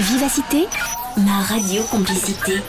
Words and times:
Vivacité, 0.00 0.66
ma 1.18 1.42
radio 1.42 1.82
complicité. 1.82 2.62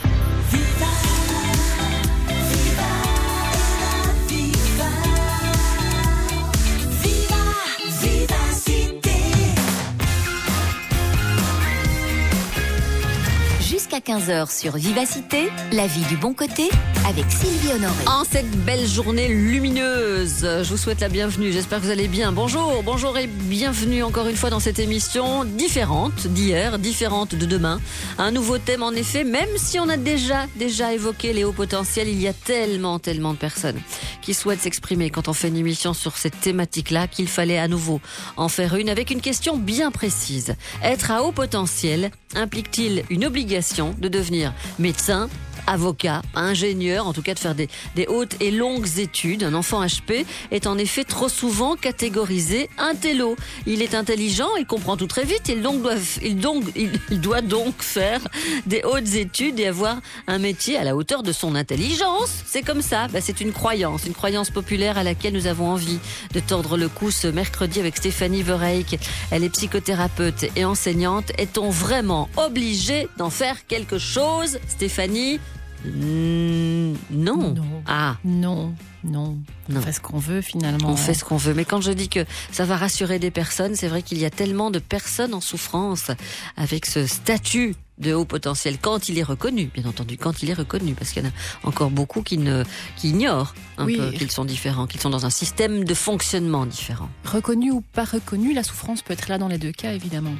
Jusqu'à 13.92 14.14
15h 14.14 14.58
sur 14.58 14.76
Vivacité, 14.76 15.50
la 15.72 15.86
vie 15.86 16.04
du 16.06 16.16
bon 16.16 16.32
côté 16.32 16.70
avec 17.06 17.24
Sylvie 17.28 17.72
Honoré. 17.74 18.04
En 18.06 18.24
cette 18.24 18.50
belle 18.64 18.86
journée 18.86 19.28
lumineuse, 19.28 20.40
je 20.40 20.68
vous 20.68 20.76
souhaite 20.78 21.00
la 21.00 21.08
bienvenue. 21.08 21.52
J'espère 21.52 21.80
que 21.80 21.84
vous 21.84 21.90
allez 21.90 22.08
bien. 22.08 22.32
Bonjour, 22.32 22.82
bonjour 22.82 23.18
et 23.18 23.26
bienvenue 23.26 24.02
encore 24.02 24.28
une 24.28 24.36
fois 24.36 24.50
dans 24.50 24.60
cette 24.60 24.78
émission 24.78 25.44
différente 25.44 26.26
d'hier, 26.26 26.78
différente 26.78 27.34
de 27.34 27.44
demain. 27.44 27.80
Un 28.18 28.30
nouveau 28.30 28.56
thème 28.58 28.82
en 28.82 28.92
effet, 28.92 29.24
même 29.24 29.50
si 29.56 29.78
on 29.78 29.88
a 29.88 29.96
déjà, 29.96 30.46
déjà 30.56 30.94
évoqué 30.94 31.32
les 31.32 31.44
hauts 31.44 31.52
potentiels, 31.52 32.08
il 32.08 32.20
y 32.20 32.28
a 32.28 32.32
tellement, 32.32 32.98
tellement 32.98 33.32
de 33.32 33.38
personnes 33.38 33.80
qui 34.22 34.32
souhaitent 34.32 34.60
s'exprimer 34.60 35.10
quand 35.10 35.28
on 35.28 35.32
fait 35.32 35.48
une 35.48 35.56
émission 35.56 35.92
sur 35.92 36.16
cette 36.16 36.40
thématique-là 36.40 37.08
qu'il 37.08 37.28
fallait 37.28 37.58
à 37.58 37.68
nouveau 37.68 38.00
en 38.36 38.48
faire 38.48 38.76
une 38.76 38.88
avec 38.88 39.10
une 39.10 39.20
question 39.20 39.56
bien 39.56 39.90
précise. 39.90 40.54
Être 40.82 41.10
à 41.10 41.24
haut 41.24 41.32
potentiel 41.32 42.10
implique-t-il 42.34 43.02
une 43.10 43.24
obligation 43.24 43.81
de 43.90 44.08
devenir 44.08 44.52
médecin, 44.78 45.28
avocat, 45.66 46.22
ingénieur, 46.34 47.06
en 47.06 47.12
tout 47.12 47.22
cas 47.22 47.34
de 47.34 47.38
faire 47.38 47.54
des, 47.54 47.68
hautes 48.08 48.36
et 48.40 48.50
longues 48.50 48.98
études. 48.98 49.44
Un 49.44 49.54
enfant 49.54 49.84
HP 49.84 50.24
est 50.50 50.66
en 50.66 50.78
effet 50.78 51.04
trop 51.04 51.28
souvent 51.28 51.76
catégorisé 51.76 52.68
intello. 52.78 53.36
Il 53.66 53.82
est 53.82 53.94
intelligent, 53.94 54.48
il 54.58 54.66
comprend 54.66 54.96
tout 54.96 55.06
très 55.06 55.24
vite, 55.24 55.48
il, 55.48 55.62
donc 55.62 55.82
doit, 55.82 55.94
il, 56.22 56.36
donc, 56.36 56.64
il, 56.76 56.98
il 57.10 57.20
doit 57.20 57.40
donc 57.40 57.82
faire 57.82 58.20
des 58.66 58.82
hautes 58.84 59.14
études 59.14 59.58
et 59.60 59.66
avoir 59.66 60.00
un 60.26 60.38
métier 60.38 60.76
à 60.76 60.84
la 60.84 60.96
hauteur 60.96 61.22
de 61.22 61.32
son 61.32 61.54
intelligence. 61.54 62.42
C'est 62.46 62.62
comme 62.62 62.82
ça, 62.82 63.08
bah, 63.08 63.20
c'est 63.20 63.40
une 63.40 63.52
croyance, 63.52 64.04
une 64.06 64.14
croyance 64.14 64.50
populaire 64.50 64.98
à 64.98 65.02
laquelle 65.02 65.34
nous 65.34 65.46
avons 65.46 65.70
envie 65.70 65.98
de 66.32 66.40
tordre 66.40 66.76
le 66.76 66.88
cou 66.88 67.10
ce 67.10 67.28
mercredi 67.28 67.80
avec 67.80 67.96
Stéphanie 67.96 68.42
Vereik. 68.42 68.98
Elle 69.30 69.44
est 69.44 69.50
psychothérapeute 69.50 70.46
et 70.56 70.64
enseignante. 70.64 71.32
Est-on 71.38 71.70
vraiment 71.70 72.28
obligé 72.36 73.08
d'en 73.16 73.30
faire 73.30 73.66
quelque 73.66 73.98
chose, 73.98 74.58
Stéphanie? 74.68 75.40
Mmh, 75.84 76.94
non. 77.10 77.54
non. 77.54 77.82
Ah. 77.86 78.16
Non, 78.24 78.74
non. 79.04 79.38
On 79.68 79.72
Non. 79.74 79.80
fait 79.80 79.92
ce 79.92 80.00
qu'on 80.00 80.18
veut 80.18 80.40
finalement. 80.40 80.90
On 80.90 80.96
fait 80.96 81.14
ce 81.14 81.24
qu'on 81.24 81.36
veut. 81.36 81.54
Mais 81.54 81.64
quand 81.64 81.80
je 81.80 81.92
dis 81.92 82.08
que 82.08 82.24
ça 82.50 82.64
va 82.64 82.76
rassurer 82.76 83.18
des 83.18 83.30
personnes, 83.30 83.74
c'est 83.74 83.88
vrai 83.88 84.02
qu'il 84.02 84.18
y 84.18 84.24
a 84.24 84.30
tellement 84.30 84.70
de 84.70 84.78
personnes 84.78 85.34
en 85.34 85.40
souffrance 85.40 86.10
avec 86.56 86.86
ce 86.86 87.06
statut 87.06 87.74
de 87.98 88.14
haut 88.14 88.24
potentiel 88.24 88.78
quand 88.80 89.08
il 89.08 89.18
est 89.18 89.22
reconnu, 89.22 89.70
bien 89.72 89.84
entendu, 89.84 90.16
quand 90.16 90.42
il 90.42 90.50
est 90.50 90.54
reconnu, 90.54 90.94
parce 90.94 91.10
qu'il 91.10 91.22
y 91.22 91.26
en 91.26 91.28
a 91.28 91.68
encore 91.68 91.90
beaucoup 91.90 92.22
qui 92.22 92.38
ne, 92.38 92.64
qui 92.96 93.10
ignorent 93.10 93.54
un 93.78 93.84
Oui. 93.84 93.96
peu 93.96 94.10
qu'ils 94.10 94.30
sont 94.30 94.44
différents, 94.44 94.86
qu'ils 94.86 95.00
sont 95.00 95.10
dans 95.10 95.26
un 95.26 95.30
système 95.30 95.84
de 95.84 95.94
fonctionnement 95.94 96.66
différent. 96.66 97.08
Reconnu 97.24 97.70
ou 97.70 97.80
pas 97.80 98.04
reconnu, 98.04 98.54
la 98.54 98.62
souffrance 98.64 99.02
peut 99.02 99.12
être 99.12 99.28
là 99.28 99.38
dans 99.38 99.48
les 99.48 99.58
deux 99.58 99.72
cas 99.72 99.92
évidemment. 99.92 100.34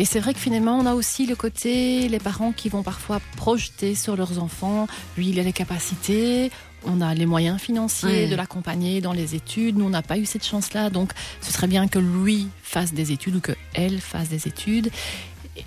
Et 0.00 0.06
c'est 0.06 0.18
vrai 0.18 0.32
que 0.32 0.40
finalement, 0.40 0.78
on 0.78 0.86
a 0.86 0.94
aussi 0.94 1.26
le 1.26 1.36
côté, 1.36 2.08
les 2.08 2.18
parents 2.18 2.52
qui 2.52 2.70
vont 2.70 2.82
parfois 2.82 3.20
projeter 3.36 3.94
sur 3.94 4.16
leurs 4.16 4.38
enfants, 4.42 4.86
lui, 5.18 5.28
il 5.28 5.38
a 5.38 5.42
les 5.42 5.52
capacités, 5.52 6.50
on 6.86 7.02
a 7.02 7.14
les 7.14 7.26
moyens 7.26 7.60
financiers 7.60 8.08
Ouais. 8.24 8.28
de 8.28 8.34
l'accompagner 8.34 9.02
dans 9.02 9.12
les 9.12 9.34
études, 9.34 9.76
nous, 9.76 9.84
on 9.84 9.90
n'a 9.90 10.00
pas 10.00 10.16
eu 10.16 10.24
cette 10.24 10.46
chance-là, 10.46 10.88
donc 10.88 11.12
ce 11.42 11.52
serait 11.52 11.66
bien 11.66 11.86
que 11.86 11.98
lui 11.98 12.48
fasse 12.62 12.94
des 12.94 13.12
études 13.12 13.36
ou 13.36 13.40
que 13.40 13.52
elle 13.74 14.00
fasse 14.00 14.30
des 14.30 14.48
études. 14.48 14.90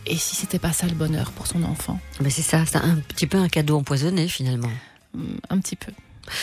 Et 0.08 0.18
si 0.18 0.36
c'était 0.36 0.58
pas 0.58 0.74
ça 0.74 0.88
le 0.88 0.96
bonheur 0.96 1.30
pour 1.34 1.46
son 1.46 1.62
enfant? 1.64 2.00
Mais 2.20 2.32
c'est 2.32 2.42
ça, 2.42 2.66
c'est 2.66 2.78
un 2.78 2.96
petit 3.08 3.28
peu 3.28 3.38
un 3.38 3.50
cadeau 3.50 3.78
empoisonné 3.78 4.28
finalement. 4.28 4.72
Hum, 5.16 5.38
Un 5.52 5.60
petit 5.60 5.76
peu. 5.76 5.92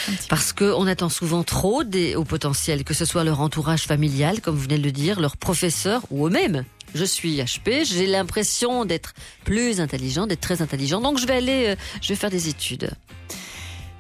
Un 0.07 0.13
petit 0.13 0.19
peu. 0.19 0.27
Parce 0.29 0.53
qu'on 0.53 0.87
attend 0.87 1.09
souvent 1.09 1.43
trop 1.43 1.83
des 1.83 2.15
hauts 2.15 2.23
potentiels, 2.25 2.85
que 2.85 2.95
ce 2.95 3.05
soit 3.05 3.25
leur 3.25 3.41
entourage 3.41 3.83
familial, 3.83 4.41
comme 4.43 4.55
vous 4.55 4.63
venez 4.63 4.79
de 4.79 4.85
le 4.85 4.93
dire, 4.93 5.19
leurs 5.19 5.37
professeurs 5.37 6.03
ou 6.11 6.29
eux-mêmes. 6.29 6.65
Je 6.95 7.05
suis 7.05 7.37
HP, 7.37 7.85
j'ai 7.85 8.07
l'impression 8.07 8.85
d'être 8.85 9.15
plus 9.45 9.81
intelligent, 9.81 10.27
d'être 10.27 10.41
très 10.41 10.63
intelligent, 10.63 11.01
donc 11.01 11.19
je 11.19 11.27
vais 11.27 11.35
aller, 11.35 11.69
euh, 11.69 11.77
je 12.03 12.09
vais 12.09 12.17
faire 12.17 12.31
des 12.31 12.49
études. 12.49 12.91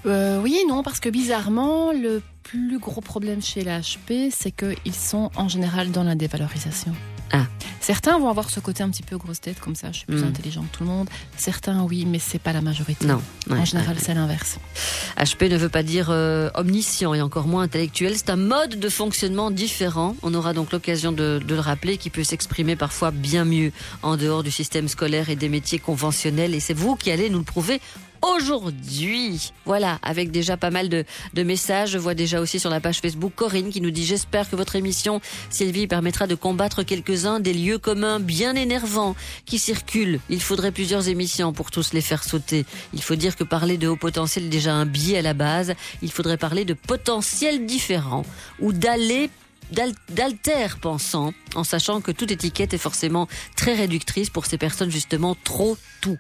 Euh, 0.07 0.41
oui 0.41 0.59
et 0.63 0.67
non, 0.67 0.83
parce 0.83 0.99
que 1.01 1.09
bizarrement, 1.09 1.93
le 1.93 2.23
plus 2.43 2.79
gros 2.79 3.01
problème 3.01 3.43
chez 3.43 3.63
les 3.63 3.71
HP, 3.71 4.31
c'est 4.31 4.51
qu'ils 4.51 4.95
sont 4.95 5.31
en 5.37 5.49
général 5.49 5.91
dans 5.91 6.03
la 6.03 6.15
dévalorisation. 6.15 6.93
Ah. 7.33 7.47
Certains 7.81 8.19
vont 8.19 8.29
avoir 8.29 8.51
ce 8.51 8.61
côté 8.61 8.83
un 8.83 8.91
petit 8.91 9.03
peu 9.03 9.17
grosse 9.17 9.41
tête, 9.41 9.59
comme 9.59 9.75
ça, 9.75 9.91
je 9.91 9.99
suis 9.99 10.07
plus 10.07 10.21
Mm. 10.23 10.27
intelligent 10.29 10.63
que 10.63 10.77
tout 10.77 10.85
le 10.85 10.91
monde. 10.91 11.09
Certains, 11.37 11.83
oui, 11.85 12.05
mais 12.07 12.19
c'est 12.19 12.39
pas 12.39 12.53
la 12.53 12.61
majorité. 12.61 13.07
Non. 13.07 13.21
ouais, 13.49 13.59
en 13.59 13.65
général, 13.65 13.97
ouais. 13.97 14.03
c'est 14.05 14.15
l'inverse. 14.15 14.59
HP 15.17 15.49
ne 15.51 15.57
veut 15.57 15.69
pas 15.71 15.83
dire 15.83 16.09
euh, 16.11 16.51
omniscient 16.55 17.15
et 17.15 17.23
encore 17.23 17.47
moins 17.47 17.63
intellectuel. 17.63 18.13
C'est 18.17 18.31
un 18.31 18.37
mode 18.37 18.79
de 18.79 18.89
fonctionnement 18.89 19.51
différent. 19.51 20.15
On 20.23 20.35
aura 20.35 20.53
donc 20.53 20.73
l'occasion 20.73 21.11
de, 21.13 21.41
de 21.45 21.55
le 21.55 21.61
rappeler, 21.61 21.97
qui 21.97 22.11
peut 22.11 22.23
s'exprimer 22.25 22.77
parfois 22.77 23.11
bien 23.11 23.45
mieux 23.45 23.73
en 24.03 24.17
dehors 24.17 24.43
du 24.43 24.51
système 24.51 24.87
scolaire 24.89 25.31
et 25.31 25.37
des 25.37 25.49
métiers 25.49 25.79
conventionnels. 25.79 26.55
Et 26.55 26.61
c'est 26.61 26.75
vous 26.75 26.97
qui 26.97 27.11
allez 27.11 27.31
nous 27.31 27.39
le 27.39 27.45
prouver 27.45 27.81
aujourd'hui. 28.23 29.53
Voilà, 29.65 29.99
avec 30.03 30.31
déjà 30.31 30.57
pas 30.57 30.71
mal 30.71 30.89
de, 30.89 31.05
de 31.35 31.43
messages. 31.43 31.91
Je 31.91 31.99
vois 31.99 32.15
déjà 32.15 32.41
aussi 32.41 32.61
sur 32.61 32.71
la 32.71 32.81
page 32.81 33.01
Facebook 33.01 33.33
Corinne 33.35 33.71
qui 33.71 33.81
nous 33.81 33.91
dit 33.91 34.05
J'espère 34.05 34.49
que 34.49 34.57
votre 34.57 34.77
émission, 34.77 35.21
Sylvie, 35.51 35.87
permettra 35.87 36.27
de 36.27 36.35
combattre 36.35 36.83
quelques-uns 36.83 37.41
des 37.41 37.53
lieux 37.53 37.79
communs 37.79 38.21
bien 38.21 38.55
énervants 38.55 39.17
qui 39.47 39.59
circulent. 39.59 40.21
Il 40.29 40.41
faudrait 40.41 40.73
plusieurs 40.73 41.09
émissions 41.09 41.53
pour 41.53 41.71
tous 41.71 41.93
les 41.93 42.01
faire 42.01 42.25
sauter. 42.25 42.65
Il 42.95 43.03
faut 43.03 43.17
dire 43.17 43.37
que 43.37 43.45
parler 43.45 43.79
de 43.79 43.89
haut 43.89 43.97
potentiel 43.97 44.47
est 44.47 44.49
déjà 44.49 44.75
un 44.75 44.87
biais 44.87 45.19
à 45.19 45.23
la 45.23 45.35
base. 45.35 45.75
Il 46.03 46.11
faudrait 46.13 46.37
parler 46.39 46.65
de 46.65 46.75
potentiels 46.75 47.67
différents 47.67 48.25
ou 48.61 48.73
d'aller 48.73 49.31
d'al- 49.73 49.95
d'alter 50.11 50.67
pensant 50.81 51.33
en 51.55 51.65
sachant 51.65 52.01
que 52.01 52.11
toute 52.13 52.31
étiquette 52.31 52.75
est 52.75 52.79
forcément 52.79 53.29
très 53.57 53.75
réductrice 53.75 54.31
pour 54.31 54.47
ces 54.47 54.59
personnes 54.59 54.91
justement 54.91 55.37
trop 55.45 55.77
tout. 56.01 56.19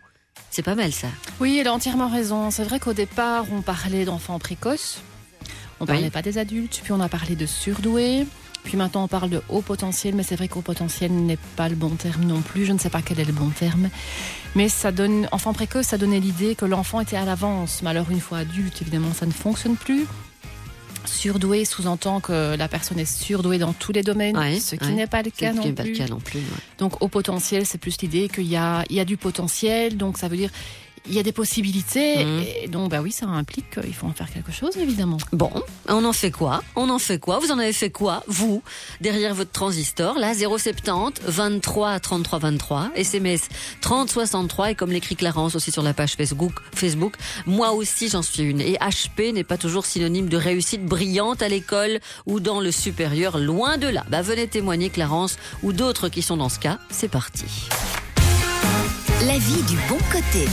C'est 0.50 0.62
pas 0.62 0.74
mal 0.74 0.92
ça. 0.92 1.06
Oui, 1.40 1.58
elle 1.60 1.68
a 1.68 1.72
entièrement 1.72 2.08
raison. 2.08 2.50
C'est 2.50 2.64
vrai 2.64 2.80
qu'au 2.80 2.92
départ, 2.92 3.46
on 3.52 3.62
parlait 3.62 4.04
d'enfants 4.04 4.38
précoces. 4.38 5.00
On 5.78 5.86
parlait 5.86 6.04
Oui. 6.04 6.10
pas 6.10 6.22
des 6.22 6.38
adultes, 6.38 6.80
puis 6.82 6.92
on 6.92 7.00
a 7.00 7.08
parlé 7.08 7.36
de 7.36 7.46
surdoués. 7.46 8.26
Puis 8.64 8.76
maintenant, 8.76 9.04
on 9.04 9.08
parle 9.08 9.30
de 9.30 9.42
haut 9.48 9.62
potentiel, 9.62 10.14
mais 10.14 10.22
c'est 10.22 10.36
vrai 10.36 10.46
qu'haut 10.48 10.60
potentiel 10.60 11.10
n'est 11.12 11.38
pas 11.56 11.68
le 11.70 11.76
bon 11.76 11.90
terme 11.90 12.24
non 12.24 12.42
plus. 12.42 12.66
Je 12.66 12.72
ne 12.72 12.78
sais 12.78 12.90
pas 12.90 13.00
quel 13.00 13.18
est 13.18 13.24
le 13.24 13.32
bon 13.32 13.48
terme. 13.48 13.88
Mais 14.54 14.68
ça 14.68 14.92
donne, 14.92 15.28
enfant 15.32 15.54
précoce, 15.54 15.86
ça 15.86 15.96
donnait 15.98 16.20
l'idée 16.20 16.54
que 16.54 16.66
l'enfant 16.66 17.00
était 17.00 17.16
à 17.16 17.24
l'avance. 17.24 17.80
Mais 17.82 17.90
alors, 17.90 18.10
une 18.10 18.20
fois 18.20 18.38
adulte, 18.38 18.82
évidemment, 18.82 19.14
ça 19.14 19.24
ne 19.24 19.30
fonctionne 19.32 19.76
plus. 19.76 20.06
Surdoué 21.06 21.64
sous-entend 21.64 22.20
que 22.20 22.56
la 22.56 22.68
personne 22.68 22.98
est 22.98 23.04
surdouée 23.10 23.58
dans 23.58 23.72
tous 23.72 23.92
les 23.92 24.02
domaines, 24.02 24.36
Ouais, 24.36 24.58
ce 24.60 24.76
qui 24.76 24.84
ouais. 24.86 24.92
n'est 24.92 25.06
pas 25.06 25.22
le 25.22 25.30
cas 25.30 25.52
non 25.52 25.62
pas 25.72 25.82
le 25.82 25.90
plus. 25.90 25.98
cas 25.98 26.06
non 26.06 26.18
plus. 26.20 26.38
ouais. 26.40 26.44
Donc 26.78 27.02
au 27.02 27.08
potentiel, 27.08 27.66
c'est 27.66 27.78
plus 27.78 27.96
l'idée 28.02 28.28
qu'il 28.28 28.46
y 28.46 28.56
a, 28.56 28.84
il 28.90 28.96
y 28.96 29.00
a 29.00 29.04
du 29.04 29.16
potentiel, 29.16 29.96
donc 29.96 30.18
ça 30.18 30.28
veut 30.28 30.36
dire 30.36 30.50
il 31.08 31.14
y 31.14 31.18
a 31.18 31.22
des 31.22 31.32
possibilités, 31.32 32.24
Mhm. 32.24 32.44
et 32.62 32.68
donc 32.68 32.90
bah 32.90 33.00
oui, 33.00 33.10
ça 33.12 33.26
implique 33.26 33.70
qu'il 33.70 33.94
faut 33.94 34.06
en 34.06 34.12
faire 34.12 34.30
quelque 34.32 34.52
chose, 34.52 34.76
évidemment. 34.76 35.16
Bon, 35.32 35.50
on 35.88 36.04
en 36.04 36.12
fait 36.12 36.30
quoi? 36.30 36.62
On 36.76 36.88
en 36.90 36.98
fait 36.98 37.18
quoi? 37.18 37.38
Vous 37.38 37.50
en 37.52 37.58
avez 37.58 37.72
fait 37.72 37.90
quoi, 37.90 38.22
vous, 38.26 38.62
derrière 39.00 39.34
votre 39.34 39.50
transistor 39.52 40.18
Là, 40.18 40.34
070 40.34 41.22
23 41.26 42.00
33 42.00 42.38
23, 42.38 42.90
SMS 42.94 43.48
30 43.80 44.10
63, 44.10 44.70
et 44.70 44.74
comme 44.74 44.90
l'écrit 44.92 45.16
Clarence 45.16 45.54
aussi 45.54 45.70
sur 45.72 45.82
la 45.82 45.94
page 45.94 46.12
Facebook, 46.14 46.52
Facebook 46.74 47.14
moi 47.46 47.72
aussi 47.72 48.08
j'en 48.08 48.22
suis 48.22 48.42
une. 48.42 48.60
Et 48.60 48.74
HP 48.80 49.32
n'est 49.32 49.44
pas 49.44 49.56
toujours 49.58 49.86
synonyme 49.86 50.28
de 50.28 50.36
réussite 50.36 50.84
brillante 50.84 51.42
à 51.42 51.48
l'école 51.48 52.00
ou 52.26 52.40
dans 52.40 52.60
le 52.60 52.70
supérieur, 52.70 53.38
loin 53.38 53.78
de 53.78 53.88
là. 53.88 54.04
Bah 54.10 54.22
venez 54.22 54.46
témoigner 54.48 54.90
Clarence 54.90 55.38
ou 55.62 55.72
d'autres 55.72 56.08
qui 56.08 56.22
sont 56.22 56.36
dans 56.36 56.48
ce 56.48 56.58
cas, 56.58 56.78
c'est 56.90 57.08
parti. 57.08 57.44
La 59.26 59.36
vie 59.36 59.62
du 59.64 59.76
bon 59.88 59.98
côté. 60.10 60.48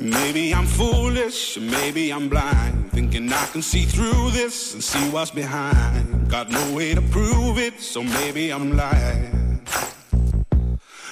Maybe 0.00 0.52
I'm 0.52 0.66
foolish, 0.66 1.58
maybe 1.60 2.10
I'm 2.10 2.28
blind, 2.28 2.90
thinking 2.92 3.32
I 3.32 3.46
can 3.52 3.62
see 3.62 3.84
through 3.84 4.32
this 4.32 4.74
and 4.74 4.82
see 4.82 5.08
what's 5.10 5.30
behind. 5.30 6.28
Got 6.28 6.50
no 6.50 6.74
way 6.74 6.92
to 6.92 7.00
prove 7.00 7.58
it, 7.58 7.80
so 7.80 8.02
maybe 8.02 8.50
I'm 8.50 8.76
lying. 8.76 9.60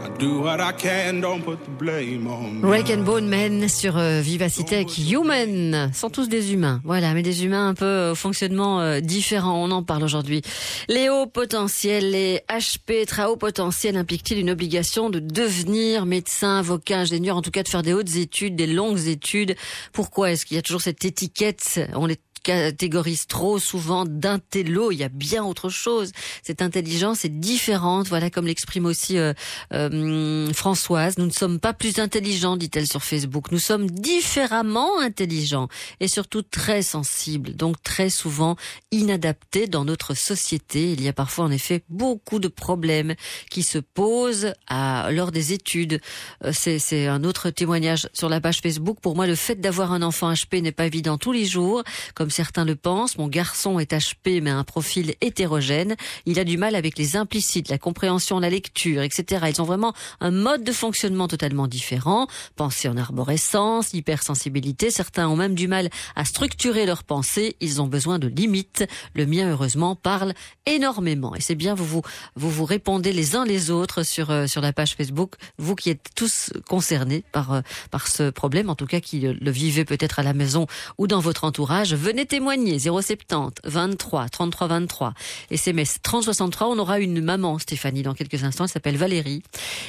I 0.00 0.10
do 0.18 0.42
what 0.42 0.60
I 0.60 0.72
can. 0.72 1.20
Don't 1.20 1.42
put 1.42 1.58
the 1.64 1.70
blame 1.70 2.28
on 2.28 2.60
me. 2.60 2.68
Rake 2.68 2.90
and 2.90 3.02
Bone 3.02 3.26
Men 3.26 3.68
sur 3.68 3.96
euh, 3.98 4.20
Vivacité 4.20 4.76
avec 4.76 4.96
Human. 4.96 5.90
Sont 5.92 6.10
tous 6.10 6.28
des 6.28 6.52
humains. 6.52 6.80
Voilà, 6.84 7.14
mais 7.14 7.22
des 7.22 7.44
humains 7.44 7.68
un 7.68 7.74
peu 7.74 7.84
euh, 7.84 8.12
au 8.12 8.14
fonctionnement 8.14 8.80
euh, 8.80 9.00
différent. 9.00 9.60
On 9.64 9.72
en 9.72 9.82
parle 9.82 10.04
aujourd'hui. 10.04 10.42
Les 10.88 11.08
hauts 11.08 11.26
potentiels, 11.26 12.12
les 12.12 12.42
HP, 12.48 13.06
très 13.06 13.24
hauts 13.24 13.36
potentiels 13.36 13.96
impliquent-ils 13.96 14.38
une 14.38 14.50
obligation 14.50 15.10
de 15.10 15.18
devenir 15.18 16.06
médecin, 16.06 16.58
avocat, 16.58 17.00
ingénieur, 17.00 17.36
en 17.36 17.42
tout 17.42 17.50
cas 17.50 17.64
de 17.64 17.68
faire 17.68 17.82
des 17.82 17.92
hautes 17.92 18.14
études, 18.14 18.54
des 18.54 18.68
longues 18.68 19.08
études? 19.08 19.56
Pourquoi 19.92 20.30
est-ce 20.30 20.46
qu'il 20.46 20.54
y 20.54 20.58
a 20.58 20.62
toujours 20.62 20.82
cette 20.82 21.04
étiquette? 21.04 21.80
On 21.94 22.06
les 22.06 22.18
catégorise 22.48 23.26
trop 23.26 23.58
souvent 23.58 24.06
d'intello. 24.06 24.90
Il 24.90 24.96
y 24.96 25.04
a 25.04 25.10
bien 25.10 25.44
autre 25.44 25.68
chose. 25.68 26.12
Cette 26.42 26.62
intelligence 26.62 27.26
est 27.26 27.40
différente. 27.40 28.08
Voilà, 28.08 28.30
comme 28.30 28.46
l'exprime 28.46 28.86
aussi 28.86 29.18
euh, 29.18 29.34
euh, 29.74 30.50
Françoise. 30.54 31.18
Nous 31.18 31.26
ne 31.26 31.30
sommes 31.30 31.60
pas 31.60 31.74
plus 31.74 31.98
intelligents, 31.98 32.56
dit-elle 32.56 32.86
sur 32.86 33.04
Facebook. 33.04 33.52
Nous 33.52 33.58
sommes 33.58 33.90
différemment 33.90 34.98
intelligents 34.98 35.68
et 36.00 36.08
surtout 36.08 36.40
très 36.40 36.80
sensibles. 36.80 37.54
Donc 37.54 37.82
très 37.82 38.08
souvent 38.08 38.56
inadaptés 38.92 39.66
dans 39.66 39.84
notre 39.84 40.14
société. 40.14 40.92
Il 40.92 41.02
y 41.02 41.08
a 41.08 41.12
parfois 41.12 41.44
en 41.44 41.50
effet 41.50 41.84
beaucoup 41.90 42.38
de 42.38 42.48
problèmes 42.48 43.14
qui 43.50 43.62
se 43.62 43.76
posent 43.76 44.54
à, 44.68 45.10
lors 45.12 45.32
des 45.32 45.52
études. 45.52 46.00
Euh, 46.46 46.52
C'est 46.54 47.06
un 47.08 47.24
autre 47.24 47.50
témoignage 47.50 48.08
sur 48.14 48.30
la 48.30 48.40
page 48.40 48.60
Facebook. 48.62 49.00
Pour 49.02 49.16
moi, 49.16 49.26
le 49.26 49.34
fait 49.34 49.56
d'avoir 49.56 49.92
un 49.92 50.00
enfant 50.00 50.32
HP 50.32 50.62
n'est 50.62 50.72
pas 50.72 50.86
évident 50.86 51.18
tous 51.18 51.32
les 51.32 51.44
jours, 51.44 51.82
comme 52.14 52.30
certains 52.38 52.64
le 52.64 52.76
pensent. 52.76 53.18
Mon 53.18 53.26
garçon 53.26 53.80
est 53.80 53.92
HP, 53.92 54.40
mais 54.40 54.50
a 54.50 54.56
un 54.56 54.62
profil 54.62 55.16
hétérogène. 55.20 55.96
Il 56.24 56.38
a 56.38 56.44
du 56.44 56.56
mal 56.56 56.76
avec 56.76 56.96
les 56.96 57.16
implicites, 57.16 57.68
la 57.68 57.78
compréhension, 57.78 58.38
la 58.38 58.48
lecture, 58.48 59.02
etc. 59.02 59.46
Ils 59.48 59.60
ont 59.60 59.64
vraiment 59.64 59.92
un 60.20 60.30
mode 60.30 60.62
de 60.62 60.70
fonctionnement 60.70 61.26
totalement 61.26 61.66
différent. 61.66 62.28
Pensée 62.54 62.88
en 62.88 62.96
arborescence, 62.96 63.92
hypersensibilité. 63.92 64.92
Certains 64.92 65.28
ont 65.28 65.34
même 65.34 65.56
du 65.56 65.66
mal 65.66 65.90
à 66.14 66.24
structurer 66.24 66.86
leurs 66.86 67.02
pensées. 67.02 67.56
Ils 67.60 67.82
ont 67.82 67.88
besoin 67.88 68.20
de 68.20 68.28
limites. 68.28 68.84
Le 69.14 69.26
mien, 69.26 69.50
heureusement, 69.50 69.96
parle 69.96 70.32
énormément. 70.64 71.34
Et 71.34 71.40
c'est 71.40 71.56
bien, 71.56 71.74
vous 71.74 71.86
vous, 71.86 72.02
vous 72.36 72.50
vous 72.50 72.66
répondez 72.66 73.12
les 73.12 73.34
uns 73.34 73.44
les 73.44 73.72
autres 73.72 74.04
sur, 74.04 74.30
euh, 74.30 74.46
sur 74.46 74.60
la 74.60 74.72
page 74.72 74.94
Facebook. 74.94 75.34
Vous 75.58 75.74
qui 75.74 75.90
êtes 75.90 76.10
tous 76.14 76.52
concernés 76.68 77.24
par, 77.32 77.52
euh, 77.52 77.60
par 77.90 78.06
ce 78.06 78.30
problème, 78.30 78.70
en 78.70 78.76
tout 78.76 78.86
cas 78.86 79.00
qui 79.00 79.18
le, 79.18 79.32
le 79.32 79.50
vivez 79.50 79.84
peut-être 79.84 80.20
à 80.20 80.22
la 80.22 80.34
maison 80.34 80.68
ou 80.98 81.08
dans 81.08 81.18
votre 81.18 81.42
entourage, 81.42 81.94
venez 81.94 82.26
témoigner 82.28 82.78
070 82.78 83.60
23 83.64 84.28
33 84.28 84.66
23 84.68 85.14
SMS 85.50 85.98
30 86.02 86.24
63. 86.24 86.68
On 86.68 86.78
aura 86.78 87.00
une 87.00 87.20
maman, 87.22 87.58
Stéphanie, 87.58 88.02
dans 88.02 88.14
quelques 88.14 88.44
instants. 88.44 88.64
Elle 88.64 88.70
s'appelle 88.70 88.96
Valérie 88.96 89.42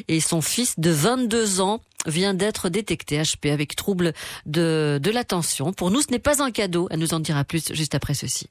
et 0.08 0.19
son 0.19 0.41
fils 0.41 0.79
de 0.79 0.89
22 0.89 1.62
ans 1.62 1.81
vient 2.05 2.34
d'être 2.34 2.69
détecté 2.69 3.22
HP 3.22 3.51
avec 3.51 3.75
trouble 3.75 4.13
de, 4.46 5.00
de 5.01 5.12
l'attention. 5.12 5.74
Pour 5.74 5.91
nous, 5.91 6.01
ce 6.01 6.12
n'est 6.12 6.19
pas 6.19 6.41
un 6.41 6.51
cadeau. 6.51 6.88
Elle 6.91 7.00
nous 7.00 7.13
en 7.13 7.19
dira 7.19 7.43
plus 7.43 7.74
juste 7.74 7.96
après 7.96 8.13
ceci. 8.13 8.48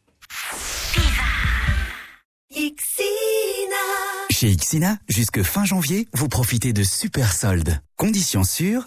Chez 4.31 4.51
Ixina, 4.51 4.99
jusque 5.09 5.43
fin 5.43 5.65
janvier, 5.65 6.07
vous 6.13 6.29
profitez 6.29 6.73
de 6.73 6.85
super 6.85 7.33
soldes. 7.33 7.81
Conditions 7.97 8.45
sur 8.45 8.85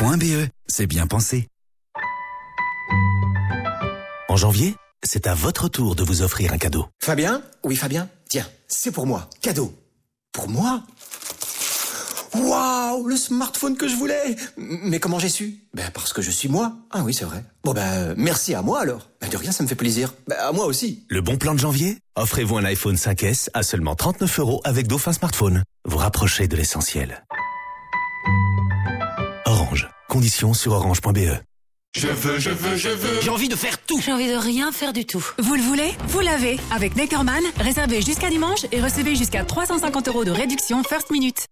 .be. 0.00 0.48
C'est 0.66 0.86
bien 0.86 1.06
pensé. 1.06 1.48
En 4.34 4.36
janvier, 4.36 4.74
c'est 5.04 5.28
à 5.28 5.34
votre 5.34 5.68
tour 5.68 5.94
de 5.94 6.02
vous 6.02 6.22
offrir 6.22 6.52
un 6.52 6.58
cadeau. 6.58 6.88
Fabien? 7.00 7.40
Oui, 7.62 7.76
Fabien? 7.76 8.08
Tiens, 8.28 8.44
c'est 8.66 8.90
pour 8.90 9.06
moi. 9.06 9.30
Cadeau. 9.40 9.72
Pour 10.32 10.48
moi? 10.48 10.82
Waouh, 12.34 13.06
le 13.06 13.16
smartphone 13.16 13.76
que 13.76 13.86
je 13.86 13.94
voulais 13.94 14.34
Mais 14.56 14.98
comment 14.98 15.20
j'ai 15.20 15.28
su? 15.28 15.60
Ben 15.72 15.88
parce 15.94 16.12
que 16.12 16.20
je 16.20 16.32
suis 16.32 16.48
moi. 16.48 16.72
Ah 16.90 17.04
oui, 17.04 17.14
c'est 17.14 17.24
vrai. 17.24 17.44
Bon 17.62 17.74
ben, 17.74 18.16
merci 18.16 18.54
à 18.54 18.62
moi 18.62 18.80
alors. 18.80 19.08
Ben 19.20 19.30
de 19.30 19.36
rien, 19.36 19.52
ça 19.52 19.62
me 19.62 19.68
fait 19.68 19.76
plaisir. 19.76 20.12
Ben 20.26 20.36
à 20.40 20.50
moi 20.50 20.66
aussi. 20.66 21.06
Le 21.10 21.20
bon 21.20 21.36
plan 21.36 21.54
de 21.54 21.60
janvier? 21.60 21.98
Offrez-vous 22.16 22.56
un 22.56 22.64
iPhone 22.64 22.96
5S 22.96 23.50
à 23.54 23.62
seulement 23.62 23.94
39 23.94 24.40
euros 24.40 24.60
avec 24.64 24.88
Dauphin 24.88 25.12
Smartphone. 25.12 25.62
Vous 25.84 25.98
rapprochez 25.98 26.48
de 26.48 26.56
l'essentiel. 26.56 27.24
Orange. 29.46 29.88
Conditions 30.08 30.54
sur 30.54 30.72
orange.be. 30.72 31.38
Je 31.96 32.08
veux, 32.08 32.40
je 32.40 32.50
veux, 32.50 32.76
je 32.76 32.88
veux. 32.88 33.20
J'ai 33.22 33.30
envie 33.30 33.48
de 33.48 33.54
faire 33.54 33.78
tout. 33.78 34.00
J'ai 34.04 34.12
envie 34.12 34.26
de 34.26 34.34
rien 34.34 34.72
faire 34.72 34.92
du 34.92 35.04
tout. 35.06 35.24
Vous 35.38 35.54
le 35.54 35.62
voulez? 35.62 35.92
Vous 36.08 36.18
l'avez. 36.18 36.58
Avec 36.72 36.96
Neckerman, 36.96 37.42
réservez 37.60 38.02
jusqu'à 38.02 38.30
dimanche 38.30 38.66
et 38.72 38.80
recevez 38.80 39.14
jusqu'à 39.14 39.44
350 39.44 40.08
euros 40.08 40.24
de 40.24 40.32
réduction 40.32 40.82
First 40.82 41.12
Minute. 41.12 41.46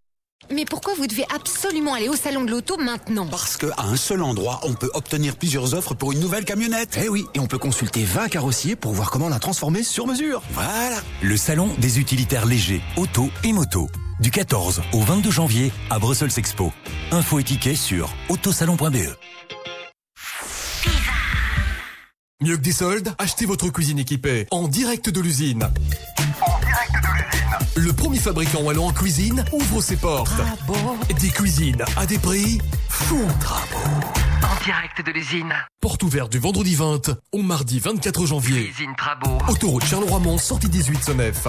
Mais 0.52 0.64
pourquoi 0.64 0.94
vous 0.94 1.06
devez 1.06 1.24
absolument 1.32 1.94
aller 1.94 2.08
au 2.08 2.16
salon 2.16 2.42
de 2.42 2.50
l'auto 2.50 2.76
maintenant? 2.76 3.28
Parce 3.28 3.56
qu'à 3.56 3.72
un 3.78 3.96
seul 3.96 4.20
endroit, 4.20 4.58
on 4.64 4.74
peut 4.74 4.90
obtenir 4.94 5.36
plusieurs 5.36 5.74
offres 5.74 5.94
pour 5.94 6.10
une 6.10 6.18
nouvelle 6.18 6.44
camionnette. 6.44 6.98
Eh 7.00 7.08
oui, 7.08 7.24
et 7.34 7.38
on 7.38 7.46
peut 7.46 7.58
consulter 7.58 8.02
20 8.02 8.28
carrossiers 8.28 8.74
pour 8.74 8.92
voir 8.92 9.12
comment 9.12 9.28
la 9.28 9.38
transformer 9.38 9.84
sur 9.84 10.08
mesure. 10.08 10.42
Voilà. 10.50 11.00
Le 11.22 11.36
salon 11.36 11.70
des 11.78 12.00
utilitaires 12.00 12.46
légers, 12.46 12.82
auto 12.96 13.30
et 13.44 13.52
moto. 13.52 13.88
Du 14.18 14.32
14 14.32 14.82
au 14.92 15.00
22 15.02 15.30
janvier 15.30 15.72
à 15.88 16.00
Brussels 16.00 16.32
Expo. 16.36 16.72
Info 17.12 17.38
et 17.38 17.44
tickets 17.44 17.76
sur 17.76 18.12
autosalon.be. 18.28 19.14
Mieux 22.42 22.56
que 22.56 22.62
des 22.62 22.72
soldes, 22.72 23.14
achetez 23.18 23.46
votre 23.46 23.68
cuisine 23.68 24.00
équipée 24.00 24.48
en 24.50 24.66
direct 24.66 25.08
de 25.08 25.20
l'usine. 25.20 25.62
En 25.62 26.58
direct 26.58 26.92
de 26.92 27.14
l'usine. 27.14 27.86
Le 27.86 27.92
premier 27.92 28.18
fabricant 28.18 28.62
wallon 28.62 28.86
en 28.88 28.92
cuisine 28.92 29.44
ouvre 29.52 29.80
ses 29.80 29.94
portes. 29.94 30.32
Des 31.20 31.28
cuisines 31.28 31.84
à 31.96 32.04
des 32.04 32.18
prix 32.18 32.58
fous. 32.88 33.28
En 34.42 34.64
direct 34.64 35.06
de 35.06 35.12
l'usine. 35.12 35.52
Porte 35.80 36.02
ouverte 36.02 36.32
du 36.32 36.40
vendredi 36.40 36.74
20 36.74 37.12
au 37.30 37.42
mardi 37.42 37.78
24 37.78 38.26
janvier. 38.26 38.64
Cuisine 38.64 38.94
Trabo. 38.96 39.38
Autoroute 39.46 39.84
Charleroi-Mont, 39.84 40.38
sortie 40.38 40.68
18 40.68 41.00
Senef. 41.00 41.46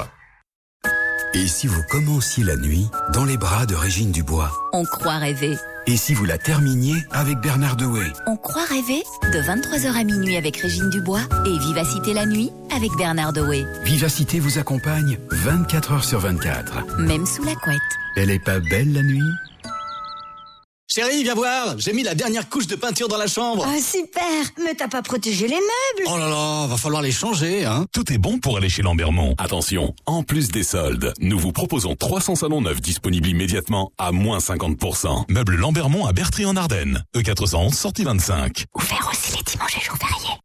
Et 1.33 1.47
si 1.47 1.65
vous 1.65 1.81
commenciez 1.89 2.43
la 2.43 2.55
nuit 2.55 2.87
dans 3.13 3.25
les 3.25 3.37
bras 3.37 3.65
de 3.65 3.73
Régine 3.73 4.11
Dubois? 4.11 4.51
On 4.73 4.85
croit 4.85 5.17
rêver. 5.17 5.57
Et 5.85 5.97
si 5.97 6.13
vous 6.13 6.23
la 6.23 6.37
terminiez 6.37 6.95
avec 7.11 7.39
Bernard 7.39 7.75
Dewey 7.75 8.05
On 8.25 8.37
croit 8.37 8.63
rêver 8.63 9.03
de 9.33 9.39
23h 9.39 9.93
à 9.93 10.03
minuit 10.03 10.37
avec 10.37 10.55
Régine 10.57 10.89
Dubois 10.89 11.21
et 11.45 11.59
Vivacité 11.59 12.13
la 12.13 12.25
nuit 12.25 12.51
avec 12.73 12.91
Bernard 12.97 13.33
Dewey. 13.33 13.65
Vivacité 13.83 14.39
vous 14.39 14.57
accompagne 14.57 15.17
24 15.31 15.91
heures 15.91 16.03
sur 16.05 16.19
24. 16.19 16.99
Même 16.99 17.25
sous 17.25 17.43
la 17.43 17.55
couette. 17.55 17.81
Elle 18.15 18.29
est 18.29 18.43
pas 18.43 18.59
belle 18.59 18.93
la 18.93 19.03
nuit? 19.03 19.21
Chérie, 20.95 21.23
viens 21.23 21.33
voir, 21.33 21.79
j'ai 21.79 21.91
mis 21.91 22.03
la 22.03 22.13
dernière 22.13 22.47
couche 22.47 22.67
de 22.67 22.75
peinture 22.75 23.07
dans 23.07 23.17
la 23.17 23.25
chambre. 23.25 23.65
Ah 23.67 23.81
super 23.81 24.27
Mais 24.63 24.75
t'as 24.75 24.87
pas 24.87 25.01
protégé 25.01 25.47
les 25.47 25.55
meubles 25.55 26.07
Oh 26.07 26.19
là 26.19 26.29
là, 26.29 26.67
va 26.67 26.77
falloir 26.77 27.01
les 27.01 27.11
changer, 27.11 27.65
hein. 27.65 27.87
Tout 27.91 28.13
est 28.13 28.19
bon 28.19 28.37
pour 28.37 28.57
aller 28.57 28.69
chez 28.69 28.83
Lambermont. 28.83 29.33
Attention, 29.39 29.95
en 30.05 30.21
plus 30.21 30.49
des 30.49 30.61
soldes, 30.61 31.11
nous 31.19 31.39
vous 31.39 31.51
proposons 31.51 31.95
300 31.95 32.35
salons 32.35 32.61
neufs 32.61 32.79
disponibles 32.79 33.27
immédiatement 33.27 33.91
à 33.97 34.11
moins 34.11 34.37
50%. 34.37 35.23
Meubles 35.29 35.55
Lambermont 35.55 36.05
à 36.05 36.13
Bertry 36.13 36.45
en 36.45 36.55
Ardennes. 36.55 37.03
E 37.15 37.21
E411, 37.21 37.73
sortie 37.73 38.03
25. 38.03 38.65
Ouvert 38.75 39.09
aussi 39.11 39.35
les 39.35 39.43
dimanches 39.51 39.77
et 39.77 39.81
jours 39.81 39.97
fériés. 39.97 40.37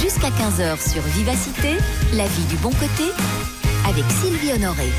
Jusqu'à 0.00 0.28
15h 0.28 0.92
sur 0.92 1.02
Vivacité, 1.02 1.78
la 2.12 2.28
vie 2.28 2.44
du 2.44 2.56
bon 2.58 2.70
côté 2.70 3.10
avec 3.88 4.04
Sylvie 4.22 4.52
Honoré. 4.52 4.92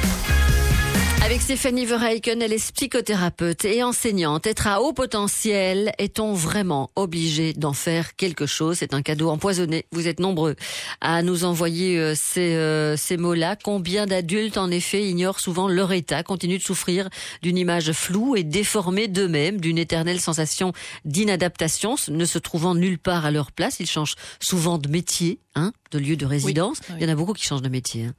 Avec 1.22 1.42
Stéphanie 1.42 1.86
Verheiken, 1.86 2.42
elle 2.42 2.54
est 2.54 2.72
psychothérapeute 2.72 3.66
et 3.66 3.84
enseignante. 3.84 4.48
Être 4.48 4.68
à 4.68 4.82
haut 4.82 4.94
potentiel, 4.94 5.92
est-on 5.98 6.34
vraiment 6.34 6.92
obligé 6.96 7.52
d'en 7.54 7.74
faire 7.74 8.16
quelque 8.16 8.46
chose? 8.46 8.78
C'est 8.78 8.94
un 8.94 9.02
cadeau 9.02 9.30
empoisonné. 9.30 9.86
Vous 9.92 10.08
êtes 10.08 10.22
nombreux 10.22 10.56
à 11.02 11.22
nous 11.22 11.44
envoyer 11.44 12.00
euh, 12.00 12.14
ces, 12.16 12.56
euh, 12.56 12.96
ces 12.96 13.18
mots-là. 13.18 13.58
Combien 13.62 14.08
d'adultes, 14.08 14.58
en 14.58 14.72
effet, 14.72 15.04
ignorent 15.08 15.42
souvent 15.42 15.68
leur 15.68 15.92
état, 15.92 16.24
continuent 16.24 16.58
de 16.58 16.64
souffrir 16.64 17.10
d'une 17.42 17.58
image 17.58 17.92
floue 17.92 18.38
et 18.38 18.44
déformée 18.44 19.10
d'eux-mêmes, 19.10 19.60
d'une 19.60 19.78
éternelle 19.78 20.22
sensation 20.22 20.72
d'inadaptation, 21.04 21.96
ne 22.08 22.26
se 22.26 22.40
trouvant 22.40 22.76
nulle 22.76 22.98
part 22.98 23.26
à 23.26 23.32
leur 23.32 23.52
place. 23.52 23.82
Ils 23.82 23.90
changent 23.90 24.16
souvent 24.40 24.78
de 24.78 24.88
métier, 24.88 25.40
hein, 25.54 25.74
de 25.92 26.00
lieu 26.00 26.16
de 26.16 26.26
résidence. 26.26 26.80
oui. 26.90 26.96
Il 26.98 27.04
y 27.04 27.06
en 27.10 27.12
a 27.12 27.16
beaucoup 27.16 27.34
qui 27.34 27.46
changent 27.46 27.62
de 27.62 27.70
métier, 27.70 28.06
hein, 28.06 28.14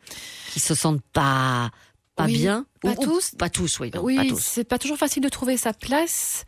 qui 0.53 0.61
se 0.61 0.75
sentent 0.75 1.03
pas 1.15 1.71
pas 2.21 2.27
Oui, 2.27 2.33
bien. 2.39 2.67
pas 2.81 2.91
Ou- 2.91 3.01
ou- 3.01 3.05
tous. 3.05 3.31
Pas 3.39 3.51
tous, 3.51 3.81
oui. 3.81 3.91
non, 3.95 4.03
Oui, 4.03 4.33
c'est 4.39 4.65
pas 4.65 4.79
toujours 4.79 4.99
facile 4.99 5.23
de 5.23 5.29
trouver 5.29 5.57
sa 5.57 5.73
place. 5.73 6.45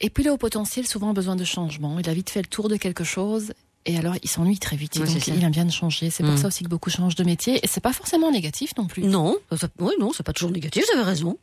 Et 0.00 0.10
puis 0.10 0.24
le 0.24 0.30
haut 0.32 0.36
potentiel, 0.36 0.86
souvent 0.86 1.10
a 1.10 1.12
besoin 1.12 1.36
de 1.36 1.44
changement. 1.44 1.98
Il 1.98 2.08
a 2.08 2.14
vite 2.14 2.30
fait 2.30 2.42
le 2.42 2.48
tour 2.48 2.68
de 2.68 2.76
quelque 2.76 3.04
chose. 3.04 3.52
Et 3.88 3.96
alors, 3.96 4.14
il 4.22 4.28
s'ennuie 4.28 4.58
très 4.58 4.76
vite. 4.76 4.96
Ouais, 4.98 5.06
donc, 5.06 5.26
il 5.28 5.44
aime 5.44 5.50
bien 5.52 5.64
de 5.64 5.70
changer. 5.70 6.10
C'est 6.10 6.24
Mm. 6.24 6.30
pour 6.30 6.38
ça 6.38 6.48
aussi 6.48 6.64
que 6.64 6.68
beaucoup 6.68 6.90
changent 6.90 7.14
de 7.14 7.22
métier. 7.24 7.60
Et 7.62 7.68
c'est 7.68 7.80
pas 7.80 7.92
forcément 7.92 8.32
négatif 8.32 8.72
non 8.76 8.86
plus. 8.86 9.04
Non, 9.04 9.36
ça- 9.56 9.68
oui, 9.78 9.92
non, 10.00 10.12
c'est 10.12 10.24
pas 10.24 10.32
toujours 10.32 10.50
négatif, 10.50 10.84
vous 10.86 10.98
avez 10.98 11.08
raison. 11.08 11.38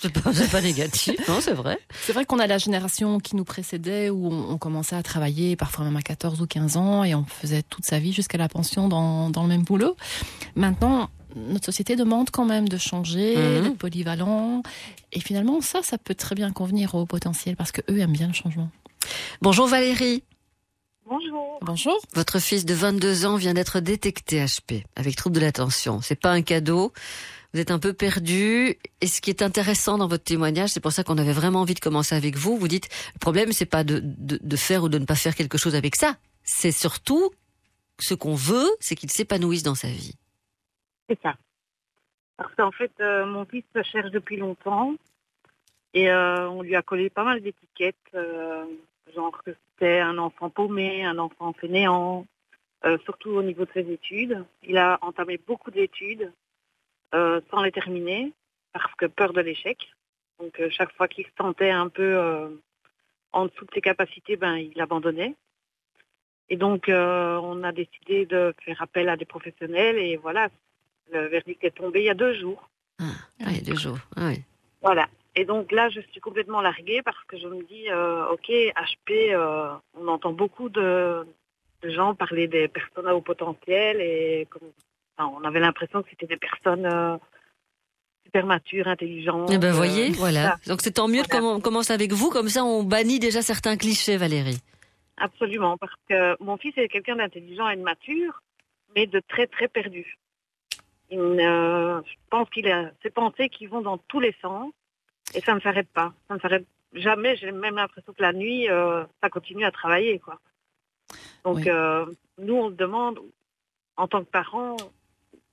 C'est 0.00 0.12
pas, 0.12 0.30
pas 0.52 0.60
négatif, 0.60 1.16
non, 1.28 1.40
c'est 1.40 1.54
vrai. 1.54 1.76
C'est 2.06 2.12
vrai 2.12 2.24
qu'on 2.24 2.38
a 2.38 2.46
la 2.46 2.58
génération 2.58 3.18
qui 3.18 3.34
nous 3.34 3.42
précédait 3.42 4.10
où 4.10 4.28
on, 4.32 4.50
on 4.52 4.56
commençait 4.56 4.94
à 4.94 5.02
travailler 5.02 5.56
parfois 5.56 5.84
même 5.84 5.96
à 5.96 6.02
14 6.02 6.40
ou 6.40 6.46
15 6.46 6.76
ans 6.76 7.02
et 7.02 7.16
on 7.16 7.24
faisait 7.24 7.64
toute 7.64 7.84
sa 7.84 7.98
vie 7.98 8.12
jusqu'à 8.12 8.38
la 8.38 8.48
pension 8.48 8.86
dans, 8.86 9.28
dans 9.28 9.42
le 9.42 9.48
même 9.48 9.64
boulot. 9.64 9.96
Maintenant, 10.54 11.10
notre 11.36 11.66
société 11.66 11.96
demande 11.96 12.30
quand 12.30 12.44
même 12.44 12.68
de 12.68 12.76
changer, 12.78 13.36
Mhm. 13.36 13.62
d'être 13.64 13.78
polyvalent. 13.78 14.62
Et 15.12 15.20
finalement, 15.20 15.60
ça, 15.60 15.82
ça 15.82 15.98
peut 15.98 16.14
très 16.14 16.34
bien 16.34 16.50
convenir 16.52 16.94
au 16.94 17.06
potentiel 17.06 17.56
parce 17.56 17.72
que 17.72 17.80
eux 17.90 17.98
aiment 17.98 18.12
bien 18.12 18.28
le 18.28 18.32
changement. 18.34 18.70
Bonjour 19.42 19.66
Valérie. 19.66 20.22
Bonjour. 21.08 21.58
Bonjour. 21.62 21.98
Votre 22.14 22.38
fils 22.38 22.66
de 22.66 22.74
22 22.74 23.24
ans 23.24 23.36
vient 23.36 23.54
d'être 23.54 23.80
détecté 23.80 24.44
HP 24.44 24.84
avec 24.94 25.16
trouble 25.16 25.36
de 25.36 25.40
l'attention. 25.40 26.00
C'est 26.02 26.20
pas 26.20 26.32
un 26.32 26.42
cadeau. 26.42 26.92
Vous 27.54 27.60
êtes 27.60 27.70
un 27.70 27.78
peu 27.78 27.94
perdu. 27.94 28.76
Et 29.00 29.06
ce 29.06 29.22
qui 29.22 29.30
est 29.30 29.40
intéressant 29.40 29.96
dans 29.96 30.06
votre 30.06 30.24
témoignage, 30.24 30.68
c'est 30.70 30.80
pour 30.80 30.92
ça 30.92 31.04
qu'on 31.04 31.16
avait 31.16 31.32
vraiment 31.32 31.62
envie 31.62 31.72
de 31.72 31.80
commencer 31.80 32.14
avec 32.14 32.36
vous. 32.36 32.58
Vous 32.58 32.68
dites, 32.68 32.88
le 33.14 33.18
problème, 33.20 33.52
c'est 33.52 33.64
pas 33.64 33.84
de, 33.84 34.02
de, 34.04 34.38
de 34.42 34.56
faire 34.56 34.84
ou 34.84 34.90
de 34.90 34.98
ne 34.98 35.06
pas 35.06 35.14
faire 35.14 35.34
quelque 35.34 35.56
chose 35.56 35.74
avec 35.74 35.96
ça. 35.96 36.16
C'est 36.44 36.72
surtout 36.72 37.30
ce 37.98 38.12
qu'on 38.12 38.34
veut, 38.34 38.68
c'est 38.80 38.94
qu'il 38.94 39.10
s'épanouisse 39.10 39.62
dans 39.62 39.74
sa 39.74 39.88
vie. 39.88 40.12
C'est 41.08 41.20
ça. 41.22 41.34
Parce 42.36 42.54
qu'en 42.54 42.70
fait, 42.70 42.92
euh, 43.00 43.26
mon 43.26 43.44
fils 43.44 43.64
se 43.74 43.82
cherche 43.82 44.10
depuis 44.10 44.36
longtemps 44.36 44.94
et 45.94 46.10
euh, 46.10 46.48
on 46.48 46.62
lui 46.62 46.76
a 46.76 46.82
collé 46.82 47.10
pas 47.10 47.24
mal 47.24 47.40
d'étiquettes, 47.40 47.96
euh, 48.14 48.64
genre 49.14 49.42
que 49.42 49.50
c'était 49.50 49.98
un 49.98 50.18
enfant 50.18 50.50
paumé, 50.50 51.04
un 51.04 51.18
enfant 51.18 51.52
fainéant, 51.52 52.26
surtout 53.04 53.30
au 53.30 53.42
niveau 53.42 53.64
de 53.64 53.72
ses 53.72 53.90
études. 53.90 54.44
Il 54.62 54.78
a 54.78 54.98
entamé 55.02 55.36
beaucoup 55.38 55.72
d'études 55.72 56.32
sans 57.12 57.62
les 57.62 57.72
terminer 57.72 58.32
parce 58.72 58.94
que 58.94 59.06
peur 59.06 59.32
de 59.32 59.40
l'échec. 59.40 59.78
Donc 60.38 60.60
chaque 60.70 60.92
fois 60.92 61.08
qu'il 61.08 61.24
se 61.24 61.30
sentait 61.36 61.70
un 61.70 61.88
peu 61.88 62.16
en 63.32 63.46
dessous 63.46 63.64
de 63.64 63.70
ses 63.74 63.80
capacités, 63.80 64.36
ben 64.36 64.56
il 64.56 64.80
abandonnait. 64.80 65.34
Et 66.50 66.56
donc 66.56 66.84
on 66.88 67.64
a 67.64 67.72
décidé 67.72 68.26
de 68.26 68.54
faire 68.64 68.80
appel 68.80 69.08
à 69.08 69.16
des 69.16 69.24
professionnels 69.24 69.98
et 69.98 70.16
voilà, 70.16 70.48
le 71.12 71.26
verdict 71.28 71.62
est 71.64 71.70
tombé 71.76 72.00
il 72.00 72.06
y 72.06 72.10
a 72.10 72.14
deux 72.14 72.34
jours. 72.34 72.68
Ah, 73.00 73.04
oui, 73.46 73.60
deux 73.62 73.76
jours. 73.76 73.98
Ah, 74.16 74.28
oui. 74.28 74.42
Voilà. 74.82 75.08
Et 75.36 75.44
donc 75.44 75.70
là, 75.72 75.88
je 75.88 76.00
suis 76.10 76.20
complètement 76.20 76.60
larguée 76.60 77.00
parce 77.02 77.22
que 77.28 77.36
je 77.38 77.46
me 77.46 77.62
dis, 77.64 77.88
euh, 77.90 78.26
ok, 78.28 78.48
HP, 78.48 79.32
euh, 79.32 79.68
on 79.94 80.08
entend 80.08 80.32
beaucoup 80.32 80.68
de, 80.68 81.24
de 81.82 81.90
gens 81.90 82.14
parler 82.14 82.48
des 82.48 82.66
personnes 82.68 83.06
à 83.06 83.14
haut 83.14 83.20
potentiel 83.20 84.00
et 84.00 84.46
comme, 84.50 84.68
enfin, 85.16 85.30
on 85.40 85.44
avait 85.44 85.60
l'impression 85.60 86.02
que 86.02 86.10
c'était 86.10 86.26
des 86.26 86.36
personnes 86.38 86.86
euh, 86.86 87.16
super 88.24 88.46
matures, 88.46 88.88
intelligentes. 88.88 89.50
Eh 89.52 89.58
ben, 89.58 89.70
voyez, 89.72 90.10
voilà. 90.10 90.42
ça. 90.42 90.70
Donc 90.70 90.80
c'est 90.82 90.92
tant 90.92 91.06
mieux 91.08 91.22
de 91.22 91.28
Voilà. 91.30 91.46
commen- 91.58 91.62
commencer 91.62 91.92
avec 91.92 92.12
vous, 92.12 92.30
comme 92.30 92.48
ça 92.48 92.64
on 92.64 92.82
bannit 92.82 93.20
déjà 93.20 93.40
certains 93.42 93.76
clichés, 93.76 94.16
Valérie. 94.16 94.58
Absolument, 95.18 95.76
parce 95.76 95.94
que 96.08 96.42
mon 96.42 96.56
fils 96.56 96.76
est 96.78 96.88
quelqu'un 96.88 97.16
d'intelligent 97.16 97.68
et 97.68 97.76
de 97.76 97.82
mature, 97.82 98.42
mais 98.94 99.06
de 99.06 99.20
très 99.28 99.46
très 99.46 99.66
perdu. 99.68 100.16
Euh, 101.12 102.02
je 102.04 102.14
pense 102.30 102.48
qu'il 102.50 102.68
a 102.70 102.90
ses 103.02 103.10
pensées 103.10 103.48
qui 103.48 103.66
vont 103.66 103.80
dans 103.80 103.98
tous 103.98 104.20
les 104.20 104.34
sens 104.42 104.72
et 105.34 105.40
ça 105.40 105.54
ne 105.54 105.60
s'arrête 105.60 105.88
pas. 105.88 106.12
Ça 106.28 106.34
ne 106.34 106.40
s'arrête 106.40 106.66
jamais. 106.92 107.36
J'ai 107.36 107.50
même 107.52 107.76
l'impression 107.76 108.12
que 108.12 108.22
la 108.22 108.32
nuit, 108.32 108.68
euh, 108.68 109.04
ça 109.22 109.30
continue 109.30 109.64
à 109.64 109.70
travailler, 109.70 110.18
quoi. 110.18 110.38
Donc 111.44 111.56
Oui. 111.56 111.68
euh, 111.68 112.06
nous, 112.38 112.54
on 112.56 112.68
se 112.70 112.74
demande, 112.74 113.20
en 113.96 114.06
tant 114.08 114.22
que 114.24 114.30
parents, 114.30 114.76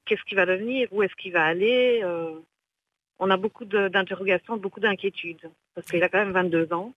qu'est-ce 0.06 0.24
qu'il 0.24 0.36
va 0.38 0.46
devenir, 0.46 0.88
où 0.92 1.04
est-ce 1.04 1.16
qu'il 1.16 1.32
va 1.32 1.46
aller? 1.46 2.02
euh, 2.04 2.40
on 3.18 3.30
a 3.30 3.38
beaucoup 3.38 3.64
d'interrogations, 3.64 4.58
beaucoup 4.58 4.82
d'inquiétudes 4.82 5.50
parce 5.74 5.88
qu'il 5.88 6.04
a 6.04 6.10
quand 6.10 6.18
même 6.18 6.34
22 6.34 6.74
ans. 6.74 6.94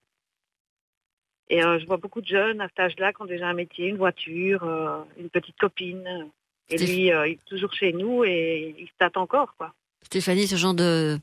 Et 1.49 1.63
euh, 1.65 1.79
je 1.79 1.87
vois 1.87 1.97
beaucoup 1.97 2.21
de 2.21 2.27
jeunes 2.27 2.61
à 2.61 2.69
cet 2.69 2.81
âge-là 2.81 3.13
qui 3.13 3.23
ont 3.23 3.27
déjà 3.27 3.49
un 3.49 3.55
métier, 3.55 3.87
une 3.87 3.97
voiture, 3.97 4.65
euh, 4.65 5.03
une 5.17 5.31
petite 5.31 5.57
copine. 5.59 6.29
Et 6.71 6.79
lui, 6.79 7.13
euh, 7.13 7.27
il 7.27 7.33
est 7.33 7.45
toujours 7.47 7.73
chez 7.73 7.93
nous 7.93 8.25
et 8.25 8.75
il 8.79 8.87
se 8.87 8.93
tâte 8.99 9.17
encore, 9.17 9.55
quoi. 9.57 9.75
Stéphanie, 10.03 10.47
ce 10.47 10.57
genre 10.57 10.75
de, 10.75 11.19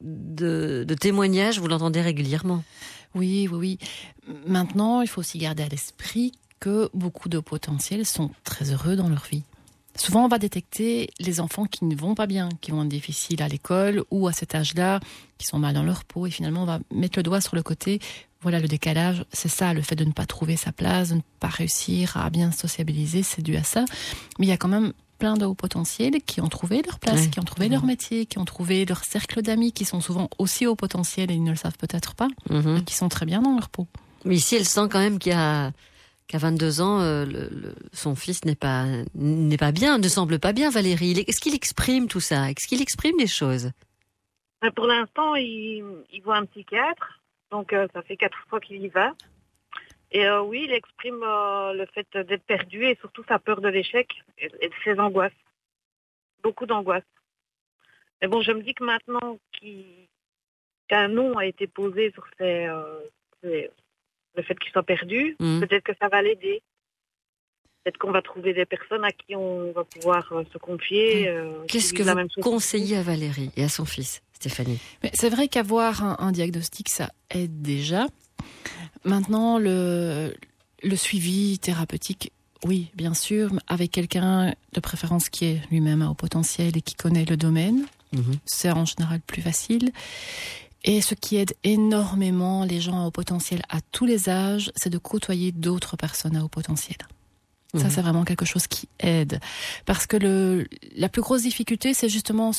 de, 0.00 0.84
de 0.86 0.94
témoignage, 0.94 1.58
vous 1.58 1.68
l'entendez 1.68 2.00
régulièrement. 2.00 2.64
Oui, 3.14 3.48
oui, 3.50 3.78
oui. 4.26 4.34
Maintenant, 4.46 5.00
il 5.00 5.08
faut 5.08 5.20
aussi 5.20 5.38
garder 5.38 5.62
à 5.62 5.68
l'esprit 5.68 6.32
que 6.60 6.90
beaucoup 6.92 7.28
de 7.28 7.38
potentiels 7.38 8.04
sont 8.04 8.30
très 8.44 8.72
heureux 8.72 8.96
dans 8.96 9.08
leur 9.08 9.24
vie. 9.24 9.42
Souvent, 9.96 10.24
on 10.24 10.28
va 10.28 10.38
détecter 10.38 11.10
les 11.18 11.40
enfants 11.40 11.64
qui 11.64 11.84
ne 11.84 11.96
vont 11.96 12.14
pas 12.14 12.26
bien, 12.26 12.48
qui 12.60 12.70
vont 12.70 12.82
être 12.82 12.88
difficiles 12.88 13.42
à 13.42 13.48
l'école 13.48 14.04
ou 14.10 14.28
à 14.28 14.32
cet 14.32 14.54
âge-là, 14.54 15.00
qui 15.38 15.46
sont 15.46 15.58
mal 15.58 15.74
dans 15.74 15.82
leur 15.82 16.04
peau. 16.04 16.26
Et 16.26 16.30
finalement, 16.30 16.62
on 16.62 16.66
va 16.66 16.78
mettre 16.92 17.18
le 17.18 17.24
doigt 17.24 17.40
sur 17.40 17.56
le 17.56 17.62
côté. 17.62 17.98
Voilà, 18.40 18.60
le 18.60 18.68
décalage, 18.68 19.24
c'est 19.32 19.48
ça, 19.48 19.74
le 19.74 19.82
fait 19.82 19.96
de 19.96 20.04
ne 20.04 20.12
pas 20.12 20.24
trouver 20.26 20.56
sa 20.56 20.70
place, 20.70 21.08
de 21.10 21.14
ne 21.16 21.20
pas 21.40 21.48
réussir 21.48 22.16
à 22.16 22.30
bien 22.30 22.52
sociabiliser, 22.52 23.24
c'est 23.24 23.42
dû 23.42 23.56
à 23.56 23.64
ça. 23.64 23.84
Mais 24.38 24.46
il 24.46 24.48
y 24.48 24.52
a 24.52 24.56
quand 24.56 24.68
même 24.68 24.92
plein 25.18 25.34
de 25.34 25.44
hauts 25.44 25.54
potentiels 25.56 26.22
qui 26.24 26.40
ont 26.40 26.48
trouvé 26.48 26.80
leur 26.86 27.00
place, 27.00 27.26
qui 27.26 27.40
ont 27.40 27.44
trouvé 27.44 27.68
leur 27.68 27.84
métier, 27.84 28.26
qui 28.26 28.38
ont 28.38 28.44
trouvé 28.44 28.84
leur 28.84 29.02
cercle 29.04 29.42
d'amis, 29.42 29.72
qui 29.72 29.84
sont 29.84 30.00
souvent 30.00 30.28
aussi 30.38 30.66
hauts 30.68 30.76
potentiels 30.76 31.32
et 31.32 31.34
ils 31.34 31.42
ne 31.42 31.50
le 31.50 31.56
savent 31.56 31.76
peut-être 31.76 32.14
pas, 32.14 32.28
Mhm. 32.50 32.76
et 32.76 32.84
qui 32.84 32.94
sont 32.94 33.08
très 33.08 33.26
bien 33.26 33.42
dans 33.42 33.54
leur 33.56 33.68
peau. 33.70 33.88
Mais 34.24 34.36
ici, 34.36 34.54
elle 34.54 34.64
sent 34.64 34.86
quand 34.88 35.00
même 35.00 35.18
qu'il 35.18 35.32
y 35.32 35.34
a 35.34 35.72
qu'à 36.28 36.38
22 36.38 36.80
ans, 36.80 37.00
euh, 37.00 37.24
le- 37.24 37.48
le- 37.50 37.74
son 37.92 38.14
fils 38.14 38.44
n'est 38.44 38.54
pas 38.54 38.84
n'est 39.16 39.56
pas 39.56 39.72
bien, 39.72 39.98
ne 39.98 40.06
semble 40.08 40.38
pas 40.38 40.52
bien, 40.52 40.70
Valérie. 40.70 41.24
Est-ce 41.26 41.40
qu'il 41.40 41.54
exprime 41.56 42.06
tout 42.06 42.20
ça? 42.20 42.50
Est-ce 42.52 42.68
qu'il 42.68 42.80
exprime 42.82 43.16
des 43.18 43.26
choses? 43.26 43.72
Mais 44.62 44.70
pour 44.70 44.86
l'instant, 44.86 45.34
il, 45.34 45.82
il 46.12 46.20
voit 46.22 46.36
un 46.36 46.44
psychiatre, 46.46 47.20
donc 47.50 47.72
euh, 47.72 47.86
ça 47.94 48.02
fait 48.02 48.16
quatre 48.16 48.38
fois 48.48 48.60
qu'il 48.60 48.82
y 48.82 48.88
va. 48.88 49.14
Et 50.10 50.26
euh, 50.26 50.42
oui, 50.42 50.64
il 50.64 50.72
exprime 50.72 51.22
euh, 51.22 51.72
le 51.74 51.86
fait 51.86 52.06
d'être 52.16 52.44
perdu 52.44 52.84
et 52.84 52.96
surtout 52.96 53.24
sa 53.28 53.38
peur 53.38 53.60
de 53.60 53.68
l'échec 53.68 54.08
et, 54.38 54.46
et 54.60 54.70
ses 54.84 54.98
angoisses. 54.98 55.32
Beaucoup 56.42 56.66
d'angoisses. 56.66 57.02
Mais 58.22 58.28
bon, 58.28 58.40
je 58.40 58.52
me 58.52 58.62
dis 58.62 58.74
que 58.74 58.84
maintenant 58.84 59.38
qu'un 60.88 61.08
nom 61.08 61.36
a 61.36 61.46
été 61.46 61.66
posé 61.66 62.10
sur 62.12 62.26
ses, 62.38 62.66
euh, 62.66 63.00
ses- 63.42 63.70
le 64.34 64.42
fait 64.42 64.58
qu'il 64.58 64.72
soit 64.72 64.82
perdu, 64.82 65.36
Mhm. 65.40 65.60
peut-être 65.60 65.84
que 65.84 65.92
ça 66.00 66.08
va 66.08 66.22
l'aider. 66.22 66.62
Peut-être 67.84 67.98
qu'on 67.98 68.10
va 68.12 68.22
trouver 68.22 68.54
des 68.54 68.66
personnes 68.66 69.04
à 69.04 69.12
qui 69.12 69.34
on 69.36 69.72
va 69.72 69.84
pouvoir 69.84 70.28
se 70.52 70.58
confier. 70.58 71.32
qui 71.66 71.78
Qu'est-ce 71.78 71.92
que 71.94 72.02
vous 72.02 72.42
conseillez 72.42 72.96
à 72.96 73.02
Valérie 73.02 73.50
et 73.56 73.64
à 73.64 73.68
son 73.68 73.84
fils, 73.84 74.22
Stéphanie 74.38 74.78
c'est 75.14 75.30
vrai 75.30 75.48
qu'avoir 75.48 76.02
un, 76.04 76.16
un 76.20 76.32
diagnostic, 76.32 76.88
ça 76.88 77.10
aide 77.30 77.60
déjà. 77.60 78.06
Maintenant, 79.04 79.58
le, 79.58 80.34
le 80.82 80.96
suivi 80.96 81.58
thérapeutique, 81.58 82.32
oui, 82.64 82.90
bien 82.94 83.14
sûr, 83.14 83.50
avec 83.66 83.90
quelqu'un 83.92 84.54
de 84.72 84.80
préférence 84.80 85.28
qui 85.28 85.44
est 85.46 85.60
lui-même 85.70 86.02
à 86.02 86.10
haut 86.10 86.14
potentiel 86.14 86.76
et 86.76 86.82
qui 86.82 86.94
connaît 86.94 87.24
le 87.24 87.36
domaine, 87.36 87.84
Mhm. 88.12 88.38
c'est 88.46 88.70
en 88.70 88.84
général 88.86 89.20
plus 89.20 89.42
facile. 89.42 89.92
Et 90.84 91.02
ce 91.02 91.14
qui 91.14 91.36
aide 91.36 91.54
énormément 91.64 92.64
les 92.64 92.80
gens 92.80 93.02
à 93.02 93.06
haut 93.06 93.10
potentiel 93.10 93.60
à 93.68 93.80
tous 93.92 94.06
les 94.06 94.28
âges, 94.30 94.70
c'est 94.76 94.88
de 94.88 94.96
côtoyer 94.98 95.52
d'autres 95.52 95.96
personnes 95.96 96.36
à 96.36 96.42
haut 96.44 96.48
potentiel. 96.48 96.96
Ça, 97.74 97.84
Mhm. 97.84 97.90
c'est 97.90 98.00
vraiment 98.00 98.24
quelque 98.24 98.46
chose 98.46 98.66
qui 98.66 98.88
aide. 98.98 99.40
Parce 99.84 100.06
que 100.06 100.16
le, 100.16 100.66
la 100.96 101.08
plus 101.10 101.20
grosse 101.20 101.42
difficulté, 101.42 101.92
c'est 101.92 102.08
justement 102.08 102.52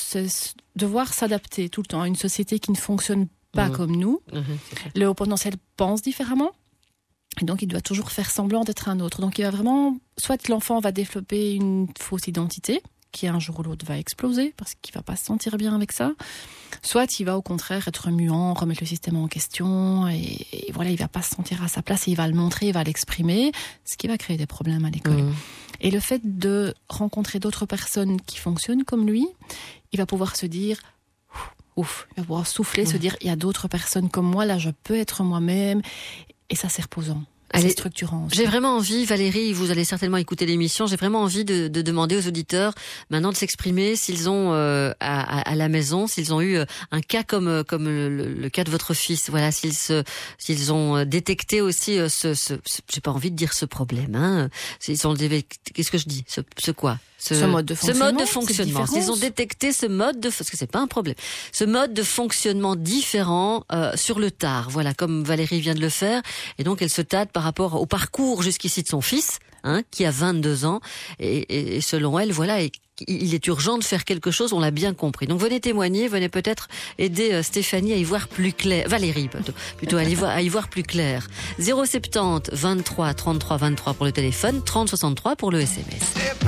devoir 0.76 1.14
s'adapter 1.14 1.68
tout 1.70 1.82
le 1.82 1.88
temps 1.88 2.02
à 2.02 2.08
une 2.08 2.16
société 2.16 2.60
qui 2.60 2.72
ne 2.72 2.78
fonctionne 2.78 3.28
pas 3.52 3.70
Mhm. 3.70 3.76
comme 3.76 3.96
nous. 3.96 4.22
Ça. 4.32 4.40
Le 4.96 5.08
haut 5.08 5.16
potentiel 5.16 5.56
pense 5.78 6.04
différemment. 6.04 6.52
Et 7.42 7.46
donc, 7.46 7.62
il 7.62 7.68
doit 7.68 7.82
toujours 7.82 8.12
faire 8.12 8.30
semblant 8.30 8.64
d'être 8.64 8.88
un 8.90 9.00
autre. 9.00 9.22
Donc, 9.22 9.40
il 9.40 9.44
va 9.44 9.50
vraiment, 9.52 9.98
soit 10.18 10.48
l'enfant 10.48 10.80
va 10.80 10.92
développer 10.92 11.54
une 11.56 11.88
fausse 11.98 12.28
identité, 12.28 12.82
qui 13.12 13.28
un 13.28 13.40
jour 13.40 13.60
ou 13.60 13.64
l'autre 13.64 13.86
va 13.86 13.98
exploser, 13.98 14.54
parce 14.58 14.76
qu'il 14.82 14.94
va 14.94 15.02
pas 15.02 15.16
se 15.16 15.26
sentir 15.26 15.58
bien 15.58 15.76
avec 15.76 15.92
ça. 15.92 16.12
Soit 16.82 17.20
il 17.20 17.26
va 17.26 17.38
au 17.38 17.42
contraire 17.42 17.88
être 17.88 18.10
muant, 18.12 18.54
remettre 18.54 18.82
le 18.82 18.88
système 18.88 19.16
en 19.18 19.28
question, 19.28 20.08
et, 20.08 20.46
et 20.52 20.72
voilà, 20.72 20.92
il 20.92 20.98
va 20.98 21.08
pas 21.08 21.22
se 21.22 21.34
sentir 21.36 21.64
à 21.64 21.68
sa 21.68 21.82
place, 21.82 22.08
et 22.08 22.12
il 22.12 22.16
va 22.18 22.28
le 22.28 22.36
montrer, 22.36 22.68
il 22.68 22.74
va 22.74 22.84
l'exprimer, 22.84 23.52
ce 23.86 23.98
qui 23.98 24.08
va 24.08 24.18
créer 24.18 24.38
des 24.38 24.46
problèmes 24.46 24.86
à 24.86 24.90
l'école. 24.90 25.24
Mhm. 25.24 25.34
Et 25.82 25.92
le 25.92 26.00
fait 26.00 26.22
de 26.24 26.74
rencontrer 26.90 27.40
d'autres 27.40 27.66
personnes 27.66 28.20
qui 28.22 28.38
fonctionnent 28.38 28.84
comme 28.84 29.08
lui, 29.08 29.28
il 29.92 29.98
va 29.98 30.06
pouvoir 30.06 30.36
se 30.36 30.46
dire, 30.46 30.78
ouf, 31.76 32.08
il 32.12 32.18
va 32.22 32.24
pouvoir 32.26 32.48
souffler, 32.48 32.86
se 32.86 32.94
Ouais. 32.94 33.00
dire, 33.00 33.16
il 33.22 33.28
y 33.28 33.32
a 33.32 33.36
d'autres 33.36 33.68
personnes 33.68 34.10
comme 34.10 34.26
moi, 34.30 34.46
là, 34.46 34.58
je 34.58 34.70
peux 34.84 34.96
être 34.98 35.24
moi-même. 35.24 35.82
Et 36.50 36.56
ça, 36.56 36.68
c'est 36.70 36.82
reposant. 36.82 37.24
Allez, 37.52 37.70
structurant. 37.70 38.28
J'ai 38.32 38.46
vraiment 38.46 38.78
envie, 38.78 39.06
Valérie, 39.06 39.54
vous 39.54 39.72
allez 39.72 39.84
certainement 39.84 40.18
écouter 40.18 40.46
l'émission, 40.46 40.86
j'ai 40.88 40.96
vraiment 40.98 41.22
envie 41.24 41.46
de, 41.46 41.68
de 41.68 41.82
demander 41.82 42.16
aux 42.16 42.28
auditeurs 42.28 42.74
maintenant 43.10 43.32
de 43.32 43.36
s'exprimer 43.38 43.96
s'ils 43.96 44.30
ont 44.30 44.54
euh, 44.54 44.92
à, 45.00 45.40
à- 45.40 45.52
à 45.52 45.56
la 45.56 45.68
maison, 45.70 46.06
s'ils 46.08 46.34
ont 46.34 46.42
eu 46.42 46.58
euh, 46.58 46.66
un 46.92 47.02
cas 47.02 47.24
comme 47.24 47.48
euh, 47.48 47.64
comme 47.64 47.86
le, 47.86 48.10
le- 48.34 48.50
cas 48.50 48.64
de 48.64 48.70
votre 48.72 48.94
fils, 48.94 49.30
voilà, 49.30 49.52
s'ils 49.52 49.74
s'ils 50.38 50.72
ont 50.74 50.98
euh, 50.98 51.06
détecté 51.06 51.62
aussi 51.62 51.98
ce, 52.10 52.34
ce, 52.34 52.58
ce- 52.66 52.82
j'ai 52.94 53.02
pas 53.02 53.12
envie 53.12 53.32
de 53.32 53.36
dire 53.36 53.54
ce 53.54 53.66
problème, 53.66 54.16
hein, 54.16 54.50
s'ils 54.80 55.08
ont 55.08 55.14
déve- 55.14 55.44
qu'est-ce 55.74 55.92
que 55.92 55.98
je 55.98 56.08
dis, 56.08 56.24
ce, 56.28 56.42
ce 56.58 56.72
quoi, 56.72 57.00
Ce 57.22 57.34
mode 57.46 57.66
de 57.66 57.76
ce 57.76 57.86
mode 57.88 57.98
fonctionnement, 57.98 58.12
de 58.24 58.26
fonctionnement, 58.26 58.80
s'ils 59.02 59.12
ont 59.12 59.16
détecté 59.18 59.74
ce 59.74 59.86
mode 59.86 60.20
de 60.20 60.30
parce 60.30 60.50
que 60.50 60.56
c'est 60.58 60.72
pas 60.72 60.80
un 60.80 60.88
problème, 60.88 61.16
ce 61.52 61.66
mode 61.66 61.94
de 61.94 62.04
fonctionnement 62.04 62.76
différent 62.76 63.66
euh, 63.74 63.92
sur 63.96 64.20
le 64.20 64.32
tard, 64.32 64.70
voilà, 64.70 64.94
comme 64.94 65.24
Valérie 65.24 65.60
vient 65.60 65.76
de 65.76 65.82
le 65.82 65.90
faire, 65.90 66.22
et 66.58 66.64
donc 66.64 66.82
elle 66.82 66.90
se 66.90 67.02
tâte 67.02 67.32
par 67.32 67.44
rapport 67.44 67.76
au 67.82 67.86
parcours 67.86 68.42
jusqu'ici 68.42 68.84
de 68.84 68.88
son 68.88 69.02
fils, 69.02 69.40
hein, 69.64 69.82
qui 69.92 70.06
a 70.06 70.12
22 70.12 70.64
ans, 70.66 70.80
et, 71.20 71.40
et- 71.40 71.76
et 71.78 71.82
selon 71.82 72.18
elle, 72.20 72.32
voilà, 72.32 72.62
et 72.62 72.72
il 73.08 73.34
est 73.34 73.48
urgent 73.48 73.78
de 73.78 73.84
faire 73.84 74.06
quelque 74.06 74.32
chose, 74.32 74.54
on 74.54 74.60
l'a 74.60 74.72
bien 74.72 74.94
compris. 74.94 75.28
Donc 75.28 75.40
venez 75.40 75.60
témoigner, 75.60 76.08
venez 76.08 76.30
peut-être 76.30 76.68
aider 76.98 77.32
euh, 77.34 77.44
Stéphanie 77.44 77.94
à 77.94 77.98
y 77.98 78.04
voir 78.04 78.28
plus 78.28 78.54
clair, 78.54 78.88
Valérie 78.88 79.30
plutôt, 79.78 79.98
à, 79.98 80.04
y 80.04 80.50
voir, 80.50 80.68
plus 80.68 80.84
clair. 80.84 81.28
070 81.60 82.52
23 82.52 83.14
33 83.14 83.58
23 83.58 83.94
pour 83.94 84.06
le 84.06 84.12
téléphone, 84.12 84.64
30 84.64 84.90
63 84.90 85.36
pour 85.36 85.52
le 85.52 85.62
SMS. 85.62 86.14
J'ai 86.16 86.46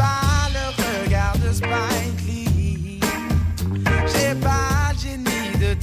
pas 4.36 4.92
le 4.94 5.00
génie 5.00 5.58
de. 5.60 5.76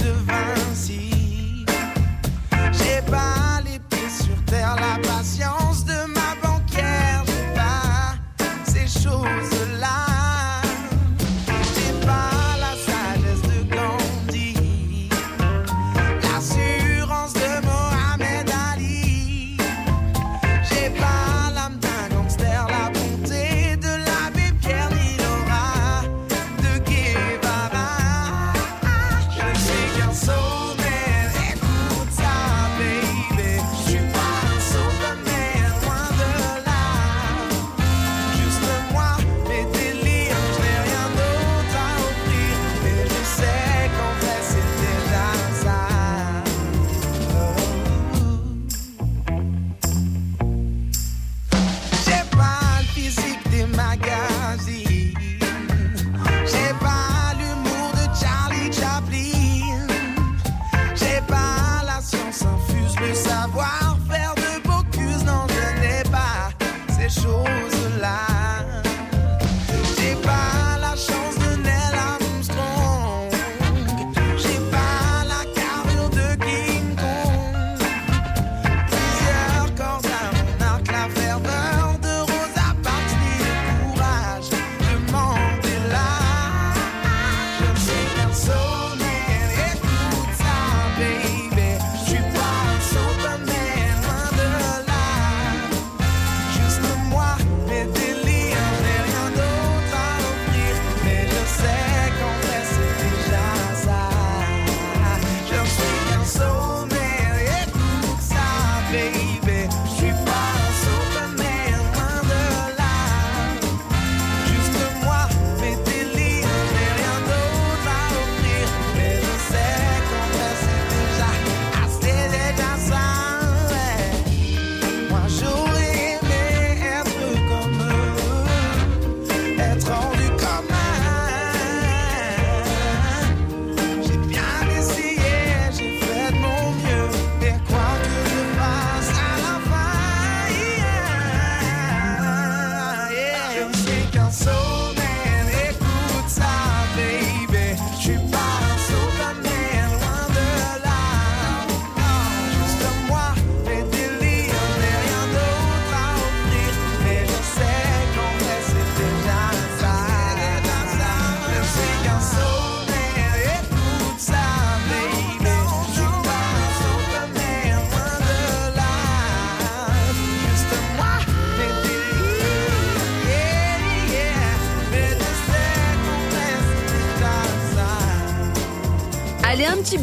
J'ai 2.73 3.01
pas 3.09 3.61
les 3.65 3.79
pieds 3.79 4.09
sur 4.09 4.45
terre, 4.45 4.75
la 4.75 4.99
patience 5.01 5.58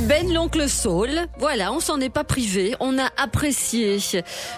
Ben 0.01 0.33
l'oncle 0.33 0.69
Saul. 0.69 1.27
Voilà, 1.39 1.73
on 1.73 1.81
s'en 1.81 2.01
est 2.01 2.11
pas 2.11 2.25
privé, 2.25 2.77
on 2.81 2.99
a 2.99 3.09
apprécié. 3.17 3.99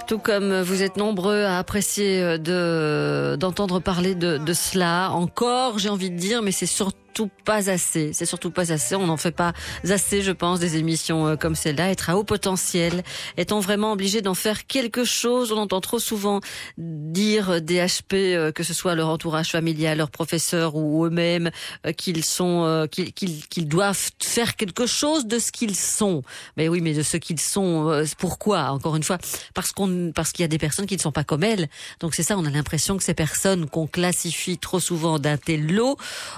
Tout 0.07 0.19
comme 0.19 0.61
vous 0.61 0.83
êtes 0.83 0.97
nombreux 0.97 1.45
à 1.45 1.59
apprécier 1.59 2.39
de 2.39 3.37
d'entendre 3.39 3.81
parler 3.81 4.15
de 4.15 4.53
cela. 4.53 5.11
Encore, 5.13 5.79
j'ai 5.79 5.89
envie 5.89 6.11
de 6.11 6.17
dire, 6.17 6.43
mais 6.43 6.53
c'est 6.53 6.67
surtout 6.67 6.99
pas 7.27 7.71
assez. 7.71 8.13
C'est 8.13 8.27
surtout 8.27 8.51
pas 8.51 8.73
assez. 8.73 8.95
On 8.95 9.07
n'en 9.07 9.17
fait 9.17 9.33
pas 9.33 9.53
assez, 9.89 10.23
je 10.23 10.33
pense, 10.33 10.61
des 10.61 10.77
émissions 10.77 11.27
euh, 11.27 11.37
comme 11.37 11.55
celle-là. 11.55 11.91
Être 11.91 12.11
à 12.11 12.17
haut 12.17 12.25
potentiel. 12.25 13.03
Est-on 13.37 13.61
vraiment 13.61 13.93
obligé 13.93 14.23
d'en 14.23 14.35
faire 14.35 14.67
quelque 14.67 15.05
chose? 15.05 15.53
On 15.53 15.59
entend 15.59 15.81
trop 15.81 15.99
souvent 15.99 16.41
dire 16.77 17.61
des 17.61 17.79
HP, 17.79 18.15
euh, 18.15 18.53
que 18.53 18.63
ce 18.63 18.75
soit 18.75 18.95
leur 18.95 19.09
entourage 19.09 19.51
familial, 19.51 19.99
leurs 19.99 20.11
professeurs 20.11 20.77
ou 20.77 21.05
eux-mêmes, 21.05 21.51
euh, 21.87 21.93
qu'ils 21.93 22.25
sont, 22.25 22.87
qu'ils 22.91 23.13
qu'ils 23.13 23.47
qu'ils 23.47 23.69
doivent 23.69 24.11
faire 24.23 24.57
quelque 24.57 24.87
chose 24.87 25.27
de 25.27 25.39
ce 25.39 25.51
qu'ils 25.53 25.77
sont. 25.77 26.23
Mais 26.57 26.69
oui, 26.69 26.81
mais 26.81 26.95
de 26.95 27.03
ce 27.03 27.17
qu'ils 27.17 27.41
sont. 27.41 28.05
Pourquoi 28.19 28.71
Encore 28.71 28.97
une 28.97 29.03
fois, 29.03 29.19
parce 29.55 29.73
qu'on, 29.73 30.13
parce 30.15 30.33
qu'il 30.33 30.43
y 30.43 30.45
a 30.45 30.49
des 30.49 30.59
personnes 30.59 30.87
qui 30.87 30.97
ne 30.97 31.01
sont 31.01 31.13
pas 31.13 31.25
comme 31.25 31.43
elles. 31.43 31.69
Donc 32.01 32.15
c'est 32.15 32.23
ça. 32.23 32.37
On 32.37 32.45
a 32.45 32.51
l'impression 32.51 32.97
que 32.97 33.03
ces 33.03 33.15
personnes 33.15 33.69
qu'on 33.69 33.87
classifie 33.87 34.59
trop 34.59 34.81
souvent 34.81 35.19
d'un 35.19 35.37
tel 35.37 35.73
lot, 35.73 35.97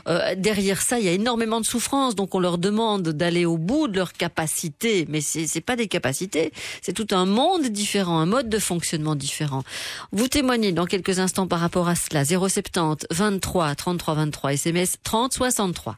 euh, 0.08 0.34
derrière 0.36 0.69
ça, 0.78 0.98
il 0.98 1.04
y 1.04 1.09
a 1.09 1.12
énormément 1.12 1.61
de 1.61 1.66
souffrance, 1.66 2.14
donc 2.14 2.35
on 2.35 2.40
leur 2.40 2.59
demande 2.59 3.09
d'aller 3.09 3.46
au 3.46 3.56
bout 3.56 3.88
de 3.88 3.96
leurs 3.96 4.12
capacités, 4.12 5.06
mais 5.09 5.20
c'est 5.20 5.61
pas 5.61 5.76
des 5.76 5.88
capacités, 5.88 6.52
c'est 6.83 6.92
tout 6.92 7.09
un 7.11 7.26
monde 7.26 7.66
différent, 7.66 8.18
un 8.20 8.26
mode 8.26 8.48
de 8.48 8.59
fonctionnement 8.59 9.14
différent. 9.16 9.62
Vous 10.12 10.28
témoignez 10.28 10.72
dans 10.72 10.87
quelques 10.87 11.18
instants 11.18 11.46
par 11.46 11.61
rapport 11.61 11.88
à 11.88 11.94
cela. 11.94 12.24
070 12.24 13.06
23 13.11 13.74
33 13.74 14.14
23 14.14 14.52
SMS 14.52 14.96
30 15.02 15.33
63. 15.33 15.96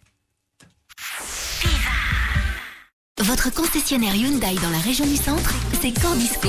Votre 3.20 3.52
concessionnaire 3.52 4.16
Hyundai 4.16 4.54
dans 4.62 4.70
la 4.70 4.78
région 4.78 5.06
du 5.06 5.16
centre, 5.16 5.54
c'est 5.80 5.92
Cordisco. 6.00 6.48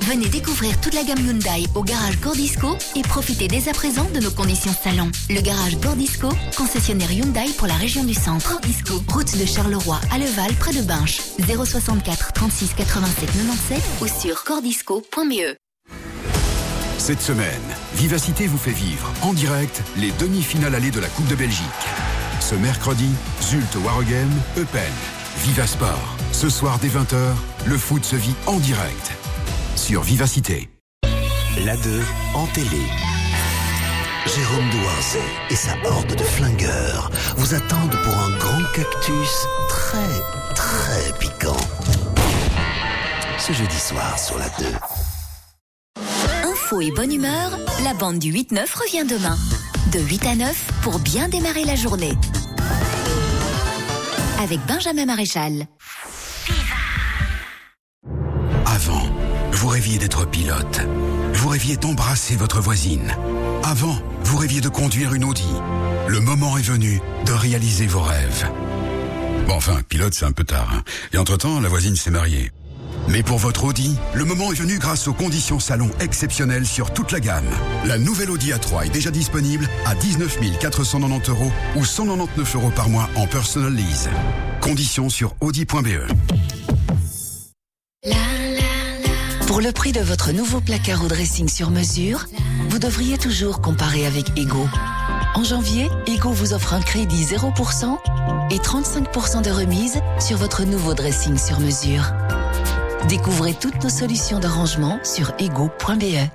Venez 0.00 0.28
découvrir 0.28 0.80
toute 0.80 0.94
la 0.94 1.04
gamme 1.04 1.24
Hyundai 1.24 1.66
au 1.74 1.82
garage 1.84 2.18
Cordisco 2.20 2.76
et 2.96 3.02
profitez 3.02 3.46
dès 3.48 3.68
à 3.68 3.72
présent 3.72 4.08
de 4.12 4.18
nos 4.18 4.30
conditions 4.30 4.72
salon. 4.72 5.10
Le 5.28 5.40
garage 5.40 5.78
Cordisco, 5.80 6.30
concessionnaire 6.56 7.12
Hyundai 7.12 7.50
pour 7.58 7.68
la 7.68 7.74
région 7.74 8.02
du 8.02 8.14
centre. 8.14 8.50
Cordisco, 8.50 8.94
route 9.08 9.38
de 9.38 9.44
Charleroi 9.44 10.00
à 10.10 10.18
Leval 10.18 10.52
près 10.54 10.72
de 10.72 10.82
Binche. 10.82 11.20
064 11.38 12.32
36 12.32 12.74
87 12.76 13.26
97 13.26 13.82
ou 14.00 14.06
sur 14.08 14.42
cordisco.me. 14.42 15.54
Cette 16.98 17.20
semaine, 17.20 17.60
Vivacité 17.94 18.46
vous 18.46 18.58
fait 18.58 18.72
vivre 18.72 19.12
en 19.22 19.32
direct 19.32 19.82
les 19.96 20.10
demi-finales 20.12 20.74
allées 20.74 20.90
de 20.90 21.00
la 21.00 21.08
Coupe 21.08 21.28
de 21.28 21.36
Belgique. 21.36 21.64
Ce 22.40 22.54
mercredi, 22.54 23.08
Zult 23.42 23.76
Waregem, 23.84 24.30
Eupen. 24.56 24.92
Viva 25.42 25.66
Sport. 25.66 26.16
Ce 26.32 26.50
soir 26.50 26.78
dès 26.80 26.88
20h, 26.88 27.16
le 27.64 27.78
foot 27.78 28.04
se 28.04 28.14
vit 28.14 28.34
en 28.46 28.58
direct. 28.58 29.12
Sur 29.74 30.02
Vivacité. 30.02 30.68
La 31.64 31.76
2 31.78 32.02
en 32.34 32.46
télé. 32.48 32.82
Jérôme 34.26 34.68
Douarzé 34.70 35.22
et 35.48 35.56
sa 35.56 35.76
horde 35.86 36.14
de 36.14 36.22
flingueurs 36.22 37.10
vous 37.36 37.54
attendent 37.54 37.96
pour 38.04 38.18
un 38.18 38.36
grand 38.36 38.62
cactus 38.74 39.46
très, 39.70 40.54
très 40.54 41.18
piquant. 41.18 41.56
Ce 43.38 43.54
jeudi 43.54 43.78
soir 43.78 44.18
sur 44.18 44.36
la 44.38 44.48
2. 44.58 44.66
Info 46.44 46.82
et 46.82 46.90
bonne 46.90 47.14
humeur, 47.14 47.58
la 47.82 47.94
bande 47.94 48.18
du 48.18 48.30
8-9 48.30 48.66
revient 48.74 49.06
demain. 49.08 49.38
De 49.90 50.00
8 50.00 50.26
à 50.26 50.34
9 50.36 50.66
pour 50.82 50.98
bien 50.98 51.28
démarrer 51.30 51.64
la 51.64 51.76
journée. 51.76 52.12
Avec 54.42 54.58
Benjamin 54.66 55.04
Maréchal. 55.04 55.66
Avant, 58.64 59.02
vous 59.52 59.68
rêviez 59.68 59.98
d'être 59.98 60.24
pilote. 60.26 60.80
Vous 61.34 61.48
rêviez 61.48 61.76
d'embrasser 61.76 62.36
votre 62.36 62.60
voisine. 62.60 63.12
Avant, 63.62 63.98
vous 64.22 64.38
rêviez 64.38 64.60
de 64.62 64.68
conduire 64.68 65.12
une 65.12 65.24
Audi. 65.24 65.48
Le 66.08 66.20
moment 66.20 66.56
est 66.56 66.62
venu 66.62 67.00
de 67.26 67.32
réaliser 67.32 67.86
vos 67.86 68.00
rêves. 68.00 68.50
Bon, 69.46 69.54
enfin, 69.54 69.82
pilote, 69.88 70.14
c'est 70.14 70.24
un 70.24 70.32
peu 70.32 70.44
tard. 70.44 70.70
hein. 70.74 70.82
Et 71.12 71.18
entre-temps, 71.18 71.60
la 71.60 71.68
voisine 71.68 71.96
s'est 71.96 72.10
mariée. 72.10 72.50
Mais 73.08 73.22
pour 73.22 73.38
votre 73.38 73.64
Audi, 73.64 73.96
le 74.14 74.24
moment 74.24 74.52
est 74.52 74.56
venu 74.56 74.78
grâce 74.78 75.08
aux 75.08 75.12
conditions 75.12 75.58
salon 75.58 75.90
exceptionnelles 76.00 76.66
sur 76.66 76.92
toute 76.92 77.12
la 77.12 77.20
gamme. 77.20 77.48
La 77.84 77.98
nouvelle 77.98 78.30
Audi 78.30 78.52
A3 78.52 78.86
est 78.86 78.90
déjà 78.90 79.10
disponible 79.10 79.68
à 79.86 79.94
19 79.94 80.38
490 80.58 81.30
euros 81.30 81.52
ou 81.76 81.84
199 81.84 82.54
euros 82.56 82.72
par 82.74 82.88
mois 82.88 83.08
en 83.16 83.26
personal 83.26 83.72
lease. 83.72 84.08
Conditions 84.60 85.08
sur 85.08 85.34
audi.be. 85.40 86.06
Pour 89.46 89.60
le 89.60 89.72
prix 89.72 89.90
de 89.90 90.00
votre 90.00 90.30
nouveau 90.30 90.60
placard 90.60 91.04
au 91.04 91.08
dressing 91.08 91.48
sur 91.48 91.70
mesure, 91.70 92.26
vous 92.68 92.78
devriez 92.78 93.18
toujours 93.18 93.60
comparer 93.60 94.06
avec 94.06 94.38
Ego. 94.38 94.68
En 95.34 95.42
janvier, 95.42 95.88
Ego 96.06 96.30
vous 96.30 96.52
offre 96.52 96.74
un 96.74 96.80
crédit 96.80 97.24
0% 97.24 97.98
et 98.50 98.58
35% 98.58 99.42
de 99.42 99.50
remise 99.50 100.00
sur 100.20 100.36
votre 100.36 100.64
nouveau 100.64 100.94
dressing 100.94 101.36
sur 101.36 101.58
mesure. 101.60 102.12
Découvrez 103.08 103.54
toutes 103.54 103.82
nos 103.82 103.88
solutions 103.90 104.38
de 104.40 104.46
rangement 104.46 105.00
sur 105.04 105.32
ego.be. 105.38 106.28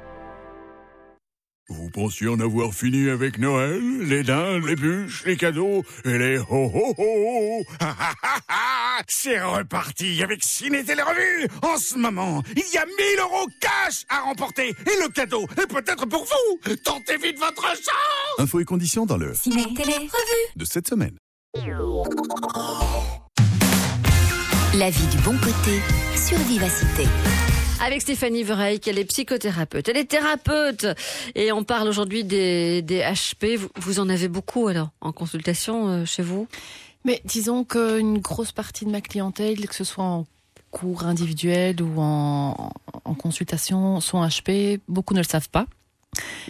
Vous 1.68 1.90
pensiez 1.90 2.28
en 2.28 2.40
avoir 2.40 2.74
fini 2.74 3.10
avec 3.10 3.40
Noël 3.40 3.82
Les 4.02 4.24
dins, 4.24 4.60
les 4.60 4.76
bûches, 4.76 5.24
les 5.26 5.36
cadeaux 5.36 5.84
et 6.04 6.18
les 6.18 6.38
ho 6.38 6.46
ho 6.50 6.94
ho 6.98 7.64
C'est 9.08 9.42
reparti 9.42 10.22
avec 10.22 10.44
Ciné 10.44 10.84
Télé 10.84 11.02
Revue 11.02 11.48
En 11.64 11.78
ce 11.78 11.98
moment, 11.98 12.44
il 12.56 12.64
y 12.72 12.78
a 12.78 12.86
1000 12.86 12.96
euros 13.20 13.48
cash 13.60 14.04
à 14.10 14.22
remporter 14.22 14.70
Et 14.70 15.02
le 15.02 15.10
cadeau 15.10 15.48
est 15.62 15.68
peut-être 15.68 16.06
pour 16.06 16.24
vous 16.26 16.76
Tentez 16.84 17.18
vite 17.18 17.40
votre 17.40 17.66
chance 17.68 18.38
Infos 18.38 18.60
et 18.60 18.66
conditions 18.66 19.08
dans 19.08 19.18
le 19.18 19.34
Ciné 19.34 19.64
Télé 19.76 19.94
Revue. 19.94 20.52
de 20.56 20.66
cette 20.66 20.88
semaine. 20.88 21.18
La 24.80 24.90
vie 24.90 25.08
du 25.08 25.18
bon 25.20 25.38
côté 25.38 25.80
sur 26.18 26.38
Vivacité. 26.40 27.04
Avec 27.86 28.02
Stéphanie 28.02 28.44
Vereil, 28.44 28.82
elle 28.88 28.98
est 28.98 29.06
psychothérapeute. 29.06 29.88
Elle 29.88 29.98
est 29.98 30.10
thérapeute. 30.10 30.88
Et 31.36 31.52
on 31.52 31.64
parle 31.64 31.88
aujourd'hui 31.88 32.24
des, 32.24 32.82
des 32.82 33.00
HP. 33.02 33.58
Vous, 33.58 33.70
vous 33.76 34.00
en 34.00 34.10
avez 34.10 34.28
beaucoup 34.28 34.68
alors 34.68 34.90
en 35.02 35.12
consultation 35.12 35.88
euh, 35.88 36.06
chez 36.06 36.24
vous? 36.24 36.48
Mais 37.04 37.22
disons 37.26 37.64
qu'une 37.64 38.18
grosse 38.18 38.52
partie 38.52 38.86
de 38.86 38.90
ma 38.90 39.02
clientèle, 39.02 39.68
que 39.68 39.76
ce 39.76 39.84
soit 39.84 40.04
en 40.04 40.26
cours 40.72 41.06
individuel 41.06 41.82
ou 41.82 42.02
en, 42.02 42.72
en 43.06 43.14
consultation, 43.14 44.02
sont 44.02 44.26
HP. 44.28 44.80
Beaucoup 44.88 45.14
ne 45.14 45.20
le 45.20 45.26
savent 45.26 45.50
pas. 45.50 45.68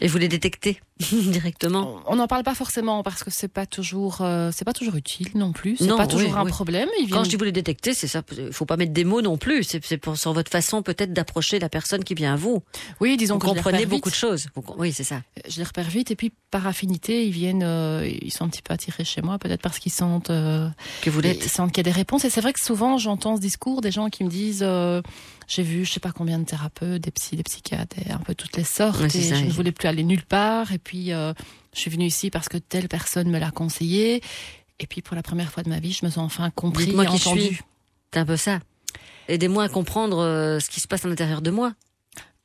Et 0.02 0.08
vous 0.08 0.18
les 0.18 0.28
détectez 0.28 0.80
directement 1.12 2.00
On 2.08 2.16
n'en 2.16 2.28
parle 2.28 2.44
pas 2.44 2.56
forcément 2.56 3.04
parce 3.04 3.24
que 3.24 3.32
c'est 3.32 3.48
pas 3.48 3.66
toujours, 3.66 4.20
euh, 4.22 4.52
c'est 4.54 4.66
pas 4.66 4.74
toujours 4.74 4.96
utile 4.96 5.30
non 5.36 5.52
plus. 5.52 5.78
C'est 5.78 5.88
pas 5.88 6.08
toujours 6.08 6.32
oui, 6.32 6.38
un 6.38 6.44
oui. 6.46 6.52
problème. 6.52 6.90
Ils 7.00 7.10
Quand 7.10 7.24
je 7.24 7.30
dis 7.30 7.36
vous 7.36 7.44
les 7.46 7.52
détectez, 7.52 7.94
c'est 7.94 8.08
ça. 8.08 8.22
Il 8.38 8.52
faut 8.54 8.66
pas 8.66 8.78
mettre 8.78 8.94
des 8.94 9.04
mots 9.04 9.22
non 9.22 9.38
plus. 9.38 9.64
C'est 9.64 9.98
pour 9.98 10.18
sur 10.18 10.34
votre 10.34 10.52
façon 10.52 10.82
peut-être 10.84 11.14
d'approcher 11.14 11.60
la 11.60 11.70
personne 11.70 12.04
qui 12.04 12.14
vient 12.14 12.34
à 12.34 12.38
vous. 12.38 12.62
Oui, 13.02 13.18
disons 13.18 13.36
vous 13.36 13.40
que 13.40 13.48
je 13.48 13.54
les 13.54 13.62
comprenez 13.62 13.86
beaucoup 13.86 14.10
vite. 14.10 14.16
de 14.16 14.20
choses. 14.20 14.48
Vous- 14.56 14.64
oui, 14.78 14.94
c'est 14.94 15.04
ça. 15.04 15.22
je 15.50 15.58
les 15.58 15.64
repère 15.64 15.90
vite 15.90 16.12
et 16.12 16.16
puis 16.16 16.32
par 16.52 16.68
affinité 16.68 17.26
ils 17.26 17.32
viennent 17.32 17.64
euh, 17.64 18.08
ils 18.22 18.32
sont 18.32 18.46
un 18.46 18.50
petit 18.50 18.62
peu 18.62 18.74
attirés 18.74 19.04
chez 19.04 19.22
moi 19.22 19.38
peut-être 19.40 19.62
parce 19.62 19.80
qu'ils 19.80 19.92
sentent 19.92 20.30
euh, 20.30 20.70
que 21.02 21.10
vous 21.10 21.20
l'êtes 21.20 21.44
ils 21.46 21.50
sentent 21.50 21.72
qu'il 21.72 21.86
y 21.86 21.88
a 21.88 21.92
des 21.92 21.98
réponses 21.98 22.24
et 22.26 22.30
c'est 22.30 22.42
vrai 22.42 22.54
que 22.54 22.62
souvent 22.62 22.98
j'entends 22.98 23.36
ce 23.36 23.42
discours 23.42 23.82
des 23.82 23.92
gens 23.92 24.10
qui 24.10 24.24
me 24.24 24.30
disent 24.30 24.64
euh, 24.64 25.02
j'ai 25.48 25.64
vu 25.64 25.86
je 25.86 25.92
sais 25.94 26.00
pas 26.00 26.12
combien 26.12 26.40
de 26.40 26.46
thérapeutes 26.46 27.02
des 27.02 27.12
psys 27.12 27.36
des 27.36 27.44
psychiatres 27.44 27.96
et 28.06 28.12
un 28.12 28.20
peu 28.20 28.36
toutes 28.36 28.58
les 28.58 28.64
sortes 28.64 29.00
Ouais, 29.00 29.08
et 29.08 29.10
c'est 29.10 29.22
ça, 29.22 29.36
je 29.36 29.46
ne 29.46 29.52
voulais 29.52 29.72
plus 29.72 29.88
aller 29.88 30.04
nulle 30.04 30.24
part 30.24 30.72
et 30.72 30.78
puis 30.78 31.12
euh, 31.12 31.34
je 31.74 31.80
suis 31.80 31.92
venue 31.92 32.06
ici 32.06 32.30
parce 32.30 32.50
que 32.50 32.58
telle 32.58 32.88
personne 32.88 33.30
me 33.30 33.40
l'a 33.40 33.52
conseillé 33.52 34.22
et 34.80 34.88
puis 34.88 35.02
pour 35.02 35.16
la 35.16 35.24
première 35.24 35.52
fois 35.52 35.64
de 35.64 35.70
ma 35.70 35.80
vie 35.80 35.92
je 35.92 36.06
me 36.06 36.12
sens 36.12 36.26
enfin 36.26 36.50
compris 36.50 36.84
et 36.84 36.88
qui 36.88 36.94
je 36.94 37.00
entendu 37.00 37.42
suis. 37.42 37.60
C'est 38.14 38.20
un 38.20 38.26
peu 38.26 38.38
ça. 38.38 38.60
Aidez-moi 39.28 39.64
à 39.64 39.70
comprendre 39.70 40.20
euh, 40.20 40.60
ce 40.60 40.70
qui 40.70 40.80
se 40.80 40.88
passe 40.88 41.06
à 41.06 41.10
l'intérieur 41.10 41.42
de 41.42 41.52
moi. 41.52 41.74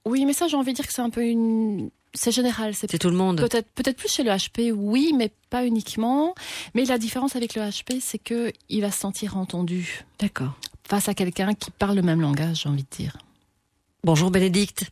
oui 0.04 0.24
mais 0.24 0.32
ça 0.32 0.48
j'ai 0.48 0.56
envie 0.56 0.72
de 0.72 0.76
dire 0.76 0.86
que 0.86 0.92
c'est 0.92 1.02
un 1.02 1.10
peu 1.10 1.24
une 1.24 1.90
c'est 2.14 2.32
général, 2.32 2.74
C'est 2.74 2.98
tout 2.98 3.10
le 3.10 3.16
monde. 3.16 3.38
Peut-être 3.40 3.68
peut-être 3.70 3.96
plus 3.96 4.10
chez 4.10 4.24
le 4.24 4.30
HP, 4.30 4.72
oui, 4.72 5.12
mais 5.16 5.30
pas 5.48 5.64
uniquement. 5.64 6.34
Mais 6.74 6.84
la 6.84 6.98
différence 6.98 7.36
avec 7.36 7.54
le 7.54 7.62
HP, 7.62 8.00
c'est 8.00 8.18
que 8.18 8.52
il 8.68 8.80
va 8.80 8.90
se 8.90 8.98
sentir 8.98 9.36
entendu. 9.36 10.04
D'accord. 10.18 10.56
Face 10.90 11.08
à 11.08 11.14
quelqu'un 11.14 11.54
qui 11.54 11.70
parle 11.70 11.94
le 11.96 12.02
même 12.02 12.20
langage, 12.20 12.62
j'ai 12.62 12.68
envie 12.68 12.82
de 12.82 12.88
dire. 12.90 13.16
Bonjour 14.02 14.30
Bénédicte. 14.30 14.90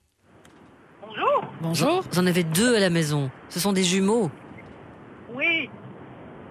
Bonjour. 1.02 1.44
Bonjour. 1.60 2.02
Vous 2.12 2.18
en 2.20 2.26
avez 2.26 2.44
deux 2.44 2.76
à 2.76 2.80
la 2.80 2.90
maison. 2.90 3.30
Ce 3.48 3.58
sont 3.58 3.72
des 3.72 3.82
jumeaux. 3.82 4.30
Oui. 5.34 5.68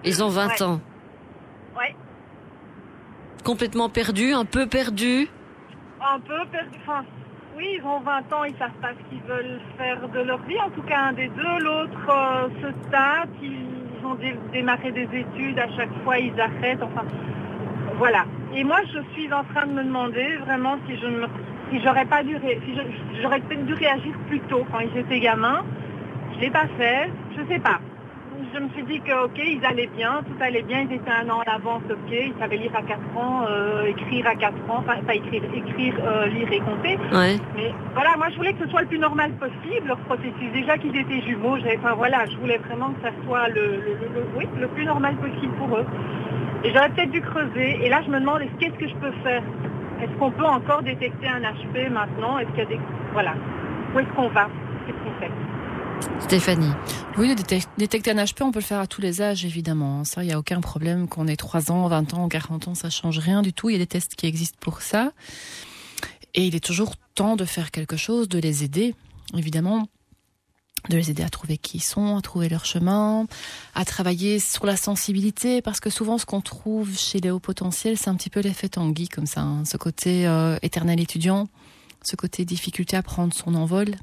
Ils 0.04 0.22
ont 0.22 0.28
20 0.28 0.48
Ouais. 0.48 0.62
ans. 0.62 0.80
Ouais. 1.78 1.96
Complètement 3.44 3.88
perdus, 3.88 4.32
un 4.34 4.44
peu 4.44 4.66
perdus. 4.66 5.28
Un 6.00 6.20
peu 6.20 6.44
perdu. 6.52 6.76
Enfin, 6.82 7.04
oui, 7.56 7.78
ils 7.78 7.84
ont 7.84 8.00
20 8.00 8.32
ans, 8.32 8.44
ils 8.44 8.56
savent 8.58 8.70
pas 8.82 8.90
ce 8.92 9.08
qu'ils 9.10 9.22
veulent 9.22 9.60
faire 9.78 10.08
de 10.10 10.20
leur 10.20 10.42
vie. 10.42 10.58
En 10.60 10.70
tout 10.70 10.82
cas, 10.82 11.04
un 11.06 11.12
des 11.14 11.28
deux, 11.28 11.58
l'autre 11.60 12.10
euh, 12.10 12.48
se 12.60 12.90
tâte. 12.90 13.30
Ils 13.42 14.04
ont 14.06 14.14
dé- 14.14 14.36
démarré 14.52 14.92
des 14.92 15.08
études. 15.18 15.58
À 15.58 15.74
chaque 15.74 15.92
fois, 16.04 16.18
ils 16.18 16.38
arrêtent. 16.38 16.82
Enfin, 16.82 17.04
voilà. 17.98 18.24
Et 18.54 18.64
moi, 18.64 18.78
je 18.92 18.98
suis 19.12 19.32
en 19.32 19.44
train 19.54 19.66
de 19.66 19.72
me 19.72 19.84
demander 19.84 20.36
vraiment 20.46 20.76
si 20.88 20.96
je 20.96 21.06
ne 21.06 21.18
me- 21.20 21.28
si 21.70 21.80
j'aurais 21.82 22.06
pas 22.06 22.22
dû, 22.22 22.36
ré- 22.36 22.60
si 22.64 22.74
je- 22.74 23.20
j'aurais 23.22 23.40
peut-être 23.40 23.66
dû 23.66 23.74
réagir 23.74 24.14
plus 24.28 24.40
tôt 24.40 24.64
quand 24.72 24.78
ils 24.80 24.96
étaient 24.98 25.20
gamins. 25.20 25.62
Je 26.34 26.40
l'ai 26.40 26.50
pas 26.50 26.66
fait, 26.78 27.10
je 27.36 27.42
sais 27.52 27.58
pas. 27.60 27.78
Je 28.54 28.60
me 28.60 28.68
suis 28.70 28.84
dit 28.84 29.00
que 29.00 29.24
ok, 29.24 29.36
ils 29.38 29.64
allaient 29.66 29.90
bien, 29.94 30.22
tout 30.24 30.42
allait 30.42 30.62
bien, 30.62 30.86
ils 30.88 30.94
étaient 30.94 31.10
un 31.10 31.28
an 31.28 31.40
à 31.40 31.50
l'avance, 31.52 31.82
ok, 31.90 32.10
ils 32.10 32.32
savaient 32.40 32.56
lire 32.56 32.70
à 32.74 32.82
4 32.82 33.00
ans, 33.16 33.44
euh, 33.48 33.84
écrire 33.86 34.26
à 34.26 34.34
4 34.36 34.54
ans, 34.70 34.78
enfin 34.78 34.94
pas 35.06 35.14
écrire, 35.16 35.42
écrire, 35.54 35.94
euh, 36.06 36.26
lire 36.28 36.50
et 36.52 36.60
compter. 36.60 36.96
Ouais. 37.12 37.36
Mais 37.56 37.72
voilà, 37.94 38.16
moi 38.16 38.28
je 38.30 38.36
voulais 38.36 38.52
que 38.54 38.64
ce 38.64 38.70
soit 38.70 38.82
le 38.82 38.86
plus 38.86 38.98
normal 39.00 39.32
possible, 39.32 39.88
leur 39.88 39.98
processus. 39.98 40.52
Déjà 40.54 40.78
qu'ils 40.78 40.96
étaient 40.96 41.20
jumeaux, 41.22 41.56
enfin 41.76 41.94
voilà, 41.96 42.24
je 42.30 42.36
voulais 42.38 42.58
vraiment 42.58 42.90
que 42.92 43.02
ça 43.02 43.10
soit 43.26 43.48
le, 43.48 43.54
le, 43.60 43.92
le- 44.00 44.14
le- 44.14 44.26
oui, 44.36 44.46
le 44.58 44.68
plus 44.68 44.84
normal 44.84 45.16
possible 45.16 45.52
pour 45.58 45.76
eux. 45.76 45.86
Et 46.64 46.72
j'aurais 46.72 46.90
peut-être 46.90 47.10
dû 47.10 47.20
creuser. 47.22 47.84
Et 47.84 47.88
là, 47.88 48.02
je 48.04 48.10
me 48.10 48.18
demande, 48.20 48.42
est-ce- 48.42 48.54
qu'est-ce 48.58 48.78
que 48.78 48.88
je 48.88 48.94
peux 48.96 49.12
faire? 49.22 49.42
Est-ce 50.02 50.10
qu'on 50.18 50.30
peut 50.30 50.44
encore 50.46 50.82
détecter 50.82 51.26
un 51.28 51.40
HP 51.42 51.88
maintenant? 51.90 52.38
Est-ce 52.38 52.48
qu'il 52.50 52.58
y 52.58 52.62
a 52.62 52.66
des... 52.66 52.80
Voilà. 53.12 53.34
Où 53.94 53.98
est-ce 53.98 54.08
qu'on 54.14 54.28
va? 54.28 54.48
Qu'est-ce 54.86 54.98
qu'on 54.98 55.20
fait? 55.20 55.30
Stéphanie. 56.20 56.72
Oui, 57.16 57.34
détecter 57.34 58.10
un 58.12 58.24
HP, 58.24 58.42
on 58.42 58.52
peut 58.52 58.60
le 58.60 58.64
faire 58.64 58.78
à 58.80 58.86
tous 58.86 59.00
les 59.00 59.20
âges, 59.22 59.44
évidemment. 59.44 60.04
Ça, 60.04 60.22
il 60.22 60.26
n'y 60.28 60.32
a 60.32 60.38
aucun 60.38 60.60
problème. 60.60 61.08
Qu'on 61.08 61.26
ait 61.26 61.36
3 61.36 61.72
ans, 61.72 61.88
20 61.88 62.14
ans, 62.14 62.28
40 62.28 62.68
ans, 62.68 62.74
ça 62.74 62.90
change 62.90 63.18
rien 63.18 63.42
du 63.42 63.52
tout. 63.52 63.70
Il 63.70 63.72
y 63.72 63.76
a 63.76 63.78
des 63.78 63.86
tests 63.86 64.14
qui 64.14 64.26
existent 64.26 64.58
pour 64.60 64.82
ça. 64.82 65.10
Et 66.34 66.44
il 66.46 66.54
est 66.54 66.64
toujours 66.64 66.94
temps 67.14 67.34
de 67.36 67.44
faire 67.44 67.70
quelque 67.72 67.96
chose, 67.96 68.28
de 68.28 68.38
les 68.38 68.62
aider, 68.62 68.94
évidemment. 69.36 69.88
De 70.88 70.96
les 70.96 71.10
aider 71.10 71.22
à 71.22 71.28
trouver 71.28 71.58
qui 71.58 71.78
ils 71.78 71.82
sont, 71.82 72.16
à 72.16 72.22
trouver 72.22 72.48
leur 72.48 72.64
chemin, 72.64 73.26
à 73.74 73.84
travailler 73.84 74.38
sur 74.38 74.64
la 74.64 74.76
sensibilité, 74.76 75.60
parce 75.60 75.80
que 75.80 75.90
souvent 75.90 76.18
ce 76.18 76.24
qu'on 76.26 76.40
trouve 76.40 76.96
chez 76.96 77.20
les 77.20 77.30
hauts 77.30 77.40
potentiels, 77.40 77.98
c'est 77.98 78.08
un 78.08 78.14
petit 78.14 78.30
peu 78.30 78.40
l'effet 78.40 78.68
Tanguy, 78.68 79.08
comme 79.08 79.26
ça, 79.26 79.40
hein. 79.42 79.64
ce 79.64 79.76
côté 79.76 80.26
euh, 80.26 80.56
éternel 80.62 81.00
étudiant, 81.00 81.48
ce 82.02 82.16
côté 82.16 82.44
difficulté 82.44 82.96
à 82.96 83.02
prendre 83.02 83.34
son 83.34 83.54
envol, 83.54 83.96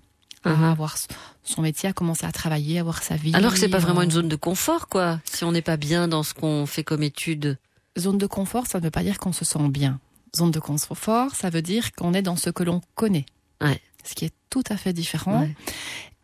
à 0.43 0.71
avoir 0.71 0.93
s- 0.95 1.07
son 1.43 1.63
métier, 1.63 1.89
à 1.89 1.93
commencer 1.93 2.25
à 2.25 2.31
travailler, 2.31 2.77
à 2.77 2.81
avoir 2.81 3.01
sa 3.01 3.15
vie. 3.15 3.33
Alors 3.33 3.53
que 3.53 3.57
c'est 3.59 3.67
pas 3.69 3.79
vraiment 3.79 4.01
euh, 4.01 4.03
une 4.03 4.11
zone 4.11 4.27
de 4.29 4.35
confort, 4.35 4.87
quoi. 4.87 5.19
Si 5.25 5.43
on 5.43 5.51
n'est 5.51 5.63
pas 5.63 5.77
bien 5.77 6.07
dans 6.07 6.21
ce 6.21 6.35
qu'on 6.35 6.65
fait 6.67 6.83
comme 6.83 7.01
étude. 7.01 7.57
Zone 7.97 8.19
de 8.19 8.27
confort, 8.27 8.67
ça 8.67 8.77
ne 8.79 8.83
veut 8.83 8.91
pas 8.91 9.01
dire 9.01 9.17
qu'on 9.17 9.33
se 9.33 9.43
sent 9.45 9.69
bien. 9.69 9.99
Zone 10.37 10.51
de 10.51 10.59
confort, 10.59 11.33
ça 11.33 11.49
veut 11.49 11.63
dire 11.63 11.93
qu'on 11.93 12.13
est 12.13 12.21
dans 12.21 12.35
ce 12.35 12.49
que 12.51 12.61
l'on 12.63 12.81
connaît. 12.93 13.25
Ouais. 13.61 13.81
Ce 14.03 14.13
qui 14.13 14.25
est 14.25 14.33
tout 14.51 14.63
à 14.69 14.77
fait 14.77 14.93
différent. 14.93 15.41
Ouais. 15.41 15.55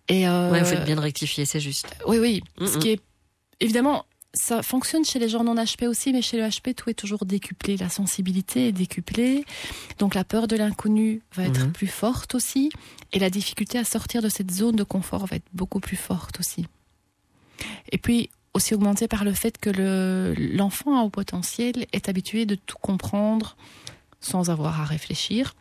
Et 0.08 0.28
euh, 0.28 0.52
Ouais, 0.52 0.60
vous 0.60 0.66
faites 0.66 0.86
bien 0.86 0.96
de 0.96 1.02
rectifier, 1.02 1.46
c'est 1.46 1.60
juste. 1.60 1.88
Oui, 2.08 2.18
oui. 2.18 2.44
Mm, 2.60 2.68
Ce 2.68 2.78
mm. 2.78 2.80
qui 2.80 2.90
est 2.90 3.02
évidemment, 3.60 4.06
ça 4.34 4.64
fonctionne 4.64 5.04
chez 5.06 5.20
les 5.20 5.28
gens 5.30 5.44
non 5.44 5.56
HP 5.56 5.88
aussi, 5.88 6.14
mais 6.14 6.22
chez 6.22 6.38
le 6.38 6.44
HP, 6.44 6.74
tout 6.74 6.90
est 6.90 6.94
toujours 6.94 7.26
décuplé. 7.26 7.78
La 7.78 7.90
sensibilité 7.90 8.68
est 8.70 8.72
décuplée, 8.72 9.46
donc 10.00 10.16
la 10.16 10.24
peur 10.24 10.48
de 10.48 10.56
l'inconnu 10.56 11.22
va 11.36 11.44
être 11.44 11.66
Mhm. 11.66 11.72
plus 11.74 11.88
forte 11.88 12.34
aussi, 12.36 12.72
et 13.12 13.20
la 13.20 13.30
difficulté 13.30 13.78
à 13.78 13.84
sortir 13.84 14.22
de 14.22 14.30
cette 14.30 14.52
zone 14.52 14.76
de 14.76 14.84
confort 14.84 15.26
va 15.28 15.36
être 15.36 15.48
beaucoup 15.54 15.80
plus 15.82 15.98
forte 15.98 16.40
aussi. 16.40 16.66
Et 17.92 17.98
puis 17.98 18.30
aussi 18.54 18.74
augmentée 18.74 19.08
par 19.08 19.24
le 19.24 19.34
fait 19.34 19.58
que 19.58 19.70
le 19.70 20.34
l'enfant 20.38 21.00
à 21.00 21.04
haut 21.04 21.10
potentiel 21.10 21.86
est 21.94 22.10
habitué 22.10 22.46
de 22.46 22.56
tout 22.56 22.78
comprendre 22.82 23.56
sans 24.20 24.50
avoir 24.50 24.82
à 24.82 24.86
réfléchir. 24.86 25.56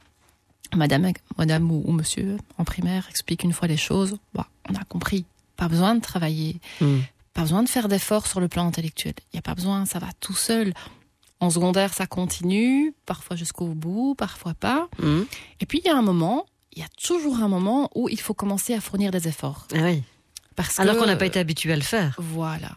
Madame, 0.76 1.12
madame 1.36 1.70
ou, 1.70 1.82
ou 1.84 1.92
monsieur 1.92 2.36
en 2.58 2.64
primaire 2.64 3.06
explique 3.10 3.42
une 3.44 3.52
fois 3.52 3.68
les 3.68 3.76
choses, 3.76 4.16
bah, 4.34 4.46
on 4.68 4.74
a 4.74 4.84
compris. 4.84 5.24
Pas 5.56 5.68
besoin 5.68 5.94
de 5.94 6.00
travailler, 6.00 6.56
Mm. 6.80 6.98
pas 7.34 7.42
besoin 7.42 7.62
de 7.62 7.68
faire 7.68 7.88
d'efforts 7.88 8.26
sur 8.26 8.40
le 8.40 8.48
plan 8.48 8.66
intellectuel. 8.66 9.14
Il 9.32 9.36
n'y 9.36 9.38
a 9.38 9.42
pas 9.42 9.54
besoin, 9.54 9.84
ça 9.84 9.98
va 9.98 10.08
tout 10.20 10.34
seul. 10.34 10.72
En 11.40 11.50
secondaire, 11.50 11.92
ça 11.94 12.06
continue, 12.06 12.94
parfois 13.06 13.36
jusqu'au 13.36 13.66
bout, 13.68 14.14
parfois 14.16 14.54
pas. 14.54 14.88
Mm. 14.98 15.22
Et 15.60 15.66
puis 15.66 15.80
il 15.82 15.86
y 15.86 15.90
a 15.90 15.96
un 15.96 16.02
moment, 16.02 16.46
il 16.72 16.80
y 16.80 16.82
a 16.84 16.88
toujours 17.02 17.40
un 17.42 17.48
moment 17.48 17.90
où 17.94 18.08
il 18.08 18.20
faut 18.20 18.34
commencer 18.34 18.74
à 18.74 18.80
fournir 18.80 19.10
des 19.10 19.26
efforts. 19.28 19.66
Ah 19.74 19.78
oui. 19.82 20.02
Parce 20.56 20.78
Alors 20.78 20.96
qu'on 20.98 21.06
n'a 21.06 21.16
pas 21.16 21.26
été 21.26 21.38
habitué 21.38 21.72
à 21.72 21.76
le 21.76 21.82
faire. 21.82 22.14
Voilà, 22.18 22.76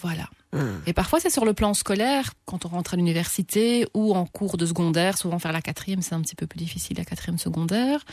voilà. 0.00 0.28
Hum. 0.54 0.82
Et 0.86 0.92
parfois, 0.92 1.18
c'est 1.18 1.30
sur 1.30 1.44
le 1.46 1.54
plan 1.54 1.72
scolaire, 1.72 2.32
quand 2.44 2.66
on 2.66 2.68
rentre 2.68 2.92
à 2.94 2.96
l'université 2.98 3.86
ou 3.94 4.14
en 4.14 4.26
cours 4.26 4.56
de 4.58 4.66
secondaire, 4.66 5.16
souvent 5.16 5.38
faire 5.38 5.52
la 5.52 5.62
quatrième, 5.62 6.02
c'est 6.02 6.14
un 6.14 6.20
petit 6.20 6.34
peu 6.34 6.46
plus 6.46 6.58
difficile, 6.58 6.98
la 6.98 7.04
quatrième 7.06 7.38
secondaire. 7.38 8.04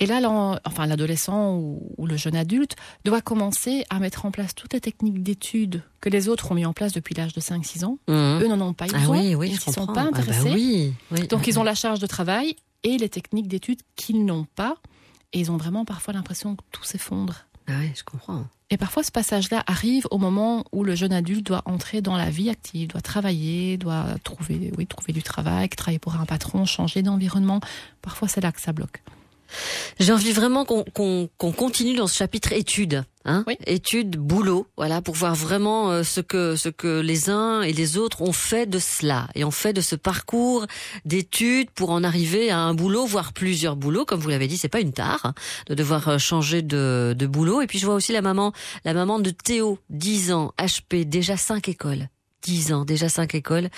Et 0.00 0.06
là, 0.06 0.20
enfin, 0.64 0.86
l'adolescent 0.86 1.54
ou, 1.56 1.82
ou 1.98 2.06
le 2.06 2.16
jeune 2.16 2.34
adulte 2.36 2.76
doit 3.04 3.20
commencer 3.20 3.84
à 3.90 3.98
mettre 3.98 4.24
en 4.24 4.30
place 4.30 4.54
toutes 4.54 4.72
les 4.72 4.80
techniques 4.80 5.22
d'études 5.22 5.82
que 6.00 6.08
les 6.08 6.28
autres 6.28 6.50
ont 6.50 6.54
mis 6.54 6.64
en 6.64 6.72
place 6.72 6.92
depuis 6.92 7.14
l'âge 7.14 7.34
de 7.34 7.40
5-6 7.40 7.84
ans. 7.84 7.98
Mhm. 8.08 8.40
Eux 8.42 8.48
n'en 8.48 8.60
ont 8.68 8.72
pas 8.72 8.86
eu 8.86 8.90
Ah 8.94 8.98
besoin, 9.00 9.18
oui, 9.20 9.34
oui, 9.34 9.48
ils 9.50 9.54
ne 9.54 9.58
s'y 9.60 9.72
sont 9.72 9.86
pas 9.86 10.06
Ah 10.08 10.10
bah 10.10 10.18
intéressés. 10.20 10.52
oui. 11.10 11.26
Donc, 11.28 11.46
ils 11.46 11.58
ont 11.58 11.64
la 11.64 11.74
charge 11.74 11.98
de 12.00 12.06
travail 12.06 12.56
et 12.84 12.96
les 12.96 13.08
techniques 13.08 13.48
d'études 13.48 13.80
qu'ils 13.96 14.24
n'ont 14.24 14.46
pas. 14.54 14.76
Et 15.32 15.40
ils 15.40 15.50
ont 15.50 15.56
vraiment 15.58 15.84
parfois 15.84 16.14
l'impression 16.14 16.56
que 16.56 16.62
tout 16.72 16.84
s'effondre. 16.84 17.44
Ah 17.68 17.72
oui, 17.80 17.90
je 17.94 18.04
comprends. 18.04 18.44
Et 18.68 18.76
parfois, 18.76 19.04
ce 19.04 19.12
passage-là 19.12 19.62
arrive 19.68 20.08
au 20.10 20.18
moment 20.18 20.64
où 20.72 20.82
le 20.82 20.96
jeune 20.96 21.12
adulte 21.12 21.46
doit 21.46 21.62
entrer 21.66 22.02
dans 22.02 22.16
la 22.16 22.30
vie 22.30 22.50
active, 22.50 22.88
doit 22.88 23.00
travailler, 23.00 23.76
doit 23.76 24.06
trouver, 24.24 24.72
oui, 24.76 24.86
trouver 24.88 25.12
du 25.12 25.22
travail, 25.22 25.68
travailler 25.68 26.00
pour 26.00 26.16
un 26.16 26.26
patron, 26.26 26.64
changer 26.64 27.02
d'environnement. 27.02 27.60
Parfois, 28.02 28.26
c'est 28.26 28.40
là 28.40 28.50
que 28.50 28.60
ça 28.60 28.72
bloque. 28.72 29.02
J'ai 29.98 30.12
envie 30.12 30.32
vraiment 30.32 30.64
qu'on 30.64 30.84
qu'on 30.84 31.28
qu'on 31.38 31.52
continue 31.52 31.94
dans 31.94 32.06
ce 32.06 32.16
chapitre 32.16 32.52
études, 32.52 33.04
hein 33.24 33.44
études, 33.66 34.16
boulot, 34.16 34.66
voilà, 34.76 35.02
pour 35.02 35.14
voir 35.14 35.34
vraiment 35.34 35.90
euh, 35.90 36.02
ce 36.02 36.20
que 36.20 36.56
ce 36.56 36.68
que 36.68 37.00
les 37.00 37.30
uns 37.30 37.62
et 37.62 37.72
les 37.72 37.96
autres 37.96 38.22
ont 38.22 38.32
fait 38.32 38.66
de 38.66 38.78
cela 38.78 39.28
et 39.34 39.44
ont 39.44 39.50
fait 39.50 39.72
de 39.72 39.80
ce 39.80 39.96
parcours 39.96 40.66
d'études 41.04 41.70
pour 41.70 41.90
en 41.90 42.04
arriver 42.04 42.50
à 42.50 42.58
un 42.58 42.74
boulot, 42.74 43.06
voire 43.06 43.32
plusieurs 43.32 43.76
boulots, 43.76 44.04
comme 44.04 44.20
vous 44.20 44.30
l'avez 44.30 44.48
dit, 44.48 44.58
c'est 44.58 44.68
pas 44.68 44.80
une 44.80 44.92
tare 44.92 45.20
hein, 45.24 45.34
de 45.68 45.74
devoir 45.74 46.08
euh, 46.08 46.18
changer 46.18 46.62
de, 46.62 47.14
de 47.16 47.26
boulot. 47.26 47.60
Et 47.62 47.66
puis 47.66 47.78
je 47.78 47.86
vois 47.86 47.94
aussi 47.94 48.12
la 48.12 48.22
maman, 48.22 48.52
la 48.84 48.94
maman 48.94 49.18
de 49.18 49.30
Théo, 49.30 49.78
10 49.90 50.32
ans, 50.32 50.52
HP, 50.58 51.04
déjà 51.04 51.36
cinq 51.36 51.68
écoles. 51.68 52.08
10 52.46 52.72
ans, 52.72 52.84
déjà 52.84 53.08
cinq 53.08 53.34
écoles. 53.34 53.68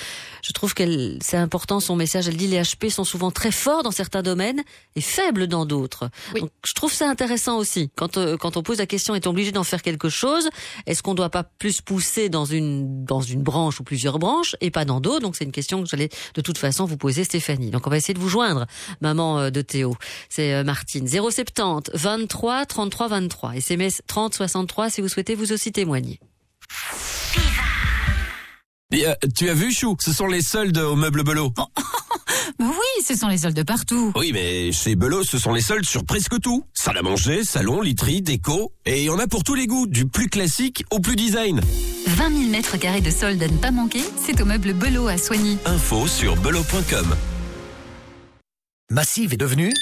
Je 0.43 0.53
trouve 0.53 0.75
qu'elle, 0.75 1.19
c'est 1.23 1.39
important 1.39 1.81
son 1.81 1.97
message. 1.97 2.29
Elle 2.29 2.37
dit 2.37 2.47
les 2.47 2.61
HP 2.61 2.91
sont 2.91 3.05
souvent 3.05 3.31
très 3.31 3.51
forts 3.51 3.83
dans 3.83 3.91
certains 3.91 4.23
domaines 4.23 4.63
et 4.95 5.01
faibles 5.01 5.47
dans 5.47 5.65
d'autres. 5.65 6.11
Donc, 6.39 6.51
je 6.67 6.75
trouve 6.75 6.93
ça 6.93 7.09
intéressant 7.09 7.57
aussi. 7.57 7.91
Quand 7.97 8.19
euh, 8.19 8.37
quand 8.37 8.59
on 8.59 8.63
pose 8.63 8.79
la 8.79 8.87
question, 8.87 9.15
est-on 9.15 9.31
obligé 9.31 9.53
d'en 9.53 9.65
faire 9.65 9.81
quelque 9.81 10.11
chose? 10.11 10.51
Est-ce 10.87 11.03
qu'on 11.03 11.13
ne 11.13 11.17
doit 11.17 11.31
pas 11.31 11.45
plus 11.45 11.81
pousser 11.81 12.29
dans 12.29 12.45
une 12.45 13.05
dans 13.05 13.23
une 13.23 13.43
branche 13.43 13.81
ou 13.81 13.85
plusieurs 13.85 14.19
branches 14.19 14.55
et 14.61 14.71
pas 14.71 14.85
dans 14.85 15.01
d'autres? 15.01 15.21
Donc 15.21 15.37
c'est 15.37 15.45
une 15.45 15.53
question 15.53 15.83
que 15.83 15.89
j'allais 15.89 16.11
de 16.35 16.41
toute 16.43 16.59
façon 16.59 16.85
vous 16.85 16.99
poser, 16.99 17.25
Stéphanie. 17.25 17.71
Donc 17.71 17.87
on 17.87 17.91
va 17.91 17.97
essayer 17.97 18.15
de 18.15 18.21
vous 18.21 18.29
joindre, 18.29 18.67
maman 19.01 19.39
euh, 19.39 19.51
de 19.51 19.63
Théo. 19.63 19.97
C'est 20.29 20.53
euh, 20.53 20.63
Martine. 20.63 21.09
070 21.09 21.91
23 21.95 22.67
33 22.67 23.09
23. 23.09 23.57
SMS 23.57 24.03
30 24.07 24.35
63 24.35 24.91
si 24.91 25.01
vous 25.01 25.09
souhaitez 25.09 25.35
vous 25.35 25.53
aussi 25.53 25.73
témoigner. 25.73 26.21
Et, 28.91 29.07
euh, 29.07 29.15
tu 29.37 29.51
as 29.51 29.55
vu, 29.55 29.71
Chou 29.73 29.97
Ce 30.01 30.13
sont 30.13 30.27
les 30.27 30.41
soldes 30.41 30.79
au 30.79 30.97
meuble 30.97 31.23
Belot. 31.23 31.53
Oui, 32.59 33.05
ce 33.07 33.15
sont 33.15 33.29
les 33.29 33.37
soldes 33.39 33.63
partout. 33.65 34.13
Oui, 34.17 34.31
mais 34.33 34.73
chez 34.73 34.97
Belot, 34.97 35.23
ce 35.23 35.39
sont 35.39 35.53
les 35.53 35.61
soldes 35.61 35.85
sur 35.85 36.05
presque 36.05 36.41
tout. 36.41 36.65
Salle 36.73 36.97
à 36.97 37.03
manger, 37.03 37.45
salon, 37.45 37.83
literie, 37.83 38.23
déco. 38.23 38.73
Et 38.87 39.03
il 39.03 39.05
y 39.05 39.11
en 39.11 39.19
a 39.19 39.27
pour 39.27 39.45
tous 39.45 39.55
les 39.55 39.67
goûts, 39.67 39.87
du 39.87 40.07
plus 40.07 40.29
classique 40.29 40.85
au 40.91 41.01
plus 41.01 41.15
design. 41.17 41.61
20 42.07 42.31
000 42.31 42.51
mètres 42.51 42.79
carrés 42.79 43.03
de 43.03 43.11
soldes 43.11 43.43
à 43.43 43.49
ne 43.49 43.59
pas 43.59 43.71
manquer, 43.71 44.03
c'est 44.17 44.41
au 44.41 44.47
meuble 44.47 44.73
Belot 44.73 45.07
à 45.07 45.19
Soigny. 45.19 45.59
Info 45.67 46.07
sur 46.09 46.37
belot.com. 46.37 47.15
Massive 48.91 49.35
est 49.35 49.39
devenue 49.39 49.73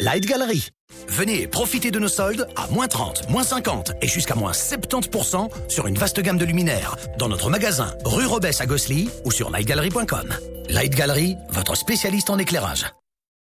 Light 0.00 0.26
Gallery. 0.26 0.68
Venez 1.08 1.48
profiter 1.48 1.90
de 1.90 1.98
nos 1.98 2.08
soldes 2.08 2.46
à 2.54 2.68
moins 2.68 2.86
30, 2.86 3.30
moins 3.30 3.42
50 3.42 3.92
et 4.00 4.06
jusqu'à 4.06 4.36
moins 4.36 4.52
70% 4.52 5.48
sur 5.68 5.86
une 5.86 5.98
vaste 5.98 6.20
gamme 6.20 6.38
de 6.38 6.44
luminaires 6.44 6.96
dans 7.18 7.28
notre 7.28 7.50
magasin 7.50 7.92
rue 8.04 8.26
Robès 8.26 8.60
à 8.60 8.66
Gossely 8.66 9.10
ou 9.24 9.32
sur 9.32 9.50
lightgallery.com. 9.50 10.32
Light 10.68 10.94
Gallery, 10.94 11.36
votre 11.50 11.76
spécialiste 11.76 12.30
en 12.30 12.38
éclairage. 12.38 12.86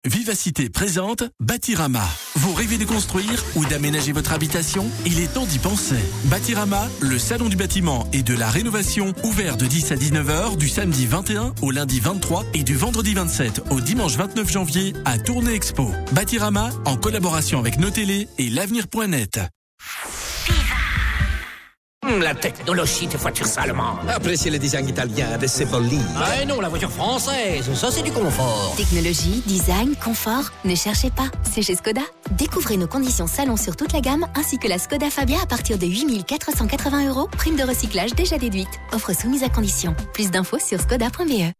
Vivacité 0.05 0.69
présente 0.69 1.23
Bâtirama. 1.39 2.03
Vous 2.35 2.53
rêvez 2.53 2.77
de 2.77 2.83
construire 2.83 3.41
ou 3.55 3.63
d'aménager 3.63 4.11
votre 4.11 4.33
habitation? 4.33 4.85
Il 5.05 5.21
est 5.21 5.33
temps 5.33 5.45
d'y 5.45 5.59
penser. 5.59 5.95
Bâtirama, 6.25 6.89
le 6.99 7.17
salon 7.17 7.47
du 7.47 7.55
bâtiment 7.55 8.05
et 8.11 8.21
de 8.21 8.33
la 8.33 8.49
rénovation, 8.49 9.13
ouvert 9.23 9.55
de 9.55 9.65
10 9.65 9.93
à 9.93 9.95
19h 9.95 10.57
du 10.57 10.67
samedi 10.67 11.05
21 11.05 11.55
au 11.61 11.71
lundi 11.71 12.01
23 12.01 12.43
et 12.53 12.63
du 12.63 12.75
vendredi 12.75 13.13
27 13.13 13.61
au 13.69 13.79
dimanche 13.79 14.17
29 14.17 14.51
janvier 14.51 14.91
à 15.05 15.17
Tournée 15.17 15.53
Expo. 15.53 15.89
Bâtirama, 16.11 16.71
en 16.83 16.97
collaboration 16.97 17.59
avec 17.59 17.79
nos 17.79 17.89
télés 17.89 18.27
et 18.37 18.49
l'avenir.net. 18.49 19.39
Hum, 22.05 22.21
La 22.21 22.33
technologie 22.35 23.07
des 23.07 23.17
voitures 23.17 23.47
allemandes. 23.57 24.09
Appréciez 24.13 24.51
le 24.51 24.59
design 24.59 24.87
italien 24.89 25.37
de 25.37 25.47
ces 25.47 25.65
bolide. 25.65 26.01
Ah 26.17 26.43
non, 26.45 26.59
la 26.59 26.69
voiture 26.69 26.91
française, 26.91 27.69
ça 27.73 27.89
c'est 27.91 28.01
du 28.03 28.11
confort. 28.11 28.73
Technologie, 28.75 29.41
design, 29.45 29.95
confort, 30.03 30.51
ne 30.65 30.75
cherchez 30.75 31.09
pas, 31.09 31.27
c'est 31.53 31.61
chez 31.61 31.75
Skoda. 31.75 32.01
Découvrez 32.31 32.77
nos 32.77 32.87
conditions 32.87 33.27
salon 33.27 33.55
sur 33.57 33.75
toute 33.75 33.93
la 33.93 34.01
gamme 34.01 34.25
ainsi 34.35 34.57
que 34.59 34.67
la 34.67 34.77
Skoda 34.79 35.09
Fabia 35.09 35.37
à 35.41 35.45
partir 35.45 35.77
de 35.77 35.85
8480 35.85 37.07
euros, 37.07 37.27
prime 37.37 37.55
de 37.55 37.63
recyclage 37.63 38.13
déjà 38.13 38.37
déduite. 38.37 38.67
Offre 38.91 39.13
soumise 39.13 39.43
à 39.43 39.49
condition. 39.49 39.95
Plus 40.13 40.29
d'infos 40.31 40.59
sur 40.59 40.79
skoda.be. 40.81 41.51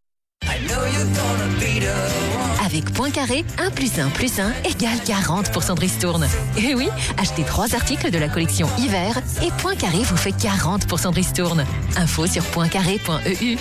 Avec 2.74 2.92
Poincaré, 2.92 3.46
1 3.60 3.70
plus 3.70 4.00
1 4.00 4.10
plus 4.10 4.40
1 4.40 4.52
égale 4.64 4.98
40% 5.06 5.76
de 5.76 5.80
ristourne. 5.80 6.28
Et 6.58 6.74
oui, 6.74 6.90
achetez 7.20 7.44
3 7.44 7.76
articles 7.76 8.10
de 8.10 8.18
la 8.18 8.28
collection 8.28 8.68
hiver 8.80 9.16
et 9.44 9.52
Poincaré 9.62 10.00
vous 10.00 10.18
fait 10.18 10.32
40% 10.32 11.12
de 11.12 11.16
ristourne. 11.16 11.66
Info 11.98 12.26
sur 12.26 12.44
poincaré.eu. 12.46 13.58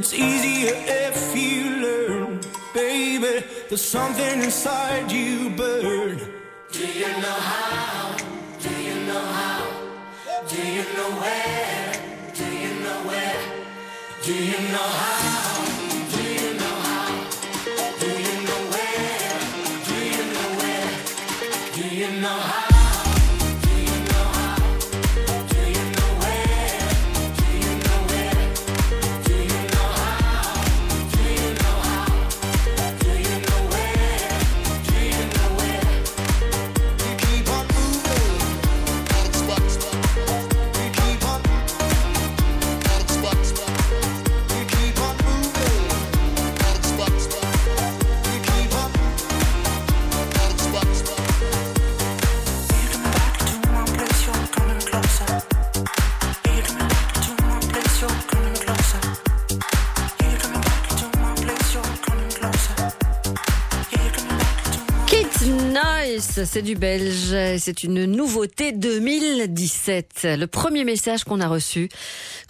It's 0.00 0.14
easier 0.14 0.72
if 0.74 1.36
you 1.36 1.76
learn, 1.76 2.40
baby. 2.72 3.44
There's 3.68 3.84
something 3.84 4.40
inside 4.40 5.12
you 5.12 5.50
burn. 5.50 6.18
Do 6.72 6.86
you 6.86 7.08
know 7.20 7.38
how? 7.52 8.16
Do 8.62 8.82
you 8.82 8.94
know 9.04 9.20
how? 9.20 9.60
Do 10.48 10.56
you 10.56 10.84
know 10.96 11.10
where? 11.20 11.92
Do 12.32 12.46
you 12.46 12.80
know 12.80 12.98
where? 13.10 13.42
Do 14.22 14.32
you 14.32 14.72
know 14.72 14.88
how? 15.02 15.29
C'est 66.20 66.60
du 66.60 66.74
belge, 66.74 67.34
c'est 67.58 67.82
une 67.82 68.04
nouveauté 68.04 68.72
2017. 68.72 70.26
Le 70.38 70.46
premier 70.46 70.84
message 70.84 71.24
qu'on 71.24 71.40
a 71.40 71.48
reçu 71.48 71.88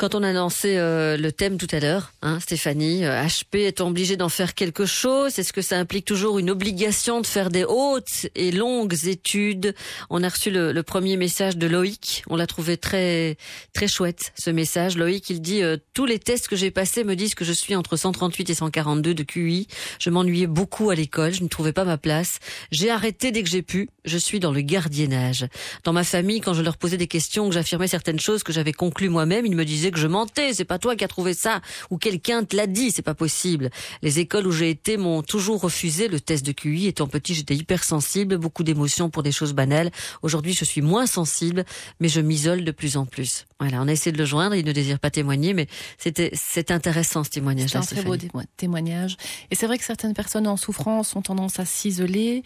quand 0.01 0.15
on 0.15 0.23
a 0.23 0.33
lancé 0.33 0.79
euh, 0.79 1.19
le 1.19 1.31
thème 1.31 1.59
tout 1.59 1.67
à 1.73 1.79
l'heure, 1.79 2.15
hein, 2.23 2.41
Stéphanie, 2.41 3.05
euh, 3.05 3.23
HP 3.23 3.67
est 3.67 3.83
obligé 3.83 4.17
d'en 4.17 4.31
faire 4.31 4.55
quelque 4.55 4.87
chose 4.87 5.39
Est-ce 5.39 5.53
que 5.53 5.61
ça 5.61 5.77
implique 5.77 6.07
toujours 6.07 6.39
une 6.39 6.49
obligation 6.49 7.21
de 7.21 7.27
faire 7.27 7.51
des 7.51 7.65
hautes 7.65 8.27
et 8.35 8.51
longues 8.51 8.97
études? 9.05 9.75
On 10.09 10.23
a 10.23 10.31
reçu 10.31 10.51
le, 10.51 10.73
le 10.73 10.83
premier 10.83 11.19
message 11.19 11.59
de 11.59 11.67
Loïc, 11.67 12.23
on 12.31 12.37
l'a 12.37 12.47
trouvé 12.47 12.79
très 12.79 13.37
très 13.75 13.89
chouette 13.89 14.33
ce 14.39 14.49
message. 14.49 14.97
Loïc, 14.97 15.29
il 15.29 15.43
dit 15.43 15.63
euh, 15.63 15.77
tous 15.93 16.07
les 16.07 16.19
tests 16.19 16.49
que 16.49 16.57
j'ai 16.57 16.71
passés 16.71 17.05
me 17.05 17.15
disent 17.15 17.35
que 17.35 17.45
je 17.45 17.53
suis 17.53 17.77
entre 17.77 17.99
138 17.99 18.49
et 18.49 18.55
142 18.55 19.13
de 19.13 19.23
QI. 19.23 19.69
Je 19.99 20.09
m'ennuyais 20.09 20.47
beaucoup 20.47 20.89
à 20.89 20.95
l'école, 20.95 21.35
je 21.35 21.43
ne 21.43 21.49
trouvais 21.49 21.75
pas 21.75 21.85
ma 21.85 21.99
place. 21.99 22.39
J'ai 22.71 22.89
arrêté 22.89 23.33
dès 23.33 23.43
que 23.43 23.51
j'ai 23.51 23.61
pu. 23.61 23.91
Je 24.07 24.17
suis 24.17 24.41
dans 24.41 24.53
le 24.53 24.63
gardiennage. 24.63 25.47
Dans 25.85 25.93
ma 25.93 26.05
famille, 26.05 26.41
quand 26.41 26.55
je 26.55 26.63
leur 26.63 26.79
posais 26.79 26.97
des 26.97 27.07
questions, 27.07 27.49
que 27.51 27.55
j'affirmais 27.55 27.87
certaines 27.87 28.19
choses 28.19 28.43
que 28.43 28.55
j'avais 28.55 28.73
conclues 28.73 29.11
moi-même, 29.11 29.45
ils 29.45 29.55
me 29.55 29.67
disaient 29.67 29.90
que 29.91 29.99
je 29.99 30.07
mentais. 30.07 30.55
C'est 30.55 30.65
pas 30.65 30.79
toi 30.79 30.97
qui 30.97 31.05
as 31.05 31.09
trouvé 31.09 31.35
ça 31.35 31.61
ou 31.91 31.99
quelqu'un 31.99 32.45
te 32.45 32.57
l'a 32.57 32.67
dit. 32.67 32.91
C'est 32.91 33.03
pas 33.03 33.15
possible. 33.15 33.71
Les 34.03 34.19
écoles 34.19 34.47
où 34.47 34.53
j'ai 34.53 34.71
été 34.71 34.97
m'ont 34.97 35.23
toujours 35.23 35.61
refusé 35.61 36.09
le 36.09 36.21
test 36.21 36.45
de 36.45 36.53
QI. 36.53 36.87
Étant 36.87 37.07
petit, 37.07 37.35
j'étais 37.35 37.55
hypersensible, 37.57 38.37
beaucoup 38.39 38.63
d'émotions 38.63 39.11
pour 39.11 39.23
des 39.23 39.33
choses 39.33 39.53
banales. 39.53 39.91
Aujourd'hui, 40.23 40.53
je 40.53 40.65
suis 40.65 40.83
moins 40.83 41.07
sensible, 41.07 41.65
mais 42.01 42.09
je 42.09 42.21
m'isole 42.21 42.65
de 42.65 42.71
plus 42.71 42.97
en 42.97 43.07
plus. 43.07 43.47
Voilà, 43.59 43.81
on 43.83 43.89
a 43.89 43.93
essayé 43.93 44.13
de 44.13 44.19
le 44.19 44.25
joindre. 44.25 44.55
Il 44.55 44.65
ne 44.65 44.73
désire 44.73 44.99
pas 44.99 45.11
témoigner, 45.11 45.55
mais 45.55 45.67
c'était 45.99 46.31
c'est 46.35 46.71
intéressant 46.71 47.25
ce 47.25 47.31
témoignage. 47.31 47.71
C'est 47.71 47.79
un 47.79 47.83
très 47.83 48.03
beau 48.03 48.17
témo- 48.17 48.45
témoignage. 48.57 49.17
Et 49.51 49.55
c'est 49.55 49.67
vrai 49.67 49.79
que 49.79 49.85
certaines 49.85 50.15
personnes 50.15 50.47
en 50.47 50.57
souffrance 50.57 51.15
ont 51.17 51.23
tendance 51.23 51.59
à 51.61 51.65
s'isoler, 51.65 52.43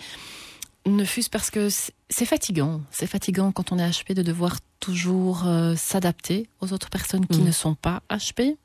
ne 0.87 1.05
fût-ce 1.05 1.31
parce 1.31 1.51
que 1.51 1.69
c'est 2.11 2.27
fatigant. 2.27 2.83
C'est 2.91 3.07
fatigant 3.07 3.53
quand 3.53 3.73
on 3.73 3.79
est 3.79 3.89
HP 3.89 4.13
de 4.15 4.23
devoir 4.23 4.59
toujours 4.81 5.47
euh, 5.47 5.75
s'adapter 5.77 6.49
aux 6.61 6.73
autres 6.73 6.91
personnes 6.91 7.27
qui 7.27 7.41
Mm. 7.41 7.45
ne 7.47 7.53
sont 7.53 7.75
pas 7.75 8.03
HP. 8.11 8.57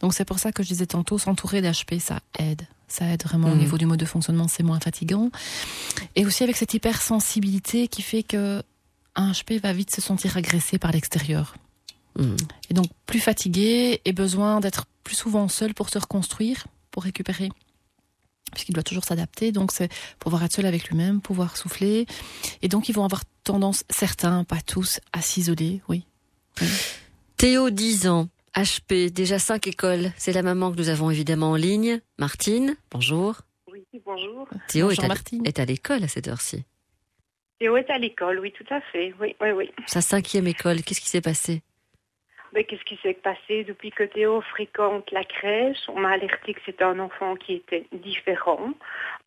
Donc 0.00 0.14
c'est 0.14 0.24
pour 0.24 0.38
ça 0.38 0.52
que 0.52 0.62
je 0.62 0.68
disais 0.68 0.86
tantôt, 0.86 1.18
s'entourer 1.18 1.62
d'HP, 1.62 1.98
ça 1.98 2.20
aide. 2.38 2.62
Ça 2.86 3.06
aide 3.06 3.24
vraiment 3.24 3.50
au 3.50 3.54
Mm. 3.54 3.58
niveau 3.58 3.78
du 3.78 3.86
mode 3.86 3.98
de 3.98 4.04
fonctionnement, 4.04 4.46
c'est 4.48 4.62
moins 4.62 4.78
fatigant. 4.80 5.30
Et 6.14 6.24
aussi 6.26 6.42
avec 6.44 6.56
cette 6.56 6.74
hypersensibilité 6.74 7.88
qui 7.88 8.02
fait 8.02 8.22
que 8.22 8.62
un 9.16 9.30
HP 9.32 9.60
va 9.60 9.72
vite 9.72 9.94
se 9.94 10.00
sentir 10.00 10.36
agressé 10.36 10.78
par 10.78 10.92
l'extérieur. 10.92 11.54
Mm. 12.18 12.36
Et 12.70 12.74
donc 12.74 12.86
plus 13.06 13.20
fatigué 13.20 14.00
et 14.04 14.12
besoin 14.12 14.60
d'être 14.60 14.86
plus 15.02 15.16
souvent 15.16 15.48
seul 15.48 15.74
pour 15.74 15.88
se 15.90 15.98
reconstruire, 15.98 16.66
pour 16.92 17.02
récupérer. 17.02 17.50
Puisqu'il 18.52 18.72
doit 18.72 18.82
toujours 18.82 19.04
s'adapter. 19.04 19.52
Donc, 19.52 19.72
c'est 19.72 19.88
pouvoir 20.18 20.44
être 20.44 20.52
seul 20.52 20.66
avec 20.66 20.88
lui-même, 20.88 21.20
pouvoir 21.20 21.56
souffler. 21.56 22.06
Et 22.62 22.68
donc, 22.68 22.88
ils 22.88 22.94
vont 22.94 23.04
avoir 23.04 23.22
tendance, 23.44 23.84
certains, 23.90 24.44
pas 24.44 24.60
tous, 24.60 25.00
à 25.12 25.20
s'isoler, 25.20 25.80
oui. 25.88 26.04
Théo, 27.36 27.70
10 27.70 28.08
ans, 28.08 28.28
HP, 28.54 29.10
déjà 29.10 29.38
5 29.38 29.66
écoles. 29.66 30.12
C'est 30.16 30.32
la 30.32 30.42
maman 30.42 30.70
que 30.72 30.78
nous 30.78 30.88
avons 30.88 31.10
évidemment 31.10 31.50
en 31.50 31.56
ligne. 31.56 32.00
Martine, 32.18 32.76
bonjour. 32.90 33.40
Oui, 33.70 33.84
bonjour. 34.04 34.48
Théo 34.68 34.86
Bonjour, 34.86 35.02
est, 35.02 35.06
à, 35.06 35.08
Martine. 35.08 35.42
est 35.46 35.58
à 35.58 35.64
l'école 35.64 36.04
à 36.04 36.08
cette 36.08 36.28
heure-ci. 36.28 36.64
Théo 37.58 37.76
est 37.76 37.90
à 37.90 37.98
l'école, 37.98 38.38
oui, 38.40 38.52
tout 38.52 38.72
à 38.72 38.80
fait. 38.92 39.12
Oui, 39.20 39.34
oui, 39.40 39.50
oui. 39.50 39.70
Sa 39.86 40.00
cinquième 40.00 40.46
école, 40.46 40.82
qu'est-ce 40.82 41.00
qui 41.00 41.08
s'est 41.08 41.20
passé? 41.20 41.62
Qu'est-ce 42.62 42.84
qui 42.84 42.96
s'est 43.02 43.14
passé 43.14 43.64
depuis 43.64 43.90
que 43.90 44.04
Théo 44.04 44.40
fréquente 44.40 45.10
la 45.10 45.24
crèche? 45.24 45.88
On 45.88 45.98
m'a 45.98 46.10
alerté 46.10 46.54
que 46.54 46.60
c'était 46.64 46.84
un 46.84 47.00
enfant 47.00 47.34
qui 47.34 47.54
était 47.54 47.86
différent, 47.92 48.70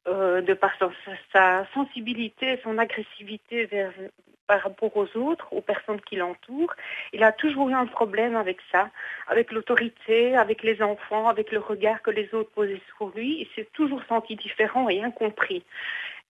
euh, 0.08 0.40
de 0.42 0.54
par 0.54 0.72
son- 0.80 0.92
sa 1.34 1.66
sensibilité, 1.74 2.58
son 2.64 2.78
agressivité 2.78 3.68
par 4.48 4.62
rapport 4.62 4.96
aux 4.96 5.18
autres, 5.18 5.52
aux 5.52 5.60
personnes 5.60 6.00
qui 6.02 6.16
l'entourent. 6.16 6.74
Il 7.12 7.22
a 7.24 7.34
toujours 7.34 7.68
eu 7.68 7.74
un 7.74 7.86
problème 7.86 8.38
avec 8.38 8.60
ça, 8.72 8.90
avec 9.28 9.52
l'autorité, 9.52 10.38
avec 10.38 10.64
les 10.64 10.82
enfants, 10.82 11.28
avec 11.28 11.52
le 11.52 11.60
regard 11.60 12.02
que 12.02 12.12
les 12.12 12.34
autres 12.34 12.52
posaient 12.52 12.82
sur 12.96 13.10
lui. 13.14 13.42
Il 13.42 13.48
s'est 13.56 13.68
toujours 13.74 14.02
senti 14.08 14.38
différent 14.38 14.88
et 14.88 15.04
incompris. 15.04 15.64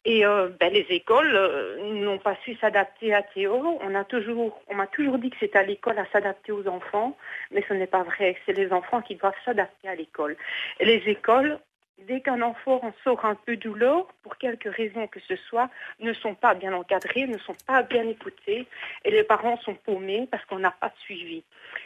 Et 0.10 0.26
euh, 0.26 0.48
ben, 0.58 0.72
les 0.72 0.86
écoles 0.90 1.36
euh, 1.36 1.94
n'ont 1.94 2.18
pas 2.18 2.38
su 2.46 2.56
s'adapter 2.56 3.14
à 3.14 3.24
Théo. 3.24 3.78
On 3.82 3.94
a 3.94 4.06
toujours, 4.06 4.64
m'a 4.74 4.88
toujours 4.88 5.18
dit 5.18 5.30
que 5.30 5.36
c'est 5.38 5.54
à 5.58 5.64
l'école 5.64 6.00
à 6.00 6.06
s'adapter 6.14 6.54
aux 6.54 6.66
enfants, 6.66 7.18
mais 7.52 7.62
ce 7.68 7.74
n'est 7.74 7.88
pas 7.88 8.04
vrai. 8.04 8.38
C'est 8.46 8.54
les 8.54 8.72
enfants 8.72 9.02
qui 9.02 9.16
doivent 9.16 9.36
s'adapter 9.44 9.90
à 9.90 9.96
l'école. 9.96 10.38
Les 10.80 11.04
écoles, 11.08 11.60
dès 12.06 12.22
qu'un 12.22 12.42
enfant 12.42 12.80
en 12.84 12.94
sort 13.04 13.26
un 13.26 13.36
peu 13.36 13.58
lot, 13.76 14.08
pour 14.24 14.38
quelque 14.38 14.70
raison 14.70 15.08
que 15.08 15.20
ce 15.20 15.36
soit, 15.36 15.70
ne 16.00 16.14
sont 16.14 16.36
pas 16.36 16.54
bien 16.54 16.74
encadrés, 16.74 17.28
ne 17.28 17.38
sont 17.38 17.56
pas 17.66 17.84
bien 17.84 18.08
écoutés, 18.08 18.68
et 19.04 19.12
les 19.12 19.24
parents 19.24 19.58
sont 19.58 19.76
paumés 19.76 20.28
parce 20.30 20.46
qu'on 20.46 20.60
n'a 20.60 20.72
pas 20.72 20.90
de 20.90 20.98
suivi. 21.00 21.44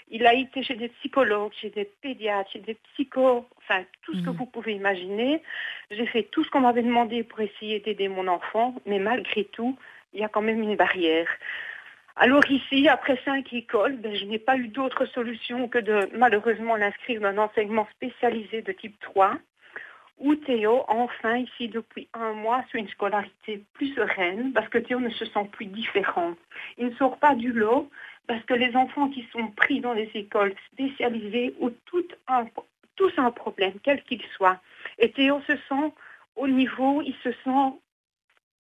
Il 0.09 0.25
a 0.27 0.33
été 0.33 0.63
chez 0.63 0.75
des 0.75 0.89
psychologues, 0.89 1.53
chez 1.53 1.69
des 1.69 1.85
pédiatres, 1.85 2.51
chez 2.51 2.59
des 2.59 2.75
psychos, 2.75 3.45
enfin 3.57 3.83
tout 4.03 4.13
ce 4.15 4.23
que 4.23 4.29
vous 4.29 4.45
pouvez 4.45 4.73
imaginer. 4.73 5.41
J'ai 5.89 6.05
fait 6.05 6.23
tout 6.23 6.43
ce 6.43 6.49
qu'on 6.49 6.61
m'avait 6.61 6.83
demandé 6.83 7.23
pour 7.23 7.39
essayer 7.39 7.79
d'aider 7.79 8.07
mon 8.07 8.27
enfant, 8.27 8.75
mais 8.85 8.99
malgré 8.99 9.45
tout, 9.45 9.77
il 10.13 10.19
y 10.19 10.23
a 10.23 10.29
quand 10.29 10.41
même 10.41 10.61
une 10.61 10.75
barrière. 10.75 11.27
Alors 12.17 12.45
ici, 12.51 12.87
après 12.89 13.17
cinq 13.23 13.53
écoles, 13.53 13.95
ben, 13.97 14.13
je 14.13 14.25
n'ai 14.25 14.39
pas 14.39 14.57
eu 14.57 14.67
d'autre 14.67 15.05
solution 15.05 15.67
que 15.67 15.79
de 15.79 16.09
malheureusement 16.13 16.75
l'inscrire 16.75 17.21
dans 17.21 17.29
un 17.29 17.37
enseignement 17.37 17.87
spécialisé 17.95 18.61
de 18.61 18.71
type 18.73 18.99
3, 18.99 19.37
où 20.21 20.35
Théo, 20.35 20.83
enfin 20.87 21.37
ici 21.37 21.67
depuis 21.67 22.07
un 22.13 22.33
mois, 22.33 22.63
sur 22.69 22.79
une 22.79 22.87
scolarité 22.89 23.63
plus 23.73 23.93
sereine, 23.93 24.53
parce 24.53 24.69
que 24.69 24.77
Théo 24.77 24.99
ne 24.99 25.09
se 25.09 25.25
sent 25.25 25.49
plus 25.51 25.65
différent. 25.65 26.33
Il 26.77 26.87
ne 26.87 26.95
sort 26.95 27.17
pas 27.17 27.35
du 27.35 27.51
lot, 27.51 27.89
parce 28.27 28.43
que 28.45 28.53
les 28.53 28.75
enfants 28.75 29.09
qui 29.09 29.27
sont 29.31 29.47
pris 29.47 29.81
dans 29.81 29.93
les 29.93 30.09
écoles 30.13 30.53
spécialisées 30.71 31.55
ont 31.59 31.73
tous 31.85 33.13
un 33.17 33.31
problème, 33.31 33.73
quel 33.83 34.03
qu'il 34.03 34.21
soit. 34.37 34.59
Et 34.99 35.11
Théo 35.11 35.41
se 35.47 35.57
sent 35.67 35.91
au 36.35 36.47
niveau, 36.47 37.01
il 37.01 37.15
se 37.23 37.31
sent, 37.43 37.73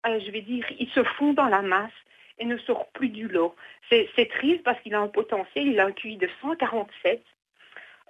euh, 0.05 0.20
je 0.26 0.32
vais 0.32 0.41
dire, 0.41 0.66
il 0.80 0.89
se 0.89 1.03
fond 1.03 1.34
dans 1.34 1.47
la 1.47 1.62
masse 1.62 1.91
et 2.39 2.45
ne 2.45 2.58
sort 2.58 2.88
plus 2.93 3.10
du 3.10 3.28
lot. 3.28 3.55
C'est 3.89 4.30
triste 4.30 4.64
parce 4.64 4.80
qu'il 4.82 4.93
a 4.93 4.99
un 4.99 5.08
potentiel, 5.08 5.68
il 5.68 5.80
a 5.80 5.86
un 5.88 5.91
QI 5.91 6.18
de 6.18 6.30
147. 6.41 7.24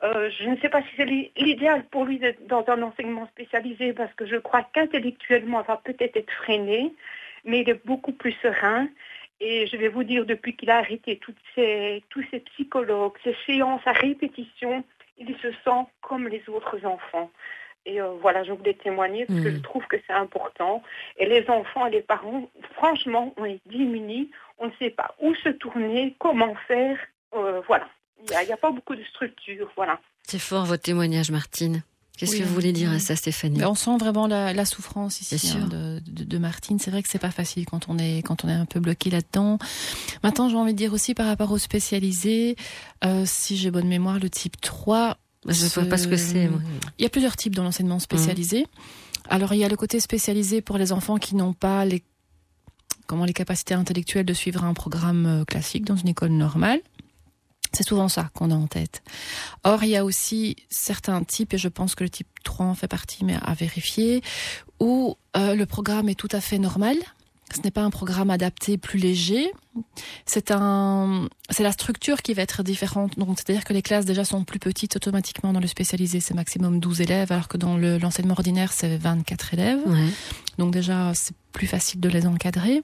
Euh, 0.03 0.29
je 0.29 0.47
ne 0.49 0.57
sais 0.57 0.69
pas 0.69 0.81
si 0.83 0.89
c'est 0.95 1.05
l'i- 1.05 1.31
l'idéal 1.37 1.83
pour 1.85 2.05
lui 2.05 2.19
d'être 2.19 2.45
dans 2.47 2.63
un 2.67 2.81
enseignement 2.83 3.25
spécialisé 3.27 3.93
parce 3.93 4.13
que 4.13 4.25
je 4.27 4.35
crois 4.35 4.63
qu'intellectuellement, 4.73 5.61
il 5.61 5.67
va 5.67 5.77
peut-être 5.77 6.15
être 6.17 6.31
freiné, 6.31 6.93
mais 7.45 7.61
il 7.61 7.69
est 7.69 7.85
beaucoup 7.85 8.11
plus 8.11 8.33
serein. 8.43 8.87
Et 9.39 9.67
je 9.67 9.77
vais 9.77 9.87
vous 9.87 10.03
dire, 10.03 10.25
depuis 10.25 10.55
qu'il 10.55 10.69
a 10.69 10.77
arrêté 10.77 11.17
toutes 11.17 11.37
ces, 11.55 12.03
tous 12.09 12.23
ces 12.31 12.39
psychologues, 12.41 13.13
ces 13.23 13.35
séances 13.45 13.85
à 13.85 13.91
répétition, 13.91 14.83
il 15.17 15.35
se 15.37 15.51
sent 15.51 15.85
comme 16.01 16.27
les 16.27 16.43
autres 16.47 16.83
enfants. 16.85 17.31
Et 17.85 18.01
euh, 18.01 18.09
voilà, 18.21 18.43
je 18.43 18.51
voulais 18.51 18.73
témoigner 18.73 19.25
parce 19.25 19.39
que 19.39 19.49
je 19.57 19.61
trouve 19.61 19.85
que 19.87 19.97
c'est 20.05 20.13
important. 20.13 20.83
Et 21.17 21.25
les 21.25 21.49
enfants 21.49 21.85
et 21.87 21.91
les 21.91 22.01
parents, 22.01 22.49
franchement, 22.73 23.33
on 23.37 23.45
est 23.45 23.61
démunis. 23.65 24.29
On 24.59 24.67
ne 24.67 24.71
sait 24.79 24.89
pas 24.89 25.15
où 25.21 25.33
se 25.35 25.49
tourner, 25.49 26.15
comment 26.19 26.53
faire. 26.67 26.97
Euh, 27.35 27.61
voilà. 27.67 27.87
Il 28.23 28.45
n'y 28.45 28.51
a, 28.51 28.57
pas 28.57 28.71
beaucoup 28.71 28.95
de 28.95 29.03
structure. 29.13 29.69
Voilà. 29.75 29.99
C'est 30.27 30.39
fort 30.39 30.65
votre 30.65 30.83
témoignage, 30.83 31.31
Martine. 31.31 31.83
Qu'est-ce 32.17 32.31
Oui, 32.33 32.39
que 32.39 32.43
vous 32.45 32.53
voulez 32.55 32.73
dire 32.73 32.91
à 32.91 32.97
ça, 32.97 33.15
Stéphanie 33.15 33.59
Mais 33.59 33.65
on 33.65 33.75
sent 33.75 33.95
vraiment 33.99 34.25
la, 34.25 34.51
la 34.51 34.65
souffrance 34.65 35.21
ici 35.21 35.55
hein, 35.55 35.67
de, 35.67 35.99
de- 35.99 36.23
de 36.23 36.37
Martine. 36.39 36.79
C'est 36.79 36.89
vrai 36.89 37.03
que 37.03 37.09
c'est 37.09 37.19
pas 37.19 37.29
facile 37.29 37.65
quand 37.67 37.89
on 37.89 37.99
est 37.99 38.23
quand 38.25 38.43
on 38.43 38.49
est 38.49 38.53
un 38.53 38.65
peu 38.65 38.79
bloqué 38.79 39.11
là-dedans. 39.11 39.59
Maintenant, 40.23 40.49
j'ai 40.49 40.55
envie 40.55 40.73
de 40.73 40.77
dire 40.77 40.93
aussi 40.93 41.13
par 41.13 41.27
rapport 41.27 41.51
aux 41.51 41.59
spécialisés, 41.59 42.55
euh, 43.05 43.23
si 43.27 43.55
j'ai 43.55 43.69
bonne 43.69 43.87
mémoire, 43.87 44.17
le 44.17 44.31
type 44.31 44.59
3. 44.59 45.17
Je 45.45 45.63
ne 45.63 45.69
vois 45.69 45.85
pas 45.85 45.97
ce 45.99 46.07
que 46.07 46.17
c'est. 46.17 46.49
Il 46.97 47.03
y 47.03 47.05
a 47.05 47.09
plusieurs 47.09 47.35
types 47.37 47.53
dans 47.53 47.63
l'enseignement 47.63 47.99
spécialisé. 47.99 48.65
Alors, 49.29 49.53
il 49.53 49.59
y 49.59 49.63
a 49.63 49.69
le 49.69 49.75
côté 49.77 49.99
spécialisé 49.99 50.61
pour 50.61 50.77
les 50.79 50.91
enfants 50.91 51.17
qui 51.17 51.35
n'ont 51.35 51.53
pas 51.53 51.85
les 51.85 52.03
comment 53.05 53.25
les 53.25 53.33
capacités 53.33 53.73
intellectuelles 53.75 54.25
de 54.25 54.33
suivre 54.33 54.63
un 54.65 54.73
programme 54.73 55.25
euh, 55.25 55.45
classique 55.45 55.85
dans 55.85 55.95
une 55.95 56.09
école 56.09 56.31
normale. 56.31 56.81
C'est 57.73 57.87
souvent 57.87 58.07
ça 58.09 58.29
qu'on 58.33 58.51
a 58.51 58.55
en 58.55 58.67
tête. 58.67 59.01
Or, 59.63 59.83
il 59.83 59.89
y 59.89 59.95
a 59.97 60.05
aussi 60.05 60.55
certains 60.69 61.23
types, 61.23 61.53
et 61.53 61.57
je 61.57 61.67
pense 61.67 61.95
que 61.95 62.03
le 62.03 62.09
type 62.09 62.27
3 62.43 62.65
en 62.65 62.75
fait 62.75 62.87
partie, 62.87 63.25
mais 63.25 63.35
à 63.41 63.53
vérifier, 63.53 64.21
où 64.79 65.15
euh, 65.35 65.55
le 65.55 65.65
programme 65.65 66.09
est 66.09 66.15
tout 66.15 66.29
à 66.31 66.41
fait 66.41 66.59
normal. 66.59 66.95
Ce 67.55 67.61
n'est 67.61 67.71
pas 67.71 67.81
un 67.83 67.89
programme 67.91 68.29
adapté 68.29 68.77
plus 68.77 68.99
léger. 68.99 69.49
C'est 70.25 70.51
un, 70.51 71.29
c'est 71.49 71.63
la 71.63 71.71
structure 71.71 72.21
qui 72.21 72.33
va 72.33 72.41
être 72.41 72.61
différente. 72.61 73.17
Donc, 73.17 73.37
c'est-à-dire 73.39 73.63
que 73.63 73.71
les 73.71 73.81
classes 73.81 74.03
déjà 74.03 74.25
sont 74.25 74.43
plus 74.43 74.59
petites 74.59 74.97
automatiquement 74.97 75.53
dans 75.53 75.61
le 75.61 75.67
spécialisé. 75.67 76.19
C'est 76.19 76.33
maximum 76.33 76.81
12 76.81 76.99
élèves, 76.99 77.31
alors 77.31 77.47
que 77.47 77.55
dans 77.57 77.77
le- 77.77 77.99
l'enseignement 77.99 78.33
ordinaire, 78.33 78.73
c'est 78.73 78.97
24 78.97 79.53
élèves. 79.53 79.79
Donc 80.57 80.73
déjà, 80.73 81.13
c'est 81.15 81.35
plus 81.53 81.67
facile 81.67 82.01
de 82.01 82.09
les 82.09 82.27
encadrer. 82.27 82.81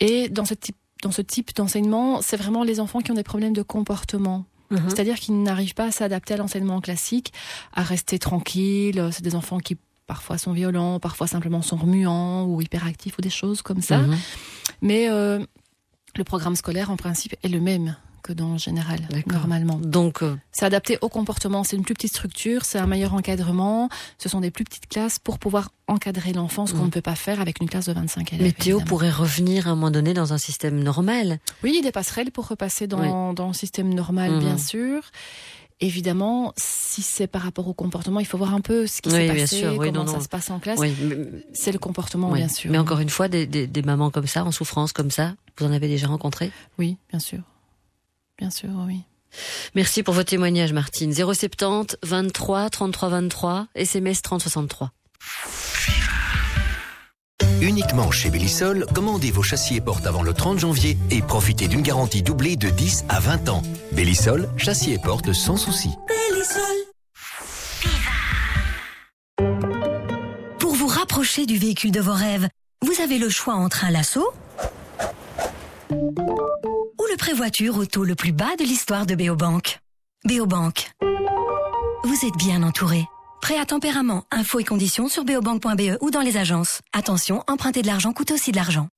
Et 0.00 0.30
dans 0.30 0.46
ce 0.46 0.54
type, 0.54 0.76
dans 1.02 1.10
ce 1.10 1.22
type 1.22 1.54
d'enseignement, 1.54 2.22
c'est 2.22 2.36
vraiment 2.36 2.64
les 2.64 2.80
enfants 2.80 3.00
qui 3.00 3.10
ont 3.10 3.14
des 3.14 3.22
problèmes 3.22 3.52
de 3.52 3.62
comportement. 3.62 4.44
Mhm. 4.70 4.88
C'est-à-dire 4.88 5.16
qu'ils 5.16 5.42
n'arrivent 5.42 5.74
pas 5.74 5.86
à 5.86 5.90
s'adapter 5.90 6.34
à 6.34 6.36
l'enseignement 6.38 6.80
classique, 6.80 7.32
à 7.74 7.82
rester 7.82 8.18
tranquilles. 8.18 9.08
C'est 9.12 9.22
des 9.22 9.34
enfants 9.34 9.58
qui 9.58 9.76
parfois 10.06 10.38
sont 10.38 10.52
violents, 10.52 11.00
parfois 11.00 11.26
simplement 11.26 11.62
sont 11.62 11.76
remuants 11.76 12.44
ou 12.44 12.60
hyperactifs 12.60 13.18
ou 13.18 13.22
des 13.22 13.30
choses 13.30 13.62
comme 13.62 13.82
ça. 13.82 13.98
Mhm. 13.98 14.16
Mais 14.82 15.08
euh, 15.08 15.44
le 16.16 16.24
programme 16.24 16.56
scolaire, 16.56 16.90
en 16.90 16.96
principe, 16.96 17.34
est 17.42 17.48
le 17.48 17.60
même 17.60 17.96
que 18.24 18.32
dans 18.32 18.52
le 18.52 18.58
général, 18.58 18.98
normalement. 19.30 19.76
Donc, 19.76 20.22
euh, 20.22 20.34
c'est 20.50 20.64
adapté 20.64 20.96
au 21.02 21.10
comportement. 21.10 21.62
C'est 21.62 21.76
une 21.76 21.84
plus 21.84 21.92
petite 21.92 22.10
structure, 22.12 22.64
c'est 22.64 22.78
un 22.78 22.86
meilleur 22.86 23.12
encadrement. 23.12 23.90
Ce 24.18 24.30
sont 24.30 24.40
des 24.40 24.50
plus 24.50 24.64
petites 24.64 24.88
classes 24.88 25.18
pour 25.18 25.38
pouvoir 25.38 25.68
encadrer 25.88 26.32
l'enfant, 26.32 26.66
ce 26.66 26.72
qu'on 26.72 26.78
Mhm. 26.78 26.84
ne 26.86 26.90
peut 26.90 27.02
pas 27.02 27.14
faire 27.16 27.40
avec 27.42 27.60
une 27.60 27.68
classe 27.68 27.84
de 27.86 27.92
25 27.92 28.32
élèves. 28.32 28.42
mais 28.46 28.52
Théo 28.52 28.78
évidemment. 28.78 28.88
pourrait 28.88 29.10
revenir 29.10 29.68
à 29.68 29.72
un 29.72 29.74
moment 29.74 29.90
donné 29.90 30.14
dans 30.14 30.32
un 30.32 30.38
système 30.38 30.82
normal. 30.82 31.38
Oui, 31.62 31.80
des 31.82 31.92
passerelles 31.92 32.30
pour 32.32 32.48
repasser 32.48 32.86
dans, 32.86 33.34
dans 33.34 33.48
le 33.48 33.52
système 33.54 33.92
normal, 33.92 34.32
Mhm. 34.32 34.40
bien 34.40 34.56
sûr. 34.58 35.02
Évidemment, 35.80 36.54
si 36.56 37.02
c'est 37.02 37.26
par 37.26 37.42
rapport 37.42 37.68
au 37.68 37.74
comportement, 37.74 38.20
il 38.20 38.26
faut 38.26 38.38
voir 38.38 38.54
un 38.54 38.60
peu 38.62 38.86
ce 38.86 39.02
qui 39.02 39.10
Oui, 39.10 39.16
s'est 39.16 39.26
passé, 39.26 39.56
sûr, 39.58 39.72
oui, 39.76 39.88
comment 39.88 40.04
non, 40.04 40.10
ça 40.10 40.16
non. 40.18 40.22
se 40.22 40.28
passe 40.28 40.48
en 40.50 40.60
classe. 40.60 40.78
Oui, 40.78 40.94
C'est 41.52 41.72
le 41.72 41.78
comportement, 41.78 42.30
Oui. 42.30 42.38
bien 42.38 42.48
sûr. 42.48 42.70
Mais 42.70 42.78
encore 42.78 43.00
une 43.00 43.10
fois, 43.10 43.28
des, 43.28 43.44
des- 43.46 43.66
des 43.66 43.82
mamans 43.82 44.10
comme 44.10 44.26
ça, 44.28 44.44
en 44.44 44.52
souffrance 44.52 44.92
comme 44.92 45.10
ça, 45.10 45.34
vous 45.58 45.66
en 45.66 45.72
avez 45.72 45.88
déjà 45.88 46.06
rencontré? 46.06 46.52
Oui, 46.78 46.96
bien 47.10 47.18
sûr. 47.18 47.40
Bien 48.38 48.50
sûr, 48.50 48.70
oui. 48.86 49.02
Merci 49.74 50.02
pour 50.02 50.14
votre 50.14 50.30
témoignage, 50.30 50.72
Martine. 50.72 51.12
070 51.12 51.96
23 52.02 52.70
33 52.70 53.08
23, 53.08 53.66
SMS 53.74 54.22
30 54.22 54.42
63. 54.42 54.92
Uniquement 57.60 58.10
chez 58.10 58.30
Bellisol, 58.30 58.86
commandez 58.94 59.30
vos 59.30 59.42
châssis 59.42 59.76
et 59.76 59.80
portes 59.80 60.06
avant 60.06 60.22
le 60.22 60.34
30 60.34 60.58
janvier 60.58 60.98
et 61.10 61.22
profitez 61.22 61.66
d'une 61.66 61.82
garantie 61.82 62.22
doublée 62.22 62.56
de 62.56 62.68
10 62.68 63.06
à 63.08 63.20
20 63.20 63.48
ans. 63.48 63.62
Bellisol, 63.92 64.48
châssis 64.56 64.92
et 64.92 64.98
portes 64.98 65.32
sans 65.32 65.56
souci. 65.56 65.90
Pour 70.58 70.74
vous 70.74 70.86
rapprocher 70.86 71.46
du 71.46 71.56
véhicule 71.56 71.90
de 71.90 72.00
vos 72.00 72.12
rêves, 72.12 72.48
vous 72.82 73.00
avez 73.02 73.18
le 73.18 73.30
choix 73.30 73.54
entre 73.54 73.84
un 73.84 73.90
lasso 73.90 74.30
ou 77.04 77.10
le 77.10 77.16
prévoiture 77.16 77.76
au 77.76 77.86
taux 77.86 78.04
le 78.04 78.14
plus 78.14 78.32
bas 78.32 78.56
de 78.58 78.64
l'histoire 78.64 79.04
de 79.04 79.14
Béobank. 79.14 79.80
Béobank. 80.24 80.90
Vous 82.04 82.26
êtes 82.26 82.36
bien 82.38 82.62
entouré. 82.62 83.04
Prêt 83.42 83.58
à 83.58 83.66
tempérament, 83.66 84.24
infos 84.30 84.60
et 84.60 84.64
conditions 84.64 85.08
sur 85.08 85.24
béobank.be 85.24 85.98
ou 86.00 86.10
dans 86.10 86.20
les 86.20 86.36
agences. 86.36 86.80
Attention, 86.92 87.42
emprunter 87.46 87.82
de 87.82 87.88
l'argent 87.88 88.12
coûte 88.12 88.30
aussi 88.30 88.52
de 88.52 88.56
l'argent. 88.56 88.88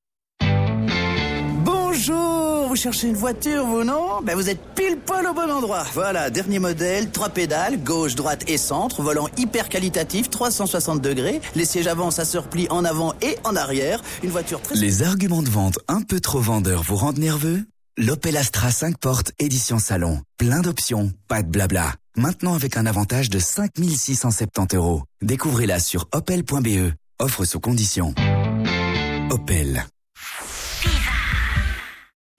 Bonjour 1.65 2.47
vous 2.77 2.83
cherchez 2.83 3.09
une 3.09 3.15
voiture, 3.15 3.65
vous, 3.65 3.85
non? 3.85 4.21
Ben 4.23 4.35
vous 4.35 4.51
êtes 4.51 4.61
pile 4.75 4.99
poil 4.99 5.27
au 5.27 5.33
bon 5.33 5.51
endroit. 5.51 5.85
Voilà, 5.95 6.29
dernier 6.31 6.59
modèle, 6.59 7.11
trois 7.11 7.31
pédales, 7.31 7.83
gauche, 7.83 8.15
droite 8.15 8.45
et 8.49 8.59
centre, 8.59 9.03
volant 9.03 9.29
hyper 9.39 9.69
qualitatif, 9.69 10.29
360 10.29 11.01
degrés, 11.01 11.41
les 11.55 11.65
sièges 11.65 11.87
avant, 11.87 12.11
ça 12.11 12.25
se 12.25 12.37
replie 12.37 12.67
en 12.69 12.85
avant 12.85 13.15
et 13.23 13.37
en 13.45 13.57
arrière, 13.57 14.03
une 14.23 14.31
voiture 14.31 14.61
très... 14.61 14.75
Les 14.75 15.03
arguments 15.03 15.43
de 15.43 15.49
vente 15.49 15.79
un 15.89 16.03
peu 16.03 16.21
trop 16.21 16.41
vendeurs 16.41 16.83
vous 16.83 16.97
rendent 16.97 17.19
nerveux? 17.19 17.65
L'Opel 17.99 18.37
Astra 18.37 18.71
5 18.71 18.99
portes 18.99 19.33
édition 19.39 19.79
salon. 19.79 20.21
Plein 20.37 20.61
d'options, 20.61 21.15
pas 21.29 21.43
de 21.43 21.49
blabla. 21.49 21.95
Maintenant 22.15 22.53
avec 22.53 22.77
un 22.77 22.85
avantage 22.85 23.31
de 23.31 23.39
5670 23.39 24.77
euros. 24.77 25.05
Découvrez-la 25.23 25.81
sur 25.81 26.07
opel.be. 26.13 26.93
Offre 27.19 27.47
sous 27.47 27.59
condition. 27.59 28.15
Opel. 29.31 29.87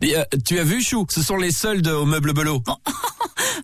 Et, 0.03 0.15
euh, 0.15 0.23
tu 0.45 0.59
as 0.59 0.63
vu, 0.63 0.83
Chou 0.83 1.07
Ce 1.09 1.23
sont 1.23 1.37
les 1.37 1.51
soldes 1.51 1.87
au 1.87 2.05
meuble 2.05 2.33
Belot. 2.33 2.61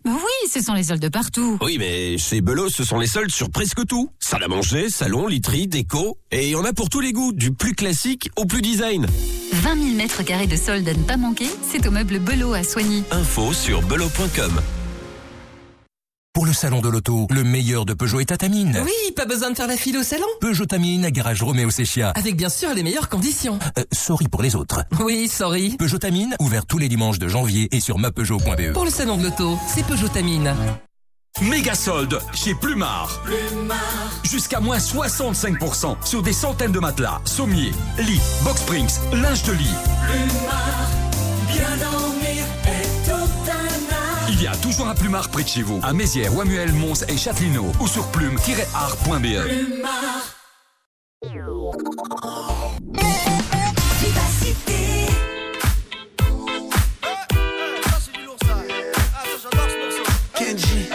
Bah 0.05 0.11
oui, 0.11 0.49
ce 0.51 0.59
sont 0.61 0.73
les 0.73 0.83
soldes 0.83 1.07
partout. 1.09 1.57
Oui, 1.61 1.77
mais 1.79 2.17
chez 2.17 2.41
Belot, 2.41 2.67
ce 2.67 2.83
sont 2.83 2.97
les 2.99 3.07
soldes 3.07 3.31
sur 3.31 3.49
presque 3.49 3.85
tout. 3.85 4.09
Salle 4.19 4.43
à 4.43 4.47
manger, 4.47 4.89
salon, 4.89 5.27
literie, 5.27 5.67
déco. 5.67 6.17
Et 6.31 6.55
on 6.55 6.65
a 6.65 6.73
pour 6.73 6.89
tous 6.89 6.99
les 6.99 7.13
goûts, 7.13 7.31
du 7.31 7.53
plus 7.53 7.73
classique 7.73 8.29
au 8.35 8.45
plus 8.45 8.61
design. 8.61 9.05
20 9.53 9.75
000 9.75 9.95
mètres 9.95 10.23
carrés 10.23 10.47
de 10.47 10.57
soldes 10.57 10.89
à 10.89 10.93
ne 10.93 11.03
pas 11.03 11.15
manquer, 11.15 11.47
c'est 11.71 11.87
au 11.87 11.91
meuble 11.91 12.19
Belot 12.19 12.53
à 12.53 12.63
Soigny. 12.63 13.03
Info 13.11 13.53
sur 13.53 13.81
belot.com. 13.83 14.59
Pour 16.33 16.47
le 16.47 16.53
salon 16.53 16.81
de 16.81 16.89
l'auto, 16.89 17.27
le 17.29 17.43
meilleur 17.43 17.85
de 17.85 17.93
Peugeot 17.93 18.19
est 18.19 18.31
à 18.31 18.37
Tamine. 18.37 18.81
Oui, 18.83 19.11
pas 19.15 19.25
besoin 19.25 19.51
de 19.51 19.55
faire 19.55 19.67
la 19.67 19.77
file 19.77 19.99
au 19.99 20.01
salon. 20.03 20.25
Peugeot 20.41 20.65
Tamine, 20.65 21.07
garage 21.11 21.43
Roméo 21.43 21.69
Séchia. 21.69 22.09
Avec 22.15 22.35
bien 22.35 22.49
sûr 22.49 22.73
les 22.73 22.81
meilleures 22.81 23.07
conditions. 23.07 23.59
Euh, 23.77 23.83
sorry 23.91 24.27
pour 24.29 24.41
les 24.41 24.55
autres. 24.55 24.83
Oui, 24.99 25.27
sorry. 25.27 25.77
Peugeot 25.77 25.99
Tamine, 25.99 26.35
ouvert 26.39 26.65
tous 26.65 26.79
les 26.79 26.89
dimanches 26.89 27.19
de 27.19 27.27
janvier 27.27 27.67
et 27.71 27.79
sur 27.79 27.99
mapeugeot.be. 27.99 28.73
Pour 28.73 28.83
le 28.83 28.89
salon 28.89 29.17
de 29.17 29.25
l'auto, 29.25 29.59
c'est 29.67 29.85
Peugeot 29.85 30.07
Tamine. 30.07 30.55
Méga 31.39 31.75
solde 31.75 32.19
chez 32.33 32.55
Plumard. 32.55 33.21
Jusqu'à 34.23 34.59
moins 34.59 34.79
65% 34.79 36.03
sur 36.03 36.23
des 36.23 36.33
centaines 36.33 36.71
de 36.71 36.79
matelas, 36.79 37.21
sommiers, 37.25 37.73
lits, 37.99 38.21
box 38.43 38.61
springs, 38.61 38.99
linge 39.13 39.43
de 39.43 39.51
lit. 39.51 39.75
Bien 41.47 41.77
dormir 41.77 41.93
est 41.93 41.97
tout 41.97 42.02
un 44.47 44.47
art. 44.47 44.47
Il 44.47 44.47
y 44.47 44.49
a 44.49 44.55
toujours 44.57 44.87
un 44.89 44.95
Plumard 44.95 45.29
près 45.29 45.43
de 45.43 45.47
chez 45.47 45.61
vous, 45.61 45.79
à 45.83 45.93
Mézières, 45.93 46.35
Wamuel, 46.35 46.73
Mons 46.73 47.05
et 47.07 47.15
Châtellerault 47.15 47.71
ou 47.79 47.87
sur 47.87 48.05
plume-art.be. 48.07 49.23
Kenji, 60.35 60.89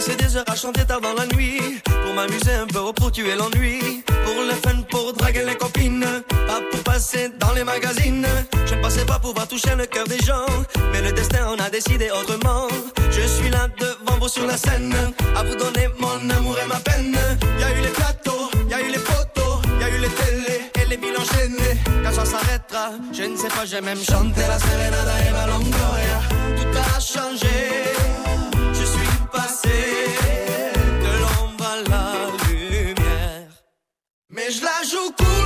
passé 0.00 0.16
des 0.16 0.34
heures 0.34 0.50
à 0.50 0.56
chanter 0.56 0.86
tard 0.86 1.02
dans 1.02 1.12
la 1.12 1.26
nuit. 1.26 1.60
Pour 1.84 2.14
m'amuser 2.14 2.54
un 2.54 2.66
peu, 2.66 2.90
pour 2.94 3.12
tuer 3.12 3.34
l'ennui. 3.36 4.02
Pour 4.24 4.42
le 4.48 4.54
fun, 4.62 4.80
pour 4.88 5.12
draguer 5.12 5.44
les 5.44 5.56
copines. 5.56 6.06
Pas 6.48 6.60
pour 6.70 6.80
passer 6.84 7.30
dans 7.38 7.52
les 7.52 7.64
magazines. 7.64 8.26
Je 8.64 8.74
ne 8.76 8.80
pensais 8.80 9.04
pas 9.04 9.18
pouvoir 9.18 9.46
toucher 9.46 9.74
le 9.76 9.84
cœur 9.84 10.06
des 10.06 10.18
gens. 10.24 10.46
Mais 10.92 11.02
le 11.02 11.12
destin 11.12 11.46
en 11.48 11.58
a 11.58 11.68
décidé 11.68 12.08
autrement. 12.10 12.68
Je 13.10 13.26
suis 13.26 13.50
là 13.50 13.68
devant 13.78 14.18
vous 14.18 14.28
sur 14.28 14.46
la 14.46 14.56
scène. 14.56 14.94
À 15.36 15.42
vous 15.42 15.56
donner 15.56 15.88
mon 15.98 16.30
amour 16.30 16.56
et 16.64 16.66
ma 16.66 16.80
peine. 16.80 17.18
Y 17.58 17.62
a 17.62 17.70
eu 17.76 17.82
les 17.82 17.94
plateaux, 18.00 18.50
y 18.70 18.74
a 18.74 18.80
eu 18.80 18.90
les 18.90 19.04
photos 19.10 19.60
Y 19.80 19.84
a 19.84 19.88
eu 19.90 19.98
les 20.00 20.14
télés 20.20 20.62
et 20.80 20.86
les 20.88 20.96
villes 20.96 21.18
enchaînées. 21.18 21.76
Quand 22.02 22.14
ça 22.14 22.24
s'arrêtera, 22.24 22.92
je 23.12 23.24
ne 23.24 23.36
sais 23.36 23.48
pas, 23.48 23.66
j'ai 23.66 23.82
même 23.82 24.02
chanté 24.02 24.40
la 24.48 24.58
Serenada 24.58 25.14
et 25.28 25.32
la 25.32 25.46
Longoria 25.46 26.20
Tout 26.56 26.78
a 26.96 27.00
changé 27.00 27.80
passé 29.32 29.78
de 31.04 31.12
l'ombre 31.22 31.64
à 31.64 31.76
la 31.88 32.06
lumière. 32.48 33.50
Mais 34.30 34.50
je 34.50 34.62
la 34.62 34.78
joue 34.90 35.10
cool, 35.18 35.39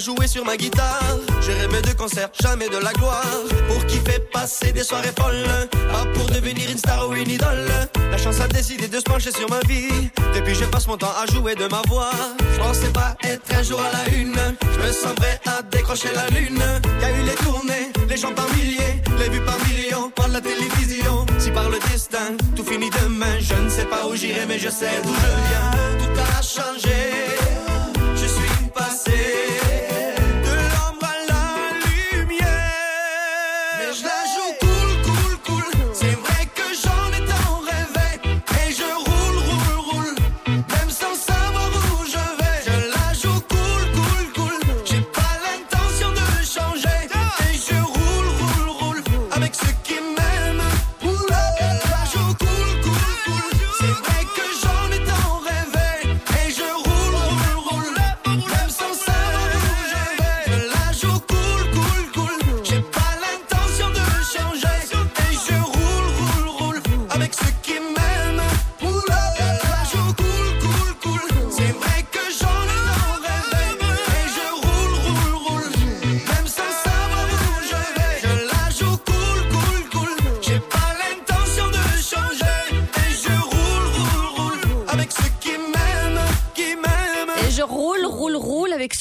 jouer 0.00 0.26
sur 0.26 0.44
ma 0.44 0.56
guitare. 0.56 1.18
J'ai 1.42 1.52
rêvé 1.52 1.82
de 1.82 1.92
concerts, 1.92 2.30
jamais 2.40 2.68
de 2.68 2.78
la 2.78 2.92
gloire. 2.92 3.22
Pour 3.68 3.84
kiffer, 3.86 4.18
passer 4.32 4.72
des 4.72 4.82
soirées 4.82 5.12
folles. 5.18 5.68
Pas 5.92 6.06
pour 6.14 6.26
devenir 6.26 6.70
une 6.70 6.78
star 6.78 7.08
ou 7.08 7.14
une 7.14 7.30
idole. 7.30 7.68
La 8.10 8.16
chance 8.16 8.40
a 8.40 8.48
décidé 8.48 8.88
de 8.88 8.96
se 8.98 9.02
pencher 9.02 9.30
sur 9.30 9.48
ma 9.50 9.60
vie. 9.68 10.10
Depuis, 10.34 10.54
je 10.54 10.64
passe 10.64 10.86
mon 10.86 10.96
temps 10.96 11.12
à 11.22 11.30
jouer 11.32 11.54
de 11.54 11.66
ma 11.68 11.82
voix. 11.88 12.10
Je 12.54 12.58
pensais 12.58 12.88
pas 12.92 13.16
être 13.24 13.54
un 13.54 13.62
jour 13.62 13.80
à 13.80 13.90
la 13.92 14.14
une. 14.14 14.34
Je 14.62 14.86
me 14.86 14.92
sens 14.92 15.14
à 15.46 15.62
décrocher 15.62 16.08
la 16.14 16.26
lune. 16.28 16.62
Y 17.00 17.04
a 17.04 17.10
eu 17.10 17.22
les 17.22 17.34
tournées, 17.34 17.92
les 18.08 18.16
gens 18.16 18.32
par 18.32 18.48
milliers, 18.54 19.02
les 19.18 19.28
vues 19.28 19.44
par 19.44 19.58
millions, 19.66 20.10
par 20.10 20.28
la 20.28 20.40
télévision. 20.40 21.26
Si 21.38 21.50
par 21.50 21.68
le 21.68 21.78
destin, 21.90 22.36
tout 22.56 22.64
finit 22.64 22.90
demain. 23.02 23.38
Je 23.40 23.54
ne 23.54 23.68
sais 23.68 23.84
pas 23.84 24.06
où 24.06 24.16
j'irai, 24.16 24.46
mais 24.46 24.58
je 24.58 24.70
sais 24.70 25.00
d'où 25.02 25.12
je 25.12 25.30
viens. 25.48 25.70
Tout 25.98 26.20
a 26.38 26.42
changé. 26.42 27.39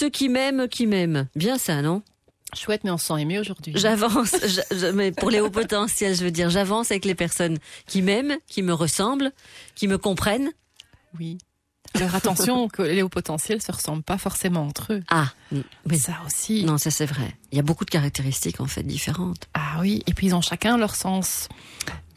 Ceux 0.10 0.12
qui 0.12 0.30
m'aiment, 0.30 0.68
qui 0.68 0.88
m'aiment. 0.88 1.28
Bien 1.36 1.60
ça, 1.60 1.84
non 1.84 2.02
Chouette, 2.56 2.84
mais 2.84 2.90
on 2.90 2.98
se 2.98 3.06
sent 3.06 3.22
aimé 3.22 3.38
aujourd'hui. 3.38 3.74
J'avance, 3.76 4.36
mais 4.96 5.12
pour 5.12 5.30
les 5.30 5.40
hauts 5.40 5.52
potentiels, 5.52 6.16
je 6.16 6.24
veux 6.24 6.32
dire, 6.32 6.50
j'avance 6.50 6.90
avec 6.90 7.06
les 7.06 7.14
personnes 7.14 7.60
qui 7.86 8.02
m'aiment, 8.02 8.38
qui 8.48 8.64
me 8.64 8.74
ressemblent, 8.74 9.32
qui 9.76 9.88
me 9.88 10.00
comprennent. 10.00 10.50
Oui. 11.20 11.38
Alors 11.96 12.14
attention 12.16 12.68
que 12.68 12.82
les 12.82 13.02
hauts 13.02 13.10
potentiels 13.10 13.62
se 13.62 13.72
ressemblent 13.72 14.04
pas 14.04 14.18
forcément 14.18 14.62
entre 14.66 14.94
eux. 14.94 15.04
Ah, 15.10 15.30
oui. 15.52 15.98
Ça 15.98 16.14
aussi. 16.26 16.64
Non, 16.64 16.78
ça 16.78 16.92
c'est 16.92 17.06
vrai. 17.06 17.36
Il 17.52 17.56
y 17.56 17.60
a 17.60 17.64
beaucoup 17.64 17.86
de 17.86 17.90
caractéristiques 17.90 18.62
en 18.62 18.66
fait 18.66 18.84
différentes. 18.84 19.48
Ah 19.54 19.78
oui, 19.82 20.04
et 20.06 20.14
puis 20.14 20.28
ils 20.28 20.36
ont 20.36 20.42
chacun 20.42 20.78
leur 20.78 20.96
sens 20.96 21.50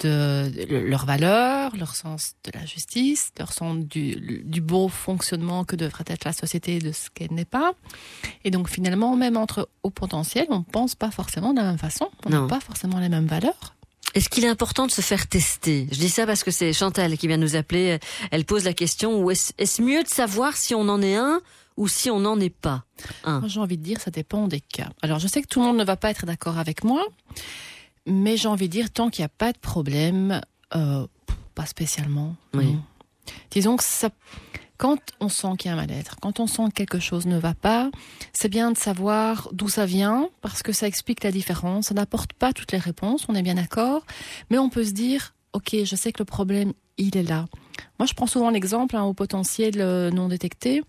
de, 0.01 0.51
de 0.69 0.77
leur 0.77 1.07
valeur, 1.07 1.75
leur 1.77 1.95
sens 1.95 2.35
de 2.45 2.51
la 2.55 2.67
justice, 2.67 3.33
leur 3.39 3.53
sens 3.53 3.79
du, 3.79 4.43
du 4.45 4.61
beau 4.61 4.89
fonctionnement 4.89 5.65
que 5.65 5.77
devrait 5.77 6.05
être 6.07 6.25
la 6.25 6.33
société 6.33 6.77
et 6.77 6.81
de 6.81 6.93
ce 6.93 7.09
qu'elle 7.11 7.33
n'est 7.33 7.45
pas. 7.45 7.73
Et 8.45 8.51
donc 8.51 8.69
finalement, 8.69 9.17
même 9.17 9.37
entre 9.37 9.69
hauts 9.83 9.91
potentiels, 9.91 10.47
on 10.51 10.63
pense 10.63 10.95
pas 10.95 11.11
forcément 11.11 11.53
de 11.53 11.61
la 11.61 11.65
même 11.65 11.79
façon, 11.79 12.11
on 12.27 12.31
n'a 12.31 12.47
pas 12.47 12.61
forcément 12.61 12.99
les 12.99 13.09
mêmes 13.09 13.27
valeurs. 13.27 13.75
Est-ce 14.15 14.29
qu'il 14.29 14.45
est 14.45 14.49
important 14.49 14.87
de 14.87 14.91
se 14.91 15.01
faire 15.01 15.27
tester? 15.27 15.89
Je 15.91 15.99
dis 15.99 16.09
ça 16.09 16.27
parce 16.27 16.45
que 16.45 16.51
c'est 16.51 16.73
Chantal 16.73 17.17
qui 17.17 17.27
vient 17.29 17.39
nous 17.39 17.57
appeler. 17.57 17.99
Elle 18.31 18.45
pose 18.45 18.65
la 18.65 18.75
question 18.75 19.31
est-ce 19.31 19.83
mieux 19.83 20.03
de 20.03 20.09
savoir 20.09 20.57
si 20.57 20.75
on 20.75 20.89
en 20.89 21.01
est 21.03 21.17
un 21.17 21.41
ou 21.77 21.89
si 21.89 22.11
on 22.11 22.21
n'en 22.21 22.39
est 22.39 22.51
pas? 22.55 22.85
Un 23.25 23.47
j'ai 23.47 23.61
envie 23.61 23.79
de 23.79 23.83
dire, 23.83 24.01
ça 24.01 24.11
dépend 24.11 24.49
des 24.49 24.61
cas. 24.61 24.91
Alors, 25.01 25.19
je 25.19 25.27
sais 25.27 25.41
que 25.43 25.49
tout 25.49 25.61
le 25.61 25.67
monde 25.67 25.79
ne 25.79 25.85
va 25.85 25.97
pas 25.97 26.11
être 26.11 26.27
d'accord 26.27 26.59
avec 26.59 26.85
moi, 26.85 27.05
Mais 28.07 28.37
j'ai 28.37 28.49
envie 28.49 28.69
de 28.69 28.73
dire, 28.73 28.91
tant 28.91 29.11
qu'il 29.11 29.23
n'y 29.23 29.27
a 29.27 29.31
pas 29.31 29.53
de 29.53 29.59
problème, 29.59 30.41
euh, 30.75 31.07
pas 31.55 31.67
spécialement. 31.67 32.37
Oui. 32.55 32.77
Disons 33.51 33.77
que 33.77 33.85
ça, 33.85 34.11
quand 34.83 34.99
on 35.21 35.29
sent 35.29 35.47
qu'il 35.59 35.69
y 35.69 35.71
a 35.71 35.75
un 35.75 35.77
mal-être, 35.77 36.17
quand 36.21 36.41
on 36.41 36.49
sent 36.49 36.65
que 36.71 36.75
quelque 36.75 36.99
chose 36.99 37.27
ne 37.27 37.39
va 37.39 37.55
pas, 37.55 37.89
c'est 38.33 38.49
bien 38.49 38.73
de 38.73 38.77
savoir 38.77 39.49
d'où 39.53 39.69
ça 39.69 39.87
vient, 39.87 40.29
parce 40.41 40.65
que 40.65 40.73
ça 40.73 40.89
explique 40.89 41.23
la 41.23 41.31
différence. 41.31 41.87
Ça 41.87 41.95
n'apporte 41.95 42.33
pas 42.33 42.53
toutes 42.53 42.73
les 42.73 42.79
réponses, 42.79 43.27
on 43.29 43.37
est 43.37 43.43
bien 43.43 43.55
d'accord, 43.55 44.05
mais 44.51 44.59
on 44.59 44.69
peut 44.71 44.85
se 44.85 44.91
dire, 44.91 45.35
ok, 45.53 45.77
je 45.85 45.95
sais 45.95 46.11
que 46.11 46.19
le 46.19 46.25
problème, 46.25 46.73
il 46.99 47.17
est 47.17 47.23
là. 47.23 47.45
Moi, 48.01 48.07
je 48.07 48.15
prends 48.15 48.27
souvent 48.27 48.51
l'exemple 48.51 48.97
hein, 48.97 49.05
au 49.05 49.15
potentiel 49.15 49.75
euh, 49.81 50.11
non 50.11 50.27
détecté. 50.27 50.83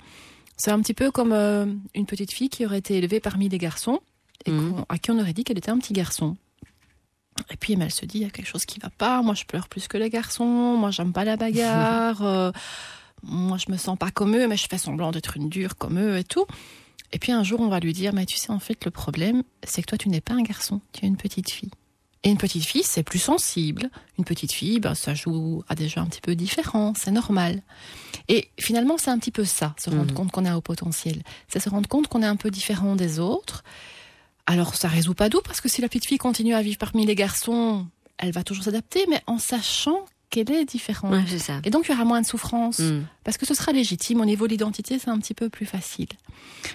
C'est 0.58 0.72
un 0.72 0.80
petit 0.82 0.96
peu 0.96 1.12
comme 1.12 1.32
euh, 1.32 1.68
une 1.94 2.08
petite 2.08 2.32
fille 2.32 2.50
qui 2.50 2.66
aurait 2.66 2.80
été 2.80 2.98
élevée 2.98 3.20
parmi 3.20 3.48
des 3.48 3.60
garçons 3.60 4.00
et 4.46 4.52
qu'on- 4.52 4.86
à 4.90 4.98
qui 4.98 5.12
on 5.12 5.20
aurait 5.20 5.34
dit 5.34 5.44
qu'elle 5.44 5.60
était 5.60 5.72
un 5.72 5.78
petit 5.78 5.94
garçon. 5.94 6.36
Et 7.52 7.58
puis 7.58 7.74
elle 7.80 7.92
se 7.92 8.06
dit, 8.08 8.18
il 8.20 8.24
y 8.24 8.26
a 8.26 8.30
quelque 8.32 8.48
chose 8.48 8.66
qui 8.66 8.80
va 8.80 8.90
pas. 8.90 9.22
Moi, 9.22 9.36
je 9.36 9.44
pleure 9.46 9.68
plus 9.68 9.88
que 9.88 9.98
les 9.98 10.10
garçons. 10.10 10.46
Moi, 10.46 10.90
j'aime 10.90 11.14
pas 11.14 11.26
la 11.26 11.38
bagarre. 11.38 12.22
euh, 12.24 12.52
moi, 13.24 13.58
je 13.58 13.72
me 13.72 13.78
sens 13.78 13.98
pas 13.98 14.12
comme 14.12 14.36
eux, 14.36 14.48
mais 14.48 14.58
je 14.58 14.68
fais 14.70 14.78
semblant 14.78 15.12
d'être 15.12 15.38
une 15.38 15.50
dure 15.50 15.76
comme 15.78 16.00
eux 16.00 16.18
et 16.18 16.24
tout. 16.24 16.46
Et 17.12 17.20
puis 17.20 17.32
un 17.32 17.44
jour, 17.44 17.60
on 17.62 17.68
va 17.70 17.80
lui 17.80 17.94
dire, 17.94 18.14
mais 18.14 18.26
tu 18.26 18.38
sais, 18.38 18.52
en 18.52 18.60
fait, 18.60 18.84
le 18.86 18.92
problème, 18.92 19.44
c'est 19.64 19.82
que 19.82 19.88
toi, 19.88 19.98
tu 19.98 20.10
n'es 20.10 20.22
pas 20.22 20.34
un 20.34 20.42
garçon, 20.42 20.82
tu 20.94 21.06
es 21.06 21.08
une 21.08 21.18
petite 21.18 21.50
fille. 21.50 21.70
Et 22.26 22.30
une 22.30 22.38
petite 22.38 22.64
fille, 22.64 22.84
c'est 22.84 23.04
plus 23.04 23.20
sensible. 23.20 23.90
Une 24.18 24.24
petite 24.24 24.54
fille, 24.54 24.80
ben, 24.80 24.96
ça 24.96 25.14
joue 25.14 25.62
à 25.68 25.76
des 25.76 25.90
jeux 25.90 26.00
un 26.00 26.06
petit 26.06 26.22
peu 26.22 26.36
différents, 26.36 26.94
c'est 26.96 27.12
normal. 27.12 27.62
Et 28.30 28.48
finalement, 28.60 28.98
c'est 28.98 29.10
un 29.12 29.20
petit 29.20 29.30
peu 29.32 29.44
ça, 29.44 29.76
se 29.78 29.90
rendre 29.90 30.06
Mhm. 30.06 30.14
compte 30.14 30.32
qu'on 30.32 30.46
a 30.46 30.56
au 30.56 30.62
potentiel. 30.62 31.22
C'est 31.50 31.60
se 31.60 31.70
rendre 31.70 31.88
compte 31.90 32.08
qu'on 32.08 32.22
est 32.24 32.26
un 32.28 32.38
peu 32.38 32.50
différent 32.50 32.96
des 32.96 33.20
autres. 33.20 33.64
Alors, 34.46 34.76
ça 34.76 34.88
résout 34.88 35.14
pas 35.14 35.30
tout, 35.30 35.42
parce 35.44 35.60
que 35.62 35.68
si 35.70 35.82
la 35.82 35.88
petite 35.90 36.06
fille 36.06 36.18
continue 36.18 36.54
à 36.56 36.62
vivre 36.62 36.78
parmi 36.78 37.06
les 37.06 37.16
garçons, 37.16 37.86
elle 38.18 38.32
va 38.32 38.44
toujours 38.44 38.64
s'adapter, 38.64 39.06
mais 39.10 39.22
en 39.28 39.38
sachant 39.38 40.00
qu'elle 40.34 40.52
est 40.52 40.66
différente. 40.66 41.12
Ouais, 41.12 41.24
c'est 41.28 41.40
ça. 41.40 41.60
Et 41.64 41.70
donc, 41.70 41.86
il 41.88 41.92
y 41.92 41.94
aura 41.94 42.06
moins 42.06 42.22
de 42.22 42.26
souffrance. 42.26 42.80
Mm. 42.80 43.06
Parce 43.24 43.38
que 43.38 43.46
ce 43.46 43.54
sera 43.54 43.72
légitime. 43.72 44.20
Au 44.20 44.26
niveau 44.26 44.48
de 44.48 44.52
l'identité, 44.52 44.98
c'est 44.98 45.10
un 45.10 45.20
petit 45.20 45.36
peu 45.36 45.50
plus 45.50 45.66
facile. 45.66 46.08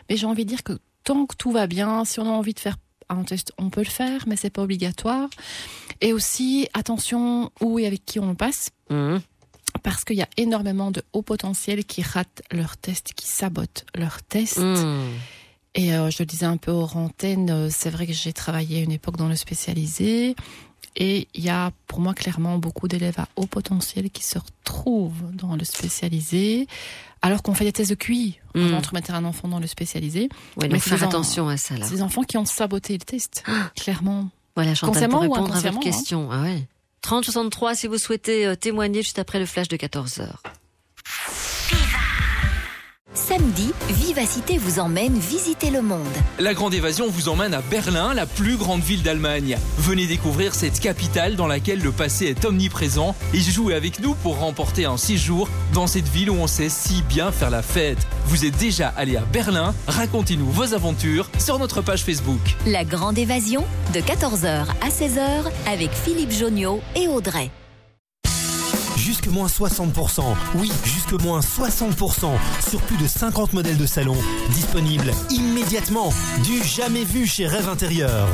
Mais 0.09 0.17
j'ai 0.17 0.27
envie 0.27 0.45
de 0.45 0.49
dire 0.49 0.63
que 0.63 0.79
tant 1.05 1.27
que 1.27 1.35
tout 1.37 1.51
va 1.51 1.67
bien, 1.67 2.05
si 2.05 2.21
on 2.21 2.27
a 2.27 2.31
envie 2.31 2.55
de 2.55 2.61
faire 2.61 2.77
un 3.09 3.25
test, 3.25 3.53
on 3.59 3.71
peut 3.71 3.83
le 3.83 3.91
faire, 3.91 4.25
mais 4.27 4.37
c'est 4.37 4.51
pas 4.51 4.63
obligatoire. 4.63 5.29
Et 6.01 6.13
aussi, 6.13 6.69
attention 6.73 7.51
où 7.61 7.79
et 7.79 7.87
avec 7.87 8.05
qui 8.05 8.21
on 8.21 8.35
passe. 8.35 8.71
Mhm. 8.91 9.21
Parce 9.83 10.05
qu'il 10.05 10.17
y 10.17 10.23
a 10.23 10.29
énormément 10.37 10.91
de 10.91 11.03
hauts 11.13 11.23
potentiels 11.23 11.85
qui 11.85 12.03
ratent 12.03 12.43
leur 12.51 12.77
test, 12.77 13.13
qui 13.15 13.27
sabotent 13.27 13.85
leur 13.95 14.23
test. 14.23 14.59
Mm. 14.59 15.03
Et 15.75 15.95
euh, 15.95 16.11
je 16.11 16.17
le 16.21 16.27
disais 16.27 16.47
un 16.47 16.57
peu 16.57 16.71
hors 16.71 16.97
antenne, 16.97 17.51
euh, 17.51 17.69
c'est 17.71 17.91
vrai 17.91 18.07
que 18.07 18.13
j'ai 18.13 18.33
travaillé 18.33 18.81
à 18.81 18.83
une 18.83 18.91
époque 18.91 19.17
dans 19.17 19.29
le 19.29 19.37
spécialisé. 19.37 20.35
Et 20.97 21.29
il 21.35 21.45
y 21.45 21.51
a 21.51 21.71
pour 21.87 22.01
moi 22.01 22.13
clairement 22.15 22.59
beaucoup 22.59 22.89
d'élèves 22.89 23.19
à 23.21 23.29
haut 23.37 23.47
potentiel 23.47 24.11
qui 24.11 24.25
se 24.25 24.39
retrouvent 24.39 25.31
dans 25.33 25.55
le 25.55 25.65
spécialisé, 25.65 26.67
alors 27.23 27.43
qu'on 27.43 27.55
fait 27.55 27.65
des 27.65 27.73
tests 27.73 27.91
de 27.91 27.95
QI 27.95 28.39
Mm. 28.59 28.67
avant 28.67 28.81
de 28.81 28.87
remettre 28.87 29.15
un 29.15 29.25
enfant 29.25 29.49
dans 29.49 29.61
le 29.61 29.67
spécialisé. 29.67 30.29
Ouais, 30.57 30.69
Mais 30.69 30.79
faire 30.79 31.03
attention 31.03 31.49
à 31.49 31.57
ça, 31.57 31.77
là. 31.77 31.87
C'est 31.87 31.97
des 31.97 32.03
enfants 32.03 32.23
qui 32.23 32.37
ont 32.37 32.45
saboté 32.45 32.95
le 32.95 32.99
test, 33.01 33.45
clairement. 33.77 34.29
Voilà, 34.57 34.75
Chantal, 34.75 34.95
Consciemment 34.95 35.19
pour 35.21 35.29
ou 35.29 35.33
répondre 35.33 35.55
à 35.57 35.61
votre 35.61 35.77
hein. 35.77 35.81
question. 35.81 36.29
Ah 36.33 36.43
ouais. 36.43 36.67
3063 37.03 37.75
si 37.77 37.87
vous 37.87 37.97
souhaitez 37.99 38.47
euh, 38.47 38.57
témoigner 38.57 39.03
juste 39.03 39.21
après 39.21 39.39
le 39.39 39.47
flash 39.47 39.69
de 39.69 39.77
14h. 39.77 40.29
Samedi, 43.19 43.73
Vivacité 43.89 44.59
vous 44.59 44.79
emmène 44.79 45.19
visiter 45.19 45.71
le 45.71 45.83
monde. 45.83 46.07
La 46.39 46.55
Grande 46.55 46.73
Évasion 46.73 47.09
vous 47.11 47.29
emmène 47.29 47.53
à 47.53 47.61
Berlin, 47.63 48.15
la 48.15 48.27
plus 48.27 48.57
grande 48.57 48.81
ville 48.81 49.03
d'Allemagne. 49.03 49.59
Venez 49.77 50.07
découvrir 50.07 50.55
cette 50.55 50.79
capitale 50.79 51.35
dans 51.35 51.49
laquelle 51.49 51.81
le 51.81 51.91
passé 51.91 52.27
est 52.27 52.45
omniprésent 52.45 53.17
et 53.35 53.41
jouez 53.41 53.75
avec 53.75 53.99
nous 54.01 54.15
pour 54.15 54.39
remporter 54.39 54.85
un 54.85 54.97
séjour 54.97 55.49
dans 55.75 55.89
cette 55.89 56.07
ville 56.09 56.31
où 56.31 56.35
on 56.35 56.47
sait 56.47 56.69
si 56.69 57.03
bien 57.03 57.33
faire 57.33 57.51
la 57.51 57.63
fête. 57.63 57.99
Vous 58.27 58.45
êtes 58.45 58.57
déjà 58.57 58.89
allé 58.97 59.17
à 59.17 59.23
Berlin? 59.23 59.75
Racontez-nous 59.89 60.51
vos 60.51 60.73
aventures 60.73 61.29
sur 61.39 61.59
notre 61.59 61.83
page 61.83 62.05
Facebook. 62.05 62.57
La 62.67 62.85
grande 62.85 63.19
évasion 63.19 63.65
de 63.93 63.99
14h 63.99 64.67
à 64.81 64.89
16h 64.89 65.51
avec 65.67 65.91
Philippe 65.91 66.33
Joniot 66.33 66.81
et 66.95 67.09
Audrey. 67.09 67.51
Jusque 69.29 69.37
moins 69.37 69.49
60%. 69.49 70.23
Oui, 70.55 70.73
jusque 70.85 71.13
moins 71.23 71.41
60% 71.41 72.31
sur 72.67 72.81
plus 72.81 72.97
de 72.97 73.07
50 73.07 73.53
modèles 73.53 73.77
de 73.77 73.85
salon. 73.85 74.17
Disponibles 74.55 75.13
immédiatement. 75.29 76.11
Du 76.45 76.63
jamais 76.65 77.05
vu 77.05 77.27
chez 77.27 77.47
Rêve 77.47 77.69
Intérieur. 77.69 78.27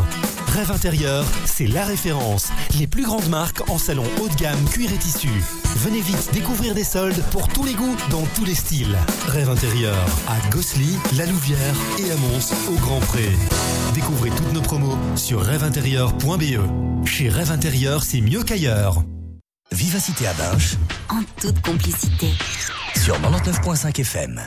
Rêve 0.48 0.70
Intérieur, 0.70 1.24
c'est 1.46 1.66
la 1.66 1.84
référence. 1.84 2.50
Les 2.78 2.86
plus 2.86 3.02
grandes 3.02 3.28
marques 3.28 3.68
en 3.68 3.78
salon 3.78 4.04
haut 4.20 4.28
de 4.28 4.34
gamme, 4.34 4.62
cuir 4.66 4.92
et 4.92 4.98
tissu. 4.98 5.30
Venez 5.78 6.00
vite 6.00 6.30
découvrir 6.32 6.76
des 6.76 6.84
soldes 6.84 7.22
pour 7.32 7.48
tous 7.48 7.64
les 7.64 7.74
goûts, 7.74 7.96
dans 8.10 8.24
tous 8.36 8.44
les 8.44 8.54
styles. 8.54 8.96
Rêve 9.26 9.50
Intérieur 9.50 9.96
à 10.28 10.48
Gossely, 10.50 10.96
La 11.16 11.26
Louvière 11.26 11.74
et 11.98 12.12
à 12.12 12.16
Mons 12.16 12.54
au 12.72 12.78
Grand 12.78 13.00
Pré. 13.00 13.30
Découvrez 13.94 14.30
toutes 14.30 14.52
nos 14.52 14.62
promos 14.62 14.96
sur 15.16 15.40
rêveintérieur.be. 15.42 17.04
Chez 17.04 17.28
Rêve 17.28 17.50
Intérieur, 17.50 18.04
c'est 18.04 18.20
mieux 18.20 18.44
qu'ailleurs. 18.44 19.02
Vivacité 19.72 20.26
à 20.26 20.32
Binche 20.34 20.74
En 21.08 21.22
toute 21.40 21.60
complicité. 21.62 22.28
sur 23.02 23.18
99.5 23.20 24.00
FM. 24.00 24.40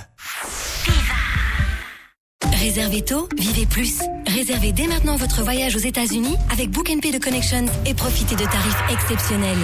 Réservez 2.53 3.03
tôt, 3.03 3.28
vivez 3.38 3.65
plus. 3.65 3.99
Réservez 4.26 4.72
dès 4.72 4.88
maintenant 4.88 5.15
votre 5.18 5.43
voyage 5.43 5.76
aux 5.76 5.80
États-Unis 5.80 6.36
avec 6.51 6.70
Book 6.72 6.88
Pay 7.01 7.11
de 7.11 7.18
Connections 7.18 7.65
et 7.86 7.93
profitez 7.93 8.36
de 8.36 8.43
tarifs 8.45 8.82
exceptionnels. 8.91 9.57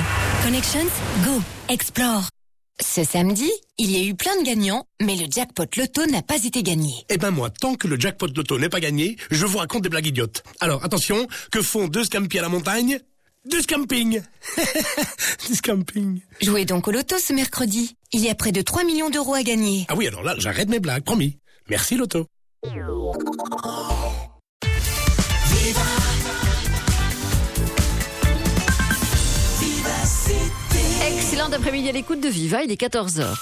Connections, 0.43 0.86
go, 1.24 1.41
explore. 1.70 2.24
Ce 2.82 3.04
samedi, 3.04 3.49
il 3.78 3.91
y 3.91 3.97
a 3.97 4.04
eu 4.04 4.16
plein 4.16 4.36
de 4.41 4.45
gagnants, 4.45 4.86
mais 5.01 5.16
le 5.16 5.26
jackpot 5.32 5.66
loto 5.78 6.06
n'a 6.08 6.24
pas 6.24 6.43
été 6.43 6.62
gagné. 6.64 7.06
Eh 7.10 7.18
ben 7.18 7.30
moi, 7.32 7.49
tant 7.51 7.76
que 7.76 7.88
le 7.88 7.99
jackpot 7.99 8.28
loto 8.36 8.58
n'est 8.60 8.70
pas 8.70 8.80
gagné, 8.80 9.16
je 9.32 9.45
vous 9.45 9.60
raconte 9.60 9.84
des 9.84 9.89
blagues 9.89 10.08
idiotes. 10.08 10.43
Alors 10.60 10.84
attention, 10.84 11.28
que 11.51 11.62
font 11.62 11.88
deux 11.88 12.04
scampi 12.04 12.39
à 12.39 12.41
la 12.41 12.49
montagne? 12.49 12.99
Du 13.50 13.60
scamping 13.62 14.22
Du 15.48 15.56
scamping. 15.56 16.22
Jouez 16.41 16.64
donc 16.64 16.88
au 16.88 16.91
loto 16.91 17.18
ce 17.20 17.34
mercredi. 17.34 17.98
Il 18.14 18.22
y 18.22 18.30
a 18.30 18.36
près 18.36 18.54
de 18.54 18.62
3 18.62 18.86
millions 18.86 19.10
d'euros 19.10 19.34
à 19.34 19.44
gagner. 19.44 19.86
Ah 19.89 19.96
oui, 19.98 20.08
alors 20.08 20.24
là, 20.24 20.34
j'arrête 20.38 20.70
mes 20.70 20.80
blagues, 20.80 21.04
promis. 21.04 21.39
Merci 21.70 21.98
loto. 21.98 22.26
Excellent 31.06 31.52
après-midi 31.52 31.89
à 31.89 31.91
l'écoute 31.91 32.22
de 32.22 32.30
Viva, 32.30 32.64
il 32.64 32.72
est 32.72 32.80
14h. 32.80 33.36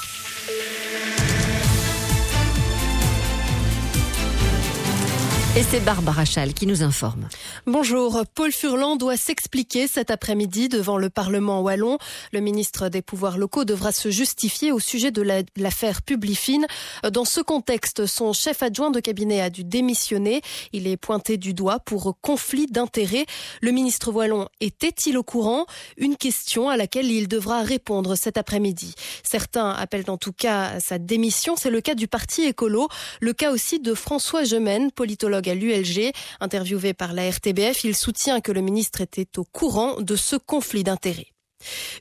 Et 5.57 5.63
c'est 5.63 5.81
Barbara 5.81 6.23
Chal 6.23 6.53
qui 6.53 6.65
nous 6.65 6.81
informe. 6.81 7.27
Bonjour. 7.67 8.23
Paul 8.35 8.53
Furlan 8.53 8.95
doit 8.95 9.17
s'expliquer 9.17 9.85
cet 9.89 10.09
après-midi 10.09 10.69
devant 10.69 10.97
le 10.97 11.09
Parlement 11.09 11.59
wallon. 11.59 11.97
Le 12.31 12.39
ministre 12.39 12.87
des 12.87 13.01
Pouvoirs 13.01 13.37
locaux 13.37 13.65
devra 13.65 13.91
se 13.91 14.09
justifier 14.11 14.71
au 14.71 14.79
sujet 14.79 15.11
de 15.11 15.21
la- 15.21 15.41
l'affaire 15.57 16.03
Publifine. 16.03 16.67
Dans 17.11 17.25
ce 17.25 17.41
contexte, 17.41 18.05
son 18.05 18.31
chef 18.31 18.63
adjoint 18.63 18.91
de 18.91 19.01
cabinet 19.01 19.41
a 19.41 19.49
dû 19.49 19.65
démissionner. 19.65 20.41
Il 20.71 20.87
est 20.87 20.95
pointé 20.95 21.35
du 21.35 21.53
doigt 21.53 21.79
pour 21.79 22.15
conflit 22.21 22.67
d'intérêts. 22.67 23.25
Le 23.61 23.71
ministre 23.71 24.09
wallon 24.13 24.47
était-il 24.61 25.17
au 25.17 25.23
courant? 25.23 25.65
Une 25.97 26.15
question 26.15 26.69
à 26.69 26.77
laquelle 26.77 27.11
il 27.11 27.27
devra 27.27 27.61
répondre 27.63 28.15
cet 28.15 28.37
après-midi. 28.37 28.95
Certains 29.29 29.71
appellent 29.71 30.09
en 30.09 30.17
tout 30.17 30.31
cas 30.33 30.79
sa 30.79 30.97
démission. 30.97 31.57
C'est 31.57 31.71
le 31.71 31.81
cas 31.81 31.93
du 31.93 32.07
parti 32.07 32.43
écolo. 32.43 32.87
Le 33.19 33.33
cas 33.33 33.51
aussi 33.51 33.81
de 33.81 33.93
François 33.93 34.45
Gemène, 34.45 34.91
politologue 34.93 35.40
à 35.47 35.55
l'ULG. 35.55 36.11
Interviewé 36.39 36.93
par 36.93 37.13
la 37.13 37.29
RTBF, 37.29 37.83
il 37.83 37.95
soutient 37.95 38.41
que 38.41 38.51
le 38.51 38.61
ministre 38.61 39.01
était 39.01 39.37
au 39.37 39.43
courant 39.43 40.01
de 40.01 40.15
ce 40.15 40.35
conflit 40.35 40.83
d'intérêts. 40.83 41.31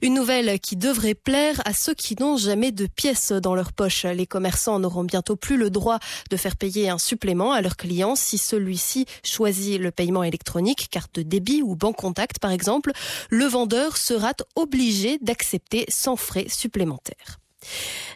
Une 0.03 0.14
nouvelle 0.14 0.59
qui 0.61 0.76
devrait 0.76 1.14
plaire 1.14 1.61
à 1.64 1.72
ceux 1.72 1.95
qui 1.95 2.16
n'ont 2.18 2.36
jamais 2.36 2.72
de 2.72 2.86
pièces 2.86 3.32
dans 3.32 3.55
leur 3.55 3.72
poche. 3.72 4.05
Les 4.05 4.26
commerçants 4.26 4.78
n'auront 4.78 5.05
bientôt 5.05 5.36
plus 5.36 5.57
le 5.57 5.70
droit 5.70 5.99
de 6.30 6.36
faire 6.36 6.57
payer 6.57 6.88
un 6.88 6.99
supplément 6.99 7.53
à 7.53 7.61
leurs 7.61 7.76
clients 7.76 8.16
si 8.16 8.38
celui-ci 8.38 9.07
choisit 9.24 9.80
le 9.80 9.91
paiement 9.91 10.22
électronique, 10.22 10.88
carte 10.91 11.16
de 11.16 11.22
débit 11.22 11.62
ou 11.62 11.76
banque 11.76 11.97
contact 11.97 12.38
par 12.38 12.51
exemple. 12.51 12.93
Le 13.28 13.45
vendeur 13.45 13.97
sera 13.97 14.32
obligé 14.57 15.18
d'accepter 15.20 15.84
sans 15.88 16.16
frais 16.16 16.47
supplémentaires. 16.49 17.38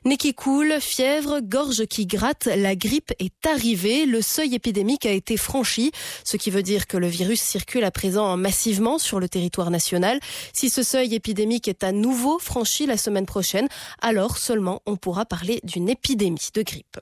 Nez 0.04 0.16
qui 0.16 0.34
coule, 0.34 0.80
fièvre, 0.80 1.40
gorge 1.40 1.86
qui 1.86 2.06
gratte, 2.06 2.46
la 2.46 2.76
grippe 2.76 3.12
est 3.18 3.46
arrivée, 3.46 4.06
le 4.06 4.20
seuil 4.20 4.54
épidémique 4.54 5.06
a 5.06 5.12
été 5.12 5.36
franchi, 5.36 5.92
ce 6.24 6.36
qui 6.36 6.50
veut 6.50 6.62
dire 6.62 6.86
que 6.86 6.96
le 6.96 7.06
virus 7.06 7.40
circule 7.40 7.84
à 7.84 7.90
présent 7.90 8.36
massivement 8.36 8.98
sur 8.98 9.20
le 9.20 9.28
territoire 9.28 9.70
national. 9.70 10.20
Si 10.52 10.68
ce 10.68 10.82
seuil 10.82 11.14
épidémique 11.14 11.68
est 11.68 11.84
à 11.84 11.92
nouveau 11.92 12.38
franchi 12.38 12.86
la 12.86 12.96
semaine 12.96 13.26
prochaine, 13.26 13.68
alors 14.00 14.36
seulement 14.36 14.82
on 14.86 14.96
pourra 14.96 15.24
parler 15.24 15.60
d'une 15.64 15.88
épidémie 15.88 16.50
de 16.54 16.62
grippe. 16.62 16.98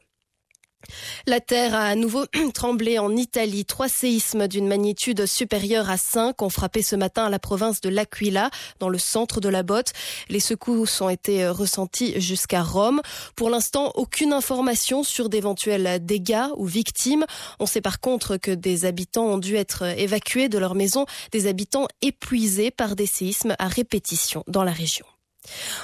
La 1.27 1.41
Terre 1.41 1.75
a 1.75 1.87
à 1.87 1.95
nouveau 1.95 2.25
tremblé 2.55 2.99
en 2.99 3.17
Italie. 3.17 3.65
Trois 3.65 3.89
séismes 3.89 4.49
d'une 4.49 4.67
magnitude 4.67 5.27
supérieure 5.27 5.91
à 5.91 5.97
5 5.97 6.41
ont 6.43 6.49
frappé 6.49 6.83
ce 6.83 6.97
matin 6.97 7.29
la 7.29 7.39
province 7.39 7.81
de 7.81 7.89
l'Aquila, 7.89 8.51
dans 8.79 8.89
le 8.89 8.99
centre 8.99 9.41
de 9.41 9.49
la 9.49 9.63
botte. 9.63 9.93
Les 10.29 10.41
secousses 10.41 11.01
ont 11.01 11.09
été 11.09 11.49
ressentis 11.49 12.21
jusqu'à 12.21 12.63
Rome. 12.63 13.01
Pour 13.37 13.51
l'instant, 13.51 13.93
aucune 13.95 14.33
information 14.33 15.03
sur 15.03 15.29
d'éventuels 15.29 16.05
dégâts 16.05 16.47
ou 16.57 16.67
victimes. 16.67 17.25
On 17.61 17.67
sait 17.67 17.81
par 17.81 18.01
contre 18.01 18.37
que 18.37 18.51
des 18.51 18.85
habitants 18.85 19.27
ont 19.27 19.39
dû 19.39 19.57
être 19.57 19.83
évacués 19.99 20.49
de 20.49 20.59
leur 20.59 20.75
maison, 20.75 21.07
des 21.31 21.47
habitants 21.47 21.87
épuisés 22.01 22.71
par 22.71 22.97
des 22.97 23.07
séismes 23.07 23.55
à 23.59 23.69
répétition 23.69 24.45
dans 24.47 24.65
la 24.65 24.73
région. 24.73 25.07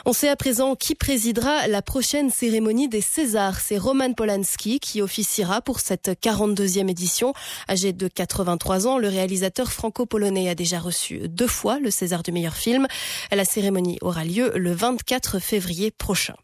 On 0.06 0.12
sait 0.12 0.28
à 0.28 0.36
présent 0.36 0.76
qui 0.76 0.94
présidera 0.94 1.66
la 1.66 1.82
prochaine 1.82 2.30
cérémonie 2.30 2.88
des 2.88 3.00
Césars. 3.00 3.60
C'est 3.60 3.78
Roman 3.78 4.12
Polanski 4.12 4.80
qui 4.80 5.02
officiera 5.02 5.60
pour 5.60 5.80
cette 5.80 6.08
42e 6.08 6.88
édition. 6.88 7.32
Âgé 7.68 7.92
de 7.92 8.08
83 8.08 8.86
ans, 8.86 8.98
le 8.98 9.08
réalisateur 9.08 9.72
franco-polonais 9.72 10.48
a 10.48 10.54
déjà 10.54 10.78
reçu 10.78 11.28
deux 11.28 11.46
fois 11.46 11.78
le 11.80 11.90
César 11.90 12.22
du 12.22 12.32
meilleur 12.32 12.54
film. 12.54 12.86
La 13.30 13.44
cérémonie 13.44 13.98
aura 14.00 14.24
lieu 14.24 14.52
le 14.54 14.72
24 14.72 15.38
février 15.40 15.90
prochain. 15.90 16.34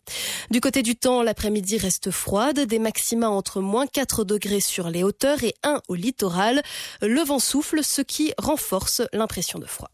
Du 0.51 0.61
côté 0.61 0.83
du 0.83 0.97
temps, 0.97 1.23
l'après-midi 1.23 1.79
reste 1.79 2.11
froide, 2.11 2.61
des 2.61 2.79
maxima 2.79 3.29
entre 3.29 3.61
moins 3.61 3.87
4 3.87 4.25
degrés 4.25 4.61
sur 4.61 4.91
les 4.91 5.03
hauteurs 5.03 5.43
et 5.45 5.55
1 5.63 5.81
au 5.89 5.95
littoral. 5.95 6.63
Le 7.01 7.21
vent 7.21 7.39
souffle, 7.39 7.83
ce 7.83 8.03
qui 8.03 8.33
renforce 8.39 9.03
l'impression 9.13 9.59
de 9.59 9.67
froid. 9.67 9.91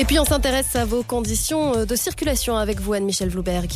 Et 0.00 0.04
puis 0.04 0.20
on 0.20 0.24
s'intéresse 0.24 0.76
à 0.76 0.84
vos 0.84 1.02
conditions 1.02 1.74
euh, 1.74 1.84
de 1.84 1.96
circulation 1.96 2.56
avec 2.56 2.80
vous, 2.80 2.92
Anne-Michel 2.92 3.30
Vlouberg. 3.30 3.68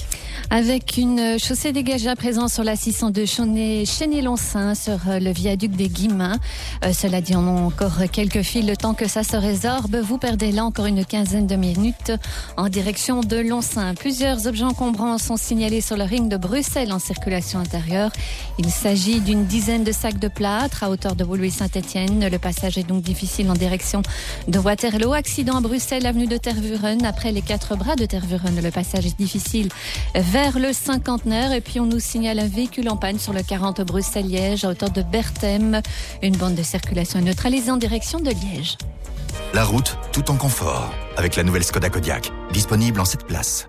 Avec 0.51 0.97
une 0.97 1.37
chaussée 1.37 1.73
dégagée 1.73 2.09
à 2.09 2.15
présent 2.15 2.47
sur 2.47 2.63
la 2.63 2.77
602 2.77 3.27
Chaunet, 3.27 3.85
Chéné-Loncin, 3.85 4.77
sur 4.77 5.01
euh, 5.09 5.19
le 5.19 5.33
viaduc 5.33 5.73
des 5.73 5.89
Guimins. 5.89 6.39
Euh, 6.85 6.93
cela 6.93 7.21
dit, 7.21 7.35
on 7.35 7.49
a 7.49 7.61
encore 7.61 8.03
quelques 8.13 8.43
fils. 8.43 8.65
Le 8.65 8.77
temps 8.77 8.95
que 8.95 9.09
ça 9.09 9.25
se 9.25 9.37
résorbe, 9.37 9.97
vous 9.97 10.17
perdez 10.17 10.53
là 10.53 10.65
encore 10.65 10.87
une 10.87 11.05
quinzaine 11.05 11.49
de 11.49 11.57
minutes 11.57 12.13
en 12.57 12.69
direction 12.69 13.23
de 13.23 13.39
Loncin. 13.39 13.97
Plusieurs 13.97 14.47
objets 14.47 14.65
encombrants 14.65 15.19
sont 15.19 15.37
signalés 15.37 15.81
sur 15.81 15.97
le 15.97 16.05
ring 16.05 16.29
de 16.29 16.37
Bruxelles 16.37 16.93
en 16.93 17.01
circulation 17.01 17.59
intérieure. 17.59 18.13
Il 18.61 18.71
s'agit 18.71 19.19
d'une 19.19 19.47
dizaine 19.47 19.83
de 19.83 19.91
sacs 19.91 20.21
de 20.21 20.29
plâtre 20.29 20.85
à 20.85 20.91
hauteur 20.91 21.17
de 21.17 21.25
Woluwe-Saint-Etienne. 21.25 22.29
Le 22.29 22.39
passage 22.39 22.79
est 22.79 22.87
donc 22.87 23.03
difficile 23.03 23.51
en 23.51 23.55
direction 23.55 24.03
de 24.47 24.61
Waterloo. 24.61 25.15
Accident 25.15 25.57
à 25.57 25.61
Bruxelles, 25.61 26.07
avenue 26.13 26.27
de 26.27 26.37
Tervuren. 26.37 27.07
Après 27.07 27.33
les 27.33 27.41
quatre 27.41 27.75
bras 27.75 27.97
de 27.97 28.05
Tervuren, 28.05 28.61
le 28.63 28.71
passage 28.71 29.07
est 29.07 29.17
difficile 29.17 29.71
vers 30.15 30.59
le 30.59 30.75
cinquantenaire. 30.75 31.53
Et 31.53 31.63
puis 31.63 31.81
on 31.81 31.87
nous 31.87 32.01
signale 32.01 32.39
un 32.39 32.49
véhicule 32.49 32.91
en 32.91 32.99
panne 32.99 33.19
sur 33.19 33.33
le 33.33 33.43
40 33.43 33.81
Bruxelles-Liège 33.81 34.67
à 34.67 34.69
hauteur 34.69 34.91
de 34.91 35.01
Berthem. 35.01 35.81
Une 36.21 36.37
bande 36.37 36.55
de 36.55 36.63
circulation 36.63 37.19
neutralisée 37.23 37.71
en 37.71 37.79
direction 37.79 38.21
de 38.21 38.29
Liège. 38.29 38.77
La 39.55 39.65
route, 39.65 39.97
tout 40.13 40.31
en 40.31 40.37
confort, 40.37 40.93
avec 41.17 41.37
la 41.37 41.45
nouvelle 41.45 41.65
Skoda 41.65 41.89
Kodiaq, 41.89 42.31
disponible 42.53 43.01
en 43.01 43.07
7 43.07 43.25
places. 43.27 43.69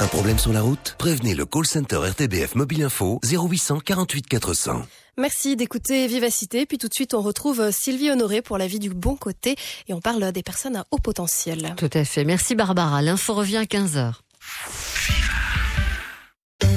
Un 0.00 0.06
problème 0.06 0.38
sur 0.38 0.54
la 0.54 0.62
route? 0.62 0.96
Prévenez 0.96 1.34
le 1.34 1.44
call 1.44 1.66
center 1.66 1.98
RTBF 2.08 2.54
Mobile 2.54 2.84
Info 2.84 3.20
0800 3.22 3.80
48 3.84 4.26
400. 4.28 4.82
Merci 5.18 5.56
d'écouter 5.56 6.06
Vivacité. 6.06 6.64
Puis 6.66 6.78
tout 6.78 6.88
de 6.88 6.94
suite, 6.94 7.14
on 7.14 7.20
retrouve 7.20 7.70
Sylvie 7.70 8.10
Honoré 8.10 8.42
pour 8.42 8.58
la 8.58 8.66
vie 8.66 8.78
du 8.78 8.90
bon 8.90 9.16
côté 9.16 9.56
et 9.88 9.94
on 9.94 10.00
parle 10.00 10.32
des 10.32 10.42
personnes 10.42 10.76
à 10.76 10.86
haut 10.90 10.98
potentiel. 10.98 11.74
Tout 11.76 11.90
à 11.92 12.04
fait. 12.04 12.24
Merci 12.24 12.54
Barbara. 12.54 13.02
L'info 13.02 13.34
revient 13.34 13.58
à 13.58 13.64
15h. 13.64 14.14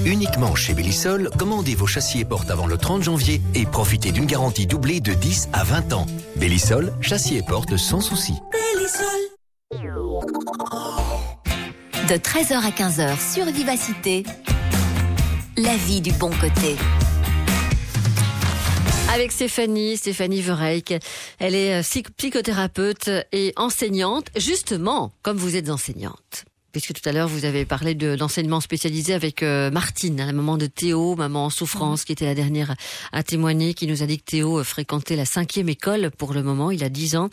Uniquement 0.06 0.54
chez 0.54 0.74
Bellisol, 0.74 1.30
commandez 1.38 1.74
vos 1.74 1.88
châssis 1.88 2.20
et 2.20 2.26
portes 2.26 2.52
avant 2.52 2.68
le 2.68 2.78
30 2.78 3.04
janvier 3.04 3.42
et 3.56 3.66
profitez 3.66 4.12
d'une 4.12 4.26
garantie 4.26 4.68
doublée 4.68 5.00
de 5.00 5.14
10 5.14 5.50
à 5.54 5.64
20 5.64 5.94
ans. 5.94 6.06
Bellisol, 6.36 6.94
châssis 7.02 7.38
et 7.38 7.42
portes 7.42 7.78
sans 7.78 8.02
souci. 8.02 8.34
De 12.08 12.16
13h 12.16 12.54
à 12.54 12.70
15h 12.70 13.34
sur 13.34 13.46
Vivacité, 13.46 14.24
la 15.58 15.76
vie 15.76 16.02
du 16.02 16.12
bon 16.12 16.30
côté. 16.30 16.76
Avec 19.16 19.32
Stéphanie, 19.32 19.96
Stéphanie 19.96 20.42
Vereyck. 20.42 20.94
Elle 21.40 21.56
est 21.56 21.76
euh, 21.76 21.82
psych- 21.84 22.10
psychothérapeute 22.18 23.10
et 23.32 23.54
enseignante, 23.56 24.26
justement, 24.36 25.14
comme 25.22 25.38
vous 25.38 25.56
êtes 25.56 25.70
enseignante. 25.70 26.44
Puisque 26.74 26.92
tout 26.92 27.08
à 27.08 27.14
l'heure, 27.14 27.30
vous 27.30 27.46
avez 27.46 27.64
parlé 27.64 27.96
de- 27.96 28.18
d'enseignement 28.18 28.60
spécialisé 28.60 29.14
avec 29.14 29.42
euh, 29.42 29.72
Martine, 29.72 30.20
hein, 30.20 30.26
la 30.26 30.34
maman 30.34 30.58
de 30.58 30.66
Théo, 30.66 31.16
maman 31.16 31.46
en 31.46 31.50
souffrance, 31.50 32.04
qui 32.04 32.12
était 32.12 32.26
la 32.26 32.36
dernière 32.36 32.76
à 33.14 33.24
témoigner, 33.24 33.74
qui 33.74 33.88
nous 33.88 34.04
a 34.04 34.06
dit 34.06 34.18
que 34.18 34.26
Théo 34.26 34.60
euh, 34.60 34.64
fréquentait 34.66 35.16
la 35.16 35.24
cinquième 35.24 35.70
école 35.70 36.12
pour 36.12 36.34
le 36.34 36.44
moment, 36.44 36.70
il 36.72 36.84
a 36.84 36.90
10 36.90 37.16
ans. 37.16 37.30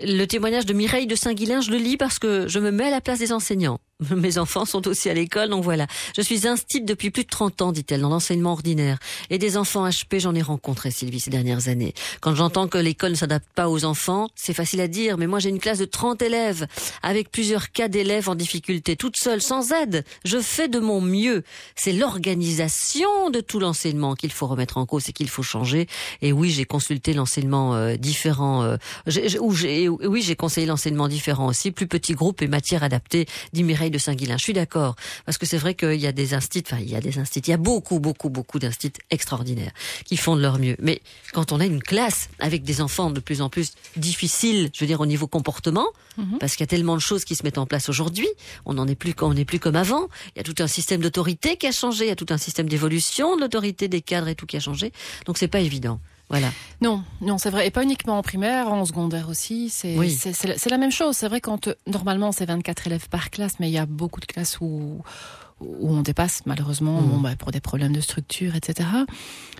Le 0.00 0.26
témoignage 0.26 0.66
de 0.66 0.74
Mireille 0.74 1.06
de 1.06 1.14
Saint-Guilain, 1.16 1.62
je 1.62 1.70
le 1.70 1.78
lis 1.78 1.96
parce 1.96 2.18
que 2.18 2.46
je 2.46 2.58
me 2.58 2.70
mets 2.70 2.88
à 2.88 2.90
la 2.90 3.00
place 3.00 3.20
des 3.20 3.32
enseignants. 3.32 3.78
Mes 4.16 4.38
enfants 4.38 4.64
sont 4.64 4.86
aussi 4.88 5.08
à 5.08 5.14
l'école, 5.14 5.48
donc 5.50 5.64
voilà. 5.64 5.86
Je 6.16 6.22
suis 6.22 6.46
instite 6.46 6.84
depuis 6.84 7.10
plus 7.10 7.24
de 7.24 7.28
30 7.28 7.62
ans, 7.62 7.72
dit-elle, 7.72 8.00
dans 8.00 8.08
l'enseignement 8.08 8.52
ordinaire. 8.52 8.98
Et 9.30 9.38
des 9.38 9.56
enfants 9.56 9.88
HP, 9.88 10.20
j'en 10.20 10.34
ai 10.34 10.42
rencontré, 10.42 10.90
Sylvie, 10.90 11.20
ces 11.20 11.30
dernières 11.30 11.68
années. 11.68 11.94
Quand 12.20 12.34
j'entends 12.34 12.68
que 12.68 12.78
l'école 12.78 13.12
ne 13.12 13.16
s'adapte 13.16 13.48
pas 13.54 13.68
aux 13.68 13.84
enfants, 13.84 14.28
c'est 14.34 14.54
facile 14.54 14.80
à 14.80 14.88
dire, 14.88 15.18
mais 15.18 15.26
moi 15.26 15.38
j'ai 15.38 15.48
une 15.48 15.58
classe 15.60 15.78
de 15.78 15.84
30 15.84 16.22
élèves, 16.22 16.66
avec 17.02 17.30
plusieurs 17.30 17.72
cas 17.72 17.88
d'élèves 17.88 18.28
en 18.28 18.34
difficulté, 18.34 18.96
toute 18.96 19.16
seule, 19.16 19.40
sans 19.40 19.72
aide. 19.72 20.04
Je 20.24 20.40
fais 20.40 20.68
de 20.68 20.78
mon 20.78 21.00
mieux. 21.00 21.42
C'est 21.76 21.92
l'organisation 21.92 23.30
de 23.30 23.40
tout 23.40 23.60
l'enseignement 23.60 24.14
qu'il 24.14 24.32
faut 24.32 24.46
remettre 24.46 24.78
en 24.78 24.86
cause 24.86 25.08
et 25.08 25.12
qu'il 25.12 25.28
faut 25.28 25.42
changer. 25.42 25.86
Et 26.20 26.32
oui, 26.32 26.50
j'ai 26.50 26.64
consulté 26.64 27.14
l'enseignement 27.14 27.74
euh, 27.74 27.96
différent, 27.96 28.62
euh, 28.62 28.76
oui, 29.06 30.22
j'ai 30.22 30.36
conseillé 30.36 30.66
l'enseignement 30.66 31.08
différent 31.08 31.46
aussi, 31.46 31.70
plus 31.70 31.86
petit 31.86 32.14
groupe 32.14 32.42
et 32.42 32.48
matière 32.48 32.82
adaptée, 32.82 33.26
dit 33.52 33.62
Mireille 33.62 33.90
de 33.92 33.98
Saint-Guilain. 33.98 34.36
Je 34.38 34.42
suis 34.42 34.52
d'accord, 34.52 34.96
parce 35.24 35.38
que 35.38 35.46
c'est 35.46 35.58
vrai 35.58 35.74
qu'il 35.74 36.00
y 36.00 36.06
a 36.06 36.12
des 36.12 36.34
instituts, 36.34 36.72
enfin 36.74 36.82
il 36.82 36.90
y 36.90 36.96
a 36.96 37.00
des 37.00 37.18
instituts, 37.18 37.48
il 37.48 37.52
y 37.52 37.54
a 37.54 37.58
beaucoup, 37.58 38.00
beaucoup, 38.00 38.30
beaucoup 38.30 38.58
d'instituts 38.58 39.02
extraordinaires 39.10 39.72
qui 40.04 40.16
font 40.16 40.34
de 40.36 40.42
leur 40.42 40.58
mieux. 40.58 40.76
Mais 40.80 41.00
quand 41.32 41.52
on 41.52 41.60
a 41.60 41.66
une 41.66 41.82
classe 41.82 42.28
avec 42.40 42.64
des 42.64 42.80
enfants 42.80 43.10
de 43.10 43.20
plus 43.20 43.40
en 43.42 43.48
plus 43.48 43.72
difficiles, 43.96 44.70
je 44.74 44.80
veux 44.80 44.86
dire 44.86 45.00
au 45.00 45.06
niveau 45.06 45.26
comportement, 45.26 45.86
Mhm. 46.18 46.36
parce 46.40 46.56
qu'il 46.56 46.60
y 46.64 46.64
a 46.64 46.66
tellement 46.68 46.94
de 46.94 47.00
choses 47.00 47.24
qui 47.24 47.34
se 47.34 47.42
mettent 47.42 47.56
en 47.56 47.64
place 47.64 47.88
aujourd'hui, 47.88 48.28
on 48.66 48.74
n'en 48.74 48.86
est 48.86 48.94
plus, 48.94 49.14
on 49.22 49.32
n'est 49.32 49.46
plus 49.46 49.58
comme 49.58 49.76
avant. 49.76 50.08
Il 50.34 50.38
y 50.38 50.40
a 50.40 50.42
tout 50.42 50.54
un 50.62 50.66
système 50.66 51.00
d'autorité 51.00 51.56
qui 51.56 51.66
a 51.66 51.72
changé, 51.72 52.04
il 52.04 52.08
y 52.08 52.12
a 52.12 52.16
tout 52.16 52.26
un 52.28 52.36
système 52.36 52.68
d'évolution 52.68 53.34
de 53.36 53.40
l'autorité 53.40 53.88
des 53.88 54.02
cadres 54.02 54.28
et 54.28 54.34
tout 54.34 54.44
qui 54.44 54.58
a 54.58 54.60
changé. 54.60 54.92
Donc 55.24 55.38
c'est 55.38 55.48
pas 55.48 55.60
évident. 55.60 56.00
Voilà. 56.32 56.50
Non, 56.80 57.04
non, 57.20 57.38
c'est 57.38 57.50
vrai. 57.50 57.66
Et 57.66 57.70
pas 57.70 57.84
uniquement 57.84 58.18
en 58.18 58.22
primaire, 58.22 58.72
en 58.72 58.84
secondaire 58.84 59.28
aussi. 59.28 59.68
C'est 59.70 59.96
Oui. 59.98 60.10
c'est- 60.10 60.32
c'est 60.32 60.48
la- 60.48 60.58
c'est 60.58 60.70
la 60.70 60.78
même 60.78 60.90
chose. 60.90 61.14
C'est 61.16 61.28
vrai 61.28 61.40
quand 61.40 61.68
euh, 61.68 61.74
normalement 61.86 62.32
c'est 62.32 62.46
24 62.46 62.86
élèves 62.88 63.08
par 63.08 63.30
classe, 63.30 63.60
mais 63.60 63.68
il 63.68 63.72
y 63.72 63.78
a 63.78 63.86
beaucoup 63.86 64.18
de 64.20 64.26
classes 64.26 64.58
où 64.60 65.00
où 65.60 65.94
on 65.94 66.02
dépasse 66.02 66.40
malheureusement 66.44 67.00
bon, 67.02 67.20
bah, 67.20 67.36
pour 67.36 67.52
des 67.52 67.60
problèmes 67.60 67.92
de 67.92 68.00
structure, 68.00 68.56
etc. 68.56 68.88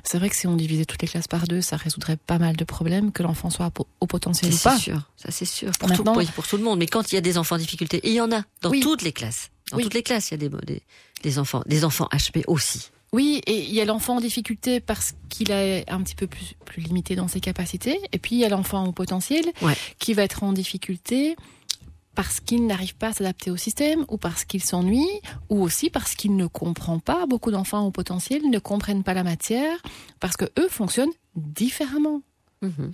C'est 0.02 0.18
vrai 0.18 0.30
que 0.30 0.34
si 0.34 0.48
on 0.48 0.56
divisait 0.56 0.84
toutes 0.84 1.00
les 1.00 1.06
classes 1.06 1.28
par 1.28 1.46
deux, 1.46 1.60
ça 1.60 1.76
résoudrait 1.76 2.16
pas 2.16 2.38
mal 2.40 2.56
de 2.56 2.64
problèmes, 2.64 3.12
que 3.12 3.22
l'enfant 3.22 3.50
soit 3.50 3.70
au, 4.00 4.06
potentiel 4.08 4.52
ou 4.52 4.56
C'est 4.56 4.68
pas. 4.68 4.76
sûr, 4.78 5.08
ça 5.16 5.30
c'est 5.30 5.44
sûr. 5.44 5.70
Pour 5.78 5.92
tout, 5.92 6.02
pour, 6.02 6.20
pour 6.32 6.46
tout 6.48 6.56
le 6.56 6.64
monde. 6.64 6.80
Mais 6.80 6.88
quand 6.88 7.12
il 7.12 7.14
y 7.14 7.18
a 7.18 7.20
des 7.20 7.38
enfants 7.38 7.54
en 7.54 7.58
difficulté, 7.58 7.98
et 7.98 8.08
il 8.08 8.14
y 8.14 8.20
en 8.20 8.32
a 8.32 8.42
dans 8.62 8.70
Oui. 8.70 8.80
toutes 8.80 9.02
les 9.02 9.12
classes. 9.12 9.50
Dans 9.70 9.76
Oui. 9.76 9.84
toutes 9.84 9.94
les 9.94 10.02
classes, 10.02 10.32
il 10.32 10.42
y 10.42 10.44
a 10.44 10.48
des, 10.48 10.56
des, 10.66 10.82
des 11.22 11.38
enfants, 11.38 11.62
des 11.66 11.84
enfants 11.84 12.08
HP 12.12 12.42
aussi. 12.48 12.90
Oui, 13.14 13.42
et 13.46 13.58
il 13.64 13.74
y 13.74 13.80
a 13.80 13.84
l'enfant 13.84 14.16
en 14.16 14.20
difficulté 14.20 14.80
parce 14.80 15.14
qu'il 15.28 15.50
est 15.50 15.88
un 15.90 16.00
petit 16.02 16.14
peu 16.14 16.26
plus, 16.26 16.54
plus 16.64 16.80
limité 16.82 17.14
dans 17.14 17.28
ses 17.28 17.40
capacités. 17.40 18.00
Et 18.12 18.18
puis 18.18 18.36
il 18.36 18.38
y 18.38 18.44
a 18.44 18.48
l'enfant 18.48 18.86
au 18.86 18.92
potentiel 18.92 19.44
Ouais. 19.60 19.74
qui 19.98 20.14
va 20.14 20.22
être 20.22 20.42
en 20.44 20.52
difficulté 20.52 21.36
parce 22.14 22.40
qu'il 22.40 22.66
n'arrive 22.66 22.94
pas 22.94 23.08
à 23.08 23.12
s'adapter 23.12 23.50
au 23.50 23.56
système 23.56 24.04
ou 24.08 24.16
parce 24.18 24.44
qu'il 24.44 24.62
s'ennuie 24.62 25.08
ou 25.50 25.62
aussi 25.62 25.90
parce 25.90 26.14
qu'il 26.14 26.36
ne 26.36 26.46
comprend 26.46 26.98
pas. 26.98 27.26
Beaucoup 27.26 27.50
d'enfants 27.50 27.86
au 27.86 27.90
potentiel 27.90 28.48
ne 28.50 28.58
comprennent 28.58 29.02
pas 29.02 29.14
la 29.14 29.24
matière 29.24 29.76
parce 30.20 30.36
que 30.36 30.46
eux 30.58 30.68
fonctionnent 30.68 31.12
différemment. 31.36 32.22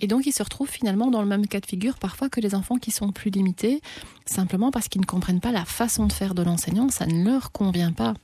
Et 0.01 0.07
donc 0.07 0.25
ils 0.25 0.31
se 0.31 0.41
retrouvent 0.41 0.67
finalement 0.69 1.11
dans 1.11 1.21
le 1.21 1.27
même 1.27 1.45
cas 1.45 1.59
de 1.59 1.65
figure 1.67 1.99
parfois 1.99 2.27
que 2.27 2.41
les 2.41 2.55
enfants 2.55 2.77
qui 2.77 2.89
sont 2.89 3.11
plus 3.11 3.29
limités, 3.29 3.81
simplement 4.25 4.71
parce 4.71 4.87
qu'ils 4.87 4.99
ne 5.01 5.05
comprennent 5.05 5.41
pas 5.41 5.51
la 5.51 5.63
façon 5.63 6.07
de 6.07 6.11
faire 6.11 6.33
de 6.33 6.41
l'enseignant, 6.41 6.89
ça 6.89 7.05
ne 7.05 7.23
leur 7.23 7.51
convient 7.51 7.91
pas. 7.91 8.15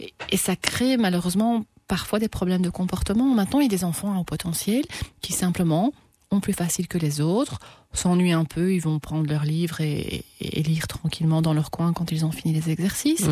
Et, 0.00 0.12
et 0.30 0.36
ça 0.36 0.56
crée 0.56 0.96
malheureusement 0.96 1.64
parfois 1.88 2.18
des 2.18 2.28
problèmes 2.28 2.62
de 2.62 2.70
comportement. 2.70 3.26
Maintenant, 3.34 3.60
il 3.60 3.64
y 3.64 3.66
a 3.66 3.68
des 3.68 3.84
enfants 3.84 4.14
à 4.14 4.18
haut 4.18 4.24
potentiel 4.24 4.84
qui 5.20 5.32
simplement 5.32 5.92
ont 6.30 6.40
plus 6.40 6.54
facile 6.54 6.88
que 6.88 6.96
les 6.96 7.20
autres, 7.20 7.58
s'ennuient 7.92 8.32
un 8.32 8.46
peu, 8.46 8.72
ils 8.72 8.80
vont 8.80 8.98
prendre 8.98 9.28
leur 9.28 9.44
livre 9.44 9.82
et, 9.82 10.24
et- 10.40 10.60
et 10.60 10.62
lire 10.62 10.86
tranquillement 10.88 11.42
dans 11.42 11.52
leur 11.52 11.70
coin 11.70 11.92
quand 11.92 12.10
ils 12.10 12.24
ont 12.24 12.30
fini 12.32 12.54
les 12.54 12.70
exercices, 12.70 13.26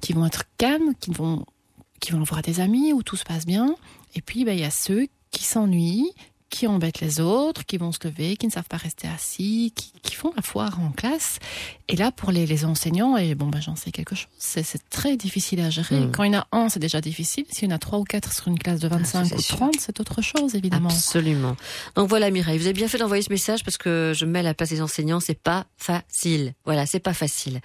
qui 0.00 0.12
vont 0.14 0.26
être 0.26 0.42
calmes, 0.58 0.94
qui 0.98 1.12
vont, 1.12 1.44
qui 2.00 2.10
vont 2.10 2.22
avoir 2.22 2.42
des 2.42 2.58
amis 2.58 2.92
où 2.92 3.04
tout 3.04 3.14
se 3.16 3.22
passe 3.22 3.46
bien. 3.46 3.76
Et 4.16 4.20
puis, 4.20 4.44
ben, 4.44 4.52
il 4.52 4.60
y 4.60 4.64
a 4.64 4.70
ceux 4.72 5.06
qui 5.30 5.44
s'ennuient, 5.44 6.10
qui 6.54 6.68
embêtent 6.68 7.00
les 7.00 7.18
autres, 7.18 7.66
qui 7.66 7.78
vont 7.78 7.90
se 7.90 7.98
lever, 8.04 8.36
qui 8.36 8.46
ne 8.46 8.52
savent 8.52 8.68
pas 8.68 8.76
rester 8.76 9.08
assis, 9.08 9.72
qui, 9.74 9.90
qui 10.02 10.14
font 10.14 10.32
la 10.36 10.42
foire 10.42 10.78
en 10.80 10.92
classe. 10.92 11.40
Et 11.88 11.96
là, 11.96 12.12
pour 12.12 12.30
les, 12.30 12.46
les 12.46 12.64
enseignants, 12.64 13.16
et 13.16 13.34
bon, 13.34 13.48
ben, 13.48 13.60
j'en 13.60 13.74
sais 13.74 13.90
quelque 13.90 14.14
chose, 14.14 14.28
c'est 14.38 14.88
très 14.88 15.16
difficile 15.16 15.60
à 15.60 15.68
gérer. 15.68 15.98
Mm. 15.98 16.12
Quand 16.12 16.22
il 16.22 16.32
y 16.32 16.36
en 16.36 16.40
a 16.40 16.46
un, 16.52 16.68
c'est 16.68 16.78
déjà 16.78 17.00
difficile. 17.00 17.44
S'il 17.50 17.68
y 17.68 17.72
en 17.72 17.74
a 17.74 17.80
trois 17.80 17.98
ou 17.98 18.04
quatre 18.04 18.32
sur 18.32 18.46
une 18.46 18.58
classe 18.58 18.78
de 18.78 18.86
25 18.86 19.26
c'est 19.26 19.34
ou 19.34 19.40
sûr. 19.40 19.56
30, 19.56 19.74
c'est 19.80 19.98
autre 19.98 20.22
chose, 20.22 20.54
évidemment. 20.54 20.90
Absolument. 20.90 21.56
Donc 21.96 22.08
voilà 22.08 22.30
Mireille, 22.30 22.58
vous 22.58 22.66
avez 22.66 22.72
bien 22.72 22.86
fait 22.86 22.98
d'envoyer 22.98 23.24
ce 23.24 23.32
message 23.32 23.64
parce 23.64 23.76
que 23.76 24.12
je 24.14 24.24
me 24.24 24.30
mets 24.30 24.38
à 24.38 24.42
la 24.42 24.54
place 24.54 24.70
des 24.70 24.80
enseignants, 24.80 25.18
c'est 25.18 25.34
pas 25.34 25.66
facile. 25.76 26.54
Voilà, 26.64 26.86
c'est 26.86 27.00
pas 27.00 27.14
facile. 27.14 27.60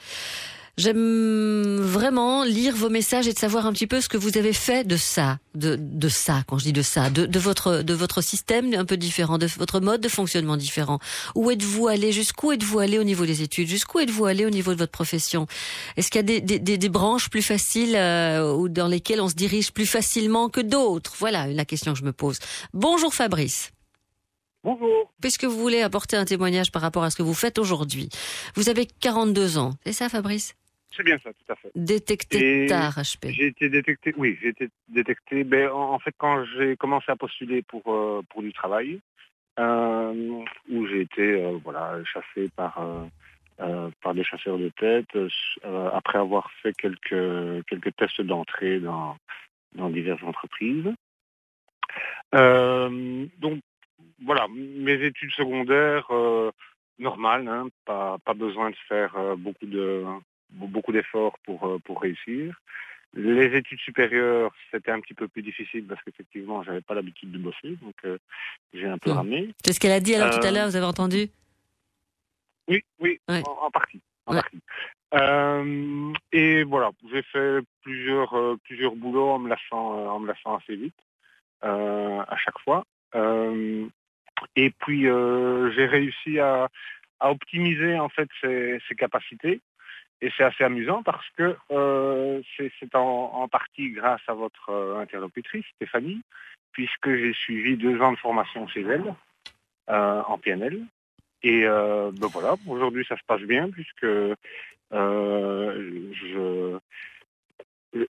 J'aime 0.80 1.76
vraiment 1.82 2.46
lire 2.46 2.74
vos 2.74 2.88
messages 2.88 3.28
et 3.28 3.34
de 3.34 3.38
savoir 3.38 3.66
un 3.66 3.74
petit 3.74 3.86
peu 3.86 4.00
ce 4.00 4.08
que 4.08 4.16
vous 4.16 4.38
avez 4.38 4.54
fait 4.54 4.88
de 4.88 4.96
ça, 4.96 5.38
de, 5.54 5.76
de 5.78 6.08
ça, 6.08 6.44
quand 6.48 6.58
je 6.58 6.64
dis 6.64 6.72
de 6.72 6.82
ça, 6.82 7.10
de, 7.10 7.26
de 7.26 7.38
votre 7.38 7.82
de 7.82 7.94
votre 7.94 8.22
système 8.22 8.74
un 8.74 8.86
peu 8.86 8.96
différent, 8.96 9.38
de 9.38 9.46
votre 9.46 9.82
mode 9.82 10.00
de 10.00 10.08
fonctionnement 10.08 10.56
différent. 10.56 11.00
Où 11.36 11.52
êtes-vous 11.52 11.90
allé 11.90 12.14
Jusqu'où 12.14 12.54
êtes-vous 12.54 12.80
allé 12.80 12.98
au 12.98 13.04
niveau 13.04 13.26
des 13.26 13.42
études 13.42 13.68
Jusqu'où 13.68 14.00
êtes-vous 14.00 14.24
allé 14.24 14.46
au 14.46 14.50
niveau 14.50 14.74
de 14.74 14.78
votre 14.78 14.94
profession? 14.94 15.48
Est-ce 15.98 16.10
qu'il 16.10 16.20
y 16.20 16.24
a 16.24 16.24
des, 16.24 16.40
des, 16.40 16.60
des, 16.60 16.78
des 16.78 16.90
branches 16.90 17.30
plus 17.30 17.42
faciles 17.42 17.98
euh, 17.98 18.54
ou 18.54 18.70
dans 18.70 18.88
lesquelles 18.88 19.20
on 19.20 19.28
se 19.28 19.36
dirige 19.36 19.74
plus 19.74 19.86
facilement 19.86 20.48
que 20.48 20.62
d'autres? 20.62 21.14
Voilà 21.20 21.48
la 21.48 21.66
question 21.66 21.92
que 21.92 22.00
je 22.00 22.06
me 22.06 22.14
pose. 22.14 22.40
Bonjour 22.74 23.14
Fabrice. 23.14 23.72
Bonjour. 24.64 25.12
Puisque 25.20 25.44
vous 25.44 25.60
voulez 25.60 25.82
apporter 25.82 26.16
un 26.16 26.24
témoignage 26.24 26.72
par 26.72 26.82
rapport 26.82 27.04
à 27.04 27.10
ce 27.10 27.18
que 27.18 27.24
vous 27.24 27.34
faites 27.34 27.60
aujourd'hui. 27.60 28.08
Vous 28.56 28.70
avez 28.70 28.86
42 28.86 29.58
ans, 29.58 29.74
c'est 29.86 29.92
ça 29.92 30.08
Fabrice? 30.08 30.56
C'est 31.00 31.06
bien 31.06 31.18
ça, 31.20 31.32
tout 31.32 31.54
à 31.54 31.56
fait. 31.56 31.72
Détecté 31.76 32.66
Et 32.66 32.68
tard 32.68 32.98
HP. 32.98 33.32
J'ai 33.32 33.48
été 33.48 33.70
détecté, 33.70 34.14
oui, 34.18 34.38
j'ai 34.42 34.50
été 34.50 34.70
détecté. 34.90 35.46
Ben, 35.46 35.70
en, 35.70 35.94
en 35.94 36.00
fait, 36.00 36.14
quand 36.18 36.44
j'ai 36.58 36.76
commencé 36.76 37.10
à 37.10 37.16
postuler 37.16 37.62
pour 37.62 37.84
euh, 37.88 38.22
pour 38.30 38.42
du 38.42 38.52
travail, 38.52 39.00
euh, 39.62 40.44
où 40.70 40.88
j'ai 40.88 41.00
été 41.00 41.22
euh, 41.22 41.58
voilà 41.64 42.04
chassé 42.04 42.50
par 42.54 42.86
par 44.02 44.14
des 44.14 44.26
chasseurs 44.26 44.58
de 44.58 44.68
tête 44.78 45.18
après 45.94 46.18
avoir 46.18 46.52
fait 46.62 46.74
quelques 46.74 47.66
quelques 47.68 47.96
tests 47.96 48.22
d'entrée 48.22 48.82
dans 48.82 49.16
dans 49.76 49.90
diverses 49.90 50.24
entreprises. 50.24 50.94
Donc 52.34 53.62
voilà, 54.22 54.48
mes 54.50 55.02
études 55.02 55.32
secondaires 55.32 56.10
normales, 56.98 57.48
hein, 57.48 57.68
pas 57.86 58.18
pas 58.26 58.34
besoin 58.34 58.70
de 58.70 58.76
faire 58.90 59.16
beaucoup 59.38 59.66
de 59.66 60.04
beaucoup 60.52 60.92
d'efforts 60.92 61.38
pour 61.46 61.66
euh, 61.68 61.80
pour 61.80 62.02
réussir. 62.02 62.60
Les 63.16 63.56
études 63.58 63.80
supérieures, 63.80 64.54
c'était 64.72 64.92
un 64.92 65.00
petit 65.00 65.16
peu 65.16 65.28
plus 65.28 65.42
difficile 65.42 65.86
parce 65.88 66.02
qu'effectivement, 66.04 66.62
j'avais 66.62 66.82
pas 66.82 66.94
l'habitude 66.94 67.32
de 67.32 67.40
bosser, 67.40 67.76
donc 67.82 67.96
euh, 68.06 68.20
j'ai 68.72 68.86
un 68.88 69.00
peu 69.00 69.10
Hmm. 69.12 69.18
ramené. 69.18 69.50
C'est 69.66 69.74
ce 69.74 69.80
qu'elle 69.80 69.92
a 69.94 70.00
dit 70.00 70.14
alors 70.14 70.30
tout 70.30 70.46
à 70.46 70.50
Euh, 70.50 70.52
l'heure, 70.52 70.68
vous 70.70 70.76
avez 70.76 70.86
entendu? 70.86 71.28
Oui, 72.68 72.84
oui, 73.00 73.20
en, 73.28 73.40
en 73.40 73.72
partie. 73.72 74.00
En 74.28 74.34
partie. 74.36 74.60
Euh, 75.16 76.14
et 76.32 76.62
voilà, 76.64 76.92
j'ai 77.12 77.24
fait 77.24 77.62
plusieurs 77.82 78.36
plusieurs 78.66 78.96
boulots 78.96 79.30
en 79.32 79.40
me 79.40 79.50
lassant 79.50 80.08
en 80.08 80.20
me 80.20 80.28
lassant 80.28 80.58
assez 80.58 80.76
vite 80.76 80.94
à 81.64 82.38
chaque 82.38 82.60
fois. 82.60 82.86
Et 84.56 84.70
puis 84.82 85.02
j'ai 85.04 85.86
réussi 85.88 86.38
à, 86.40 86.70
à 87.20 87.32
optimiser 87.32 87.98
en 87.98 88.10
fait 88.10 88.30
ses, 88.40 88.80
ses 88.88 88.94
capacités. 88.96 89.62
Et 90.22 90.30
c'est 90.36 90.44
assez 90.44 90.64
amusant 90.64 91.02
parce 91.04 91.26
que 91.38 91.56
euh, 91.72 92.42
c'est 92.58 92.96
en, 92.96 93.48
partie 93.48 93.92
grâce 93.92 94.22
à 94.28 94.34
votre 94.34 94.70
euh, 94.70 95.00
interlocutrice, 95.00 95.66
Stéphanie, 95.76 96.22
puisque 96.72 97.10
j'ai 97.10 97.34
suivi 97.34 97.78
deux 97.78 98.02
ans 98.02 98.12
de 98.12 98.18
formation 98.18 98.68
chez 98.68 98.82
elle 98.82 99.14
euh, 99.90 100.22
en 100.28 100.38
PNL. 100.38 100.82
Et 101.42 101.62
ben 101.62 102.28
voilà, 102.34 102.56
aujourd'hui 102.68 103.06
ça 103.08 103.16
se 103.16 103.24
passe 103.26 103.40
bien 103.44 103.70
puisque 103.70 104.06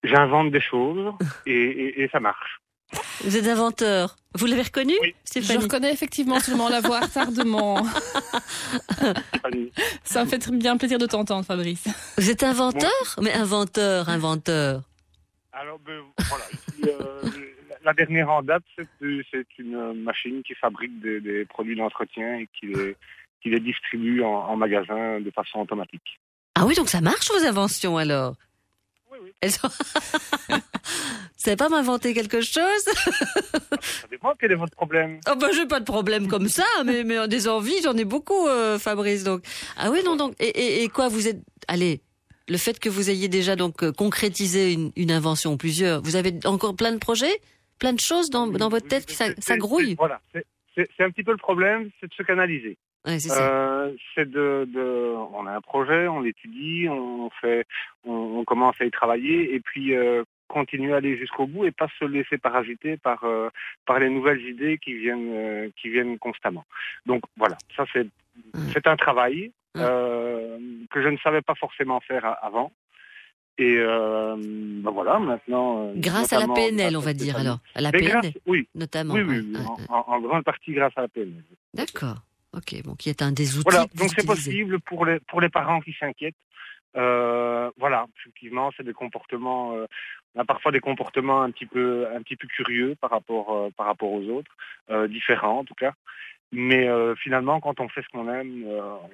j'invente 0.02 0.50
des 0.50 0.60
choses 0.60 1.14
et 1.46 2.08
ça 2.10 2.18
marche. 2.18 2.60
Vous 3.24 3.36
êtes 3.36 3.46
inventeur. 3.46 4.16
Vous 4.34 4.46
l'avez 4.46 4.62
reconnu, 4.62 4.94
Je 5.02 5.10
Stéphanie 5.24 5.62
reconnais 5.64 5.92
effectivement 5.92 6.38
seulement 6.40 6.68
la 6.68 6.80
voix 6.80 7.00
tardement. 7.08 7.84
Ça 10.04 10.24
me 10.24 10.28
fait 10.28 10.38
très 10.38 10.52
bien 10.52 10.76
plaisir 10.76 10.98
de 10.98 11.06
t'entendre, 11.06 11.44
Fabrice. 11.44 11.86
Vous 12.18 12.30
êtes 12.30 12.42
inventeur 12.42 12.90
Mais 13.22 13.32
inventeur, 13.32 14.08
inventeur. 14.08 14.82
Alors 15.52 15.78
ben, 15.80 16.00
voilà, 16.28 16.44
euh, 16.86 17.22
la- 17.84 17.92
dernière 17.92 18.30
en 18.30 18.42
date, 18.42 18.62
c'est 18.76 18.86
c'est 19.30 19.46
une 19.58 19.94
machine 20.02 20.42
qui 20.44 20.54
fabrique 20.54 21.00
des, 21.00 21.20
des 21.20 21.44
produits 21.44 21.76
d'entretien 21.76 22.36
et 22.38 22.48
qui 22.58 22.66
les, 22.66 22.96
qui 23.42 23.50
les 23.50 23.60
distribue 23.60 24.22
en, 24.22 24.28
en 24.28 24.56
magasin 24.56 25.20
de 25.20 25.30
façon 25.32 25.58
automatique. 25.60 26.20
Ah 26.54 26.66
oui, 26.66 26.74
donc 26.76 26.88
ça 26.88 27.00
marche 27.00 27.28
vos 27.30 27.44
inventions 27.44 27.96
alors? 27.98 28.34
Oui. 29.22 29.32
Elles 29.40 29.52
sont... 29.52 29.68
Vous 30.48 31.44
savez 31.44 31.56
pas 31.56 31.68
m'inventer 31.68 32.12
quelque 32.12 32.40
chose? 32.40 32.84
Ça 33.80 34.06
dépend 34.10 34.34
quel 34.38 34.52
est 34.52 34.56
votre 34.56 34.74
problème. 34.74 35.20
Oh 35.30 35.36
ben 35.36 35.50
j'ai 35.52 35.66
pas 35.66 35.80
de 35.80 35.84
problème 35.84 36.28
comme 36.28 36.48
ça, 36.48 36.64
mais, 36.84 37.02
mais 37.04 37.26
des 37.28 37.48
envies, 37.48 37.80
j'en 37.82 37.96
ai 37.96 38.04
beaucoup, 38.04 38.46
euh, 38.46 38.78
Fabrice. 38.78 39.24
Donc 39.24 39.42
ah 39.76 39.90
oui 39.90 40.02
non 40.04 40.16
donc 40.16 40.34
et, 40.38 40.48
et, 40.48 40.82
et 40.84 40.88
quoi 40.88 41.08
vous 41.08 41.28
êtes 41.28 41.40
allez 41.68 42.02
le 42.48 42.58
fait 42.58 42.78
que 42.78 42.88
vous 42.88 43.08
ayez 43.10 43.28
déjà 43.28 43.56
donc 43.56 43.82
euh, 43.82 43.92
concrétisé 43.92 44.72
une, 44.72 44.92
une 44.96 45.12
invention, 45.12 45.56
plusieurs, 45.56 46.02
vous 46.02 46.16
avez 46.16 46.38
encore 46.44 46.74
plein 46.76 46.92
de 46.92 46.98
projets, 46.98 47.40
plein 47.78 47.92
de 47.92 48.00
choses 48.00 48.28
dans, 48.28 48.46
dans 48.48 48.68
votre 48.68 48.88
tête 48.88 49.06
qui 49.06 49.14
ça, 49.14 49.26
ça 49.38 49.56
grouille? 49.56 49.94
Voilà, 49.94 50.20
c'est 50.34 51.04
un 51.04 51.10
petit 51.10 51.22
peu 51.22 51.30
le 51.32 51.38
problème, 51.38 51.90
c'est 52.00 52.08
de 52.08 52.14
se 52.14 52.22
canaliser. 52.22 52.76
Ouais, 53.06 53.18
c'est. 53.18 53.30
Euh, 53.32 53.90
de, 54.18 54.66
de, 54.66 55.14
on 55.34 55.46
a 55.46 55.52
un 55.56 55.60
projet, 55.62 56.06
on 56.08 56.20
l'étudie, 56.20 56.86
on 56.88 57.30
fait, 57.40 57.66
on, 58.04 58.12
on 58.40 58.44
commence 58.44 58.76
à 58.80 58.84
y 58.84 58.90
travailler 58.90 59.54
et 59.54 59.60
puis 59.60 59.94
euh, 59.94 60.22
continuer 60.48 60.92
à 60.92 60.96
aller 60.96 61.16
jusqu'au 61.16 61.46
bout 61.46 61.64
et 61.64 61.70
pas 61.70 61.88
se 61.98 62.04
laisser 62.04 62.36
parasiter 62.36 62.98
par 62.98 63.24
euh, 63.24 63.48
par 63.86 63.98
les 64.00 64.10
nouvelles 64.10 64.42
idées 64.42 64.76
qui 64.78 64.92
viennent 64.94 65.70
qui 65.80 65.88
viennent 65.88 66.18
constamment. 66.18 66.64
Donc 67.06 67.22
voilà, 67.38 67.56
ça 67.76 67.86
c'est 67.92 68.06
c'est 68.72 68.86
un 68.86 68.96
travail 68.96 69.50
que 69.74 71.02
je 71.02 71.08
ne 71.08 71.16
savais 71.18 71.42
pas 71.42 71.54
forcément 71.54 72.00
faire 72.00 72.36
avant. 72.42 72.70
Et 73.58 73.76
euh, 73.78 74.36
ben 74.38 74.90
voilà, 74.90 75.18
maintenant. 75.18 75.92
Grâce 75.96 76.32
à 76.32 76.40
la 76.40 76.48
PNL, 76.48 76.96
on 76.96 77.00
va 77.00 77.12
dire 77.12 77.36
alors, 77.36 77.58
à 77.74 77.80
la 77.82 77.90
Mais 77.92 77.98
PNL, 77.98 78.12
grâce- 78.20 78.32
oui, 78.46 78.68
notamment. 78.74 79.14
Oui, 79.14 79.22
oui, 79.22 79.40
oui, 79.40 79.56
ouais. 79.56 79.86
en 79.88 80.20
grande 80.20 80.44
partie 80.44 80.72
grâce 80.72 80.92
à 80.96 81.02
la 81.02 81.08
PNL. 81.08 81.42
D'accord. 81.74 82.16
Ok, 82.52 82.74
bon, 82.84 82.94
qui 82.94 83.10
est 83.10 83.22
un 83.22 83.32
des 83.32 83.58
outils. 83.58 83.70
Voilà, 83.70 83.86
donc 83.94 84.10
c'est 84.16 84.26
possible 84.26 84.80
pour 84.80 85.06
les 85.06 85.20
pour 85.20 85.40
les 85.40 85.48
parents 85.48 85.80
qui 85.80 85.94
s'inquiètent. 85.98 86.34
Euh, 86.96 87.70
voilà, 87.78 88.06
effectivement, 88.18 88.70
c'est 88.76 88.82
des 88.82 88.92
comportements. 88.92 89.76
euh, 89.76 89.86
on 90.34 90.40
a 90.40 90.44
parfois 90.44 90.70
des 90.70 90.80
comportements 90.80 91.42
un 91.42 91.50
petit 91.50 91.66
peu 91.66 92.06
un 92.14 92.22
petit 92.22 92.36
peu 92.36 92.46
curieux 92.48 92.96
par 93.00 93.10
rapport 93.10 93.52
euh, 93.52 93.70
par 93.76 93.86
rapport 93.86 94.12
aux 94.12 94.24
autres, 94.28 94.50
différents 95.08 95.60
en 95.60 95.64
tout 95.64 95.74
cas. 95.74 95.92
Mais 96.52 96.88
finalement, 97.22 97.60
quand 97.60 97.78
on 97.78 97.88
fait 97.88 98.02
ce 98.02 98.08
qu'on 98.08 98.28
aime, 98.28 98.64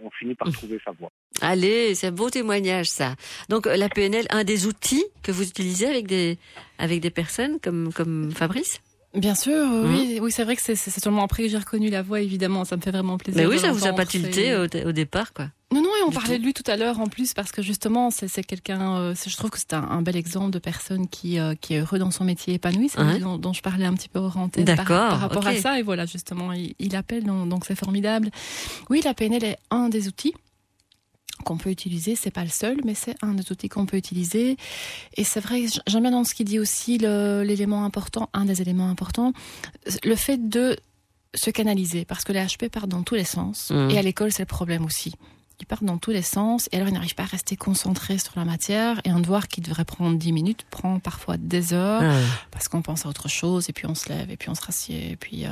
on 0.03 0.09
finit 0.09 0.35
par 0.35 0.51
trouver 0.51 0.81
sa 0.83 0.93
voie. 0.93 1.11
Allez, 1.43 1.95
c'est 1.95 2.07
un 2.07 2.13
beau 2.13 2.31
témoignage 2.31 2.87
ça. 2.87 3.15
Donc 3.51 3.67
la 3.67 3.91
PNL, 3.91 4.25
un 4.31 4.43
des 4.43 4.67
outils 4.67 5.05
que 5.23 5.33
vous 5.33 5.47
utilisez 5.47 5.87
avec 5.87 6.07
des 6.07 6.39
avec 6.79 7.01
des 7.01 7.11
personnes 7.11 7.61
comme 7.61 7.93
comme 7.93 8.33
Fabrice? 8.33 8.81
Bien 9.17 9.35
sûr, 9.35 9.53
euh, 9.55 9.87
oui, 9.89 10.19
oui 10.21 10.31
c'est 10.31 10.45
vrai 10.45 10.57
que 10.57 10.63
c'est 10.63 10.77
seulement 10.77 11.25
après 11.25 11.45
que 11.45 11.49
j'ai 11.49 11.57
reconnu 11.59 11.89
la 11.91 12.03
voix, 12.03 12.21
évidemment, 12.21 12.65
ça 12.65 12.77
me 12.77 12.83
fait 12.83 12.91
vraiment 12.91 13.17
plaisir. 13.19 13.41
Mais 13.43 13.47
oui, 13.49 13.59
ça 13.59 13.73
vous 13.73 13.87
a 13.87 13.93
pas 13.93 14.05
tilté 14.07 14.55
au, 14.55 14.65
au 14.89 14.93
départ 14.93 15.33
quoi. 15.33 15.47
Non, 15.73 15.83
non, 15.83 15.89
et 16.01 16.05
on 16.05 16.11
Du 16.11 16.15
parlait 16.15 16.35
tout. 16.37 16.41
de 16.43 16.47
lui 16.47 16.55
tout 16.55 16.63
à 16.71 16.77
l'heure 16.77 17.01
en 17.01 17.09
plus 17.09 17.35
parce 17.35 17.51
que 17.51 17.61
justement, 17.61 18.11
c'est 18.13 18.45
quelqu'un, 18.45 18.99
euh, 18.99 19.15
je 19.27 19.37
trouve 19.37 19.51
que 19.51 19.59
c'est 19.59 19.75
un, 19.75 19.83
un 19.83 20.01
bel 20.01 20.15
exemple 20.17 20.51
de 20.53 20.61
personne 20.61 21.09
qui, 21.09 21.41
euh, 21.41 21.55
qui 21.61 21.75
est 21.75 21.81
heureux 21.81 21.99
dans 21.99 22.13
son 22.13 22.23
métier 22.25 22.55
épanoui. 22.55 22.89
C'est 22.89 23.01
Ouais. 23.03 23.19
dont, 23.19 23.37
dont 23.37 23.53
je 23.53 23.63
parlais 23.63 23.85
un 23.85 23.95
petit 23.95 24.09
peu 24.09 24.21
hors 24.21 24.37
antenne 24.37 24.65
par, 24.65 24.85
par 24.87 25.19
rapport 25.21 25.45
à 25.47 25.57
ça. 25.57 25.79
Et 25.81 25.83
voilà, 25.83 26.07
justement, 26.07 26.53
il, 26.53 26.75
il 26.79 26.95
appelle, 26.95 27.25
donc 27.25 27.65
c'est 27.67 27.75
formidable. 27.75 28.31
Oui, 28.91 29.01
la 29.05 29.13
PNL 29.13 29.43
est 29.43 29.59
un 29.73 29.89
des 29.89 30.07
outils 30.07 30.35
qu'on 31.45 31.57
peut 31.59 31.71
utiliser, 31.71 32.17
c'est 32.17 32.31
pas 32.31 32.45
le 32.45 32.51
seul, 32.51 32.79
mais 32.85 32.95
c'est 32.95 33.17
un 33.23 33.35
des 33.35 33.51
outils 33.53 33.69
qu'on 33.69 33.87
peut 33.87 33.97
utiliser. 33.97 34.57
Et 35.17 35.25
c'est 35.25 35.41
vrai, 35.41 35.65
j'aime 35.87 36.03
bien 36.03 36.11
dans 36.11 36.25
ce 36.25 36.35
qu'il 36.35 36.47
dit 36.47 36.59
aussi 36.59 36.99
l'élément 36.99 37.85
important, 37.85 38.29
un 38.33 38.45
des 38.45 38.63
éléments 38.63 38.89
importants, 38.89 39.33
le 40.05 40.17
fait 40.17 40.49
de 40.49 40.77
se 41.35 41.51
canaliser, 41.51 42.05
parce 42.05 42.25
que 42.25 42.33
les 42.33 42.41
HP 42.41 42.69
partent 42.71 42.89
dans 42.89 43.03
tous 43.03 43.15
les 43.15 43.25
sens, 43.25 43.71
Mhm. 43.71 43.91
et 43.91 43.99
à 43.99 44.03
l'école 44.03 44.33
c'est 44.33 44.43
le 44.43 44.47
problème 44.47 44.85
aussi. 44.85 45.13
Ils 45.61 45.67
partent 45.67 45.85
dans 45.85 45.97
tous 45.99 46.11
les 46.11 46.21
sens, 46.23 46.69
et 46.73 46.77
alors 46.77 46.89
ils 46.89 46.95
n'arrivent 46.95 47.15
pas 47.15 47.23
à 47.23 47.27
rester 47.27 47.57
concentrés 47.57 48.19
sur 48.19 48.33
la 48.37 48.45
matière, 48.45 49.01
et 49.05 49.11
un 49.11 49.21
devoir 49.21 49.49
qui 49.49 49.61
devrait 49.63 49.85
prendre 49.87 50.17
10 50.19 50.33
minutes 50.33 50.67
prend 50.71 50.99
parfois 50.99 51.37
des 51.39 51.73
heures, 51.73 52.03
Ouais. 52.03 52.23
parce 52.51 52.69
qu'on 52.69 52.83
pense 52.83 53.07
à 53.07 53.09
autre 53.09 53.29
chose, 53.29 53.69
et 53.69 53.73
puis 53.73 53.87
on 53.87 53.95
se 53.95 54.09
lève, 54.11 54.31
et 54.31 54.37
puis 54.37 54.49
on 54.51 54.55
se 54.55 54.63
rassied, 54.63 55.13
et 55.13 55.17
puis... 55.17 55.47
euh, 55.47 55.51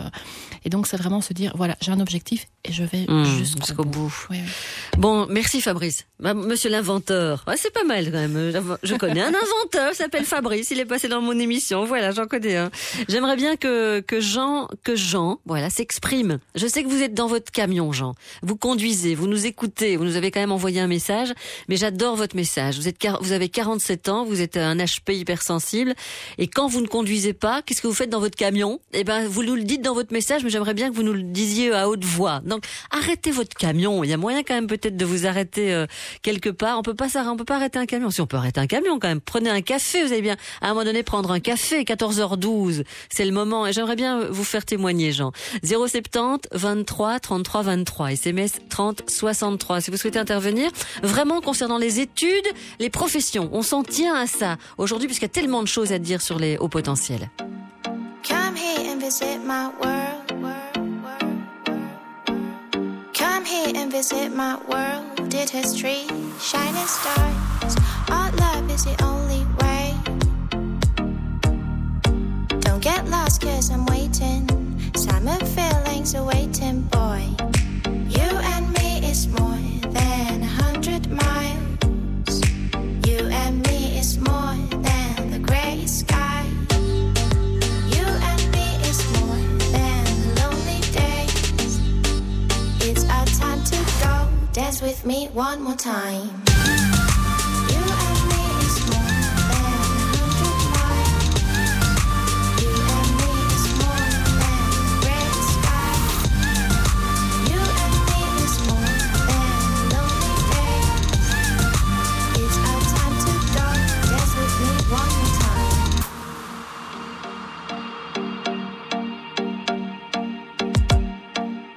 Et 0.64 0.70
donc 0.70 0.86
c'est 0.86 0.96
vraiment 0.98 1.20
se 1.22 1.32
dire, 1.32 1.52
voilà, 1.56 1.76
j'ai 1.80 1.90
un 1.90 2.00
objectif, 2.00 2.46
et 2.64 2.72
je 2.72 2.82
vais 2.84 3.04
Mmh, 3.08 3.24
jusqu'au 3.38 3.60
jusqu'au 3.66 3.84
bout. 3.84 4.00
bout. 4.04 4.26
Oui, 4.30 4.38
oui. 4.42 4.50
Bon, 4.98 5.26
merci 5.28 5.60
Fabrice. 5.60 6.06
Bah, 6.20 6.32
Monsieur 6.34 6.70
l'inventeur. 6.70 7.44
Ouais, 7.46 7.56
c'est 7.56 7.72
pas 7.72 7.84
mal 7.84 8.06
quand 8.06 8.12
même. 8.18 8.50
J'avo- 8.52 8.76
Je 8.82 8.94
connais 8.94 9.20
un 9.20 9.28
inventeur, 9.34 9.94
s'appelle 9.94 10.24
Fabrice, 10.24 10.70
il 10.70 10.80
est 10.80 10.84
passé 10.86 11.08
dans 11.08 11.20
mon 11.20 11.38
émission. 11.38 11.84
Voilà, 11.84 12.12
j'en 12.12 12.26
connais 12.26 12.56
un. 12.56 12.70
J'aimerais 13.08 13.36
bien 13.36 13.56
que, 13.56 14.00
que 14.00 14.20
Jean, 14.20 14.68
que 14.82 14.96
Jean, 14.96 15.40
voilà, 15.44 15.68
s'exprime. 15.70 16.38
Je 16.54 16.66
sais 16.66 16.82
que 16.82 16.88
vous 16.88 17.02
êtes 17.02 17.12
dans 17.14 17.26
votre 17.26 17.50
camion, 17.52 17.92
Jean. 17.92 18.14
Vous 18.42 18.56
conduisez, 18.56 19.14
vous 19.14 19.26
nous 19.26 19.44
écoutez, 19.46 19.96
vous 19.96 20.04
nous 20.04 20.16
avez 20.16 20.30
quand 20.30 20.40
même 20.40 20.52
envoyé 20.52 20.80
un 20.80 20.86
message, 20.86 21.32
mais 21.68 21.76
j'adore 21.76 22.16
votre 22.16 22.36
message. 22.36 22.76
Vous 22.78 22.88
êtes, 22.88 22.96
vous 23.20 23.32
avez 23.32 23.48
47 23.48 24.08
ans, 24.08 24.24
vous 24.24 24.40
êtes 24.40 24.56
un 24.56 24.76
HP 24.76 25.12
hypersensible, 25.16 25.94
et 26.38 26.46
quand 26.46 26.68
vous 26.68 26.80
ne 26.80 26.86
conduisez 26.86 27.32
pas, 27.34 27.60
qu'est-ce 27.62 27.82
que 27.82 27.86
vous 27.88 27.94
faites 27.94 28.10
dans 28.10 28.20
votre 28.20 28.36
camion? 28.36 28.80
Eh 28.92 29.04
ben, 29.04 29.26
vous 29.26 29.42
nous 29.42 29.54
le 29.56 29.64
dites 29.64 29.82
dans 29.82 29.94
votre 29.94 30.12
message, 30.12 30.44
mais 30.44 30.50
j'aimerais 30.50 30.74
bien 30.74 30.88
que 30.90 30.94
vous 30.94 31.02
nous 31.02 31.12
le 31.12 31.22
disiez 31.22 31.72
à 31.74 31.88
haute 31.88 32.04
voix. 32.04 32.40
Donc, 32.54 32.64
arrêtez 32.90 33.30
votre 33.32 33.56
camion. 33.56 34.04
Il 34.04 34.10
y 34.10 34.12
a 34.12 34.16
moyen 34.16 34.42
quand 34.44 34.54
même 34.54 34.68
peut-être 34.68 34.96
de 34.96 35.04
vous 35.04 35.26
arrêter 35.26 35.72
euh, 35.72 35.86
quelque 36.22 36.50
part. 36.50 36.78
On 36.78 36.82
peut 36.82 36.94
pas 36.94 37.08
on 37.26 37.36
peut 37.36 37.44
pas 37.44 37.56
arrêter 37.56 37.78
un 37.78 37.86
camion. 37.86 38.10
Si 38.10 38.20
on 38.20 38.26
peut 38.26 38.36
arrêter 38.36 38.60
un 38.60 38.66
camion 38.66 38.98
quand 38.98 39.08
même. 39.08 39.20
Prenez 39.20 39.50
un 39.50 39.60
café, 39.60 40.04
vous 40.04 40.12
allez 40.12 40.22
bien 40.22 40.36
à 40.60 40.66
un 40.66 40.68
moment 40.70 40.84
donné 40.84 41.02
prendre 41.02 41.30
un 41.32 41.40
café. 41.40 41.82
14h12, 41.82 42.84
c'est 43.10 43.24
le 43.24 43.32
moment. 43.32 43.66
Et 43.66 43.72
j'aimerais 43.72 43.96
bien 43.96 44.20
vous 44.30 44.44
faire 44.44 44.64
témoigner, 44.64 45.12
Jean. 45.12 45.32
070 45.64 46.48
23 46.52 47.18
33 47.18 47.62
23. 47.62 48.12
SMS 48.12 48.52
30 48.68 49.02
63. 49.08 49.80
Si 49.80 49.90
vous 49.90 49.96
souhaitez 49.96 50.18
intervenir, 50.18 50.70
vraiment 51.02 51.40
concernant 51.40 51.78
les 51.78 51.98
études, 51.98 52.46
les 52.78 52.90
professions, 52.90 53.50
on 53.52 53.62
s'en 53.62 53.82
tient 53.82 54.14
à 54.14 54.26
ça 54.26 54.56
aujourd'hui 54.78 55.08
puisqu'il 55.08 55.24
y 55.24 55.26
a 55.26 55.28
tellement 55.28 55.62
de 55.62 55.68
choses 55.68 55.92
à 55.92 55.98
dire 55.98 56.22
sur 56.22 56.38
les 56.38 56.56
hauts 56.58 56.68
potentiels. 56.68 57.30
Come 58.26 58.56
here 58.56 58.90
and 58.90 59.00
visit 59.00 59.40
my 59.44 59.68
world. 59.82 60.73
Come 63.44 63.52
here 63.52 63.72
and 63.76 63.92
visit 63.92 64.34
my 64.34 64.56
world. 64.70 65.28
Did 65.28 65.50
history, 65.50 66.06
shining 66.40 66.86
stars. 66.86 67.76
Our 68.08 68.32
love 68.32 68.70
is 68.70 68.84
the 68.86 68.96
only 69.04 69.44
way. 69.60 69.94
Don't 72.60 72.80
get 72.82 73.06
lost, 73.08 73.42
cause 73.42 73.70
I'm 73.70 73.84
waiting. 73.84 74.48
Summer 74.96 75.36
feelings 75.56 76.14
are 76.14 76.24
waiting, 76.24 76.80
boy. 76.88 77.22
You 78.08 78.30
and 78.54 78.72
me 78.78 79.10
is 79.10 79.28
more 79.28 79.60
than 79.92 80.42
a 80.42 80.52
hundred 80.62 81.10
miles. 81.10 82.40
You 83.06 83.28
and 83.28 83.60
me 83.66 83.98
is 83.98 84.16
more 84.16 84.56
than 84.70 85.30
the 85.30 85.38
gray 85.38 85.84
sky. 85.84 86.23
One 95.34 95.62
more 95.64 95.74
time. 95.74 96.30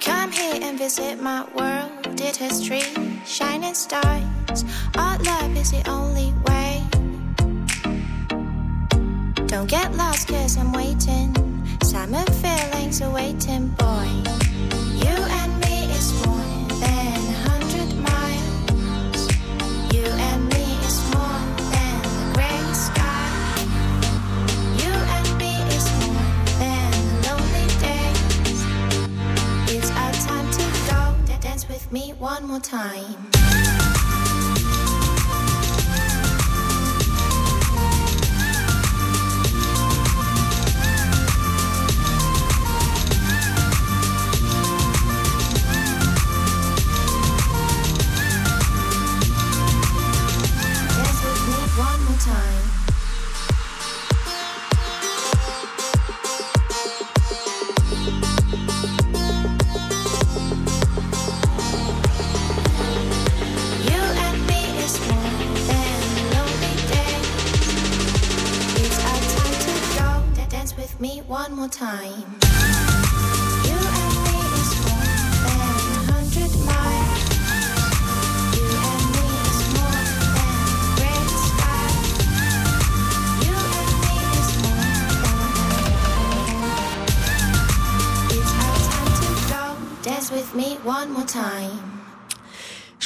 Come 0.00 0.32
here 0.32 0.60
and 0.62 0.78
visit 0.78 1.20
my 1.20 1.44
world. 1.54 1.97
Did 2.16 2.36
history, 2.36 2.82
shining 3.24 3.74
stars. 3.74 4.64
Our 4.96 5.18
love 5.18 5.56
is 5.56 5.70
the 5.70 5.82
only 5.88 6.32
way. 6.46 6.82
Don't 9.46 9.68
get 9.68 9.94
lost, 9.94 10.28
cause 10.28 10.56
I'm 10.56 10.72
waiting. 10.72 11.34
Summer 11.82 12.24
feelings 12.42 13.00
are 13.02 13.10
waiting, 13.10 13.68
boy. 13.68 14.08
Me 31.90 32.12
one 32.18 32.46
more 32.46 32.60
time. 32.60 33.37
Dance 90.02 90.32
with 90.32 90.54
me 90.56 90.78
one 90.82 91.12
more 91.12 91.24
time. 91.24 91.87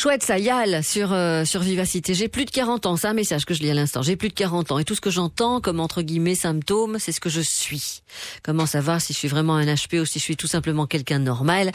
Chouette 0.03 0.25
ça, 0.25 0.37
Yal 0.37 0.83
sur 0.83 1.13
euh, 1.13 1.45
sur 1.45 1.61
Vivacité. 1.61 2.13
J'ai 2.13 2.27
plus 2.27 2.45
de 2.45 2.51
40 2.51 2.87
ans, 2.87 2.97
c'est 2.97 3.07
un 3.07 3.13
message 3.13 3.45
que 3.45 3.55
je 3.55 3.63
lis 3.63 3.71
à 3.71 3.75
l'instant. 3.75 4.03
J'ai 4.03 4.17
plus 4.17 4.31
de 4.31 4.35
40 4.35 4.73
ans 4.73 4.81
et 4.81 4.85
tout 4.85 4.97
ce 4.97 5.01
que 5.01 5.11
j'entends 5.11 5.61
comme 5.61 5.79
entre 5.79 6.03
guillemets 6.03 6.35
symptômes, 6.35 6.99
c'est 6.99 7.13
ce 7.13 7.21
que 7.21 7.29
je 7.29 7.41
suis. 7.41 8.03
Comment 8.43 8.67
savoir 8.67 9.01
si 9.01 9.13
je 9.13 9.19
suis 9.19 9.29
vraiment 9.29 9.55
un 9.55 9.65
HP 9.65 10.01
ou 10.01 10.05
si 10.05 10.19
je 10.19 10.25
suis 10.25 10.37
tout 10.37 10.49
simplement 10.49 10.89
quelqu'un 10.89 11.21
de 11.21 11.25
normal? 11.25 11.71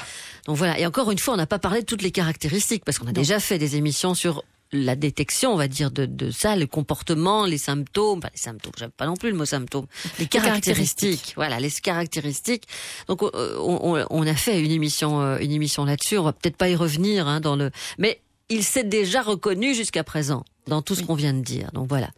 Donc 0.45 0.57
voilà. 0.57 0.77
Et 0.77 0.85
encore 0.85 1.09
une 1.09 1.19
fois, 1.19 1.35
on 1.35 1.37
n'a 1.37 1.45
pas 1.45 1.57
parlé 1.57 1.79
de 1.79 1.85
toutes 1.85 2.01
les 2.01 2.11
caractéristiques 2.11 2.83
parce 2.83 2.99
qu'on 2.99 3.07
a 3.07 3.13
déjà 3.13 3.39
fait 3.39 3.59
des 3.59 3.77
émissions 3.77 4.13
sur 4.13 4.43
la 4.71 4.95
détection, 4.95 5.53
on 5.53 5.57
va 5.57 5.67
dire, 5.67 5.91
de, 5.91 6.05
de 6.05 6.31
ça, 6.31 6.55
le 6.55 6.67
comportement, 6.67 7.45
les 7.45 7.57
symptômes, 7.57 8.19
pas 8.19 8.29
les 8.33 8.39
symptômes, 8.39 8.73
j'aime 8.77 8.91
pas 8.91 9.05
non 9.05 9.15
plus 9.15 9.31
le 9.31 9.37
mot 9.37 9.45
symptômes, 9.45 9.85
les 10.19 10.27
caractéristiques, 10.27 10.33
caractéristiques. 10.33 11.33
voilà, 11.35 11.59
les 11.59 11.71
caractéristiques. 11.71 12.63
Donc 13.07 13.23
euh, 13.23 13.57
on, 13.59 13.95
on- 13.97 14.05
on 14.09 14.27
a 14.27 14.33
fait 14.35 14.59
une 14.61 14.71
émission, 14.71 15.21
euh, 15.21 15.37
une 15.39 15.51
émission 15.51 15.85
là-dessus. 15.85 16.17
On 16.17 16.23
va 16.23 16.33
peut-être 16.33 16.57
pas 16.57 16.69
y 16.69 16.75
revenir 16.75 17.27
hein, 17.27 17.39
dans 17.39 17.55
le, 17.55 17.71
mais 17.97 18.21
il 18.49 18.63
s'est 18.63 18.83
déjà 18.83 19.21
reconnu 19.21 19.73
jusqu'à 19.75 20.03
présent 20.03 20.43
dans 20.67 20.81
tout 20.81 20.95
ce 20.95 21.03
qu'on 21.03 21.15
vient 21.15 21.33
de 21.33 21.41
dire. 21.41 21.69
Donc 21.73 21.87
voilà. 21.89 22.09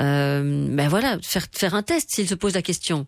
Euh, 0.00 0.66
ben 0.70 0.88
voilà, 0.88 1.18
faire 1.22 1.46
faire 1.52 1.74
un 1.74 1.82
test 1.82 2.10
s'il 2.10 2.28
se 2.28 2.34
pose 2.34 2.54
la 2.54 2.62
question. 2.62 3.06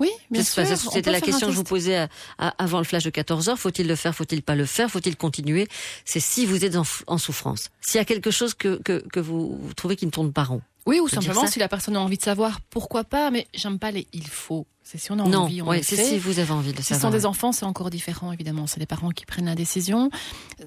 Oui, 0.00 0.10
bien 0.30 0.42
C'est- 0.42 0.64
sûr. 0.76 0.90
C'était 0.92 1.10
la 1.12 1.20
question 1.20 1.46
que 1.48 1.52
je 1.52 1.56
vous 1.56 1.64
posais 1.64 1.96
à- 1.96 2.08
à- 2.38 2.48
avant 2.62 2.78
le 2.78 2.84
flash 2.84 3.04
de 3.04 3.10
14 3.10 3.48
heures? 3.48 3.58
Faut-il 3.58 3.86
le 3.88 3.96
faire? 3.96 4.14
Faut-il 4.14 4.42
pas 4.42 4.54
le 4.54 4.64
faire? 4.66 4.90
Faut-il 4.90 5.16
continuer? 5.16 5.66
C'est 6.04 6.20
si 6.20 6.46
vous 6.46 6.64
êtes 6.64 6.76
en, 6.76 7.18
souffrance. 7.18 7.70
S'il 7.80 7.98
y 7.98 8.00
a 8.00 8.04
quelque 8.04 8.30
chose 8.30 8.54
que, 8.54 8.80
que, 8.82 9.02
que 9.12 9.20
vous, 9.20 9.58
vous 9.60 9.74
trouvez 9.74 9.96
qui 9.96 10.06
ne 10.06 10.10
tourne 10.10 10.32
pas 10.32 10.44
rond. 10.44 10.62
Oui, 10.86 11.00
ou 11.00 11.08
simplement 11.08 11.46
si 11.46 11.58
la 11.58 11.68
personne 11.68 11.96
a 11.96 12.00
envie 12.00 12.16
de 12.16 12.22
savoir, 12.22 12.60
pourquoi 12.70 13.04
pas, 13.04 13.30
mais 13.30 13.46
j'aime 13.54 13.78
pas 13.78 13.90
les 13.90 14.06
il 14.14 14.26
faut. 14.26 14.66
C'est 14.82 14.96
si 14.96 15.12
on 15.12 15.18
a 15.18 15.24
Non, 15.28 15.40
envie, 15.40 15.60
on 15.60 15.66
ouais, 15.66 15.78
le 15.78 15.82
c'est 15.82 15.96
fait. 15.96 16.04
si 16.04 16.18
vous 16.18 16.38
avez 16.38 16.50
envie 16.52 16.72
de 16.72 16.80
Si 16.80 16.94
ce 16.94 17.00
sont 17.00 17.10
des 17.10 17.26
enfants, 17.26 17.52
c'est 17.52 17.66
encore 17.66 17.90
différent, 17.90 18.32
évidemment. 18.32 18.66
C'est 18.66 18.80
les 18.80 18.86
parents 18.86 19.10
qui 19.10 19.26
prennent 19.26 19.44
la 19.44 19.54
décision. 19.54 20.10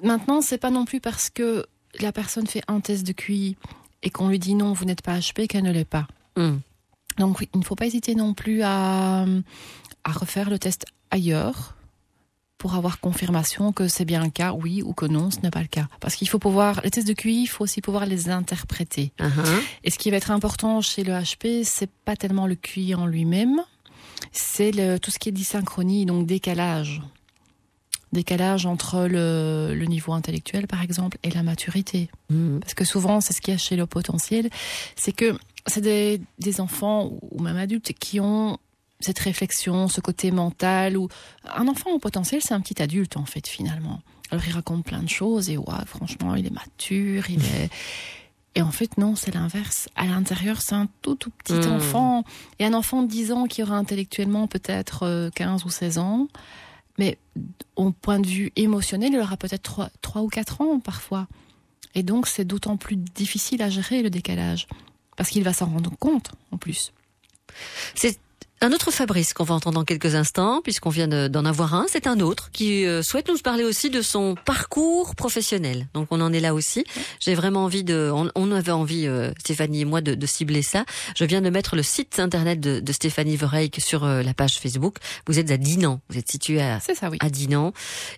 Maintenant, 0.04 0.40
c'est 0.40 0.58
pas 0.58 0.70
non 0.70 0.84
plus 0.84 1.00
parce 1.00 1.28
que 1.28 1.66
la 1.98 2.12
personne 2.12 2.46
fait 2.46 2.62
un 2.68 2.78
test 2.80 3.04
de 3.04 3.12
QI 3.12 3.56
et 4.04 4.10
qu'on 4.10 4.28
lui 4.28 4.38
dit 4.38 4.54
non, 4.54 4.72
vous 4.74 4.84
n'êtes 4.84 5.02
pas 5.02 5.18
HP, 5.18 5.48
qu'elle 5.48 5.64
ne 5.64 5.72
l'est 5.72 5.84
pas. 5.84 6.06
Hmm. 6.36 6.58
Donc, 7.18 7.40
oui, 7.40 7.48
il 7.54 7.60
ne 7.60 7.64
faut 7.64 7.74
pas 7.74 7.86
hésiter 7.86 8.14
non 8.14 8.34
plus 8.34 8.62
à, 8.62 9.24
à 10.04 10.12
refaire 10.12 10.50
le 10.50 10.58
test 10.58 10.86
ailleurs 11.10 11.74
pour 12.58 12.74
avoir 12.74 13.00
confirmation 13.00 13.72
que 13.72 13.88
c'est 13.88 14.04
bien 14.04 14.22
le 14.22 14.30
cas, 14.30 14.52
oui, 14.52 14.82
ou 14.82 14.92
que 14.92 15.04
non, 15.04 15.32
ce 15.32 15.40
n'est 15.40 15.50
pas 15.50 15.62
le 15.62 15.66
cas. 15.66 15.88
Parce 15.98 16.14
qu'il 16.14 16.28
faut 16.28 16.38
pouvoir, 16.38 16.80
les 16.84 16.90
tests 16.90 17.08
de 17.08 17.12
QI, 17.12 17.42
il 17.42 17.46
faut 17.48 17.64
aussi 17.64 17.80
pouvoir 17.80 18.06
les 18.06 18.28
interpréter. 18.28 19.12
Uh-huh. 19.18 19.62
Et 19.82 19.90
ce 19.90 19.98
qui 19.98 20.12
va 20.12 20.16
être 20.16 20.30
important 20.30 20.80
chez 20.80 21.02
le 21.02 21.12
HP, 21.12 21.64
c'est 21.64 21.90
pas 22.04 22.14
tellement 22.14 22.46
le 22.46 22.54
QI 22.54 22.94
en 22.94 23.06
lui-même, 23.06 23.60
c'est 24.30 24.70
tout 25.00 25.10
ce 25.10 25.18
qui 25.18 25.28
est 25.28 25.32
dysynchronie, 25.32 26.06
donc 26.06 26.26
décalage. 26.26 27.02
décalage 28.12 28.66
entre 28.66 29.08
le, 29.08 29.74
le 29.74 29.86
niveau 29.86 30.12
intellectuel, 30.12 30.68
par 30.68 30.82
exemple, 30.82 31.18
et 31.24 31.30
la 31.30 31.42
maturité. 31.42 32.10
Parce 32.60 32.74
que 32.74 32.84
souvent, 32.84 33.20
c'est 33.20 33.32
ce 33.32 33.40
qu'il 33.40 33.52
y 33.52 33.56
a 33.56 33.58
chez 33.58 33.74
le 33.74 33.86
potentiel, 33.86 34.48
c'est 34.94 35.12
que 35.12 35.36
c'est 35.66 35.80
des, 35.80 36.20
des 36.38 36.60
enfants 36.60 37.12
ou 37.30 37.40
même 37.42 37.56
adultes 37.56 37.92
qui 37.92 38.20
ont 38.20 38.58
cette 39.00 39.18
réflexion, 39.18 39.88
ce 39.88 40.00
côté 40.00 40.30
mental. 40.30 40.96
Ou 40.96 41.08
un 41.54 41.68
enfant 41.68 41.90
au 41.90 41.98
potentiel, 41.98 42.40
c'est 42.42 42.54
un 42.54 42.60
petit 42.60 42.80
adulte 42.82 43.16
en 43.16 43.24
fait 43.24 43.46
finalement. 43.46 44.00
Alors 44.30 44.44
il 44.46 44.52
raconte 44.52 44.84
plein 44.84 45.02
de 45.02 45.08
choses 45.08 45.50
et 45.50 45.56
ouais, 45.58 45.84
franchement, 45.86 46.34
il 46.34 46.46
est 46.46 46.50
mature, 46.50 47.28
il 47.30 47.42
est. 47.44 47.70
Et 48.54 48.60
en 48.60 48.70
fait, 48.70 48.98
non, 48.98 49.16
c'est 49.16 49.34
l'inverse. 49.34 49.88
À 49.96 50.04
l'intérieur, 50.04 50.60
c'est 50.60 50.74
un 50.74 50.86
tout, 51.00 51.14
tout 51.14 51.30
petit 51.30 51.54
Hmm. 51.54 51.72
enfant. 51.72 52.24
Et 52.58 52.66
un 52.66 52.74
enfant 52.74 53.02
de 53.02 53.08
10 53.08 53.32
ans 53.32 53.46
qui 53.46 53.62
aura 53.62 53.76
intellectuellement 53.76 54.46
peut-être 54.46 55.04
euh, 55.04 55.30
15 55.34 55.64
ou 55.64 55.70
16 55.70 55.96
ans. 55.96 56.28
Mais 56.98 57.16
au 57.76 57.92
point 57.92 58.20
de 58.20 58.26
vue 58.26 58.52
émotionnel, 58.56 59.14
il 59.14 59.18
aura 59.20 59.38
peut-être 59.38 59.62
3, 59.62 59.88
3 60.02 60.20
ou 60.20 60.28
4 60.28 60.60
ans 60.60 60.80
parfois. 60.80 61.28
Et 61.94 62.02
donc, 62.02 62.26
c'est 62.26 62.44
d'autant 62.44 62.76
plus 62.76 62.96
difficile 62.96 63.62
à 63.62 63.70
gérer 63.70 64.02
le 64.02 64.10
décalage. 64.10 64.66
Parce 65.16 65.30
qu'il 65.30 65.44
va 65.44 65.52
s'en 65.52 65.66
rendre 65.66 65.92
compte, 65.98 66.32
en 66.50 66.56
plus. 66.56 66.92
Un 68.62 68.72
autre 68.72 68.90
Fabrice 68.92 69.32
qu'on 69.34 69.44
va 69.44 69.54
entendre 69.54 69.74
dans 69.80 69.84
quelques 69.84 70.14
instants, 70.14 70.60
puisqu'on 70.62 70.90
vient 70.90 71.08
de- 71.08 71.26
d'en 71.28 71.44
avoir 71.44 71.74
un. 71.74 71.86
C'est 71.88 72.06
un 72.06 72.20
autre 72.20 72.50
qui 72.52 72.86
euh, 72.86 73.02
souhaite 73.02 73.28
nous 73.28 73.36
parler 73.38 73.64
aussi 73.64 73.90
de 73.90 74.02
son 74.02 74.36
parcours 74.46 75.14
professionnel. 75.16 75.88
Donc 75.94 76.08
on 76.10 76.20
en 76.20 76.32
est 76.32 76.40
là 76.40 76.54
aussi. 76.54 76.84
J'ai 77.18 77.34
vraiment 77.34 77.64
envie 77.64 77.82
de, 77.82 78.10
on, 78.14 78.30
on 78.36 78.52
avait 78.52 78.70
envie, 78.72 79.06
euh, 79.08 79.32
Stéphanie 79.40 79.80
et 79.80 79.84
moi, 79.84 80.00
de, 80.00 80.14
de 80.14 80.26
cibler 80.26 80.62
ça. 80.62 80.84
Je 81.16 81.24
viens 81.24 81.40
de 81.40 81.50
mettre 81.50 81.74
le 81.74 81.82
site 81.82 82.20
internet 82.20 82.60
de, 82.60 82.78
de 82.80 82.92
Stéphanie 82.92 83.36
Vereyck 83.36 83.80
sur 83.80 84.04
euh, 84.04 84.22
la 84.22 84.32
page 84.32 84.58
Facebook. 84.58 84.96
Vous 85.26 85.38
êtes 85.40 85.50
à 85.50 85.56
Dinan. 85.56 86.00
Vous 86.08 86.18
êtes 86.18 86.30
situé 86.30 86.62
à, 86.62 86.78
à 87.20 87.30
Dinan. 87.30 87.72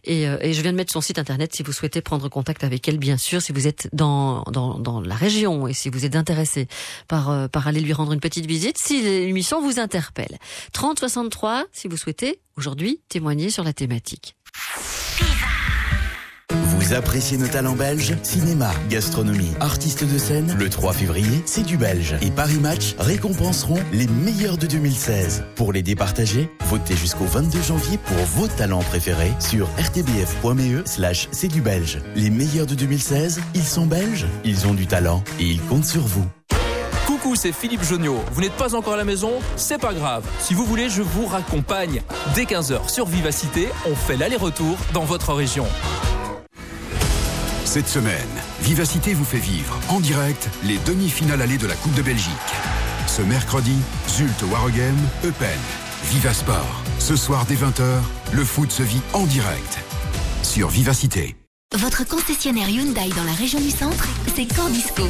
Et, 0.05 0.29
euh, 0.29 0.37
et 0.43 0.53
je 0.53 0.61
viens 0.61 0.73
de 0.73 0.77
mettre 0.77 0.93
son 0.93 1.01
site 1.01 1.19
internet 1.19 1.55
si 1.55 1.63
vous 1.63 1.73
souhaitez 1.73 2.03
prendre 2.03 2.29
contact 2.29 2.65
avec 2.65 2.87
elle, 2.87 2.99
bien 2.99 3.17
sûr, 3.17 3.41
si 3.41 3.53
vous 3.53 3.67
êtes 3.67 3.89
dans, 3.93 4.43
dans, 4.53 4.79
dans 4.79 5.01
la 5.01 5.15
région 5.15 5.67
et 5.69 5.73
si 5.73 5.89
vous 5.89 6.05
êtes 6.05 6.17
intéressé 6.17 6.69
par, 7.09 7.49
par 7.49 7.67
aller 7.67 7.81
lui 7.81 7.93
rendre 7.95 8.13
une 8.13 8.21
petite 8.21 8.47
visite, 8.47 8.77
si 8.79 9.01
l'émission 9.01 9.63
vous 9.63 9.79
interpelle. 9.81 10.34
30 10.73 10.99
63, 10.99 11.65
si 11.73 11.89
vous 11.89 11.97
souhaitez, 11.97 12.41
aujourd'hui, 12.57 13.01
témoigner 13.09 13.51
sur 13.51 13.65
la 13.65 13.73
thématique. 13.73 14.37
Vous 16.85 16.93
appréciez 16.93 17.39
nos 17.39 17.49
talents 17.49 17.77
belges? 17.77 18.15
Cinéma, 18.23 18.71
gastronomie, 18.91 19.53
artistes 19.59 20.05
de 20.05 20.19
scène? 20.19 20.55
Le 20.59 20.69
3 20.69 20.93
février, 20.93 21.43
c'est 21.47 21.65
du 21.65 21.79
belge. 21.79 22.15
Et 22.21 22.31
Paris 22.31 22.59
Match 22.59 22.95
récompenseront 22.99 23.83
les 23.93 24.07
meilleurs 24.07 24.59
de 24.59 24.67
2016. 24.67 25.45
Pour 25.57 25.73
les 25.73 25.83
départager, 25.83 26.51
votez 26.67 26.95
jusqu'au 26.95 27.25
22 27.25 27.63
janvier 27.63 27.97
pour 27.97 28.19
vos 28.19 28.49
talents 28.49 28.83
préférés 28.83 29.33
sur 29.41 29.67
rtbf.me 29.79 30.85
slash 30.85 31.29
c'est 31.33 31.49
du 31.49 31.63
belge. 31.63 32.01
Les 32.17 32.29
meilleurs 32.29 32.67
de 32.67 32.75
2016, 32.75 33.41
ils 33.55 33.65
sont 33.65 33.87
belges, 33.87 34.27
ils 34.45 34.67
ont 34.67 34.75
du 34.75 34.87
talent 34.87 35.25
et 35.41 35.45
ils 35.45 35.63
comptent 35.63 35.87
sur 35.87 36.03
vous. 36.03 36.27
C'est 37.35 37.53
Philippe 37.53 37.83
Joniot. 37.83 38.23
Vous 38.33 38.43
n'êtes 38.43 38.53
pas 38.53 38.75
encore 38.75 38.93
à 38.93 38.97
la 38.97 39.05
maison? 39.05 39.33
C'est 39.57 39.81
pas 39.81 39.95
grave. 39.95 40.25
Si 40.39 40.53
vous 40.53 40.65
voulez, 40.65 40.89
je 40.91 41.03
vous 41.03 41.27
raccompagne. 41.27 42.03
Dès 42.35 42.45
15h 42.45 42.89
sur 42.89 43.07
Vivacité, 43.07 43.69
on 43.87 43.95
fait 43.95 44.17
l'aller-retour 44.17 44.77
dans 44.93 45.05
votre 45.05 45.33
région. 45.33 45.67
Cette 47.65 47.89
semaine, 47.89 48.15
Vivacité 48.61 49.15
vous 49.15 49.25
fait 49.25 49.39
vivre 49.39 49.77
en 49.89 50.01
direct 50.01 50.49
les 50.65 50.79
demi-finales 50.79 51.43
allées 51.43 51.59
de 51.59 51.67
la 51.67 51.75
Coupe 51.75 51.95
de 51.95 52.03
Belgique. 52.03 52.31
Ce 53.07 53.23
mercredi, 53.23 53.77
Zult 54.09 54.43
Waregem, 54.51 54.97
Eupen, 55.25 55.59
Vivasport. 56.05 56.83
Ce 56.99 57.17
soir 57.17 57.47
dès 57.49 57.57
20h, 57.57 57.85
le 58.33 58.45
foot 58.45 58.71
se 58.71 58.83
vit 58.83 59.03
en 59.13 59.25
direct 59.25 59.79
sur 60.43 60.69
Vivacité. 60.69 61.37
Votre 61.77 62.07
concessionnaire 62.07 62.69
Hyundai 62.69 63.09
dans 63.17 63.25
la 63.25 63.33
région 63.33 63.61
du 63.61 63.71
centre, 63.71 64.07
c'est 64.37 64.47
Cordisco. 64.55 65.03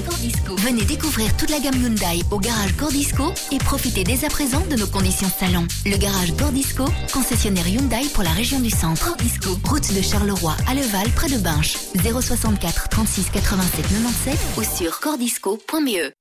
Venez 0.57 0.83
découvrir 0.85 1.37
toute 1.37 1.51
la 1.51 1.61
gamme 1.61 1.75
Hyundai 1.75 2.23
au 2.31 2.39
garage 2.39 2.75
Cordisco 2.77 3.35
et 3.53 3.59
profitez 3.59 4.03
dès 4.03 4.25
à 4.25 4.29
présent 4.31 4.63
de 4.71 4.77
nos 4.77 4.87
conditions 4.87 5.29
salon. 5.29 5.67
Le 5.85 5.99
garage 5.99 6.35
Cordisco, 6.39 6.87
concessionnaire 7.13 7.69
Hyundai 7.69 8.09
pour 8.15 8.23
la 8.23 8.31
région 8.31 8.61
du 8.61 8.71
centre. 8.71 9.05
Cordisco, 9.09 9.51
route 9.65 9.95
de 9.95 10.01
Charleroi 10.01 10.57
à 10.67 10.75
Leval, 10.75 11.07
près 11.11 11.29
de 11.29 11.37
Binche. 11.37 11.77
064 12.03 12.89
36 12.89 13.31
87 13.31 13.83
97 13.83 14.39
ou 14.57 14.63
sur 14.63 15.01
cordisco.me. 15.01 16.13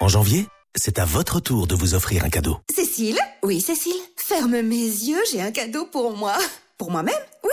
En 0.00 0.08
janvier, 0.08 0.48
c'est 0.76 0.98
à 0.98 1.04
votre 1.04 1.40
tour 1.40 1.66
de 1.66 1.74
vous 1.74 1.94
offrir 1.94 2.24
un 2.24 2.28
cadeau. 2.30 2.58
Cécile 2.74 3.18
Oui, 3.42 3.60
Cécile. 3.60 3.92
Ferme 4.16 4.60
mes 4.62 4.76
yeux, 4.76 5.20
j'ai 5.30 5.40
un 5.42 5.50
cadeau 5.50 5.86
pour 5.86 6.16
moi. 6.16 6.36
Pour 6.78 6.90
moi-même 6.90 7.14
Oui 7.44 7.50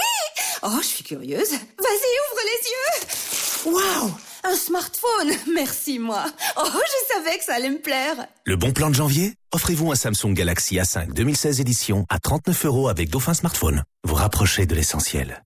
Oh, 0.64 0.78
je 0.82 0.86
suis 0.88 1.04
curieuse. 1.04 1.52
Vas-y, 1.52 2.14
ouvre 2.24 2.42
les 2.46 2.70
yeux 2.70 3.74
Waouh 3.74 4.12
Un 4.44 4.56
smartphone 4.56 5.32
Merci, 5.54 6.00
moi. 6.00 6.26
Oh, 6.58 6.64
je 6.66 7.14
savais 7.16 7.38
que 7.38 7.44
ça 7.44 7.56
allait 7.56 7.70
me 7.70 7.82
plaire. 7.82 8.28
Le 8.46 8.56
bon 8.56 8.72
plan 8.72 8.90
de 8.90 8.96
janvier 8.96 9.34
Offrez-vous 9.54 9.92
un 9.92 9.96
Samsung 9.96 10.34
Galaxy 10.34 10.76
A5 10.76 11.14
2016 11.14 11.60
édition 11.62 12.06
à 12.10 12.20
39 12.20 12.66
euros 12.66 12.88
avec 12.90 13.10
Dauphin 13.10 13.34
Smartphone. 13.34 13.84
Vous 14.04 14.16
rapprochez 14.16 14.66
de 14.66 14.76
l'essentiel. 14.76 15.44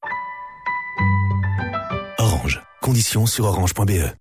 Orange. 2.17 2.61
Conditions 2.81 3.25
sur 3.27 3.45
orange.be. 3.45 4.11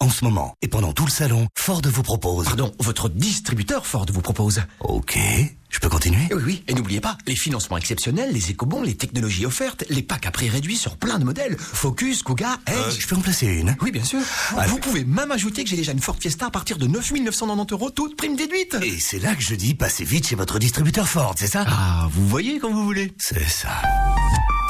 En 0.00 0.10
ce 0.10 0.24
moment, 0.24 0.54
et 0.60 0.68
pendant 0.68 0.92
tout 0.92 1.06
le 1.06 1.10
salon, 1.10 1.46
Ford 1.56 1.80
vous 1.84 2.02
propose... 2.02 2.46
Pardon, 2.46 2.72
votre 2.80 3.08
distributeur 3.08 3.86
Ford 3.86 4.06
vous 4.12 4.20
propose... 4.20 4.60
Ok, 4.80 5.18
je 5.70 5.78
peux 5.78 5.88
continuer? 5.88 6.26
Oui, 6.32 6.42
oui, 6.44 6.64
et 6.68 6.74
n'oubliez 6.74 7.00
pas, 7.00 7.16
les 7.26 7.36
financements 7.36 7.78
exceptionnels, 7.78 8.32
les 8.32 8.50
éco-bons, 8.50 8.82
les 8.82 8.96
technologies 8.96 9.46
offertes, 9.46 9.84
les 9.88 10.02
packs 10.02 10.26
à 10.26 10.30
prix 10.30 10.50
réduits 10.50 10.76
sur 10.76 10.96
plein 10.96 11.18
de 11.18 11.24
modèles. 11.24 11.56
Focus, 11.56 12.22
Kuga, 12.22 12.58
Edge... 12.66 12.98
Je 12.98 13.06
peux 13.06 13.16
en 13.16 13.20
placer 13.20 13.46
une? 13.46 13.76
Oui, 13.80 13.92
bien 13.92 14.04
sûr. 14.04 14.20
Vous 14.66 14.78
pouvez 14.78 15.04
même 15.04 15.30
ajouter 15.30 15.64
que 15.64 15.70
j'ai 15.70 15.76
déjà 15.76 15.92
une 15.92 16.00
Ford 16.00 16.16
Fiesta 16.20 16.46
à 16.46 16.50
partir 16.50 16.76
de 16.76 16.86
9 16.86 17.12
990 17.12 17.72
euros, 17.72 17.90
toute 17.90 18.16
prime 18.16 18.36
déduite. 18.36 18.76
Et 18.82 18.98
c'est 18.98 19.20
là 19.20 19.34
que 19.34 19.42
je 19.42 19.54
dis, 19.54 19.74
passez 19.74 20.04
vite 20.04 20.26
chez 20.28 20.36
votre 20.36 20.58
distributeur 20.58 21.08
Ford, 21.08 21.34
c'est 21.38 21.46
ça? 21.46 21.64
Ah, 21.68 22.08
vous 22.10 22.28
voyez 22.28 22.58
quand 22.58 22.72
vous 22.72 22.84
voulez. 22.84 23.14
C'est 23.18 23.48
ça. 23.48 23.80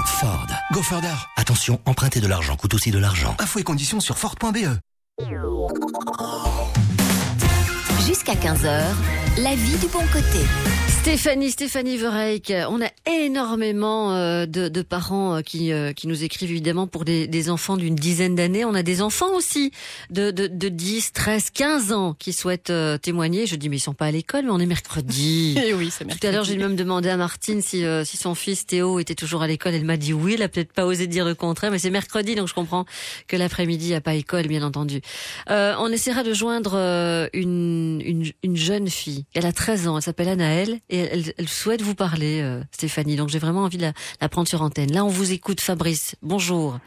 Ford. 0.06 0.46
Go 0.72 0.82
further. 0.82 1.28
Attention, 1.36 1.80
emprunter 1.86 2.20
de 2.20 2.26
l'argent 2.28 2.56
coûte 2.56 2.74
aussi 2.74 2.90
de 2.90 2.98
l'argent. 2.98 3.34
Infos 3.40 3.58
et 3.58 3.64
conditions 3.64 4.00
sur 4.00 4.18
Ford.be. 4.18 4.78
Jusqu'à 8.04 8.34
15h, 8.34 8.82
la 9.42 9.54
vie 9.54 9.76
du 9.78 9.86
bon 9.86 10.00
côté. 10.12 10.40
Stéphanie, 11.04 11.50
Stéphanie 11.50 11.98
Vereyck, 11.98 12.50
on 12.70 12.80
a 12.80 12.88
énormément 13.06 14.14
euh, 14.14 14.46
de, 14.46 14.68
de 14.68 14.80
parents 14.80 15.36
euh, 15.36 15.40
qui, 15.42 15.70
euh, 15.70 15.92
qui 15.92 16.08
nous 16.08 16.24
écrivent 16.24 16.50
évidemment 16.50 16.86
pour 16.86 17.04
des, 17.04 17.26
des 17.26 17.50
enfants 17.50 17.76
d'une 17.76 17.94
dizaine 17.94 18.34
d'années. 18.34 18.64
On 18.64 18.74
a 18.74 18.82
des 18.82 19.02
enfants 19.02 19.34
aussi 19.34 19.70
de, 20.08 20.30
de, 20.30 20.46
de 20.46 20.68
10, 20.70 21.12
13, 21.12 21.50
15 21.50 21.92
ans 21.92 22.16
qui 22.18 22.32
souhaitent 22.32 22.72
témoigner. 23.02 23.46
Je 23.46 23.56
dis 23.56 23.68
mais 23.68 23.76
ils 23.76 23.80
sont 23.80 23.92
pas 23.92 24.06
à 24.06 24.10
l'école, 24.10 24.46
mais 24.46 24.50
on 24.50 24.58
est 24.58 24.66
mercredi. 24.66 25.58
Eh 25.66 25.72
oui, 25.72 25.90
c'est 25.90 26.06
Tout 26.06 26.26
à 26.26 26.30
l'heure, 26.30 26.44
j'ai 26.44 26.56
même 26.56 26.76
demandé 26.76 27.08
à 27.08 27.16
Martine 27.16 27.60
si, 27.60 27.84
si 28.04 28.16
son 28.16 28.34
fils 28.34 28.66
Théo 28.66 28.98
était 28.98 29.14
toujours 29.14 29.42
à 29.42 29.46
l'école. 29.46 29.74
Elle 29.74 29.84
m'a 29.84 29.96
dit 29.96 30.12
oui, 30.12 30.34
elle 30.34 30.42
a 30.42 30.48
peut-être 30.48 30.72
pas 30.72 30.86
osé 30.86 31.06
dire 31.06 31.24
le 31.24 31.34
contraire, 31.34 31.70
mais 31.70 31.78
c'est 31.78 31.90
mercredi, 31.90 32.34
donc 32.34 32.48
je 32.48 32.54
comprends 32.54 32.86
que 33.28 33.36
l'après-midi, 33.36 33.86
il 33.86 33.90
n'y 33.90 33.94
a 33.94 34.00
pas 34.00 34.14
école, 34.14 34.46
bien 34.46 34.62
entendu. 34.62 35.00
Euh, 35.50 35.74
on 35.78 35.90
essaiera 35.90 36.22
de 36.22 36.32
joindre 36.32 36.74
une, 37.32 38.02
une, 38.04 38.30
une 38.42 38.56
jeune 38.56 38.88
fille. 38.88 39.24
Elle 39.34 39.46
a 39.46 39.52
13 39.52 39.88
ans, 39.88 39.96
elle 39.96 40.02
s'appelle 40.02 40.28
Anaëlle, 40.28 40.80
et 40.94 41.32
elle, 41.38 41.48
souhaite 41.48 41.82
vous 41.82 41.94
parler, 41.94 42.40
euh, 42.42 42.60
Stéphanie. 42.70 43.16
Donc 43.16 43.28
j'ai 43.28 43.38
vraiment 43.38 43.62
envie 43.62 43.76
de 43.78 43.82
la, 43.82 43.92
la 44.20 44.28
prendre 44.28 44.48
sur 44.48 44.62
antenne. 44.62 44.92
Là, 44.92 45.04
on 45.04 45.08
vous 45.08 45.32
écoute, 45.32 45.60
Fabrice. 45.60 46.16
Bonjour. 46.22 46.78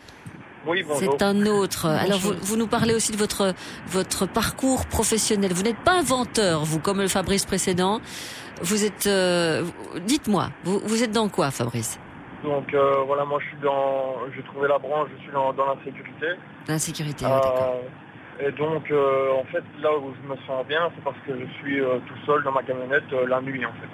Oui, 0.67 0.83
bonjour. 0.83 1.15
C'est 1.17 1.23
un 1.23 1.45
autre. 1.45 1.85
Alors 1.85 2.19
vous, 2.19 2.57
nous 2.57 2.67
parlez 2.67 2.93
aussi 2.93 3.11
de 3.11 3.17
votre 3.17 3.53
votre 3.87 4.25
parcours 4.27 4.85
professionnel. 4.87 5.53
Vous 5.53 5.63
n'êtes 5.63 5.79
pas 5.83 5.99
inventeur, 5.99 6.65
vous, 6.65 6.79
comme 6.79 6.99
le 6.99 7.07
Fabrice 7.07 7.45
précédent. 7.45 8.01
Vous 8.61 8.83
êtes. 8.83 9.07
euh, 9.07 9.63
Dites-moi, 10.05 10.49
vous, 10.63 10.79
vous 10.83 11.03
êtes 11.03 11.11
dans 11.11 11.29
quoi, 11.29 11.51
Fabrice? 11.51 11.99
Donc 12.43 12.73
euh, 12.73 13.03
voilà, 13.05 13.23
moi 13.25 13.39
je 13.41 13.47
suis 13.47 13.63
dans, 13.63 14.15
j'ai 14.35 14.43
trouvé 14.43 14.67
la 14.67 14.77
branche, 14.77 15.09
je 15.17 15.23
suis 15.23 15.31
dans, 15.31 15.53
dans 15.53 15.65
la 15.67 15.75
sécurité. 15.83 16.27
La 16.67 16.79
sécurité. 16.79 17.25
d'accord. 17.25 17.75
Et 18.39 18.51
donc 18.51 18.91
euh, 18.91 19.31
en 19.33 19.43
fait 19.45 19.63
là 19.81 19.97
où 19.97 20.13
je 20.13 20.29
me 20.29 20.35
sens 20.45 20.65
bien, 20.67 20.91
c'est 20.95 21.03
parce 21.03 21.17
que 21.25 21.33
je 21.33 21.45
suis 21.59 21.81
euh, 21.81 21.97
tout 22.07 22.17
seul 22.25 22.43
dans 22.43 22.51
ma 22.51 22.61
camionnette 22.61 23.11
euh, 23.13 23.25
la 23.27 23.41
nuit 23.41 23.65
en 23.65 23.71
fait. 23.71 23.89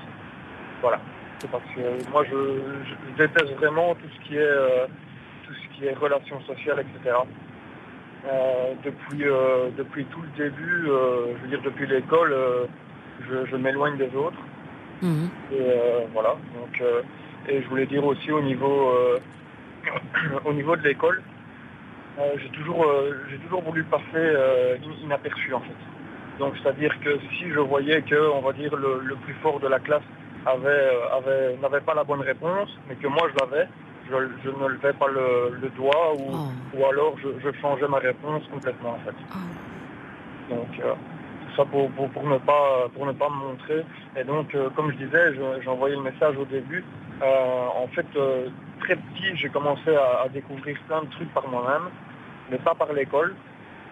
Voilà. 0.82 1.00
C'est 1.40 1.50
parce 1.50 1.64
que 1.76 2.12
moi 2.12 2.24
je, 2.30 3.18
déteste 3.18 3.54
vraiment 3.58 3.96
tout 3.96 4.08
ce 4.14 4.28
qui 4.28 4.38
est 4.38 4.88
tout 5.46 5.54
ce 5.54 5.78
qui 5.78 5.86
est 5.86 5.94
relations 5.94 6.42
sociales, 6.42 6.80
etc. 6.80 7.16
Depuis 8.84 9.24
depuis 9.78 10.06
tout 10.06 10.22
le 10.22 10.44
début, 10.44 10.84
je 10.86 11.42
veux 11.42 11.48
dire 11.50 11.62
depuis 11.64 11.86
l'école, 11.88 12.34
je, 13.30 13.46
je 13.46 13.56
m'éloigne 13.56 13.98
des 13.98 14.14
autres. 14.16 14.40
Mhm. 15.02 15.30
Et 15.54 15.64
voilà. 16.14 16.36
Donc, 16.56 16.82
et 17.50 17.62
je 17.62 17.68
voulais 17.68 17.86
dire 17.86 18.06
aussi 18.06 18.32
au 18.32 18.42
niveau, 18.42 18.94
au 20.46 20.54
niveau 20.54 20.78
de 20.78 20.84
l'école, 20.84 21.22
j'ai 22.42 22.50
toujours, 22.50 22.84
euh, 22.86 23.24
j'ai 23.30 23.38
toujours 23.40 23.62
voulu 23.64 23.84
passer 23.86 24.04
euh, 24.16 24.76
in- 24.84 25.04
inaperçu 25.04 25.54
en 25.54 25.60
fait. 25.62 25.76
Donc 26.40 26.54
c'est-à-dire 26.62 26.94
que 27.04 27.20
si 27.38 27.50
je 27.50 27.60
voyais 27.60 28.02
que, 28.02 28.30
on 28.32 28.42
va 28.42 28.54
dire, 28.54 28.76
le, 28.76 29.00
le 29.04 29.16
plus 29.18 29.34
fort 29.36 29.60
de 29.60 29.68
la 29.68 29.80
classe 29.80 30.04
avait, 30.46 30.92
avait, 31.12 31.58
n'avait 31.62 31.82
pas 31.82 31.94
la 31.94 32.04
bonne 32.04 32.22
réponse, 32.22 32.70
mais 32.90 32.96
que 32.96 33.08
moi 33.08 33.28
je 33.34 33.40
l'avais, 33.46 33.68
je, 34.10 34.50
ne 34.50 34.68
levais 34.68 34.94
pas 34.94 35.08
le, 35.08 35.58
doigt 35.70 36.14
ou, 36.16 36.36
Oh. 36.36 36.78
ou 36.78 36.86
alors 36.86 37.16
je, 37.22 37.30
je 37.44 37.50
changeais 37.62 37.88
ma 37.88 38.00
réponse 38.00 38.44
complètement 38.52 38.92
en 38.92 39.00
fait. 39.00 39.16
Donc 40.50 40.68
euh, 40.80 40.94
tout 40.94 41.56
ça 41.56 41.66
pour, 41.66 41.90
pour, 41.92 42.10
pour 42.10 42.28
ne 42.28 42.38
pas 42.40 42.88
pour 42.94 43.06
ne 43.06 43.12
pas 43.14 43.30
me 43.30 43.36
montrer. 43.48 43.86
Et 44.18 44.24
donc 44.24 44.54
euh, 44.56 44.70
comme 44.76 44.92
je 44.92 44.98
disais, 44.98 45.34
je- 45.36 45.62
j'ai 45.62 45.70
envoyé 45.70 45.96
le 45.96 46.02
message 46.02 46.36
au 46.38 46.46
début. 46.46 46.84
Euh, 47.24 47.84
en 47.84 47.88
fait, 47.88 48.06
euh, 48.16 48.50
très 48.82 48.96
petit, 48.96 49.36
j'ai 49.36 49.50
commencé 49.50 49.96
à, 49.96 50.24
à 50.26 50.30
découvrir 50.30 50.78
plein 50.88 51.04
de 51.04 51.10
trucs 51.12 51.34
par 51.34 51.48
moi-même, 51.48 51.90
mais 52.52 52.58
pas 52.58 52.76
par 52.76 52.92
l'école. 52.92 53.36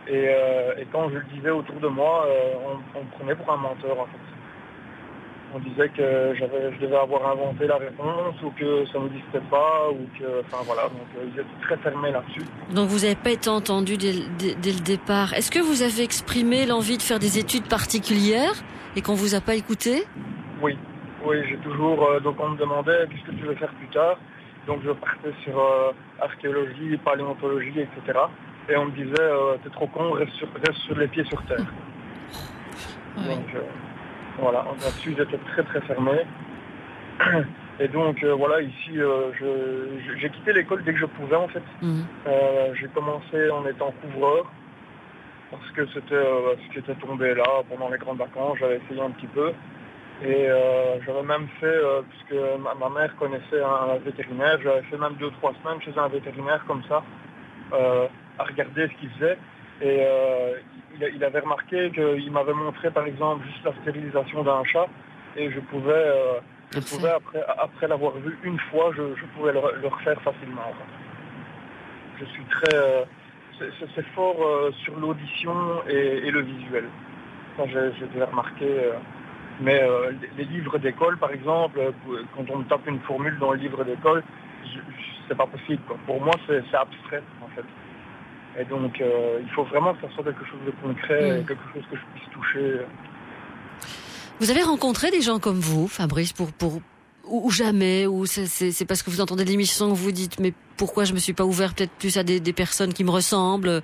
Et, 0.08 0.26
euh, 0.28 0.74
et 0.80 0.86
quand 0.92 1.10
je 1.10 1.16
le 1.16 1.26
disais 1.34 1.52
autour 1.52 1.76
de 1.80 1.88
moi, 1.88 2.26
on, 2.66 3.00
on 3.00 3.04
me 3.04 3.10
prenait 3.12 3.36
pour 3.36 3.52
un 3.54 3.58
menteur 3.58 4.00
en 4.00 4.06
fait. 4.06 4.18
On 5.54 5.60
disait 5.60 5.90
que 5.90 6.34
je 6.34 6.80
devais 6.82 6.96
avoir 6.98 7.30
inventé 7.30 7.68
la 7.68 7.76
réponse 7.76 8.36
ou 8.42 8.52
que 8.52 8.86
ça 8.88 9.00
n'existait 9.00 9.46
pas 9.50 9.90
ou 9.92 10.08
que, 10.18 10.40
enfin 10.42 10.64
voilà, 10.66 10.84
donc 10.84 11.02
ils 11.22 11.34
étaient 11.40 11.62
très 11.62 11.78
fermés 11.78 12.12
là-dessus. 12.12 12.44
Donc 12.74 12.88
vous 12.88 13.00
n'avez 13.00 13.16
pas 13.16 13.32
été 13.32 13.50
entendu 13.50 13.98
dès, 13.98 14.14
le- 14.14 14.28
dès- 14.40 14.56
dès 14.56 14.72
le 14.72 14.80
départ. 14.80 15.34
Est-ce 15.34 15.52
que 15.52 15.60
vous 15.60 15.82
avez 15.84 16.04
exprimé 16.04 16.66
l'envie 16.66 16.96
de 16.98 17.02
faire 17.02 17.20
des 17.20 17.38
études 17.38 17.68
particulières 17.68 18.54
et 18.96 19.02
qu'on 19.02 19.14
vous 19.14 19.36
a 19.36 19.42
pas 19.42 19.56
écouté? 19.56 20.06
Oui, 20.62 20.78
oui, 21.26 21.38
j'ai 21.50 21.58
toujours. 21.58 22.04
euh, 22.08 22.20
donc 22.20 22.36
on 22.40 22.50
me 22.50 22.58
demandait 22.58 23.06
qu'est-ce 23.10 23.32
que 23.32 23.36
tu 23.38 23.44
veux 23.46 23.56
faire 23.56 23.74
plus 23.74 23.88
tard? 23.88 24.18
Donc 24.68 24.82
je 24.84 24.92
partais 24.92 25.32
sur 25.44 25.60
euh, 25.60 25.92
archéologie, 26.22 26.98
paléontologie, 27.04 27.80
etc. 27.82 28.20
Et 28.70 28.76
on 28.78 28.86
me 28.86 28.92
disait 28.92 29.20
euh, 29.20 29.56
t'es 29.64 29.70
trop 29.70 29.88
con, 29.88 30.12
reste 30.12 30.34
sur, 30.34 30.48
reste 30.56 30.80
sur 30.86 30.98
les 30.98 31.08
pieds 31.08 31.24
sur 31.26 31.42
terre. 31.46 31.58
Donc 33.18 33.46
voilà, 34.40 34.60
là-dessus 34.82 35.14
j'étais 35.18 35.38
très 35.38 35.64
très 35.64 35.82
fermé. 35.82 36.22
Et 37.80 37.88
donc 37.88 38.24
voilà, 38.24 38.62
ici 38.62 38.98
j'ai 40.20 40.30
quitté 40.30 40.54
l'école 40.54 40.84
dès 40.84 40.94
que 40.94 41.00
je 41.00 41.06
pouvais 41.06 41.36
en 41.36 41.48
fait. 41.50 41.64
Euh, 42.28 42.74
j'ai 42.80 42.88
commencé 42.88 43.50
en 43.50 43.66
étant 43.68 43.94
couvreur 44.02 44.50
parce 45.52 45.70
que 45.72 45.86
c'était 45.88 46.16
ce 46.16 46.72
qui 46.74 46.80
était 46.80 46.96
tombé 46.96 47.34
là 47.36 47.44
pendant 47.70 47.90
les 47.90 47.98
grandes 47.98 48.20
vacances. 48.20 48.58
J'avais 48.60 48.78
essayé 48.86 49.02
un 49.02 49.12
petit 49.12 49.28
peu 49.28 49.52
et 50.24 50.48
euh, 50.50 51.02
j'avais 51.06 51.24
même 51.24 51.48
fait, 51.60 51.66
euh, 51.66 52.02
puisque 52.10 52.40
ma, 52.60 52.74
ma 52.76 52.90
mère 52.90 53.16
connaissait 53.18 53.62
un, 53.64 53.94
un 53.94 53.98
vétérinaire, 53.98 54.60
j'avais 54.64 54.84
fait 54.84 54.98
même 54.98 55.16
deux 55.16 55.32
trois 55.32 55.54
semaines 55.64 55.82
chez 55.82 55.98
un 55.98 56.08
vétérinaire 56.10 56.64
comme 56.68 56.84
ça 56.88 57.02
euh, 57.74 58.08
à 58.38 58.44
regarder 58.44 58.88
ce 58.88 58.94
qu'il 59.00 59.10
faisait. 59.12 59.38
Et 59.82 60.06
il, 60.96 61.12
il 61.16 61.24
avait 61.24 61.40
remarqué 61.40 61.90
qu'il 61.92 62.32
m'avait 62.32 62.54
montré 62.54 62.92
par 62.92 63.06
exemple 63.08 63.46
juste 63.48 63.64
la 63.66 63.74
stérilisation 63.82 64.44
d'un 64.44 64.64
chat 64.64 64.86
et 65.36 65.50
je 65.50 65.60
pouvais, 65.60 65.92
je 66.72 66.80
pouvais 66.82 67.10
après, 67.10 67.44
après 67.58 67.88
l'avoir 67.88 68.14
vu 68.18 68.38
une 68.44 68.60
fois, 68.70 68.92
je, 68.96 69.02
je 69.16 69.26
pouvais 69.36 69.54
le, 69.54 69.62
le 69.82 69.88
refaire 69.88 70.22
facilement. 70.22 70.62
en 70.70 70.74
fait. 70.74 72.20
Je 72.20 72.26
suis 72.26 72.44
très, 72.46 73.06
c'est- 73.58 74.02
fort 74.14 74.36
sur 74.84 75.00
l'audition 75.00 75.82
et, 75.88 76.28
et 76.28 76.32
le 76.32 76.42
visuel. 76.42 76.84
Ça, 77.58 77.64
j'ai 77.66 78.06
déjà 78.14 78.26
remarqué. 78.28 78.66
Mais 79.62 79.82
euh, 79.82 80.12
les, 80.38 80.46
livres 80.46 80.78
d'école, 80.80 81.18
par 81.18 81.32
exemple, 81.32 81.80
euh, 81.80 81.92
quand 82.36 82.46
on 82.54 82.60
me 82.60 82.64
tape 82.66 82.88
une 82.88 83.00
formule 83.02 83.38
dans 83.40 83.52
le 83.54 83.60
livre 83.60 83.84
d'école, 83.84 84.24
c'est 85.28 85.38
pas 85.38 85.48
possible. 85.48 85.82
quoi. 85.88 85.98
Pour 86.06 86.20
moi, 86.22 86.34
c'est 86.48 86.58
abstrait, 86.76 87.24
en 87.42 87.48
fait. 87.56 87.64
Et 88.62 88.66
donc, 88.66 89.00
euh, 89.00 89.40
il 89.42 89.50
faut 89.52 89.64
vraiment 89.64 89.94
que 89.94 90.02
ça 90.08 90.14
soit 90.14 90.24
quelque 90.26 90.46
chose 90.46 90.60
de 90.66 90.72
concret, 90.84 91.42
Mm. 91.42 91.46
quelque 91.46 91.64
chose 91.74 91.84
que 91.90 91.96
je 91.98 92.02
puisse 92.14 92.30
toucher. 92.34 92.82
Vous 94.40 94.50
avez 94.52 94.64
rencontré 94.64 95.12
des 95.12 95.22
gens 95.22 95.40
comme 95.40 95.60
vous, 95.60 95.88
Fabrice, 95.88 96.34
pour 96.34 96.52
pour 96.52 96.82
ou, 97.28 97.50
jamais, 97.50 98.08
ou 98.08 98.26
c'est- 98.26 98.86
parce 98.86 99.04
que 99.04 99.10
vous 99.10 99.22
entendez 99.22 99.46
l'émission 99.46 99.90
que 99.92 99.96
vous 99.96 100.12
dites, 100.12 100.40
mais 100.40 100.54
pourquoi 100.76 101.06
je 101.06 101.14
me 101.14 101.20
suis 101.20 101.32
pas 101.32 101.46
ouvert 101.46 101.74
peut-être 101.74 101.92
plus 101.92 102.18
à 102.18 102.24
des, 102.24 102.42
des 102.42 102.52
personnes 102.52 102.94
qui 102.94 103.06
me 103.06 103.12
ressemblent? 103.12 103.82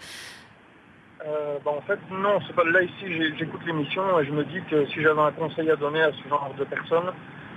Euh, 1.27 1.57
bah, 1.65 1.71
en 1.77 1.81
fait, 1.81 1.99
non, 2.09 2.39
c'est 2.47 2.55
pas 2.55 2.63
là 2.63 2.81
ici. 2.81 3.05
J'écoute 3.37 3.61
l'émission 3.65 4.19
et 4.19 4.25
je 4.25 4.31
me 4.31 4.45
dis 4.45 4.61
que 4.69 4.85
si 4.87 5.01
j'avais 5.01 5.21
un 5.21 5.31
conseil 5.31 5.69
à 5.69 5.75
donner 5.75 6.01
à 6.01 6.11
ce 6.11 6.29
genre 6.29 6.53
de 6.57 6.63
personnes, 6.63 7.11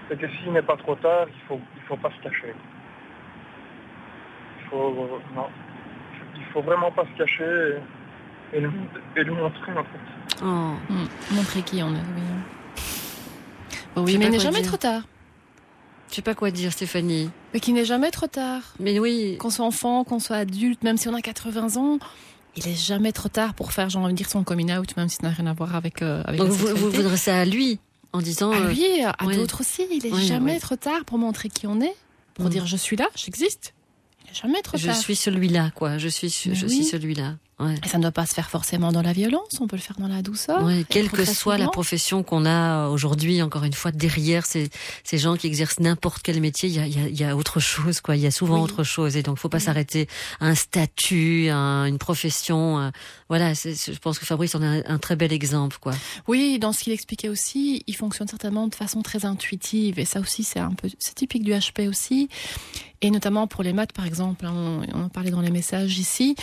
c'est 0.08 0.18
que 0.18 0.26
s'il 0.28 0.52
n'est 0.52 0.62
pas 0.62 0.76
trop 0.76 0.96
tard, 0.96 1.26
il 1.28 1.46
faut, 1.46 1.60
il 1.76 1.82
faut 1.82 1.96
pas 1.96 2.10
se 2.10 2.22
cacher. 2.22 2.54
Il 4.60 4.68
faut, 4.68 5.08
non, 5.36 5.46
il 6.36 6.44
faut 6.52 6.62
vraiment 6.62 6.90
pas 6.90 7.04
se 7.04 7.18
cacher 7.18 7.78
et, 8.52 8.56
et 8.58 8.60
le, 8.60 8.70
et 9.16 9.22
le 9.22 9.32
montrer 9.32 9.72
en 9.72 9.84
fait. 9.84 10.42
Oh. 10.42 10.74
Mm. 10.88 11.06
Montrer 11.32 11.62
qui 11.62 11.82
on 11.82 11.94
est, 11.94 12.06
oui. 12.16 12.22
Mais 14.04 14.12
il 14.12 14.30
n'est 14.30 14.38
jamais 14.38 14.60
dire. 14.60 14.68
trop 14.68 14.76
tard. 14.78 15.02
Je 16.08 16.16
sais 16.16 16.22
pas 16.22 16.34
quoi 16.34 16.50
dire, 16.50 16.72
Stéphanie. 16.72 17.30
Mais 17.54 17.60
qu'il 17.60 17.74
n'est 17.74 17.84
jamais 17.84 18.10
trop 18.10 18.26
tard. 18.26 18.62
Mais 18.80 18.98
oui. 18.98 19.36
Qu'on 19.38 19.50
soit 19.50 19.64
enfant, 19.64 20.02
qu'on 20.02 20.18
soit 20.18 20.36
adulte, 20.36 20.82
même 20.82 20.96
si 20.96 21.08
on 21.08 21.14
a 21.14 21.20
80 21.20 21.76
ans, 21.76 21.98
il 22.56 22.66
est 22.68 22.74
jamais 22.74 23.12
trop 23.12 23.28
tard 23.28 23.54
pour 23.54 23.72
faire, 23.72 23.88
j'ai 23.90 23.98
envie 23.98 24.12
de 24.12 24.16
dire, 24.16 24.28
son 24.28 24.44
coming 24.44 24.72
out, 24.72 24.96
même 24.96 25.08
si 25.08 25.16
ça 25.16 25.28
n'a 25.28 25.30
rien 25.34 25.46
à 25.46 25.52
voir 25.52 25.74
avec, 25.76 26.02
euh, 26.02 26.22
avec 26.26 26.38
Donc 26.38 26.48
la 26.48 26.54
vous, 26.54 26.66
vous 26.76 26.90
vous 26.90 27.00
adressez 27.00 27.30
à 27.30 27.44
lui 27.44 27.78
en 28.12 28.20
disant. 28.20 28.50
À 28.52 28.56
euh, 28.56 28.68
lui, 28.72 28.84
à 29.02 29.14
ouais. 29.26 29.36
d'autres 29.36 29.60
aussi. 29.60 29.82
Il 29.90 30.04
est 30.06 30.12
Ouais, 30.12 30.20
jamais 30.22 30.54
ouais. 30.54 30.60
trop 30.60 30.76
tard 30.76 31.04
pour 31.04 31.18
montrer 31.18 31.48
qui 31.48 31.66
on 31.66 31.80
est, 31.80 31.94
pour 32.34 32.46
Mm. 32.46 32.50
dire 32.50 32.66
je 32.66 32.76
suis 32.76 32.96
là, 32.96 33.08
j'existe. 33.14 33.72
Il 34.24 34.30
est 34.30 34.34
jamais 34.42 34.60
trop 34.62 34.76
Je 34.76 34.86
tard. 34.86 34.96
suis 34.96 35.16
celui-là, 35.16 35.70
quoi. 35.74 35.98
Je 35.98 36.08
suis, 36.08 36.32
Mais 36.46 36.54
je 36.54 36.66
oui. 36.66 36.74
suis 36.76 36.84
celui-là. 36.84 37.36
Ouais. 37.60 37.74
Et 37.84 37.88
ça 37.88 37.98
ne 37.98 38.02
doit 38.02 38.10
pas 38.12 38.24
se 38.26 38.32
faire 38.34 38.48
forcément 38.50 38.90
dans 38.90 39.02
la 39.02 39.12
violence, 39.12 39.58
on 39.60 39.66
peut 39.66 39.76
le 39.76 39.82
faire 39.82 39.96
dans 39.98 40.08
la 40.08 40.22
douceur. 40.22 40.64
Ouais, 40.64 40.84
quelle 40.88 41.10
que 41.10 41.24
soit 41.24 41.58
la 41.58 41.68
profession 41.68 42.22
qu'on 42.22 42.46
a 42.46 42.88
aujourd'hui, 42.88 43.42
encore 43.42 43.64
une 43.64 43.72
fois, 43.74 43.92
derrière 43.92 44.46
ces, 44.46 44.70
ces 45.04 45.18
gens 45.18 45.36
qui 45.36 45.46
exercent 45.46 45.78
n'importe 45.80 46.22
quel 46.22 46.40
métier, 46.40 46.68
il 46.68 46.74
y 46.74 46.78
a, 46.78 46.86
il 46.86 46.98
y, 46.98 47.04
a, 47.04 47.08
il 47.08 47.20
y 47.20 47.24
a 47.24 47.36
autre 47.36 47.60
chose, 47.60 48.00
quoi. 48.00 48.16
Il 48.16 48.22
y 48.22 48.26
a 48.26 48.30
souvent 48.30 48.56
Oui. 48.56 48.62
autre 48.62 48.82
chose, 48.82 49.16
et 49.16 49.22
donc 49.22 49.38
faut 49.38 49.48
pas 49.50 49.60
s'arrêter 49.60 50.08
à 50.40 50.46
un 50.46 50.54
statut, 50.54 51.48
à 51.50 51.56
un- 51.56 51.84
une 51.86 51.98
profession. 51.98 52.78
euh, 52.80 52.90
voilà, 53.28 53.52
je 53.54 53.98
pense 53.98 54.18
que 54.18 54.24
Fabrice 54.26 54.54
en 54.54 54.62
a 54.62 54.66
un, 54.66 54.82
un 54.86 54.98
très 54.98 55.16
bel 55.16 55.32
exemple, 55.32 55.76
quoi. 55.80 55.92
Oui, 56.28 56.58
dans 56.58 56.72
ce 56.72 56.82
qu'il 56.82 56.92
expliquait 56.92 57.28
aussi, 57.28 57.82
il 57.86 57.94
fonctionne 57.94 58.28
certainement 58.28 58.66
de 58.68 58.74
façon 58.74 59.02
très 59.02 59.24
intuitive 59.26 59.98
et 59.98 60.04
ça 60.04 60.20
aussi 60.20 60.44
c'est 60.44 60.58
un 60.60 60.72
peu 60.72 60.88
c'est 60.98 61.14
typique 61.14 61.42
du 61.44 61.52
HP 61.52 61.88
aussi 61.88 62.28
et 63.02 63.10
notamment 63.10 63.46
pour 63.46 63.62
les 63.62 63.72
maths 63.72 63.92
par 63.92 64.06
exemple, 64.06 64.46
hein, 64.46 64.52
on, 64.54 64.82
on 64.98 65.04
en 65.04 65.08
parlait 65.08 65.30
dans 65.30 65.40
les 65.40 65.50
messages 65.50 65.98
ici, 65.98 66.34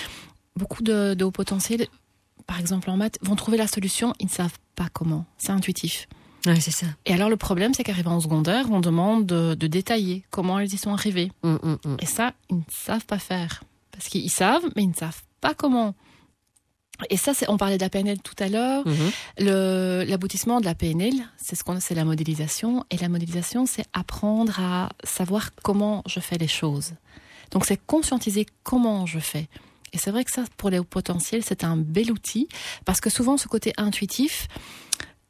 beaucoup 0.57 0.83
de, 0.83 1.13
de 1.13 1.23
hauts 1.23 1.31
potentiels 1.31 1.87
par 2.45 2.59
exemple 2.59 2.89
en 2.89 2.97
maths 2.97 3.17
vont 3.21 3.35
trouver 3.35 3.57
la 3.57 3.67
solution, 3.67 4.13
ils 4.19 4.27
ne 4.27 4.31
savent 4.31 4.57
pas 4.75 4.87
comment, 4.93 5.25
c'est 5.37 5.51
intuitif. 5.51 6.07
Ouais, 6.45 6.59
c'est 6.61 6.71
ça. 6.71 6.85
Et 7.05 7.13
alors 7.13 7.29
le 7.29 7.35
problème 7.35 7.73
c'est 7.73 7.83
qu'arrivant 7.83 8.11
en 8.13 8.21
secondaire, 8.21 8.67
on 8.71 8.79
demande 8.79 9.25
de, 9.25 9.53
de 9.55 9.67
détailler 9.67 10.23
comment 10.29 10.59
ils 10.59 10.73
y 10.73 10.77
sont 10.77 10.93
arrivés. 10.93 11.31
Hum, 11.43 11.77
Et 11.99 12.05
ça, 12.05 12.33
ils 12.49 12.57
ne 12.57 12.61
savent 12.69 13.05
pas 13.05 13.19
faire 13.19 13.63
parce 13.91 14.07
qu'ils 14.07 14.29
savent 14.31 14.63
mais 14.75 14.83
ils 14.83 14.89
ne 14.89 14.93
savent 14.95 15.21
pas 15.41 15.53
comment. 15.53 15.93
Et 17.11 17.17
ça, 17.17 17.33
on 17.47 17.57
parlait 17.57 17.77
de 17.77 17.83
la 17.83 17.89
PNL 17.89 18.19
tout 18.21 18.33
à 18.39 18.47
l'heure. 18.47 18.87
Mhm. 18.87 19.11
Le, 19.39 20.03
l'aboutissement 20.07 20.59
de 20.59 20.65
la 20.65 20.73
PNL, 20.73 21.13
c'est 21.37 21.55
ce 21.55 21.63
qu'on, 21.63 21.79
c'est 21.79 21.93
la 21.93 22.05
modélisation. 22.05 22.85
Et 22.89 22.97
la 22.97 23.07
modélisation, 23.07 23.67
c'est 23.67 23.85
apprendre 23.93 24.59
à 24.59 24.89
savoir 25.03 25.53
comment 25.63 26.01
je 26.07 26.19
fais 26.19 26.39
les 26.39 26.47
choses. 26.47 26.93
Donc, 27.51 27.65
c'est 27.65 27.77
conscientiser 27.85 28.47
comment 28.63 29.05
je 29.05 29.19
fais. 29.19 29.47
Et 29.97 29.99
c'est 29.99 30.11
vrai 30.11 30.23
que 30.23 30.31
ça, 30.31 30.43
pour 30.57 30.69
les 30.69 30.77
hauts 30.77 30.83
potentiels, 30.83 31.43
c'est 31.43 31.63
un 31.63 31.75
bel 31.75 32.11
outil 32.11 32.47
parce 32.85 33.01
que 33.01 33.09
souvent, 33.09 33.35
ce 33.37 33.47
côté 33.47 33.73
intuitif, 33.77 34.47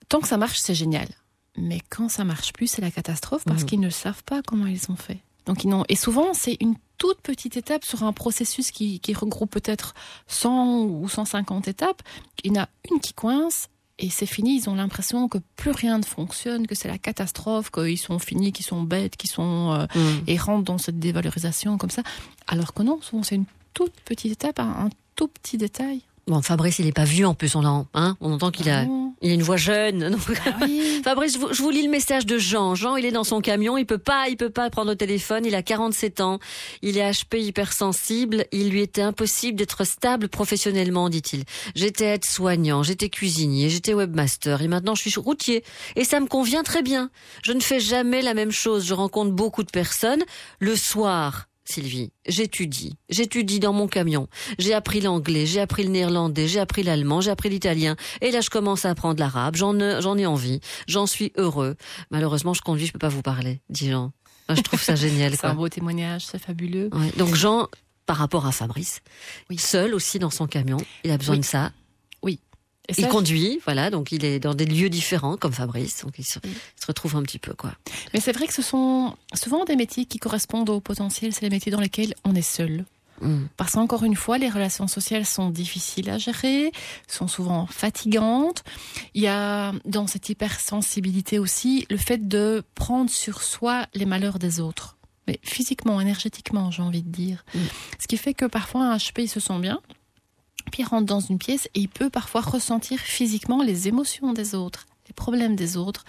tant 0.09 0.19
que 0.19 0.27
ça 0.27 0.35
marche, 0.35 0.57
c'est 0.59 0.75
génial. 0.75 1.07
Mais 1.55 1.79
quand 1.89 2.09
ça 2.09 2.25
marche 2.25 2.51
plus, 2.51 2.67
c'est 2.67 2.81
la 2.81 2.91
catastrophe 2.91 3.45
parce 3.45 3.61
Mhm. 3.61 3.65
qu'ils 3.69 3.79
ne 3.79 3.89
savent 3.89 4.23
pas 4.25 4.41
comment 4.41 4.65
ils 4.67 4.91
ont 4.91 4.97
fait. 4.97 5.19
Donc, 5.45 5.63
ils 5.63 5.69
n'ont, 5.69 5.85
et 5.87 5.95
souvent, 5.95 6.33
c'est 6.33 6.57
une 6.59 6.75
toute 6.97 7.21
petite 7.21 7.55
étape 7.55 7.85
sur 7.85 8.03
un 8.03 8.11
processus 8.11 8.71
qui, 8.71 8.99
qui 8.99 9.13
regroupe 9.13 9.51
peut-être 9.51 9.93
100 10.27 10.81
ou 10.83 11.07
150 11.07 11.69
étapes. 11.69 12.01
Il 12.43 12.51
y 12.53 12.59
en 12.59 12.63
a 12.63 12.69
une 12.91 12.99
qui 12.99 13.13
coince 13.13 13.69
et 13.99 14.09
c'est 14.09 14.25
fini. 14.25 14.57
Ils 14.57 14.69
ont 14.69 14.75
l'impression 14.75 15.29
que 15.29 15.37
plus 15.55 15.71
rien 15.71 15.97
ne 15.97 16.03
fonctionne, 16.03 16.67
que 16.67 16.75
c'est 16.75 16.89
la 16.89 16.97
catastrophe, 16.97 17.71
qu'ils 17.71 17.97
sont 17.97 18.19
finis, 18.19 18.51
qu'ils 18.51 18.65
sont 18.65 18.83
bêtes, 18.83 19.15
qu'ils 19.15 19.29
sont 19.29 19.71
euh, 19.71 19.85
Mhm. 19.95 20.23
et 20.27 20.37
rentrent 20.37 20.65
dans 20.65 20.77
cette 20.77 20.99
dévalorisation 20.99 21.77
comme 21.77 21.89
ça. 21.91 22.03
Alors 22.47 22.73
que 22.73 22.83
non, 22.83 22.99
souvent 23.01 23.23
c'est 23.23 23.35
une 23.35 23.45
toute 23.77 23.93
petite 24.05 24.31
étape, 24.31 24.59
un, 24.59 24.89
tout 25.15 25.27
petit 25.27 25.57
détail. 25.57 26.01
Bon, 26.25 26.41
Fabrice, 26.41 26.79
il 26.79 26.87
est 26.87 26.91
pas 26.91 27.05
vieux 27.05 27.25
en 27.27 27.35
plus, 27.35 27.55
on, 27.55 27.61
l'en- 27.61 27.87
hein, 27.93 28.17
on 28.19 28.33
entend 28.33 28.51
qu'il 28.51 28.67
a, 28.69 28.85
non. 28.85 29.13
il 29.21 29.29
a 29.31 29.33
une 29.35 29.43
voix 29.43 29.55
jeune. 29.55 30.09
donc- 30.11 30.19
Fabrice, 31.03 31.35
je 31.35 31.37
vous, 31.37 31.53
je 31.53 31.61
vous 31.61 31.69
lis 31.69 31.83
le 31.83 31.89
message 31.89 32.25
de 32.25 32.37
Jean. 32.37 32.75
Jean, 32.75 32.95
il 32.97 33.05
est 33.05 33.11
dans 33.11 33.23
son 33.23 33.39
camion, 33.39 33.77
il 33.77 33.85
peut 33.85 33.97
pas, 33.99 34.27
il 34.27 34.35
peut 34.35 34.49
pas 34.49 34.69
prendre 34.69 34.91
au 34.91 34.95
téléphone. 34.95 35.45
Il 35.45 35.55
a 35.55 35.61
47 35.61 36.19
ans, 36.19 36.39
il 36.81 36.97
est 36.97 37.11
HP 37.11 37.37
hypersensible. 37.39 38.45
Il 38.51 38.69
lui 38.71 38.81
était 38.81 39.03
impossible 39.03 39.57
d'être 39.57 39.85
stable 39.85 40.27
professionnellement, 40.27 41.07
dit-il. 41.09 41.43
J'étais 41.75 42.05
aide-soignant, 42.15 42.83
j'étais 42.83 43.09
cuisinier, 43.09 43.69
j'étais 43.69 43.93
webmaster 43.93 44.61
et 44.61 44.67
maintenant 44.67 44.95
je 44.95 45.03
suis 45.07 45.19
routier 45.19 45.63
et 45.95 46.03
ça 46.03 46.19
me 46.19 46.27
convient 46.27 46.63
très 46.63 46.81
bien. 46.81 47.09
Je 47.43 47.53
ne 47.53 47.61
fais 47.61 47.79
jamais 47.79 48.21
la 48.21 48.33
même 48.33 48.51
chose. 48.51 48.85
Je 48.85 48.93
rencontre 48.93 49.31
beaucoup 49.31 49.63
de 49.63 49.71
personnes. 49.71 50.23
Le 50.59 50.75
soir, 50.75 51.45
Sylvie, 51.69 52.11
j'étudie. 52.25 52.95
J'étudie 53.09 53.59
dans 53.59 53.73
mon 53.73 53.87
camion. 53.87 54.27
J'ai 54.57 54.73
appris 54.73 55.01
l'anglais, 55.01 55.45
j'ai 55.45 55.59
appris 55.59 55.83
le 55.83 55.89
néerlandais, 55.89 56.47
j'ai 56.47 56.59
appris 56.59 56.81
l'allemand, 56.83 57.19
j'ai 57.19 57.31
appris 57.31 57.49
l'italien. 57.49 57.95
Et 58.21 58.31
là, 58.31 58.41
je 58.41 58.49
commence 58.49 58.85
à 58.85 58.91
apprendre 58.91 59.19
l'arabe. 59.19 59.55
J'en 59.55 59.77
j'en 60.01 60.17
ai 60.17 60.25
envie. 60.25 60.61
J'en 60.87 61.05
suis 61.05 61.33
heureux. 61.35 61.75
Malheureusement, 62.09 62.53
je 62.53 62.61
conduis, 62.61 62.85
je 62.85 62.93
peux 62.93 62.99
pas 62.99 63.09
vous 63.09 63.21
parler, 63.21 63.61
dit 63.69 63.89
Jean. 63.89 64.13
je 64.49 64.61
trouve 64.61 64.81
ça 64.81 64.95
génial. 64.95 65.35
c'est 65.35 65.45
un 65.45 65.55
beau 65.55 65.67
témoignage, 65.67 66.25
c'est 66.25 66.39
fabuleux. 66.39 66.89
Donc 67.17 67.35
Jean, 67.35 67.67
par 68.05 68.17
rapport 68.17 68.45
à 68.45 68.51
Fabrice, 68.51 69.01
seul 69.57 69.93
aussi 69.93 70.19
dans 70.19 70.29
son 70.29 70.47
camion, 70.47 70.77
il 71.03 71.11
a 71.11 71.17
besoin 71.17 71.37
de 71.37 71.45
ça. 71.45 71.71
Il 72.97 73.07
conduit, 73.07 73.59
voilà, 73.65 73.89
donc 73.89 74.11
il 74.11 74.23
est 74.23 74.39
dans 74.39 74.53
des 74.53 74.65
lieux 74.65 74.89
différents 74.89 75.35
comme 75.35 75.51
Fabrice, 75.51 76.03
donc 76.03 76.13
il 76.17 76.23
se, 76.23 76.39
retrouve 76.87 77.15
un 77.15 77.23
petit 77.23 77.39
peu 77.39 77.53
quoi. 77.53 77.73
Mais 78.13 78.21
c'est 78.21 78.31
vrai 78.31 78.47
que 78.47 78.53
ce 78.53 78.61
sont 78.61 79.15
souvent 79.33 79.65
des 79.65 79.75
métiers 79.75 80.05
qui 80.05 80.19
correspondent 80.19 80.69
au 80.69 80.79
potentiel, 80.79 81.33
c'est 81.33 81.41
les 81.41 81.49
métiers 81.49 81.71
dans 81.71 81.81
lesquels 81.81 82.13
on 82.23 82.33
est 82.33 82.41
seul. 82.41 82.85
Mm. 83.21 83.45
Parce 83.57 83.73
qu'encore 83.73 84.03
une 84.03 84.15
fois, 84.15 84.37
les 84.37 84.49
relations 84.49 84.87
sociales 84.87 85.25
sont 85.25 85.49
difficiles 85.49 86.09
à 86.09 86.17
gérer, 86.17 86.71
sont 87.07 87.27
souvent 87.27 87.65
fatigantes. 87.65 88.63
Il 89.15 89.21
y 89.21 89.27
a 89.27 89.73
dans 89.85 90.07
cette 90.07 90.29
hypersensibilité 90.29 91.39
aussi 91.39 91.85
le 91.89 91.97
fait 91.97 92.27
de 92.27 92.63
prendre 92.75 93.09
sur 93.09 93.41
soi 93.41 93.87
les 93.95 94.05
malheurs 94.05 94.39
des 94.39 94.59
autres 94.59 94.97
mais 95.27 95.39
physiquement, 95.43 95.99
énergétiquement, 95.99 96.71
j'ai 96.71 96.81
envie 96.81 97.03
de 97.03 97.09
dire. 97.09 97.43
Mm. 97.53 97.59
Ce 97.99 98.07
qui 98.07 98.17
fait 98.17 98.33
que 98.33 98.45
parfois 98.45 98.85
un 98.85 98.95
HP, 98.95 99.23
il 99.23 99.27
se 99.27 99.39
sent 99.41 99.59
bien, 99.59 99.81
puis 100.71 100.83
il 100.83 100.85
rentre 100.85 101.05
dans 101.05 101.19
une 101.19 101.37
pièce 101.37 101.67
et 101.73 101.81
il 101.81 101.89
peut 101.89 102.09
parfois 102.09 102.41
ressentir 102.41 102.99
physiquement 102.99 103.63
les 103.63 103.87
émotions 103.87 104.33
des 104.33 104.55
autres, 104.55 104.85
les 105.07 105.13
problèmes 105.13 105.55
des 105.55 105.77
autres, 105.77 106.05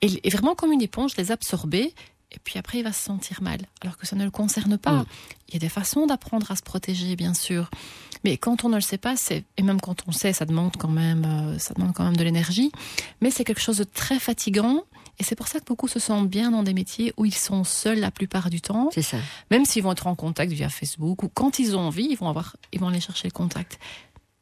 et, 0.00 0.28
vraiment 0.30 0.54
comme 0.54 0.72
une 0.72 0.82
éponge 0.82 1.16
les 1.16 1.32
absorber. 1.32 1.94
Et 2.34 2.38
puis 2.42 2.58
après, 2.58 2.78
il 2.78 2.84
va 2.84 2.92
se 2.92 3.02
sentir 3.02 3.42
mal, 3.42 3.60
alors 3.82 3.98
que 3.98 4.06
ça 4.06 4.16
ne 4.16 4.24
le 4.24 4.30
concerne 4.30 4.78
pas. 4.78 5.02
Mm. 5.02 5.06
Il 5.48 5.54
y 5.54 5.56
a 5.58 5.60
des 5.60 5.68
façons 5.68 6.06
d'apprendre 6.06 6.50
à 6.50 6.56
se 6.56 6.62
protéger, 6.62 7.14
bien 7.14 7.34
sûr. 7.34 7.68
Mais 8.24 8.38
quand 8.38 8.64
on 8.64 8.70
ne 8.70 8.76
le 8.76 8.80
sait 8.80 8.98
pas, 8.98 9.16
c'est 9.16 9.44
et 9.58 9.62
même 9.62 9.80
quand 9.80 10.04
on 10.06 10.12
sait, 10.12 10.32
ça 10.32 10.46
demande 10.46 10.76
quand 10.78 10.88
même, 10.88 11.24
euh, 11.26 11.58
ça 11.58 11.74
demande 11.74 11.92
quand 11.92 12.04
même 12.04 12.16
de 12.16 12.24
l'énergie. 12.24 12.72
Mais 13.20 13.30
c'est 13.30 13.44
quelque 13.44 13.60
chose 13.60 13.78
de 13.78 13.84
très 13.84 14.18
fatigant 14.18 14.84
et 15.22 15.24
c'est 15.24 15.36
pour 15.36 15.46
ça 15.46 15.60
que 15.60 15.64
beaucoup 15.64 15.86
se 15.86 16.00
sentent 16.00 16.28
bien 16.28 16.50
dans 16.50 16.64
des 16.64 16.74
métiers 16.74 17.12
où 17.16 17.24
ils 17.24 17.34
sont 17.34 17.62
seuls 17.62 18.00
la 18.00 18.10
plupart 18.10 18.50
du 18.50 18.60
temps. 18.60 18.88
C'est 18.92 19.02
ça. 19.02 19.18
Même 19.52 19.64
s'ils 19.64 19.84
vont 19.84 19.92
être 19.92 20.08
en 20.08 20.16
contact 20.16 20.50
via 20.50 20.68
Facebook 20.68 21.22
ou 21.22 21.28
quand 21.28 21.60
ils 21.60 21.76
ont 21.76 21.80
envie, 21.80 22.08
ils 22.10 22.16
vont 22.16 22.28
avoir, 22.28 22.56
ils 22.72 22.80
vont 22.80 22.88
aller 22.88 22.98
chercher 22.98 23.28
le 23.28 23.32
contact. 23.32 23.78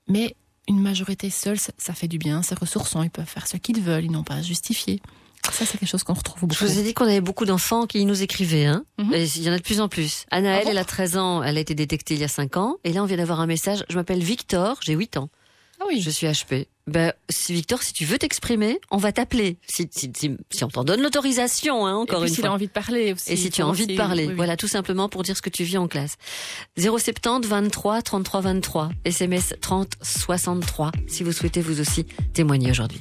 Mais 0.09 0.35
une 0.69 0.81
majorité 0.81 1.29
seule, 1.29 1.59
ça, 1.59 1.93
fait 1.93 2.09
du 2.09 2.17
bien, 2.17 2.41
c'est 2.41 2.59
ressourçant, 2.59 3.03
ils 3.03 3.11
peuvent 3.11 3.27
faire 3.27 3.47
ce 3.47 3.59
qu'ils 3.59 3.83
veulent, 3.83 4.07
ils 4.07 4.11
n'ont 4.11 4.25
pas 4.25 4.37
à 4.37 4.43
justifier. 4.43 5.03
Ça, 5.53 5.67
c'est 5.67 5.77
quelque 5.77 5.87
chose 5.87 6.03
qu'on 6.03 6.15
retrouve 6.15 6.49
beaucoup. 6.49 6.55
Je 6.55 6.65
vous 6.65 6.79
ai 6.79 6.83
dit 6.83 6.95
qu'on 6.95 7.05
avait 7.05 7.21
beaucoup 7.21 7.45
d'enfants 7.45 7.87
qui 7.87 8.07
nous 8.07 8.23
écrivaient. 8.23 8.65
Hein 8.65 8.87
mhm. 8.97 9.13
Il 9.13 9.43
y 9.43 9.51
en 9.51 9.53
a 9.53 9.59
de 9.59 9.63
plus 9.63 9.83
en 9.83 9.89
plus. 9.89 10.25
Anaëlle, 10.31 10.65
ah 10.65 10.71
elle 10.71 10.79
a 10.79 10.85
13 10.87 11.19
ans, 11.19 11.43
elle 11.43 11.59
a 11.59 11.61
été 11.61 11.75
détectée 11.75 12.15
il 12.15 12.21
y 12.21 12.25
a 12.25 12.29
5 12.29 12.57
ans. 12.57 12.77
Et 12.85 12.95
là, 12.95 13.03
on 13.03 13.07
vient 13.07 13.19
d'avoir 13.19 13.41
un 13.41 13.47
message. 13.47 13.85
Je 13.91 13.97
m'appelle 13.97 14.23
Victor, 14.23 14.79
j'ai 14.83 14.95
8 14.95 15.19
ans. 15.19 15.29
Ah 15.81 15.85
oui. 15.89 16.01
Je 16.01 16.11
suis 16.11 16.27
HP. 16.27 16.67
Ben, 16.87 17.13
si 17.29 17.53
Victor, 17.53 17.83
si 17.83 17.93
tu 17.93 18.05
veux 18.05 18.19
t'exprimer, 18.19 18.81
on 18.91 18.97
va 18.97 19.13
t'appeler. 19.13 19.57
Si, 19.67 19.89
si, 19.93 20.11
si, 20.15 20.65
on 20.65 20.69
t'en 20.69 20.85
donne 20.85 21.01
l'autorisation, 21.01 21.87
hein, 21.87 21.95
encore 21.95 22.25
et 22.25 22.29
une 22.29 22.35
si 22.35 22.41
fois. 22.41 22.51
a 22.51 22.53
envie 22.53 22.67
de 22.67 22.73
parler 22.73 23.13
aussi. 23.13 23.33
Et 23.33 23.37
si 23.37 23.51
tu 23.51 23.63
as 23.63 23.67
envie 23.67 23.87
de 23.87 23.97
parler. 23.97 24.27
Voilà, 24.35 24.57
tout 24.57 24.69
simplement 24.69 25.09
pour 25.09 25.23
dire 25.23 25.37
ce 25.37 25.43
que 25.43 25.51
tu 25.51 25.63
vis 25.63 25.79
en 25.79 25.89
classe. 25.89 26.17
070 26.79 27.47
23 27.47 28.03
33 28.03 28.41
23. 28.41 28.91
SMS 29.05 29.55
30 29.61 29.93
63. 30.03 30.93
Si 31.07 31.23
vous 31.23 31.33
souhaitez 31.33 31.61
vous 31.61 31.81
aussi 31.81 32.05
témoigner 32.35 32.71
aujourd'hui. 32.71 33.01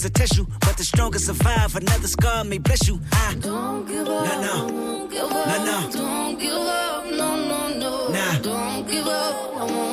tricks 0.00 0.02
to 0.02 0.10
test 0.10 0.36
you, 0.36 0.46
but 0.60 0.76
the 0.76 0.84
strongest 0.84 1.26
survive. 1.26 1.76
Another 1.76 2.08
scar 2.08 2.44
may 2.44 2.58
bless 2.58 2.88
you. 2.88 3.00
I 3.12 3.34
don't 3.40 3.86
give 3.86 4.08
up. 4.08 4.24
No, 4.26 4.40
no. 4.40 4.68
Don't 4.68 5.10
give 5.10 5.24
up. 5.24 5.46
No, 5.46 5.64
no. 5.64 5.90
Don't 5.90 6.38
give 6.38 6.52
up. 6.52 7.04
No, 7.06 7.36
no, 7.48 7.78
no. 7.78 8.08
Nah. 8.08 8.38
Don't 8.40 8.90
give 8.90 9.06
up. 9.06 9.89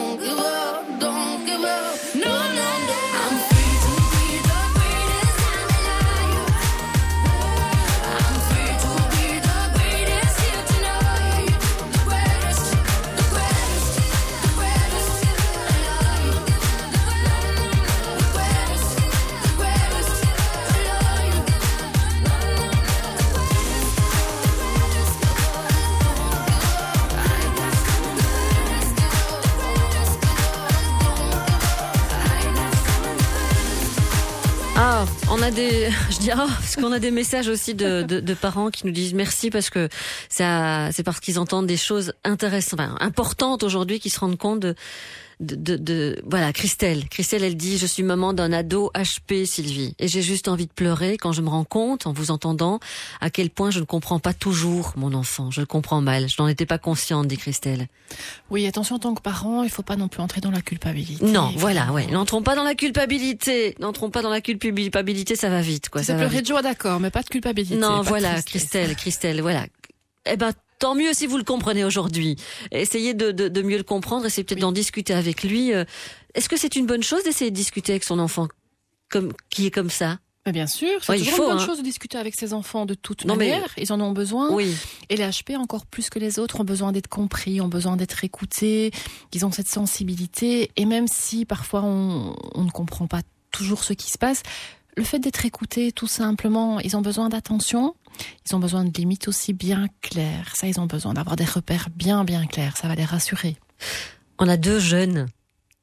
On 35.30 35.41
a 35.41 35.52
des, 35.52 35.90
je 36.12 36.18
dis 36.20 36.32
ah, 36.32 36.48
parce 36.48 36.76
qu'on 36.76 36.91
a 36.91 36.99
des 36.99 37.12
messages 37.12 37.48
aussi 37.48 37.74
de, 37.74 38.04
de, 38.04 38.34
parents 38.34 38.70
qui 38.70 38.86
nous 38.86 38.94
disent 38.94 39.14
merci 39.14 39.49
parce 39.49 39.70
que 39.70 39.90
ça, 40.30 40.91
c'est 40.91 41.04
parce 41.04 41.20
qu'ils 41.20 41.40
entendent 41.40 41.68
des 41.68 41.78
choses 41.78 42.14
intéressantes, 42.24 42.80
importantes 42.99 43.64
aujourd'hui, 43.64 43.99
qu'ils 43.99 44.12
se 44.12 44.20
rendent 44.20 44.38
compte 44.38 44.60
de, 44.60 44.76
de, 45.40 45.56
de, 45.56 45.76
de, 45.78 46.22
voilà 46.26 46.52
Christelle. 46.54 47.08
Christelle, 47.10 47.44
elle 47.44 47.58
dit 47.58 47.78
je 47.78 47.86
suis 47.86 48.04
maman 48.04 48.34
d'un 48.34 48.52
ado 48.52 48.92
HP, 48.96 49.46
Sylvie, 49.46 49.94
et 50.00 50.08
j'ai 50.08 50.22
juste 50.22 50.48
envie 50.48 50.66
de 50.66 50.72
pleurer 50.72 51.18
quand 51.18 51.32
je 51.32 51.42
me 51.42 51.50
rends 51.50 51.64
compte, 51.64 52.08
en 52.08 52.14
vous 52.14 52.32
entendant, 52.32 52.80
à 53.22 53.30
quel 53.30 53.50
point 53.50 53.70
je 53.70 53.80
ne 53.80 53.86
comprends 53.86 54.20
pas 54.20 54.34
toujours 54.34 54.94
mon 54.96 55.14
enfant. 55.14 55.52
Je 55.52 55.62
le 55.62 55.68
comprends 55.68 56.02
mal. 56.02 56.28
Je 56.28 56.42
n'en 56.42 56.48
étais 56.48 56.66
pas 56.66 56.78
consciente, 56.78 57.28
dit 57.28 57.38
Christelle. 57.38 57.88
Oui, 58.50 58.66
attention 58.66 58.96
en 58.96 59.00
tant 59.00 59.14
que 59.14 59.22
parent, 59.22 59.64
il 59.64 59.70
faut 59.70 59.84
pas 59.84 59.96
non 59.96 60.08
plus 60.08 60.22
entrer 60.22 60.42
dans 60.42 60.52
la 60.52 60.62
culpabilité. 60.62 61.26
Non, 61.26 61.52
voilà, 61.56 61.92
ouais. 61.92 62.08
N'entrons 62.08 62.42
pas 62.42 62.56
dans 62.56 62.64
la 62.64 62.76
culpabilité. 62.76 63.76
N'entrons 63.80 64.10
pas 64.10 64.22
dans 64.22 64.30
la 64.30 64.42
culpabilité, 64.42 65.36
ça 65.36 65.50
va 65.50 65.62
vite, 65.62 65.90
quoi. 65.90 66.04
Ça, 66.04 66.14
va 66.14 66.20
pleurer 66.20 66.42
de 66.42 66.48
joie, 66.48 66.62
d'accord, 66.62 67.00
mais 67.00 67.12
pas 67.12 67.22
de 67.22 67.30
culpabilité. 67.30 67.76
Non, 67.76 68.02
voilà. 68.02 68.42
Christelle, 68.42 68.96
Christelle, 68.96 69.42
voilà. 69.42 69.66
Eh 70.26 70.36
ben, 70.36 70.52
tant 70.80 70.95
mieux 70.95 71.14
si 71.14 71.28
vous 71.28 71.38
le 71.38 71.44
comprenez 71.44 71.84
aujourd'hui. 71.86 72.36
Essayez 72.72 73.14
de, 73.14 73.32
de, 73.32 73.48
de 73.48 73.62
mieux 73.62 73.78
le 73.78 73.84
comprendre, 73.84 74.26
essayez 74.26 74.44
peut-être 74.44 74.60
d'en 74.62 74.72
discuter 74.72 75.14
avec 75.14 75.44
lui. 75.44 75.74
Euh, 75.74 75.86
Est-ce 76.36 76.49
que 76.49 76.58
c'est 76.58 76.76
une 76.76 76.86
bonne 76.86 77.04
chose 77.04 77.24
d'essayer 77.24 77.52
de 77.52 77.56
discuter 77.56 77.94
avec 77.94 78.04
son 78.04 78.20
enfant 78.20 78.48
comme 79.10 79.32
qui 79.49 79.66
est 79.68 79.72
comme 79.72 79.90
ça? 79.90 80.20
Mais 80.45 80.54
bien 80.54 80.68
sûr, 80.68 81.04
c'est 81.04 81.12
Ouais, 81.12 81.20
il 81.20 81.26
toujours 81.26 81.36
faut, 81.38 81.44
une 81.44 81.49
bonne 81.56 81.60
hein. 81.62 81.66
chose 81.66 81.80
de 81.80 81.84
discuter 81.84 82.18
avec 82.18 82.34
ses 82.36 82.54
enfants 82.54 82.86
de 82.86 82.94
toute 82.94 83.26
Non, 83.26 83.36
mais- 83.36 83.49
manière. 83.49 83.70
Ils 83.78 83.91
en 83.91 83.99
ont 83.99 84.14
besoin. 84.14 84.49
Oui. 84.54 84.74
Et 85.10 85.18
les 85.18 85.24
HP, 85.26 85.58
encore 85.58 85.86
plus 85.86 86.10
que 86.10 86.20
les 86.20 86.40
autres, 86.40 86.62
ont 86.62 86.64
besoin 86.64 86.94
d'être 86.94 87.10
compris, 87.10 87.60
ont 87.60 87.68
besoin 87.68 87.98
d'être 87.98 88.24
écoutés. 88.24 88.91
Ils 89.34 89.45
ont 89.45 89.52
cette 89.52 89.68
sensibilité. 89.68 90.72
Et 90.78 90.86
même 90.86 91.08
si 91.10 91.44
parfois 91.44 91.82
on, 91.84 92.34
on 92.56 92.64
ne 92.64 92.72
comprend 92.72 93.08
pas 93.08 93.22
toujours 93.52 93.84
ce 93.84 93.91
qui 93.91 94.10
se 94.10 94.18
passe, 94.18 94.41
le 94.98 95.03
fait 95.03 95.19
d'être 95.19 95.45
écouté, 95.45 95.91
tout 95.91 96.07
simplement, 96.07 96.80
ils 96.80 96.98
ont 96.98 97.02
besoin 97.02 97.30
d'attention. 97.30 97.95
Ils 98.48 98.56
ont 98.56 98.60
besoin 98.60 98.84
de 98.84 98.91
limites 98.91 99.28
aussi 99.28 99.53
bien 99.53 99.88
claires. 100.02 100.56
Ça, 100.56 100.68
ils 100.68 100.80
ont 100.80 100.88
besoin 100.88 101.14
d'avoir 101.14 101.36
des 101.36 101.45
repères 101.45 101.90
bien, 101.95 102.24
bien 102.24 102.48
clairs. 102.48 102.76
Ça 102.76 102.88
va 102.88 102.95
les 102.95 103.06
rassurer. 103.06 103.57
On 104.40 104.48
a 104.49 104.57
deux 104.57 104.80
jeunes. 104.80 105.28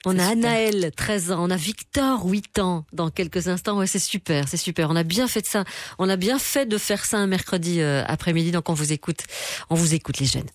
On 0.04 0.18
a 0.18 0.26
Anaël, 0.26 0.90
13 0.94 1.30
ans. 1.30 1.46
On 1.46 1.50
a 1.50 1.56
Victor, 1.56 2.26
8 2.26 2.58
ans. 2.58 2.84
Dans 2.92 3.08
quelques 3.08 3.46
instants, 3.46 3.78
ouais, 3.78 3.86
c'est 3.86 4.00
super, 4.00 4.48
c'est 4.48 4.56
super. 4.56 4.90
On 4.90 4.96
a 4.96 5.04
bien 5.04 5.28
fait 5.28 5.42
de 5.42 5.46
ça. 5.46 5.64
On 5.98 6.08
a 6.08 6.16
bien 6.16 6.40
fait 6.40 6.66
de 6.66 6.76
faire 6.76 7.04
ça 7.04 7.18
un 7.18 7.28
mercredi 7.28 7.80
euh, 7.80 8.04
après-midi. 8.06 8.50
Donc 8.50 8.68
on 8.68 8.74
vous 8.74 8.92
écoute. 8.92 9.20
On 9.70 9.76
vous 9.76 9.94
écoute, 9.94 10.18
les 10.18 10.26
jeunes. 10.26 10.50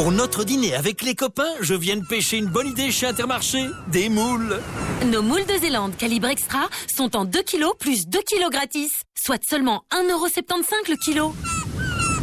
Pour 0.00 0.12
notre 0.12 0.44
dîner 0.44 0.74
avec 0.74 1.02
les 1.02 1.14
copains, 1.14 1.52
je 1.60 1.74
viens 1.74 1.98
de 1.98 2.06
pêcher 2.06 2.38
une 2.38 2.46
bonne 2.46 2.68
idée 2.68 2.90
chez 2.90 3.04
Intermarché. 3.04 3.66
Des 3.88 4.08
moules. 4.08 4.58
Nos 5.04 5.20
moules 5.20 5.44
de 5.44 5.58
Zélande 5.60 5.94
calibre 5.94 6.28
extra 6.28 6.70
sont 6.90 7.14
en 7.16 7.26
2 7.26 7.42
kg 7.42 7.66
plus 7.78 8.06
2 8.06 8.18
kg 8.20 8.50
gratis, 8.50 9.02
soit 9.14 9.44
seulement 9.46 9.82
1,75€ 9.92 10.88
le 10.88 10.96
kilo. 10.96 11.34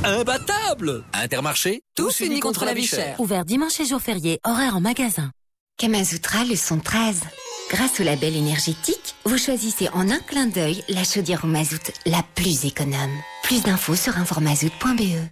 Imbattable 0.03 1.03
Intermarché, 1.13 1.83
tous 1.95 2.21
unis 2.21 2.39
contre 2.39 2.65
la 2.65 2.73
vie 2.73 2.87
chère. 2.87 3.19
Ouvert 3.19 3.45
dimanche 3.45 3.79
et 3.79 3.85
jour 3.85 4.01
férié, 4.01 4.39
horaire 4.43 4.75
en 4.75 4.81
magasin. 4.81 5.29
Kamasutra 5.77 6.45
leçon 6.45 6.79
13. 6.79 7.21
Grâce 7.69 7.99
au 7.99 8.03
label 8.03 8.35
énergétique, 8.35 9.13
vous 9.23 9.37
choisissez 9.37 9.87
en 9.89 10.09
un 10.09 10.19
clin 10.21 10.47
d'œil 10.47 10.83
la 10.89 11.03
chaudière 11.03 11.43
au 11.43 11.47
mazout 11.47 11.91
la 12.07 12.23
plus 12.33 12.65
économe. 12.65 13.15
Plus 13.43 13.61
d'infos 13.61 13.95
sur 13.95 14.17
informazout.be. 14.17 15.29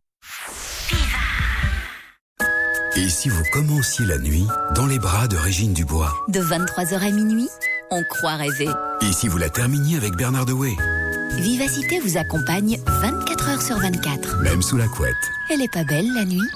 Et 2.97 3.09
si 3.09 3.29
vous 3.29 3.43
commenciez 3.51 4.05
la 4.05 4.17
nuit 4.17 4.47
dans 4.73 4.85
les 4.85 4.99
bras 4.99 5.27
de 5.27 5.35
Régine 5.35 5.73
Dubois 5.73 6.13
De 6.27 6.39
23h 6.41 6.95
à 7.05 7.11
minuit, 7.11 7.49
on 7.91 8.03
croit 8.03 8.35
rêver. 8.35 8.69
Et 9.01 9.11
si 9.11 9.27
vous 9.27 9.37
la 9.37 9.49
terminiez 9.49 9.97
avec 9.97 10.13
Bernard 10.15 10.45
Dewey 10.45 10.73
Vivacité 11.37 11.99
vous 11.99 12.17
accompagne 12.17 12.77
24 12.87 13.49
heures 13.49 13.61
sur 13.61 13.77
24. 13.79 14.41
Même 14.41 14.61
sous 14.61 14.77
la 14.77 14.87
couette. 14.87 15.13
Elle 15.49 15.61
est 15.61 15.71
pas 15.71 15.83
belle 15.83 16.07
la 16.13 16.23
nuit 16.23 16.47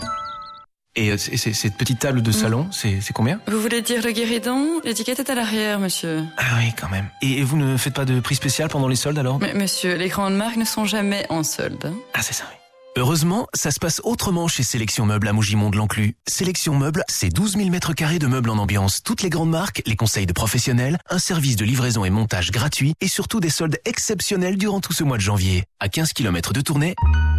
Et 0.96 1.12
euh, 1.12 1.18
c'est- 1.18 1.36
c'est- 1.38 1.54
cette 1.54 1.76
petite 1.78 2.00
table 2.00 2.22
de 2.22 2.32
salon, 2.32 2.68
c'est 2.72 3.00
c'est 3.02 3.14
combien? 3.14 3.40
Vous 3.48 3.60
voulez 3.62 3.82
dire 3.82 4.02
le 4.04 4.12
guéridon? 4.12 4.80
L'étiquette 4.86 5.20
est 5.20 5.30
à 5.30 5.36
l'arrière, 5.36 5.80
monsieur. 5.80 6.24
Ah 6.38 6.44
oui, 6.60 6.72
quand 6.80 6.90
même. 6.90 7.08
Et, 7.22 7.40
et 7.40 7.44
vous 7.44 7.58
ne 7.58 7.76
faites 7.78 7.94
pas 7.94 8.06
de 8.06 8.20
prix 8.22 8.36
spécial 8.36 8.70
pendant 8.70 8.88
les 8.88 8.96
soldes 8.96 9.20
alors? 9.20 9.40
Mais 9.40 9.54
monsieur, 9.54 9.96
les 9.96 10.08
grandes 10.08 10.36
marques 10.36 10.58
ne 10.58 10.66
sont 10.66 10.86
jamais 10.86 11.26
en 11.30 11.44
solde. 11.44 11.92
Ah, 12.14 12.22
c'est 12.22 12.34
ça, 12.34 12.46
oui. 12.50 12.56
Heureusement, 12.98 13.48
ça 13.54 13.72
se 13.72 13.80
passe 13.80 14.02
autrement 14.04 14.48
chez 14.48 14.64
Sélection 14.64 15.06
Meubles 15.06 15.28
à 15.28 15.34
Mougimont 15.34 15.70
de 15.70 15.78
l'Enclus. 15.78 16.16
Sélection 16.28 16.76
Meubles, 16.76 17.04
c'est 17.08 17.30
12 17.30 17.58
000 17.58 17.70
mètres 17.70 17.94
carrés 17.94 18.20
de 18.20 18.28
meubles 18.28 18.50
en 18.50 18.58
ambiance, 18.58 19.04
toutes 19.04 19.22
les 19.22 19.30
grandes 19.30 19.52
marques, 19.52 19.82
les 19.86 19.96
conseils 19.96 20.26
de 20.26 20.34
professionnels, 20.34 20.98
un 21.10 21.20
service 21.20 21.56
de 21.56 21.66
livraison 21.66 22.04
et 22.04 22.10
montage 22.10 22.52
gratuit 22.52 22.96
et 23.00 23.08
surtout 23.08 23.40
des 23.40 23.50
soldes 23.50 23.78
exceptionnels 23.86 24.58
durant 24.58 24.82
tout 24.82 24.94
ce 24.94 25.04
mois 25.04 25.18
de 25.18 25.22
janvier. 25.22 25.64
À 25.80 25.88
15 25.88 26.14
km 26.14 26.52
de 26.52 26.62
tournée, 26.62 26.96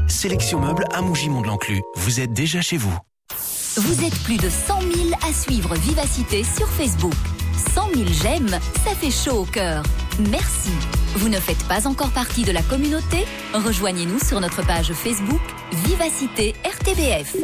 Sélection 0.09 0.61
Meubles 0.61 0.85
à 0.93 1.03
Mougimont 1.03 1.43
de 1.43 1.49
l'Enclus. 1.49 1.83
Vous 1.97 2.21
êtes 2.21 2.33
déjà 2.33 2.61
chez 2.61 2.77
vous. 2.77 2.97
Vous 3.77 4.05
êtes 4.05 4.19
plus 4.23 4.37
de 4.37 4.49
100 4.49 4.81
000 4.81 4.93
à 5.29 5.33
suivre 5.33 5.75
Vivacité 5.75 6.45
sur 6.45 6.69
Facebook. 6.69 7.15
100 7.61 7.95
000 7.95 8.07
j'aime, 8.23 8.49
ça 8.49 8.95
fait 8.95 9.11
chaud 9.11 9.43
au 9.43 9.45
cœur. 9.45 9.83
Merci. 10.31 10.71
Vous 11.17 11.29
ne 11.29 11.39
faites 11.39 11.63
pas 11.69 11.87
encore 11.87 12.11
partie 12.11 12.43
de 12.43 12.53
la 12.53 12.63
communauté? 12.63 13.27
Rejoignez-nous 13.53 14.19
sur 14.19 14.41
notre 14.41 14.65
page 14.65 14.93
Facebook 14.93 15.41
Vivacité 15.85 16.55
RTBF. 16.65 17.37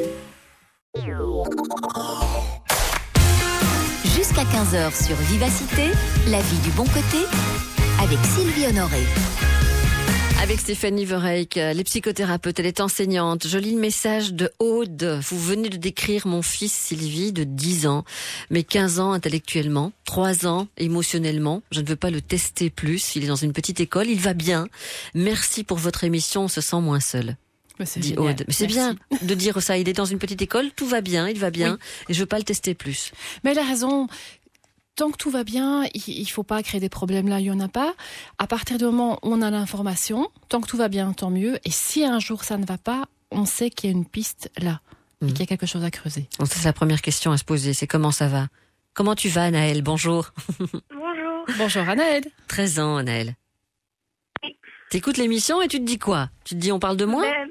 Jusqu'à 4.05 4.44
15h 4.44 5.06
sur 5.06 5.16
Vivacité, 5.16 5.90
la 6.28 6.40
vie 6.40 6.59
du 6.59 6.70
bon 6.70 6.84
côté, 6.84 7.24
avec 8.02 8.18
Sylvie 8.24 8.66
Honoré. 8.66 9.05
Avec 10.47 10.60
Stéphanie 10.60 11.05
Vereyck, 11.05 11.56
les 11.56 11.82
psychothérapeutes, 11.82 12.60
elle 12.60 12.66
est 12.66 12.81
enseignante. 12.81 13.48
Je 13.48 13.59
lis 13.59 13.73
le 13.74 13.81
message 13.81 14.32
de 14.32 14.52
Aude. 14.60 15.18
Vous 15.28 15.40
venez 15.40 15.68
de 15.68 15.77
décrire 15.77 16.28
mon 16.28 16.40
fils 16.40 16.73
Sylvie 16.73 17.32
de 17.32 17.43
10 17.43 17.89
ans, 17.89 18.05
mais 18.51 18.62
15 18.62 19.01
ans 19.01 19.10
intellectuellement, 19.12 19.90
3 20.05 20.47
ans 20.47 20.68
émotionnellement. 20.78 21.62
Je 21.73 21.81
ne 21.81 21.86
veux 21.86 21.97
pas 21.97 22.10
le 22.10 22.20
tester 22.20 22.70
plus. 22.70 23.16
Il 23.16 23.24
est 23.24 23.28
dans 23.28 23.35
une 23.35 23.52
petite 23.52 23.81
école, 23.81 24.06
il 24.06 24.20
va 24.20 24.35
bien. 24.35 24.68
Merci 25.14 25.64
pour 25.64 25.78
votre 25.78 26.05
émission, 26.05 26.43
on 26.44 26.48
se 26.48 26.60
sent 26.60 26.81
moins 26.81 27.01
seul. 27.01 27.36
Mais 27.78 27.85
c'est 27.85 28.66
bien 28.66 28.94
de 29.20 29.35
dire 29.35 29.60
ça. 29.60 29.77
Il 29.77 29.86
est 29.89 29.93
dans 29.93 30.06
une 30.06 30.18
petite 30.18 30.40
école, 30.40 30.70
tout 30.74 30.86
va 30.86 31.02
bien, 31.02 31.28
il 31.28 31.39
va 31.39 31.51
bien, 31.51 31.73
Oui. 31.73 32.05
et 32.09 32.14
je 32.14 32.20
veux 32.20 32.27
pas 32.27 32.39
le 32.39 32.44
tester 32.44 32.73
plus. 32.74 33.12
Mais 33.44 33.51
elle 33.51 33.59
a 33.59 33.64
raison. 33.64 34.06
Tant 34.97 35.10
que 35.10 35.18
tout 35.18 35.31
va 35.31 35.44
bien, 35.44 35.85
il 35.93 36.09
il 36.09 36.27
faut 36.27 36.43
pas 36.43 36.62
créer 36.62 36.81
des 36.81 36.89
problèmes 36.89 37.28
là, 37.28 37.39
il 37.39 37.47
y 37.47 37.51
en 37.51 37.60
a 37.60 37.68
pas. 37.68 37.94
À 38.39 38.47
partir 38.47 38.78
du 38.78 38.85
moment 38.85 39.18
où 39.23 39.35
on 39.35 39.43
a 39.43 39.51
l'information, 39.51 40.31
tant 40.48 40.62
que 40.62 40.66
tout 40.66 40.78
va 40.78 40.89
bien, 40.89 41.12
tant 41.12 41.28
mieux. 41.31 41.59
Et 41.64 41.70
si 41.70 42.02
un 42.02 42.18
jour 42.18 42.44
ça 42.44 42.56
ne 42.56 42.64
va 42.64 42.78
pas, 42.78 43.05
on 43.31 43.44
sait 43.44 43.68
qu'il 43.68 43.90
y 43.90 43.93
a 43.93 43.97
une 43.97 44.06
piste 44.06 44.51
là, 44.56 44.81
et 45.23 45.27
qu'il 45.27 45.40
y 45.40 45.43
a 45.43 45.47
quelque 45.47 45.66
chose 45.66 45.85
à 45.85 45.90
creuser. 45.90 46.28
Donc 46.39 46.48
ça, 46.48 46.56
c'est 46.56 46.68
la 46.68 46.73
première 46.73 47.02
question 47.02 47.31
à 47.31 47.36
se 47.36 47.44
poser, 47.44 47.74
c'est 47.74 47.86
comment 47.86 48.10
ça 48.10 48.28
va? 48.28 48.47
Comment 48.94 49.14
tu 49.14 49.28
vas, 49.28 49.44
Anaël 49.44 49.82
Bonjour. 49.85 50.31
Bonjour. 50.59 51.44
Bonjour, 51.59 51.89
Anaël. 51.89 52.24
13 52.48 52.81
ans, 52.81 52.97
Anaël. 52.97 53.35
T'écoutes 54.89 55.18
l'émission 55.18 55.60
et 55.60 55.68
tu 55.68 55.78
te 55.78 55.85
dis 55.85 55.98
quoi? 55.98 56.31
Tu 56.47 56.55
te 56.55 56.60
dis 56.60 56.73
on 56.73 56.78
parle 56.78 56.97
de 56.97 57.05
moi? 57.05 57.23
Ben, 57.23 57.51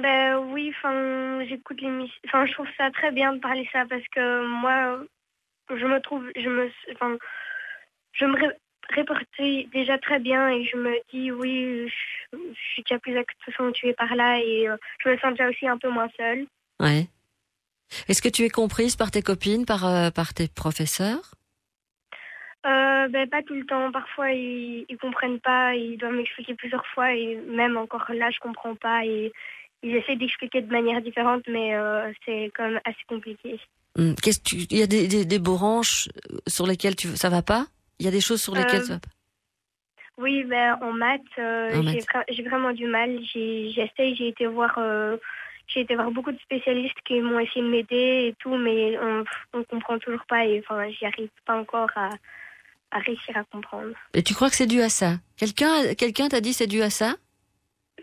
ben 0.00 0.36
oui, 0.52 0.72
enfin, 0.76 1.44
j'écoute 1.48 1.80
l'émission. 1.80 2.20
Enfin, 2.28 2.46
je 2.46 2.52
trouve 2.52 2.68
ça 2.78 2.88
très 2.92 3.10
bien 3.10 3.32
de 3.32 3.40
parler 3.40 3.68
ça 3.72 3.84
parce 3.88 4.06
que 4.14 4.46
moi, 4.60 5.04
je 5.70 5.86
me 5.86 6.00
trouve, 6.00 6.28
je 6.36 6.48
me, 6.48 6.70
enfin, 6.92 7.16
je 8.12 8.24
me 8.26 8.36
ré- 8.38 9.66
déjà 9.72 9.98
très 9.98 10.18
bien 10.18 10.48
et 10.48 10.64
je 10.64 10.76
me 10.76 10.94
dis 11.12 11.32
oui, 11.32 11.88
je, 11.88 12.38
je 12.38 12.60
suis 12.72 12.82
déjà 12.82 12.98
plus 12.98 13.16
accentuée 13.16 13.94
par 13.94 14.14
là 14.14 14.38
et 14.38 14.68
euh, 14.68 14.76
je 15.02 15.10
me 15.10 15.18
sens 15.18 15.30
déjà 15.30 15.48
aussi 15.48 15.66
un 15.66 15.78
peu 15.78 15.88
moins 15.88 16.08
seule. 16.16 16.46
Ouais. 16.80 17.06
Est-ce 18.08 18.22
que 18.22 18.28
tu 18.28 18.42
es 18.42 18.50
comprise 18.50 18.96
par 18.96 19.10
tes 19.10 19.22
copines, 19.22 19.66
par, 19.66 19.86
euh, 19.86 20.10
par 20.10 20.34
tes 20.34 20.48
professeurs? 20.48 21.34
Euh, 22.64 23.08
ben 23.08 23.28
pas 23.28 23.42
tout 23.42 23.54
le 23.54 23.66
temps. 23.66 23.90
Parfois 23.90 24.30
ils, 24.32 24.86
ils 24.88 24.98
comprennent 24.98 25.40
pas, 25.40 25.74
ils 25.74 25.96
doivent 25.96 26.14
m'expliquer 26.14 26.54
plusieurs 26.54 26.86
fois 26.88 27.12
et 27.12 27.36
même 27.36 27.76
encore 27.76 28.06
là 28.14 28.30
je 28.30 28.38
comprends 28.38 28.76
pas 28.76 29.04
et 29.04 29.32
ils 29.82 29.96
essaient 29.96 30.16
d'expliquer 30.16 30.62
de 30.62 30.70
manière 30.70 31.02
différente 31.02 31.42
mais 31.48 31.74
euh, 31.74 32.12
c'est 32.24 32.52
quand 32.54 32.68
même 32.68 32.80
assez 32.84 33.02
compliqué. 33.08 33.58
Hum, 33.98 34.14
qu'est-ce 34.16 34.38
que 34.38 34.44
tu- 34.44 34.66
Il 34.70 34.76
y 34.78 34.82
a 34.82 34.86
des, 34.86 35.06
des, 35.08 35.24
des 35.24 35.38
branches 35.38 36.08
sur 36.46 36.66
lesquelles 36.66 36.96
tu, 36.96 37.08
ça 37.16 37.28
va 37.28 37.42
pas? 37.42 37.66
Il 37.98 38.04
y 38.06 38.08
a 38.08 38.12
des 38.12 38.20
choses 38.20 38.40
sur 38.42 38.54
lesquelles 38.54 38.80
Euh, 38.80 38.84
ça 38.84 38.94
va 38.94 39.00
pas? 39.00 39.08
Oui, 40.18 40.44
ben, 40.44 40.78
en 40.82 40.92
maths, 40.92 41.20
euh, 41.38 41.70
j'ai 41.72 41.82
maths. 41.82 42.06
vra- 42.06 42.24
j'ai 42.28 42.42
vraiment 42.42 42.72
du 42.72 42.86
mal. 42.86 43.18
J'ai- 43.32 43.70
J'essaye, 43.72 44.14
j'ai 44.14 44.28
été 44.28 44.46
voir, 44.46 44.74
euh, 44.78 45.16
j'ai 45.68 45.80
été 45.80 45.94
voir 45.94 46.10
beaucoup 46.10 46.32
de 46.32 46.38
spécialistes 46.38 46.98
qui 47.04 47.20
m'ont 47.20 47.38
essayé 47.38 47.62
de 47.64 47.70
m'aider 47.70 48.28
et 48.28 48.34
tout, 48.38 48.54
mais 48.56 48.98
on, 48.98 49.24
on 49.54 49.64
comprend 49.64 49.98
toujours 49.98 50.24
pas 50.28 50.44
et 50.46 50.60
enfin, 50.60 50.88
j'y 50.90 51.06
arrive 51.06 51.30
pas 51.46 51.58
encore 51.58 51.90
à, 51.96 52.10
à 52.90 52.98
réussir 52.98 53.36
à 53.36 53.44
comprendre. 53.44 53.94
Et 54.14 54.22
tu 54.22 54.34
crois 54.34 54.50
que 54.50 54.56
c'est 54.56 54.66
dû 54.66 54.80
à 54.82 54.88
ça? 54.90 55.16
Quelqu'un 55.36 55.94
quelqu'un 55.94 56.28
t'a 56.28 56.40
dit 56.42 56.52
c'est 56.52 56.66
dû 56.66 56.82
à 56.82 56.90
ça? 56.90 57.16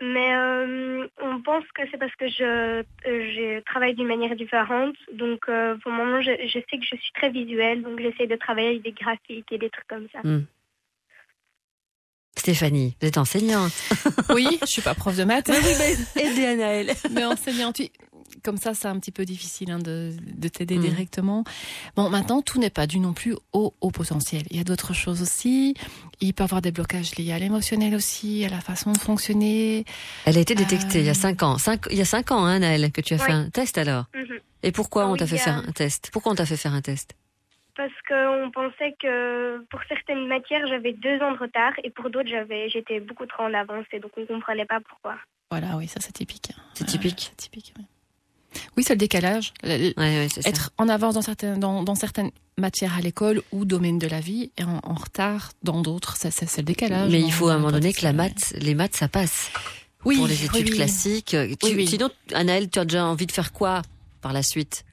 Mais 0.00 0.34
euh, 0.34 1.06
on 1.20 1.42
pense 1.42 1.64
que 1.74 1.82
c'est 1.90 1.98
parce 1.98 2.14
que 2.14 2.28
je, 2.28 2.44
euh, 2.44 2.82
je 3.04 3.60
travaille 3.64 3.94
d'une 3.94 4.06
manière 4.06 4.34
différente. 4.34 4.94
Donc, 5.12 5.40
euh, 5.48 5.76
pour 5.82 5.90
le 5.90 5.98
moment, 5.98 6.22
je, 6.22 6.30
je 6.46 6.58
sais 6.58 6.78
que 6.78 6.84
je 6.84 6.96
suis 6.96 7.12
très 7.14 7.30
visuelle, 7.30 7.82
donc 7.82 8.00
j'essaie 8.00 8.26
de 8.26 8.36
travailler 8.36 8.68
avec 8.68 8.82
des 8.82 8.92
graphiques 8.92 9.50
et 9.50 9.58
des 9.58 9.68
trucs 9.68 9.88
comme 9.88 10.06
ça. 10.12 10.20
Hum. 10.24 10.46
Stéphanie, 12.36 12.96
vous 13.00 13.08
êtes 13.08 13.18
enseignante. 13.18 13.72
Oui, 14.30 14.58
je 14.62 14.66
suis 14.66 14.82
pas 14.82 14.94
prof 14.94 15.16
de 15.16 15.24
maths. 15.24 15.48
Mais 15.48 15.58
oui, 15.58 15.96
mais 16.16 16.22
aidez 16.22 16.46
Anaël. 16.46 16.92
Mais 17.10 17.24
enseignante, 17.24 17.80
oui. 17.80 17.90
Comme 18.42 18.56
ça, 18.56 18.74
c'est 18.74 18.88
un 18.88 18.98
petit 18.98 19.10
peu 19.12 19.24
difficile 19.24 19.70
hein, 19.70 19.78
de, 19.78 20.12
de 20.36 20.48
t'aider 20.48 20.76
Mm. 20.78 20.82
directement. 20.82 21.44
Bon, 21.96 22.08
maintenant, 22.10 22.42
tout 22.42 22.58
n'est 22.58 22.70
pas 22.70 22.86
dû 22.86 22.98
non 23.00 23.12
plus 23.12 23.34
au 23.52 23.74
haut 23.80 23.90
potentiel. 23.90 24.42
Il 24.50 24.56
y 24.56 24.60
a 24.60 24.64
d'autres 24.64 24.94
choses 24.94 25.22
aussi. 25.22 25.74
Il 26.20 26.34
peut 26.34 26.42
y 26.42 26.46
avoir 26.46 26.62
des 26.62 26.72
blocages 26.72 27.14
liés 27.16 27.32
à 27.32 27.38
l'émotionnel 27.38 27.94
aussi, 27.94 28.44
à 28.44 28.48
la 28.48 28.60
façon 28.60 28.92
de 28.92 28.98
fonctionner. 28.98 29.84
Elle 30.26 30.36
a 30.38 30.40
été 30.40 30.54
détectée 30.54 31.00
il 31.00 31.04
y 31.06 31.08
a 31.08 31.12
Euh, 31.12 31.14
5 31.14 31.42
ans. 31.42 31.58
Cinq- 31.58 31.86
il 31.90 31.96
y 31.98 32.00
a 32.02 32.04
5 32.04 32.30
ans, 32.32 32.44
hein, 32.44 32.58
Naël, 32.60 32.90
que 32.92 33.00
tu 33.00 33.14
as 33.14 33.18
Oui. 33.18 33.22
fait 33.24 33.32
un 33.32 33.50
test 33.50 33.78
alors. 33.78 34.04
Mhm. 34.14 34.38
Et 34.62 34.72
pourquoi 34.72 35.06
on 35.06 35.16
t'a 35.16 35.26
fait 35.26 35.36
a- 35.36 35.44
faire 35.44 35.56
un 35.66 35.72
test? 35.72 36.10
Pourquoi 36.12 36.32
on 36.32 36.34
t'a 36.34 36.46
fait 36.46 36.56
faire 36.56 36.74
un 36.74 36.82
test? 36.82 37.14
Parce 37.76 37.92
qu'on 38.06 38.50
pensait 38.52 38.94
que 39.00 39.64
pour 39.70 39.80
certaines 39.88 40.26
matières, 40.26 40.66
j'avais 40.66 40.92
deux 40.92 41.18
ans 41.22 41.32
de 41.32 41.38
retard 41.38 41.72
et 41.82 41.88
pour 41.90 42.10
d'autres, 42.10 42.28
j'avais, 42.28 42.68
j'étais 42.68 43.00
beaucoup 43.00 43.24
trop 43.24 43.44
en 43.44 43.54
avance 43.54 43.86
et 43.92 44.00
donc 44.00 44.10
on 44.18 44.26
comprenait 44.26 44.66
pas 44.66 44.80
pourquoi. 44.86 45.16
Voilà, 45.50 45.76
oui, 45.76 45.88
ça 45.88 45.98
c'est 46.00 46.12
typique. 46.12 46.50
C'est 46.74 46.84
typique. 46.84 47.28
c'est 47.30 47.36
typique. 47.36 47.72
Oui, 47.78 47.84
Oui, 48.76 48.82
c'est 48.84 48.94
le 48.94 48.98
décalage. 48.98 49.52
Ça. 49.62 49.70
être 50.44 50.72
en 50.78 50.88
avance 50.88 51.14
dans 51.14 51.22
certaines, 51.22 51.58
dans, 51.60 51.82
dans 51.82 51.94
certaines 51.94 52.30
matières 52.58 52.96
à 52.96 53.00
l'école 53.00 53.42
ou 53.52 53.64
domaines 53.64 53.98
de 53.98 54.06
la 54.08 54.20
vie 54.20 54.50
et 54.58 54.64
en, 54.64 54.80
en 54.82 54.94
retard 54.94 55.52
dans 55.62 55.80
d'autres, 55.82 56.16
ça, 56.16 56.30
ça, 56.30 56.46
c'est 56.46 56.60
le 56.62 56.66
décalage. 56.66 57.10
Mais 57.10 57.20
il 57.20 57.32
faut 57.32 57.48
à 57.48 57.54
un 57.54 57.58
moment 57.58 57.72
donné 57.72 57.92
que 57.92 58.02
la 58.02 58.12
maths, 58.12 58.52
les 58.58 58.74
maths, 58.74 58.96
ça 58.96 59.08
passe. 59.08 59.50
Oui, 60.04 60.16
Pour 60.16 60.26
les 60.26 60.44
études 60.44 60.68
oui. 60.70 60.76
classiques. 60.76 61.26
Tu- 61.26 61.36
Oui, 61.64 61.74
oui. 61.76 61.86
Sinon, 61.86 62.10
Anaël, 62.32 62.70
tu 62.70 62.78
as 62.78 62.84
déjà 62.84 63.04
envie 63.04 63.26
de 63.26 63.32
faire 63.32 63.52
quoi 63.52 63.82
par 64.22 64.32
la 64.32 64.42
suite? 64.42 64.84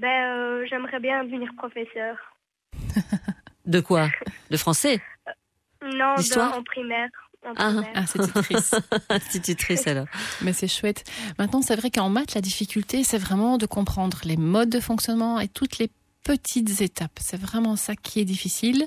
Ben, 0.00 0.08
euh, 0.08 0.66
j'aimerais 0.70 1.00
bien 1.00 1.22
devenir 1.24 1.50
professeur. 1.56 2.16
De 3.66 3.80
quoi? 3.80 4.08
De 4.50 4.56
français? 4.56 5.00
Non, 5.82 6.14
en 6.16 6.62
primaire. 6.62 7.08
Ah, 7.44 7.54
primaire. 7.54 7.90
Institutrice. 7.94 8.74
Institutrice 9.08 9.86
alors. 9.86 10.06
Mais 10.42 10.52
c'est 10.52 10.68
chouette. 10.68 11.04
Maintenant, 11.38 11.62
c'est 11.62 11.76
vrai 11.76 11.90
qu'en 11.90 12.08
maths, 12.08 12.34
la 12.34 12.40
difficulté, 12.40 13.04
c'est 13.04 13.18
vraiment 13.18 13.58
de 13.58 13.66
comprendre 13.66 14.20
les 14.24 14.36
modes 14.36 14.70
de 14.70 14.80
fonctionnement 14.80 15.40
et 15.40 15.48
toutes 15.48 15.78
les 15.78 15.90
petites 16.22 16.80
étapes. 16.80 17.18
C'est 17.20 17.40
vraiment 17.40 17.76
ça 17.76 17.96
qui 17.96 18.20
est 18.20 18.24
difficile. 18.24 18.86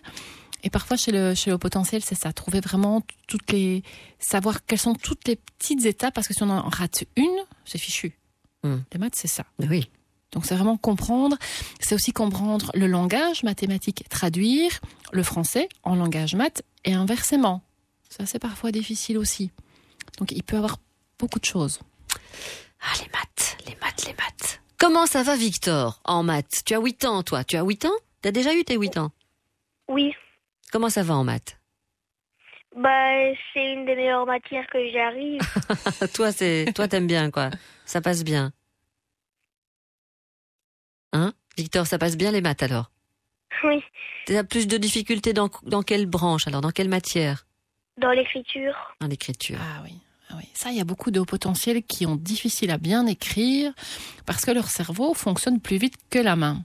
Et 0.63 0.69
parfois, 0.69 0.97
chez 0.97 1.11
le, 1.11 1.35
chez 1.35 1.51
le 1.51 1.57
potentiel, 1.57 2.03
c'est 2.03 2.15
ça. 2.15 2.33
Trouver 2.33 2.59
vraiment 2.59 3.03
toutes 3.27 3.51
les, 3.51 3.83
savoir 4.19 4.65
quelles 4.65 4.79
sont 4.79 4.95
toutes 4.95 5.27
les 5.27 5.35
petites 5.35 5.85
étapes, 5.85 6.13
parce 6.13 6.27
que 6.27 6.33
si 6.33 6.41
on 6.41 6.49
en 6.49 6.61
rate 6.69 7.03
une, 7.15 7.37
c'est 7.65 7.77
fichu. 7.77 8.17
Hmm. 8.63 8.77
Les 8.91 8.99
maths, 8.99 9.15
c'est 9.15 9.27
ça. 9.27 9.45
Oui. 9.59 9.89
Donc, 10.31 10.45
c'est 10.45 10.55
vraiment 10.55 10.77
comprendre. 10.77 11.37
C'est 11.79 11.93
aussi 11.93 12.13
comprendre 12.13 12.71
le 12.73 12.87
langage 12.87 13.43
mathématique, 13.43 14.05
traduire 14.09 14.71
le 15.11 15.23
français 15.23 15.69
en 15.83 15.95
langage 15.95 16.35
maths 16.35 16.63
et 16.83 16.93
inversement. 16.93 17.61
Ça, 18.17 18.25
c'est 18.25 18.39
parfois 18.39 18.71
difficile 18.71 19.17
aussi. 19.17 19.51
Donc, 20.19 20.31
il 20.31 20.41
peut 20.41 20.55
y 20.55 20.57
avoir 20.57 20.77
beaucoup 21.19 21.39
de 21.39 21.43
choses. 21.45 21.81
Ah, 22.79 22.93
les 23.01 23.09
maths, 23.11 23.57
les 23.67 23.75
maths, 23.81 24.05
les 24.07 24.13
maths. 24.13 24.61
Comment 24.77 25.05
ça 25.05 25.23
va, 25.23 25.35
Victor, 25.35 25.99
en 26.05 26.23
maths? 26.23 26.63
Tu 26.65 26.73
as 26.73 26.79
8 26.79 27.03
ans, 27.03 27.23
toi. 27.23 27.43
Tu 27.43 27.57
as 27.57 27.63
8 27.63 27.85
ans? 27.85 27.95
Tu 28.21 28.29
as 28.29 28.31
déjà 28.31 28.53
eu 28.53 28.63
tes 28.63 28.77
8 28.77 28.97
ans? 28.99 29.11
Oui. 29.89 30.13
Comment 30.71 30.89
ça 30.89 31.03
va 31.03 31.15
en 31.15 31.25
maths? 31.25 31.59
Bah, 32.73 33.33
c'est 33.53 33.73
une 33.73 33.85
des 33.85 33.95
meilleures 33.95 34.25
matières 34.25 34.67
que 34.67 34.79
j'arrive. 34.91 35.41
Toi, 36.13 36.31
c'est, 36.31 36.71
toi, 36.73 36.87
t'aimes 36.87 37.07
bien, 37.07 37.31
quoi. 37.31 37.49
Ça 37.85 38.01
passe 38.01 38.23
bien. 38.23 38.53
Hein? 41.11 41.33
Victor, 41.57 41.85
ça 41.85 41.97
passe 41.97 42.15
bien 42.15 42.31
les 42.31 42.41
maths 42.41 42.63
alors? 42.63 42.91
Oui. 43.63 43.83
Tu 44.25 44.35
as 44.37 44.43
plus 44.43 44.67
de 44.67 44.77
difficultés 44.77 45.33
dans, 45.33 45.49
dans 45.63 45.83
quelle 45.83 46.05
branche 46.05 46.47
alors? 46.47 46.61
Dans 46.61 46.71
quelle 46.71 46.89
matière? 46.89 47.45
Dans 47.97 48.11
l'écriture. 48.11 48.75
Dans 48.99 49.07
l'écriture. 49.07 49.59
Ah 49.61 49.81
oui. 49.83 49.93
Ah 50.29 50.35
oui. 50.37 50.47
Ça, 50.53 50.71
il 50.71 50.77
y 50.77 50.81
a 50.81 50.85
beaucoup 50.85 51.11
de 51.11 51.19
hauts 51.19 51.25
potentiels 51.25 51.83
qui 51.83 52.05
ont 52.05 52.15
difficile 52.15 52.71
à 52.71 52.77
bien 52.77 53.05
écrire 53.05 53.73
parce 54.25 54.43
que 54.43 54.51
leur 54.51 54.67
cerveau 54.67 55.13
fonctionne 55.13 55.59
plus 55.59 55.77
vite 55.77 55.95
que 56.09 56.19
la 56.19 56.35
main. 56.35 56.63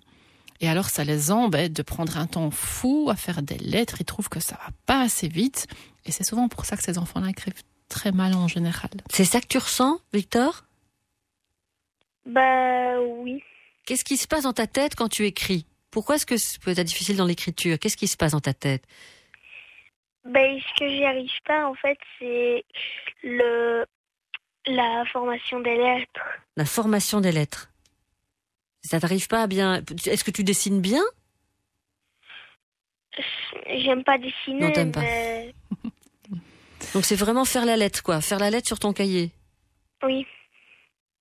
Et 0.61 0.69
alors, 0.69 0.86
ça 0.90 1.05
les 1.05 1.31
embête 1.31 1.73
de 1.73 1.82
prendre 1.82 2.19
un 2.19 2.27
temps 2.27 2.51
fou 2.51 3.09
à 3.11 3.16
faire 3.16 3.43
des 3.43 3.59
lettres. 3.59 3.97
Ils 4.01 4.05
trouvent 4.05 4.28
que 4.28 4.40
ça 4.40 4.57
va 4.57 4.70
pas 4.86 5.02
assez 5.02 5.28
vite. 5.28 5.66
Et 6.05 6.12
c'est 6.12 6.24
souvent 6.24 6.48
pour 6.48 6.65
ça 6.65 6.77
que 6.77 6.82
ces 6.82 6.98
enfants-là 6.98 7.31
écrivent 7.31 7.62
très 7.89 8.12
mal 8.12 8.35
en 8.35 8.48
général. 8.48 8.90
C'est 9.11 9.24
ça 9.24 9.40
que 9.40 9.47
tu 9.47 9.59
ressens, 9.59 10.01
Victor? 10.12 10.65
Bah, 12.27 13.01
oui. 13.01 13.43
Qu'est-ce 13.86 14.05
qui 14.05 14.16
se 14.16 14.27
passe 14.27 14.44
dans 14.44 14.52
ta 14.52 14.66
tête 14.66 14.94
quand 14.94 15.09
tu 15.09 15.24
écris? 15.27 15.66
Pourquoi 15.90 16.16
est-ce 16.16 16.27
que 16.27 16.36
c'est 16.36 16.85
difficile 16.85 17.16
dans 17.16 17.24
l'écriture? 17.24 17.78
Qu'est-ce 17.78 17.97
qui 17.97 18.07
se 18.07 18.16
passe 18.16 18.32
dans 18.32 18.40
ta 18.40 18.55
tête? 18.55 18.85
Ben, 20.24 20.59
ce 20.60 20.78
que 20.78 20.88
j'y 20.88 21.05
arrive 21.05 21.30
pas, 21.47 21.66
en 21.66 21.74
fait, 21.74 21.98
c'est 22.18 22.64
le 23.22 23.84
la 24.66 25.05
formation 25.12 25.60
des 25.60 25.76
lettres. 25.76 26.20
La 26.56 26.66
formation 26.66 27.20
des 27.20 27.32
lettres. 27.32 27.70
Ça 28.82 29.01
t'arrive 29.01 29.26
pas 29.28 29.42
à 29.42 29.47
bien? 29.47 29.82
Est-ce 30.06 30.22
que 30.24 30.30
tu 30.30 30.44
dessines 30.44 30.80
bien? 30.80 31.02
J'aime 33.68 34.05
pas 34.05 34.18
dessiner, 34.18 34.60
Non, 34.66 34.72
t'aimes 34.72 34.92
pas. 34.92 35.01
mais 35.01 35.55
Donc 36.94 37.05
c'est 37.05 37.16
vraiment 37.16 37.44
faire 37.44 37.64
la 37.66 37.76
lettre, 37.76 38.02
quoi. 38.02 38.20
Faire 38.20 38.38
la 38.38 38.51
lettre 38.51 38.66
sur 38.66 38.78
ton 38.78 38.92
cahier. 38.92 39.30
oui. 40.05 40.26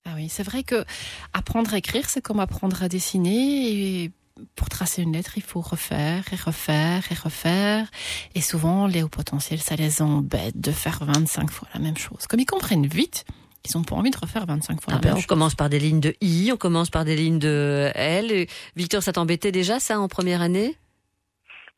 Ah 0.05 0.13
oui, 0.15 0.27
c'est 0.30 0.43
vrai 0.43 0.63
que 0.63 0.85
apprendre 1.34 1.73
à 1.73 1.77
écrire, 1.77 2.09
c'est 2.09 2.21
comme 2.21 2.39
apprendre 2.39 2.81
à 2.81 2.88
dessiner. 2.89 4.03
Et 4.05 4.11
pour 4.56 4.70
tracer 4.70 5.02
une 5.02 5.14
lettre, 5.14 5.34
il 5.38 5.44
faut 5.44 5.61
refaire 5.61 6.24
et 6.32 6.36
refaire 6.36 7.03
et 7.11 7.16
refaire. 7.16 7.88
Et 8.36 8.41
souvent, 8.41 8.88
les 8.88 9.03
hauts 9.03 9.10
potentiels, 9.10 9.60
ça 9.60 9.76
les 9.76 10.02
embête 10.02 10.60
de 10.60 10.72
faire 10.72 10.99
25 11.03 11.49
fois 11.52 11.68
la 11.74 11.80
même 11.80 11.98
chose. 11.98 12.28
Comme 12.28 12.40
ils 12.40 12.45
comprennent 12.45 12.86
vite, 12.88 13.26
ils 13.66 13.78
n'ont 13.78 13.84
pas 13.84 13.95
envie 13.95 14.11
de 14.11 14.18
refaire 14.18 14.45
25 14.45 14.82
fois 14.82 14.94
Ah 14.94 14.95
la 14.95 14.98
ben, 14.99 15.07
même 15.10 15.14
on 15.18 15.20
chose. 15.22 15.28
commence 15.28 15.56
par 15.56 15.70
des 15.70 15.80
lignes 15.80 15.99
de 15.99 16.16
I, 16.22 16.52
on 16.53 16.57
commence 16.57 16.90
par 16.90 17.06
des 17.06 17.16
lignes 17.16 17.40
de 17.40 17.91
L. 17.95 18.32
Et 18.32 18.48
Victor, 18.76 19.03
ça 19.03 19.11
t'embêtait 19.14 19.52
déjà, 19.52 19.80
ça, 19.80 19.99
en 19.99 20.07
première 20.07 20.41
année? 20.41 20.76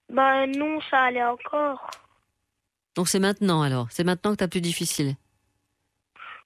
Bah, 0.10 0.46
non, 0.48 0.80
ça 0.90 1.04
allait 1.04 1.24
encore. 1.24 1.90
Donc 2.96 3.08
c'est 3.08 3.20
maintenant, 3.20 3.62
alors. 3.62 3.88
C'est 3.92 4.04
maintenant 4.04 4.32
que 4.32 4.38
t'as 4.38 4.48
plus 4.50 4.62
difficile. 4.62 5.16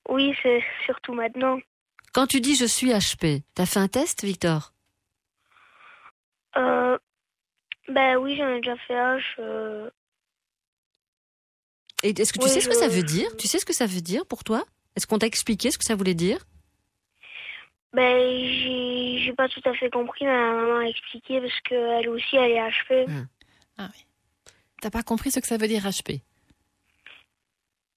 Oui, 0.10 0.34
c'est 0.44 0.64
surtout 0.86 1.14
maintenant. 1.14 1.58
Quand 2.14 2.28
tu 2.28 2.40
dis 2.40 2.56
je 2.56 2.66
suis 2.66 2.92
HP, 2.92 3.42
t'as 3.56 3.66
fait 3.66 3.80
un 3.80 3.88
test, 3.88 4.24
Victor? 4.24 4.72
Euh, 6.58 6.98
ben 7.88 8.18
oui, 8.18 8.36
j'en 8.38 8.50
ai 8.50 8.62
déjà 8.62 8.76
fait 8.88 8.98
un. 8.98 9.18
je- 9.20 9.90
Et 12.04 12.10
est-ce 12.10 12.34
que 12.34 12.40
tu 12.40 12.46
Oui, 12.46 12.52
sais 12.52 12.62
ce 12.62 12.68
que 12.68 12.74
je- 12.76 12.80
ça 12.80 12.88
veut 12.88 13.04
dire? 13.04 13.36
Tu 13.38 13.48
sais 13.48 13.60
ce 13.60 13.66
que 13.66 13.74
ça 13.74 13.86
veut 13.86 14.02
dire 14.02 14.26
pour 14.26 14.44
toi? 14.44 14.64
Est-ce 14.96 15.08
qu'on 15.08 15.18
t'a 15.20 15.28
expliqué 15.28 15.72
ce 15.72 15.78
que 15.78 15.84
ça 15.86 15.96
voulait 15.96 16.14
dire? 16.14 16.40
Ben, 17.94 18.18
j'ai 18.30 19.20
j'ai 19.24 19.34
pas 19.34 19.48
tout 19.50 19.62
à 19.66 19.74
fait 19.74 19.90
compris, 19.90 20.26
mais 20.26 20.32
ma 20.32 20.52
maman 20.54 20.78
a 20.80 20.84
expliqué 20.84 21.40
parce 21.42 21.60
qu'elle 21.62 22.10
aussi, 22.10 22.36
elle 22.36 22.52
est 22.52 22.60
HP. 22.70 23.08
Ah 23.78 23.90
oui. 23.94 24.06
T'as 24.82 24.90
pas 24.92 25.04
compris 25.04 25.32
ce 25.32 25.40
que 25.40 25.48
ça 25.48 25.58
veut 25.58 25.68
dire 25.68 25.84
HP 25.86 26.22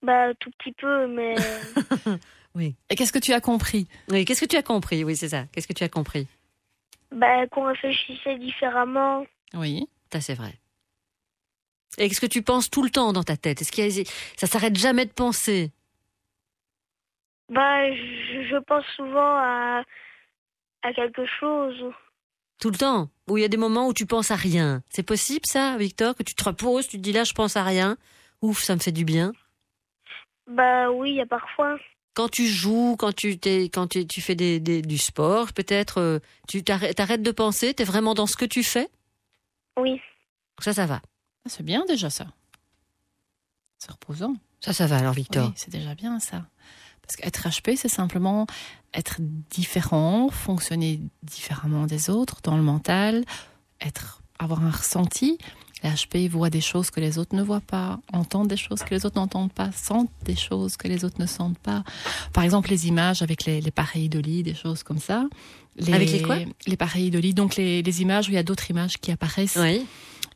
Bah, 0.03 0.33
tout 0.35 0.51
petit 0.59 0.73
peu, 0.73 1.07
mais. 1.09 1.35
Oui. 2.55 2.77
Et 2.91 2.95
qu'est-ce 2.97 3.13
que 3.13 3.19
tu 3.19 3.33
as 3.33 3.41
compris? 3.41 3.89
Oui, 4.09 4.25
qu'est-ce 4.25 4.41
que 4.41 4.47
tu 4.47 4.57
as 4.57 4.63
compris? 4.63 5.03
Oui, 5.05 5.17
c'est 5.17 5.29
ça. 5.31 5.45
Qu'est-ce 5.53 5.67
que 5.69 5.73
tu 5.73 5.85
as 5.85 5.89
compris? 5.89 6.27
Ben, 7.13 7.49
qu'on 7.49 7.65
réfléchissait 7.65 8.39
différemment. 8.39 9.27
Oui. 9.55 9.89
Ça, 10.13 10.21
c'est 10.21 10.35
vrai. 10.35 10.55
Et 11.99 12.09
qu'est-ce 12.09 12.21
que 12.21 12.27
tu 12.27 12.43
penses 12.43 12.71
tout 12.71 12.83
le 12.83 12.91
temps 12.91 13.13
dans 13.13 13.23
ta 13.25 13.37
tête? 13.37 13.61
Est-ce 13.61 14.01
a... 14.03 14.05
ça 14.37 14.47
s'arrête 14.47 14.77
jamais 14.77 15.07
de 15.07 15.13
penser? 15.13 15.73
Bah, 17.49 17.91
je, 17.91 18.47
je 18.51 18.57
pense 18.59 18.85
souvent 18.95 19.37
à, 19.37 19.83
à 20.83 20.93
quelque 20.93 21.25
chose. 21.27 21.93
Tout 22.61 22.71
le 22.71 22.77
temps? 22.77 23.09
Ou 23.29 23.39
il 23.39 23.43
y 23.43 23.45
a 23.45 23.49
des 23.49 23.57
moments 23.57 23.89
où 23.89 23.95
tu 23.95 24.07
penses 24.07 24.31
à 24.31 24.37
rien? 24.37 24.83
C'est 24.91 25.03
possible 25.03 25.47
ça, 25.47 25.77
Victor 25.77 26.15
Que 26.15 26.23
tu 26.23 26.35
te 26.35 26.45
reposes, 26.45 26.89
tu 26.89 26.99
te 26.99 27.03
dis 27.03 27.13
là, 27.13 27.25
je 27.25 27.33
pense 27.33 27.57
à 27.57 27.63
rien. 27.65 27.97
Ouf, 28.43 28.63
ça 28.63 28.75
me 28.75 28.81
fait 28.81 28.93
du 28.93 29.05
bien. 29.05 29.33
Bah 30.47 30.91
oui, 30.91 31.11
il 31.11 31.17
y 31.17 31.21
a 31.21 31.27
parfois. 31.27 31.79
Quand 32.19 32.29
tu 32.29 32.49
joues, 32.49 32.97
quand 32.99 33.13
tu, 33.15 33.39
t'es, 33.39 33.69
quand 33.69 33.87
tu, 33.87 34.05
tu 34.05 34.21
fais 34.21 34.35
des, 34.35 34.59
des- 34.59 34.83
du 34.83 34.99
sport, 34.99 35.53
peut-être, 35.53 36.01
euh, 36.01 36.19
tu 36.49 36.65
t'arrêtes, 36.65 36.97
t'arrêtes 36.97 37.23
de 37.23 37.31
penser, 37.31 37.73
t'es 37.75 37.85
vraiment 37.85 38.13
dans 38.15 38.27
ce 38.27 38.35
que 38.37 38.45
tu 38.45 38.65
fais? 38.65 38.89
Oui. 39.79 40.01
Ça, 40.61 40.73
ça 40.73 40.87
va. 40.87 41.01
Ah, 41.45 41.49
C'est 41.49 41.63
bien 41.63 41.85
déjà 41.87 42.11
ça. 42.11 42.27
C'est 43.79 43.93
reposant. 43.93 44.35
Ça, 44.61 44.73
ça 44.73 44.89
va 44.89 44.97
alors, 44.97 45.13
Victor. 45.13 45.47
Oui, 45.47 45.53
c'est 45.55 45.71
déjà 45.71 45.95
bien 45.95 46.19
ça. 46.19 46.45
Parce 47.03 47.15
qu'être 47.15 47.47
HP, 47.49 47.77
c'est 47.77 47.89
simplement 47.89 48.49
être 48.95 49.19
différent, 49.21 50.29
fonctionner 50.29 51.01
différemment 51.23 51.87
des 51.87 52.11
autres 52.11 52.41
dans 52.43 52.57
le 52.57 52.65
mental, 52.65 53.25
être, 53.81 54.23
avoir 54.41 54.65
un 54.65 54.73
ressenti. 54.73 55.39
Les 55.83 55.91
HP 55.91 56.29
voient 56.29 56.51
des 56.51 56.61
choses 56.61 56.91
que 56.91 57.01
les 57.01 57.19
autres 57.19 57.37
ne 57.37 57.43
voient 57.43 57.61
pas, 57.61 58.01
entendent 58.13 58.49
des 58.49 58.57
choses 58.57 58.81
que 58.81 58.95
les 58.95 59.07
autres 59.07 59.17
n'entendent 59.17 59.53
pas, 59.53 59.71
sentent 59.73 60.11
des 60.25 60.37
choses 60.37 60.77
que 60.77 60.89
les 60.89 61.05
autres 61.05 61.21
ne 61.21 61.27
sentent 61.27 61.59
pas. 61.59 61.85
Par 62.33 62.45
exemple, 62.45 62.71
les 62.71 62.89
images 62.89 63.23
avec 63.23 63.45
les, 63.45 63.61
les 63.61 63.71
pareils 63.71 64.09
de 64.09 64.19
lit, 64.19 64.43
des 64.43 64.55
choses 64.55 64.83
comme 64.83 64.99
ça. 64.99 65.27
Les, 65.77 65.93
Avec 65.93 66.11
les 66.11 66.23
quoi 66.23 66.39
Les 66.67 66.77
pareils 66.77 67.11
de 67.11 67.19
lit, 67.19 67.35
donc 67.35 67.57
les, 67.57 67.83
les 67.83 68.03
images 68.03 68.29
où 68.29 68.33
il 68.33 68.35
y 68.35 68.39
a 68.39 68.43
d'autres 68.43 68.71
images 68.71 68.99
qui 68.99 69.13
apparaissent. 69.13 69.59
Oui. 69.61 69.87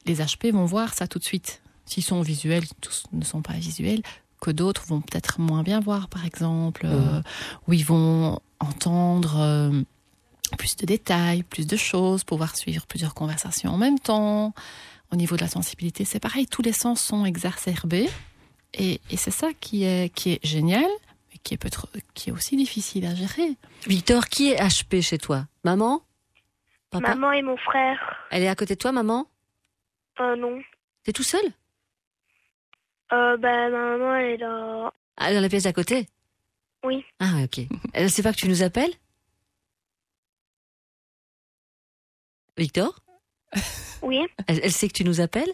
Les 0.06 0.16
HP 0.16 0.52
vont 0.52 0.64
voir 0.64 0.94
ça 0.94 1.06
tout 1.08 1.18
de 1.18 1.24
suite. 1.24 1.62
S'ils 1.86 2.04
sont 2.04 2.22
visuels, 2.22 2.64
tous 2.80 3.04
ne 3.12 3.24
sont 3.24 3.42
pas 3.42 3.54
visuels, 3.54 4.02
que 4.40 4.50
d'autres 4.50 4.84
vont 4.86 5.00
peut-être 5.00 5.40
moins 5.40 5.62
bien 5.62 5.80
voir, 5.80 6.08
par 6.08 6.24
exemple, 6.24 6.82
euh, 6.84 7.20
où 7.66 7.72
ils 7.72 7.84
vont 7.84 8.38
entendre 8.60 9.36
euh, 9.38 9.82
plus 10.58 10.76
de 10.76 10.86
détails, 10.86 11.42
plus 11.42 11.66
de 11.66 11.76
choses, 11.76 12.24
pouvoir 12.24 12.56
suivre 12.56 12.86
plusieurs 12.86 13.14
conversations 13.14 13.70
en 13.70 13.78
même 13.78 13.98
temps. 13.98 14.54
Au 15.12 15.16
niveau 15.16 15.36
de 15.36 15.42
la 15.42 15.48
sensibilité, 15.48 16.06
c'est 16.06 16.20
pareil, 16.20 16.46
tous 16.46 16.62
les 16.62 16.72
sens 16.72 17.00
sont 17.02 17.26
exacerbés. 17.26 18.08
Et, 18.72 18.98
et 19.10 19.16
c'est 19.18 19.30
ça 19.30 19.52
qui 19.52 19.84
est, 19.84 20.08
qui 20.14 20.32
est 20.32 20.44
génial, 20.44 20.88
mais 21.30 21.38
qui 21.44 21.52
est, 21.52 21.58
peut 21.58 21.68
qui 22.14 22.30
est 22.30 22.32
aussi 22.32 22.56
difficile 22.56 23.04
à 23.04 23.14
gérer. 23.14 23.56
Victor, 23.86 24.24
qui 24.28 24.52
est 24.52 24.56
HP 24.56 25.02
chez 25.02 25.18
toi? 25.18 25.46
Maman? 25.64 26.02
Papa? 26.88 27.14
Maman 27.14 27.32
et 27.32 27.42
mon 27.42 27.58
frère. 27.58 28.26
Elle 28.30 28.42
est 28.42 28.48
à 28.48 28.54
côté 28.54 28.74
de 28.74 28.80
toi, 28.80 28.92
maman? 28.92 29.26
Euh, 30.20 30.34
non. 30.36 30.62
T'es 31.04 31.12
tout 31.12 31.22
seul? 31.22 31.44
Euh, 33.12 33.36
ben, 33.36 33.70
ma 33.70 33.98
maman, 33.98 34.14
elle 34.14 34.30
est 34.32 34.38
dans... 34.38 34.90
Ah, 35.18 35.34
dans 35.34 35.42
la 35.42 35.48
pièce 35.50 35.64
d'à 35.64 35.74
côté? 35.74 36.08
Oui. 36.84 37.04
Ah, 37.20 37.42
ok. 37.44 37.66
Elle 37.92 38.10
sait 38.10 38.22
pas 38.22 38.32
que 38.32 38.38
tu 38.38 38.48
nous 38.48 38.62
appelles? 38.62 38.94
Victor? 42.56 43.01
Oui. 44.02 44.20
elle, 44.48 44.60
elle 44.62 44.72
sait 44.72 44.88
que 44.88 44.94
tu 44.94 45.04
nous 45.04 45.20
appelles 45.20 45.50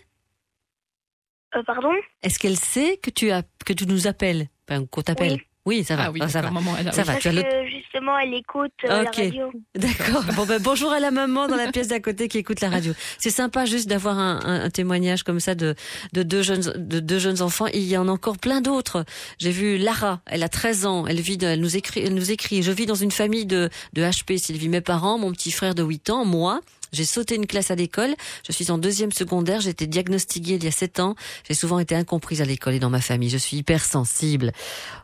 Euh, 1.54 1.62
pardon? 1.66 1.90
Est-ce 2.22 2.38
qu'elle 2.38 2.58
sait 2.58 2.98
que 3.02 3.10
tu, 3.10 3.30
as, 3.30 3.42
que 3.64 3.72
tu 3.72 3.86
nous 3.86 4.06
appelles? 4.06 4.48
Enfin, 4.68 4.84
qu'on 4.86 5.02
t'appelle 5.02 5.32
Oui. 5.32 5.42
Oui, 5.66 5.84
ça 5.84 5.96
va. 5.96 6.04
Ah 6.06 6.10
oui, 6.10 6.20
Ah, 6.22 6.28
ça 6.30 6.40
va. 6.40 6.50
maman, 6.50 6.74
elle 6.80 6.88
a- 6.88 6.92
ça 6.92 7.02
va. 7.02 7.12
Parce 7.12 7.22
Tu 7.22 7.28
as 7.28 7.32
le... 7.32 7.42
que, 7.42 7.68
justement, 7.68 8.18
elle 8.18 8.32
écoute 8.32 8.72
euh, 8.84 9.02
la 9.02 9.10
radio. 9.10 9.52
D'accord. 9.74 10.24
Bon, 10.34 10.46
ben, 10.46 10.62
bonjour 10.62 10.90
à 10.92 10.98
la 10.98 11.10
maman 11.10 11.46
dans 11.46 11.56
la 11.56 11.70
pièce 11.70 11.88
d'à 11.88 12.00
côté 12.00 12.26
qui 12.28 12.38
écoute 12.38 12.62
la 12.62 12.70
radio. 12.70 12.94
C'est 13.18 13.28
sympa 13.28 13.66
juste 13.66 13.86
d'avoir 13.86 14.18
un, 14.18 14.40
un- 14.46 14.62
un 14.64 14.70
témoignage 14.70 15.24
comme 15.24 15.40
ça 15.40 15.54
de, 15.54 15.74
de, 16.14 16.22
deux 16.22 16.40
jeunes, 16.42 16.62
de 16.74 17.00
deux 17.00 17.18
jeunes 17.18 17.42
enfants. 17.42 17.66
Il 17.66 17.82
y 17.82 17.98
en 17.98 18.08
a 18.08 18.10
encore 18.10 18.38
plein 18.38 18.62
d'autres. 18.62 19.04
J'ai 19.38 19.50
vu 19.50 19.76
Lara, 19.76 20.22
elle 20.24 20.42
a 20.42 20.48
13 20.48 20.86
ans. 20.86 21.06
Elle 21.06 21.20
vit, 21.20 21.36
elle 21.42 21.60
nous 21.60 21.76
écrit, 21.76 22.00
elle 22.00 22.14
nous 22.14 22.30
écrit. 22.30 22.62
Je 22.62 22.72
vis 22.72 22.86
dans 22.86 22.94
une 22.94 23.10
famille 23.10 23.44
de, 23.44 23.68
de 23.92 24.02
HP. 24.02 24.38
Sylvie, 24.38 24.70
mes 24.70 24.80
parents, 24.80 25.18
mon 25.18 25.32
petit 25.32 25.50
frère 25.52 25.74
de 25.74 25.82
8 25.82 26.08
ans, 26.08 26.24
moi. 26.24 26.60
J'ai 26.92 27.04
sauté 27.04 27.36
une 27.36 27.46
classe 27.46 27.70
à 27.70 27.74
l'école. 27.74 28.14
Je 28.46 28.52
suis 28.52 28.70
en 28.70 28.78
deuxième 28.78 29.12
secondaire. 29.12 29.60
J'ai 29.60 29.70
été 29.70 29.86
diagnostiquée 29.86 30.54
il 30.54 30.64
y 30.64 30.68
a 30.68 30.70
7 30.70 31.00
ans. 31.00 31.14
J'ai 31.46 31.54
souvent 31.54 31.78
été 31.78 31.94
incomprise 31.94 32.42
à 32.42 32.44
l'école 32.44 32.74
et 32.74 32.78
dans 32.78 32.90
ma 32.90 33.00
famille. 33.00 33.30
Je 33.30 33.38
suis 33.38 33.58
hypersensible. 33.58 34.52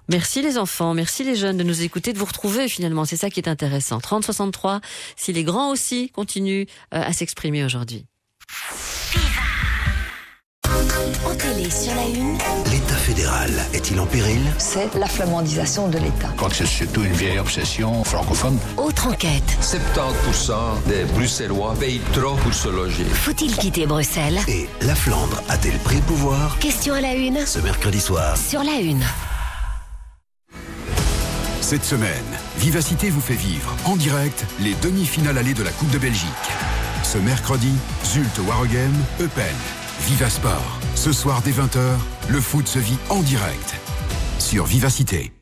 Merci 0.09 0.43
les 0.43 0.59
enfants, 0.59 0.93
merci 0.93 1.24
les 1.24 1.35
jeunes 1.35 1.56
de 1.56 1.62
nous 1.62 1.82
écouter, 1.82 2.12
de 2.12 2.19
vous 2.19 2.27
retrouver 2.27 2.69
finalement. 2.69 3.05
C'est 3.05 3.16
ça 3.16 3.31
qui 3.31 3.40
est 3.40 3.48
intéressant. 3.48 3.98
30-63, 3.98 4.81
si 5.16 5.32
les 5.32 5.44
grands 5.44 5.70
aussi 5.70 6.11
continuent 6.11 6.66
euh, 6.93 7.02
à 7.02 7.12
s'exprimer 7.12 7.65
aujourd'hui. 7.65 8.05
En 11.24 11.35
télé 11.36 11.70
sur 11.70 11.94
la 11.94 12.06
une, 12.06 12.36
L'État 12.70 12.84
fédéral 13.05 13.51
est-il 13.75 14.01
en 14.01 14.07
péril 14.07 14.41
C'est 14.57 14.95
la 14.95 15.07
flamandisation 15.07 15.89
de 15.89 15.99
l'État. 15.99 16.29
Je 16.31 16.37
crois 16.37 16.49
que 16.49 16.57
c'est 16.57 16.67
surtout 16.67 17.03
une 17.03 17.13
vieille 17.13 17.39
obsession 17.39 18.03
francophone. 18.03 18.59
autre 18.79 19.09
enquête. 19.09 19.45
70% 19.61 20.53
des 20.87 21.05
Bruxellois 21.13 21.75
payent 21.79 22.01
trop 22.15 22.35
pour 22.37 22.55
se 22.55 22.69
loger. 22.69 23.05
Faut-il 23.05 23.55
quitter 23.57 23.87
Bruxelles? 23.87 24.39
Et 24.49 24.67
la 24.81 24.95
Flandre 24.95 25.43
a-t-elle 25.51 25.79
pris 25.81 25.97
le 25.97 26.03
pouvoir? 26.03 26.59
Question 26.61 26.95
à 26.95 27.03
la 27.03 27.15
une 27.15 27.45
Ce 27.45 27.59
mercredi 27.59 28.01
soir. 28.01 28.39
sur 28.39 28.65
la 28.65 28.81
une. 28.81 29.05
Cette 31.61 31.85
semaine, 31.85 32.11
Vivacité 32.57 33.11
vous 33.11 33.21
fait 33.21 33.35
vivre 33.35 33.75
en 33.85 33.97
direct 33.97 34.47
les 34.61 34.75
demi-finales 34.77 35.37
allées 35.37 35.55
de 35.55 35.63
la 35.63 35.71
Coupe 35.73 35.91
de 35.91 35.99
Belgique. 35.99 36.29
Ce 37.03 37.19
mercredi, 37.19 37.73
Zulte 38.07 38.39
Waregem, 38.47 38.93
Eupen, 39.21 39.55
Vivasport. 40.01 40.79
Ce 40.95 41.12
soir 41.12 41.41
dès 41.45 41.53
20h, 41.53 41.81
le 42.29 42.41
foot 42.41 42.66
se 42.69 42.79
vit 42.79 42.99
en 43.09 43.21
direct 43.21 43.75
sur 44.39 44.65
Vivacité. 44.66 45.33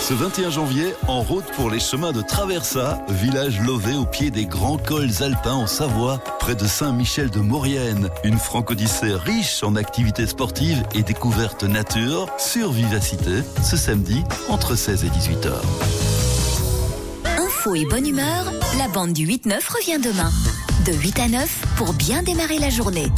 Ce 0.00 0.14
21 0.14 0.50
janvier, 0.50 0.94
en 1.06 1.22
route 1.22 1.44
pour 1.54 1.70
les 1.70 1.78
chemins 1.78 2.12
de 2.12 2.20
Traversa, 2.20 3.00
village 3.08 3.60
lové 3.60 3.94
au 3.94 4.06
pied 4.06 4.30
des 4.30 4.44
grands 4.44 4.76
cols 4.76 5.22
alpins 5.22 5.54
en 5.54 5.66
Savoie, 5.66 6.18
près 6.40 6.56
de 6.56 6.66
Saint-Michel 6.66 7.30
de 7.30 7.38
Maurienne. 7.38 8.08
Une 8.24 8.38
franco-odyssée 8.38 9.14
riche 9.14 9.62
en 9.62 9.76
activités 9.76 10.26
sportives 10.26 10.82
et 10.94 11.02
découvertes 11.02 11.64
nature 11.64 12.26
sur 12.38 12.72
Vivacité, 12.72 13.42
ce 13.62 13.76
samedi 13.76 14.24
entre 14.48 14.74
16 14.74 15.04
et 15.04 15.10
18 15.10 15.46
heures. 15.46 15.64
Info 17.60 17.74
et 17.74 17.84
bonne 17.84 18.06
humeur, 18.06 18.50
la 18.78 18.88
bande 18.88 19.12
du 19.12 19.26
8-9 19.26 19.52
revient 19.68 20.00
demain. 20.02 20.30
De 20.86 20.92
8 20.94 21.18
à 21.18 21.28
9 21.28 21.64
pour 21.76 21.92
bien 21.92 22.22
démarrer 22.22 22.58
la 22.58 22.70
journée. 22.70 23.08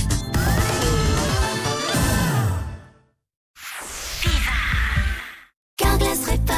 Carglass 5.77 6.25
répare, 6.29 6.57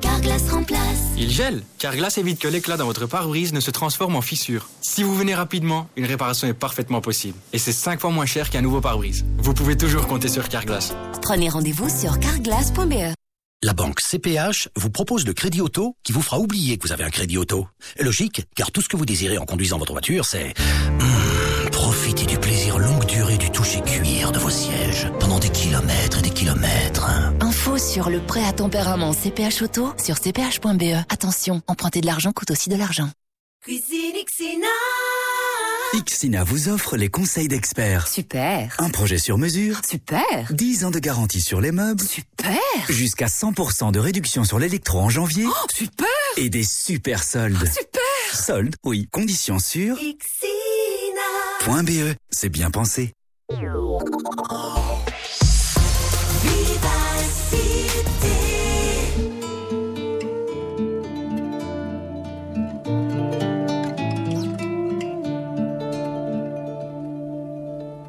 Carglass 0.00 0.50
remplace. 0.52 0.78
Il 1.18 1.28
gèle, 1.28 1.64
car 1.80 1.96
glace 1.96 2.16
évite 2.18 2.38
que 2.38 2.46
l'éclat 2.46 2.76
dans 2.76 2.86
votre 2.86 3.06
pare-brise 3.06 3.52
ne 3.52 3.58
se 3.58 3.72
transforme 3.72 4.14
en 4.14 4.22
fissure. 4.22 4.68
Si 4.80 5.02
vous 5.02 5.16
venez 5.16 5.34
rapidement, 5.34 5.88
une 5.96 6.06
réparation 6.06 6.46
est 6.46 6.54
parfaitement 6.54 7.00
possible. 7.00 7.36
Et 7.52 7.58
c'est 7.58 7.72
5 7.72 7.98
fois 8.02 8.10
moins 8.10 8.26
cher 8.26 8.50
qu'un 8.50 8.62
nouveau 8.62 8.80
pare-brise. 8.80 9.24
Vous 9.38 9.52
pouvez 9.52 9.76
toujours 9.76 10.06
compter 10.06 10.28
sur 10.28 10.48
Carglass. 10.48 10.92
Prenez 11.22 11.48
rendez-vous 11.48 11.88
sur 11.88 12.20
carglass.be. 12.20 13.16
La 13.62 13.72
banque 13.72 14.00
CPH 14.02 14.68
vous 14.76 14.90
propose 14.90 15.26
le 15.26 15.32
crédit 15.32 15.62
auto 15.62 15.96
qui 16.04 16.12
vous 16.12 16.20
fera 16.20 16.38
oublier 16.38 16.76
que 16.76 16.86
vous 16.86 16.92
avez 16.92 17.04
un 17.04 17.10
crédit 17.10 17.38
auto. 17.38 17.66
Logique, 17.98 18.42
car 18.54 18.70
tout 18.70 18.82
ce 18.82 18.88
que 18.88 18.98
vous 18.98 19.06
désirez 19.06 19.38
en 19.38 19.46
conduisant 19.46 19.78
votre 19.78 19.92
voiture, 19.92 20.26
c'est 20.26 20.52
hmm, 20.52 21.70
profiter 21.72 22.26
du 22.26 22.38
plaisir 22.38 22.78
longue 22.78 23.06
durée 23.06 23.38
du 23.38 23.50
toucher 23.50 23.80
cuir 23.80 24.30
de 24.30 24.38
vos 24.38 24.50
sièges 24.50 25.10
pendant 25.20 25.38
des 25.38 25.48
kilomètres 25.48 26.18
et 26.18 26.22
des 26.22 26.30
kilomètres. 26.30 27.08
Info 27.40 27.78
sur 27.78 28.10
le 28.10 28.20
prêt 28.20 28.44
à 28.44 28.52
tempérament 28.52 29.14
CPH 29.14 29.62
Auto 29.62 29.94
sur 29.96 30.18
cph.be. 30.18 30.94
Attention, 31.08 31.62
emprunter 31.66 32.02
de 32.02 32.06
l'argent 32.06 32.32
coûte 32.32 32.50
aussi 32.50 32.68
de 32.68 32.76
l'argent. 32.76 33.08
Cuisine 33.62 34.22
Xina. 34.26 34.66
Ixina 35.96 36.44
vous 36.44 36.68
offre 36.68 36.98
les 36.98 37.08
conseils 37.08 37.48
d'experts. 37.48 38.06
Super. 38.06 38.76
Un 38.78 38.90
projet 38.90 39.16
sur 39.16 39.38
mesure. 39.38 39.80
Super. 39.88 40.20
10 40.50 40.84
ans 40.84 40.90
de 40.90 40.98
garantie 40.98 41.40
sur 41.40 41.58
les 41.62 41.72
meubles. 41.72 42.02
Super. 42.02 42.58
Jusqu'à 42.90 43.28
100% 43.28 43.92
de 43.92 43.98
réduction 43.98 44.44
sur 44.44 44.58
l'électro 44.58 45.00
en 45.00 45.08
janvier. 45.08 45.46
Oh, 45.48 45.66
super. 45.72 46.06
Et 46.36 46.50
des 46.50 46.64
super 46.64 47.22
soldes. 47.22 47.66
Super. 47.66 48.02
Soldes, 48.34 48.76
oui. 48.84 49.08
Conditions 49.10 49.58
sur 49.58 49.96
Xina. 49.96 51.82
.be. 51.82 52.14
C'est 52.30 52.50
bien 52.50 52.70
pensé. 52.70 53.14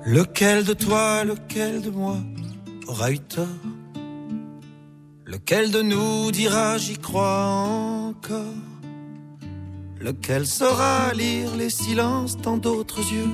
Lequel 0.09 0.63
de 0.63 0.71
toi, 0.71 1.25
lequel 1.25 1.81
de 1.81 1.89
moi 1.89 2.15
aura 2.87 3.11
eu 3.11 3.19
tort? 3.19 3.45
Lequel 5.25 5.69
de 5.69 5.81
nous 5.81 6.31
dira 6.31 6.77
j'y 6.77 6.97
crois 6.97 7.43
encore? 7.43 8.55
Lequel 9.99 10.47
saura 10.47 11.13
lire 11.13 11.57
les 11.57 11.69
silences 11.69 12.37
dans 12.37 12.55
d'autres 12.55 13.01
yeux? 13.11 13.33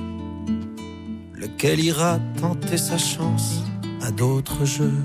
Lequel 1.36 1.78
ira 1.78 2.18
tenter 2.40 2.76
sa 2.76 2.98
chance 2.98 3.62
à 4.02 4.10
d'autres 4.10 4.64
jeux? 4.64 5.00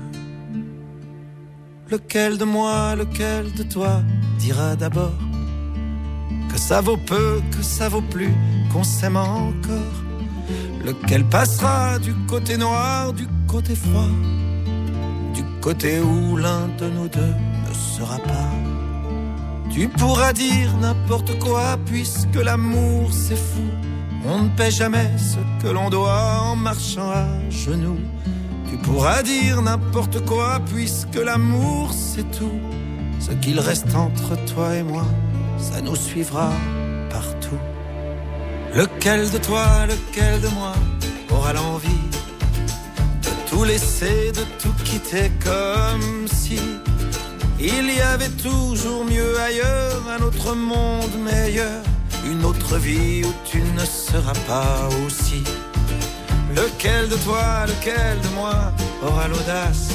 Lequel 1.88 2.36
de 2.36 2.46
moi, 2.46 2.96
lequel 2.96 3.52
de 3.52 3.62
toi 3.62 4.02
dira 4.40 4.74
d'abord 4.74 5.20
Que 6.50 6.58
ça 6.58 6.80
vaut 6.80 6.96
peu, 7.06 7.40
que 7.52 7.62
ça 7.62 7.88
vaut 7.88 8.02
plus, 8.10 8.34
qu'on 8.72 8.82
s'aime 8.82 9.16
encore? 9.16 10.09
Lequel 10.84 11.24
passera 11.24 11.98
du 11.98 12.14
côté 12.26 12.56
noir, 12.56 13.12
du 13.12 13.26
côté 13.46 13.74
froid, 13.74 14.08
du 15.34 15.42
côté 15.60 16.00
où 16.00 16.36
l'un 16.36 16.68
de 16.78 16.86
nous 16.88 17.08
deux 17.08 17.34
ne 17.68 17.74
sera 17.74 18.18
pas? 18.18 18.50
Tu 19.70 19.88
pourras 19.88 20.32
dire 20.32 20.74
n'importe 20.80 21.38
quoi 21.38 21.78
puisque 21.86 22.34
l'amour 22.34 23.12
c'est 23.12 23.36
fou. 23.36 23.68
On 24.26 24.42
ne 24.44 24.48
paie 24.48 24.70
jamais 24.70 25.10
ce 25.16 25.38
que 25.62 25.70
l'on 25.70 25.90
doit 25.90 26.40
en 26.42 26.56
marchant 26.56 27.10
à 27.10 27.26
genoux. 27.50 28.00
Tu 28.68 28.76
pourras 28.78 29.22
dire 29.22 29.62
n'importe 29.62 30.24
quoi 30.24 30.60
puisque 30.72 31.16
l'amour 31.16 31.92
c'est 31.92 32.28
tout. 32.32 32.58
Ce 33.20 33.32
qu'il 33.32 33.60
reste 33.60 33.94
entre 33.94 34.36
toi 34.46 34.76
et 34.76 34.82
moi, 34.82 35.04
ça 35.58 35.80
nous 35.80 35.96
suivra 35.96 36.50
partout. 37.10 37.58
Lequel 38.74 39.30
de 39.30 39.38
toi, 39.38 39.66
lequel 39.86 40.40
de 40.40 40.48
moi 40.48 40.74
aura 41.30 41.52
l'envie 41.52 41.88
de 43.22 43.50
tout 43.50 43.64
laisser, 43.64 44.30
de 44.32 44.44
tout 44.62 44.72
quitter 44.84 45.30
comme 45.42 46.28
si 46.28 46.58
il 47.58 47.94
y 47.94 48.00
avait 48.00 48.30
toujours 48.42 49.04
mieux 49.04 49.38
ailleurs, 49.38 50.02
un 50.08 50.22
autre 50.22 50.54
monde 50.54 51.14
meilleur, 51.22 51.82
une 52.24 52.44
autre 52.44 52.78
vie 52.78 53.22
où 53.24 53.32
tu 53.44 53.60
ne 53.60 53.84
seras 53.84 54.38
pas 54.46 54.88
aussi. 55.04 55.42
Lequel 56.54 57.08
de 57.08 57.16
toi, 57.16 57.66
lequel 57.66 58.18
de 58.22 58.28
moi 58.34 58.72
aura 59.02 59.28
l'audace 59.28 59.88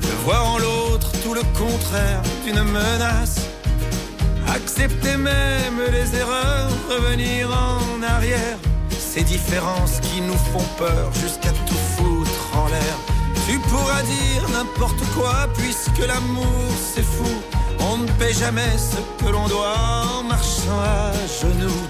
de 0.00 0.08
voir 0.24 0.46
en 0.46 0.58
l'autre 0.58 1.10
tout 1.24 1.34
le 1.34 1.42
contraire 1.58 2.22
d'une 2.44 2.62
menace? 2.62 3.40
Accepter 4.54 5.16
même 5.16 5.80
les 5.90 6.14
erreurs, 6.14 6.68
revenir 6.90 7.50
en 7.50 8.02
arrière. 8.02 8.58
Ces 8.90 9.22
différences 9.22 9.98
qui 10.00 10.20
nous 10.20 10.36
font 10.52 10.66
peur 10.76 11.10
jusqu'à 11.14 11.52
tout 11.66 11.82
foutre 11.96 12.44
en 12.54 12.68
l'air. 12.68 12.96
Tu 13.46 13.58
pourras 13.70 14.02
dire 14.02 14.48
n'importe 14.50 15.02
quoi 15.14 15.48
puisque 15.54 16.06
l'amour 16.06 16.68
c'est 16.76 17.04
fou. 17.04 17.32
On 17.80 17.96
ne 17.96 18.06
paie 18.18 18.34
jamais 18.34 18.76
ce 18.76 19.24
que 19.24 19.30
l'on 19.32 19.48
doit 19.48 19.74
en 20.18 20.22
marchant 20.24 20.80
à 20.84 21.12
genoux. 21.40 21.84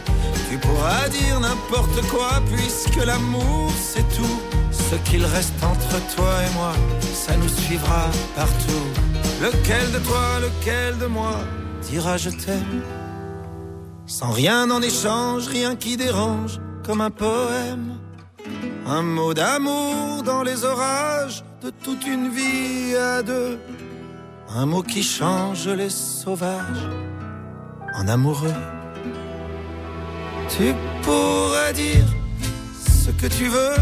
Tu 0.49 0.57
pourras 0.59 1.09
dire 1.09 1.41
n'importe 1.41 2.01
quoi 2.11 2.41
puisque 2.55 3.05
l'amour 3.05 3.73
c'est 3.77 4.09
tout. 4.17 4.41
Ce 4.71 4.95
qu'il 5.11 5.25
reste 5.25 5.61
entre 5.65 6.15
toi 6.15 6.33
et 6.47 6.55
moi, 6.55 6.75
ça 7.13 7.37
nous 7.37 7.49
suivra 7.49 8.07
partout. 8.37 8.87
Lequel 9.41 9.91
de 9.91 9.99
toi, 9.99 10.39
lequel 10.41 10.99
de 10.99 11.07
moi 11.07 11.41
dira 11.83 12.17
je 12.17 12.31
t'aime 12.31 12.83
Sans 14.07 14.31
rien 14.31 14.71
en 14.71 14.83
échange, 14.83 15.47
rien 15.47 15.77
qui 15.77 15.97
dérange, 15.97 16.61
comme 16.85 17.01
un 17.01 17.11
poème. 17.11 17.99
Un 18.87 19.03
mot 19.03 19.33
d'amour 19.35 20.23
dans 20.25 20.43
les 20.43 20.65
orages 20.65 21.45
de 21.63 21.71
toute 21.71 22.07
une 22.07 22.29
vie 22.29 22.97
à 22.97 23.23
deux. 23.23 23.59
Un 24.55 24.67
mot 24.67 24.83
qui 24.83 25.03
change 25.03 25.69
les 25.69 25.91
sauvages 25.91 26.89
en 27.95 28.09
amoureux. 28.09 28.55
Tu 30.49 30.75
pourrais 31.03 31.73
dire 31.73 32.05
ce 33.05 33.11
que 33.11 33.27
tu 33.27 33.47
veux 33.47 33.77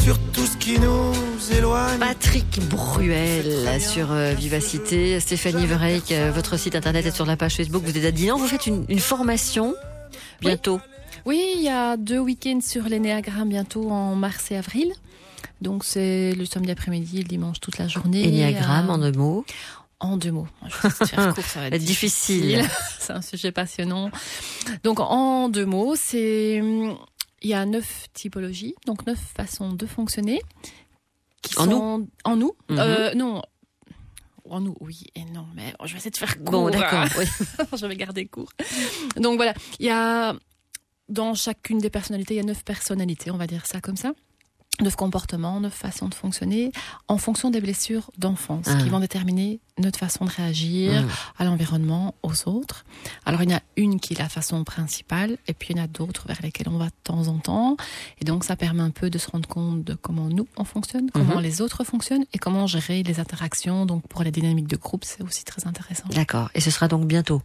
sur 0.00 0.18
tout 0.32 0.46
ce 0.46 0.56
qui 0.56 0.78
nous 0.78 1.12
éloigne. 1.56 1.98
Patrick 1.98 2.60
Bruel 2.68 3.80
sur 3.80 4.10
euh, 4.12 4.32
Vivacité. 4.34 5.18
Stéphanie 5.20 5.66
Vereyck, 5.66 6.12
euh, 6.12 6.30
votre 6.34 6.56
site 6.58 6.74
internet 6.74 7.06
est 7.06 7.10
sur 7.14 7.26
la 7.26 7.36
page 7.36 7.56
Facebook. 7.56 7.82
Vous 7.84 7.96
êtes 7.96 8.04
à 8.04 8.10
Dinan. 8.10 8.36
Vous 8.38 8.46
faites 8.48 8.66
une, 8.66 8.84
une 8.88 8.98
formation 8.98 9.74
bientôt. 10.40 10.80
Oui, 11.24 11.40
il 11.56 11.62
y 11.62 11.68
a 11.68 11.96
deux 11.96 12.18
week-ends 12.18 12.60
sur 12.62 12.84
l'énéagramme 12.84 13.48
bientôt 13.48 13.90
en 13.90 14.14
mars 14.16 14.50
et 14.50 14.56
avril. 14.56 14.92
Donc 15.60 15.84
c'est 15.84 16.32
le 16.34 16.44
samedi 16.44 16.72
après-midi 16.72 17.18
le 17.18 17.24
dimanche 17.24 17.60
toute 17.60 17.78
la 17.78 17.86
journée. 17.86 18.26
Énéagramme 18.26 18.90
Euh, 18.90 18.94
en 18.94 18.98
deux 18.98 19.12
mots. 19.12 19.44
En 20.00 20.16
deux 20.16 20.32
mots. 20.32 20.48
Je 20.66 20.88
vais 20.88 21.06
faire 21.06 21.34
court, 21.34 21.44
ça 21.44 21.60
va 21.60 21.66
être 21.68 21.78
Difficile. 21.84 22.64
c'est 22.98 23.12
un 23.12 23.22
sujet 23.22 23.52
passionnant. 23.52 24.10
Donc 24.82 24.98
en 24.98 25.48
deux 25.48 25.64
mots, 25.66 25.94
c'est 25.96 26.60
hum, 26.60 26.96
il 27.42 27.50
y 27.50 27.54
a 27.54 27.64
neuf 27.66 28.06
typologies, 28.14 28.74
donc 28.86 29.06
neuf 29.06 29.18
façons 29.36 29.72
de 29.72 29.86
fonctionner. 29.86 30.40
Qui 31.42 31.58
En 31.58 31.64
sont 31.64 32.08
en 32.24 32.36
nous. 32.36 32.52
Mhm. 32.70 32.78
Euh, 32.78 33.14
non. 33.14 33.42
En 34.48 34.60
nous, 34.60 34.76
oui 34.80 35.04
et 35.14 35.24
non, 35.24 35.46
mais 35.54 35.72
je 35.84 35.92
vais 35.92 35.98
essayer 35.98 36.10
de 36.10 36.16
faire 36.16 36.36
court. 36.38 36.50
Bon, 36.50 36.70
d'accord. 36.70 37.06
oui. 37.18 37.24
je 37.78 37.86
vais 37.86 37.96
garder 37.96 38.26
court. 38.26 38.50
Donc 39.16 39.36
voilà, 39.36 39.54
il 39.78 39.86
y 39.86 39.90
a 39.90 40.34
dans 41.08 41.34
chacune 41.34 41.78
des 41.78 41.90
personnalités, 41.90 42.34
il 42.34 42.36
y 42.38 42.40
a 42.40 42.44
neuf 42.44 42.64
personnalités, 42.64 43.30
on 43.30 43.36
va 43.36 43.46
dire 43.46 43.66
ça 43.66 43.80
comme 43.80 43.96
ça. 43.96 44.12
Neuf 44.80 44.96
comportements, 44.96 45.60
neuf 45.60 45.74
façons 45.74 46.08
de 46.08 46.14
fonctionner 46.14 46.72
en 47.08 47.18
fonction 47.18 47.50
des 47.50 47.60
blessures 47.60 48.10
d'enfance 48.18 48.66
Ah. 48.68 48.76
qui 48.82 48.88
vont 48.88 49.00
déterminer 49.00 49.60
notre 49.78 49.98
façon 49.98 50.24
de 50.26 50.30
réagir 50.30 51.02
Mm. 51.02 51.08
à 51.38 51.44
l'environnement, 51.44 52.14
aux 52.22 52.48
autres. 52.48 52.84
Alors 53.24 53.42
il 53.42 53.50
y 53.50 53.54
en 53.54 53.56
a 53.56 53.62
une 53.76 54.00
qui 54.00 54.12
est 54.12 54.18
la 54.18 54.28
façon 54.28 54.64
principale 54.64 55.38
et 55.48 55.54
puis 55.54 55.68
il 55.70 55.76
y 55.78 55.80
en 55.80 55.84
a 55.84 55.86
d'autres 55.86 56.26
vers 56.28 56.40
lesquelles 56.42 56.68
on 56.68 56.76
va 56.78 56.86
de 56.86 56.94
temps 57.04 57.28
en 57.28 57.38
temps. 57.38 57.76
Et 58.20 58.24
donc 58.24 58.44
ça 58.44 58.54
permet 58.54 58.82
un 58.82 58.90
peu 58.90 59.08
de 59.08 59.18
se 59.18 59.30
rendre 59.30 59.48
compte 59.48 59.82
de 59.82 59.94
comment 59.94 60.28
nous 60.28 60.46
on 60.56 60.64
fonctionne, 60.64 61.10
comment 61.10 61.36
Mhm. 61.36 61.42
les 61.42 61.60
autres 61.62 61.84
fonctionnent 61.84 62.24
et 62.34 62.38
comment 62.38 62.66
gérer 62.66 63.02
les 63.02 63.18
interactions. 63.18 63.86
Donc 63.86 64.06
pour 64.08 64.22
les 64.22 64.30
dynamiques 64.30 64.68
de 64.68 64.76
groupe, 64.76 65.04
c'est 65.04 65.22
aussi 65.22 65.44
très 65.44 65.66
intéressant. 65.66 66.04
D'accord. 66.10 66.50
Et 66.54 66.60
ce 66.60 66.70
sera 66.70 66.86
donc 66.88 67.06
bientôt? 67.06 67.40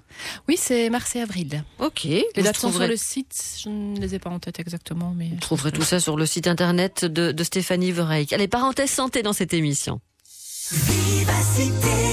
Oui, 0.49 0.55
c'est 0.59 0.89
mars 0.89 1.15
et 1.15 1.21
avril. 1.21 1.63
Ok. 1.79 2.03
Les 2.03 2.23
dates 2.35 2.55
sont 2.57 2.67
sur 2.67 2.79
trouverez- 2.79 2.87
le 2.89 2.97
site, 2.97 3.41
je 3.63 3.69
ne 3.69 3.99
les 3.99 4.15
ai 4.15 4.19
pas 4.19 4.29
en 4.29 4.39
tête 4.39 4.59
exactement, 4.59 5.13
mais. 5.15 5.29
Vous 5.29 5.39
trouverez 5.39 5.71
tout 5.71 5.81
ça 5.83 5.99
sur 6.01 6.17
le 6.17 6.25
site 6.25 6.47
internet 6.47 7.05
de, 7.05 7.31
de 7.31 7.43
Stéphanie 7.43 7.91
Vereyck. 7.93 8.33
Allez, 8.33 8.47
parenthèse 8.49 8.91
santé 8.91 9.23
dans 9.23 9.33
cette 9.33 9.53
émission. 9.53 10.01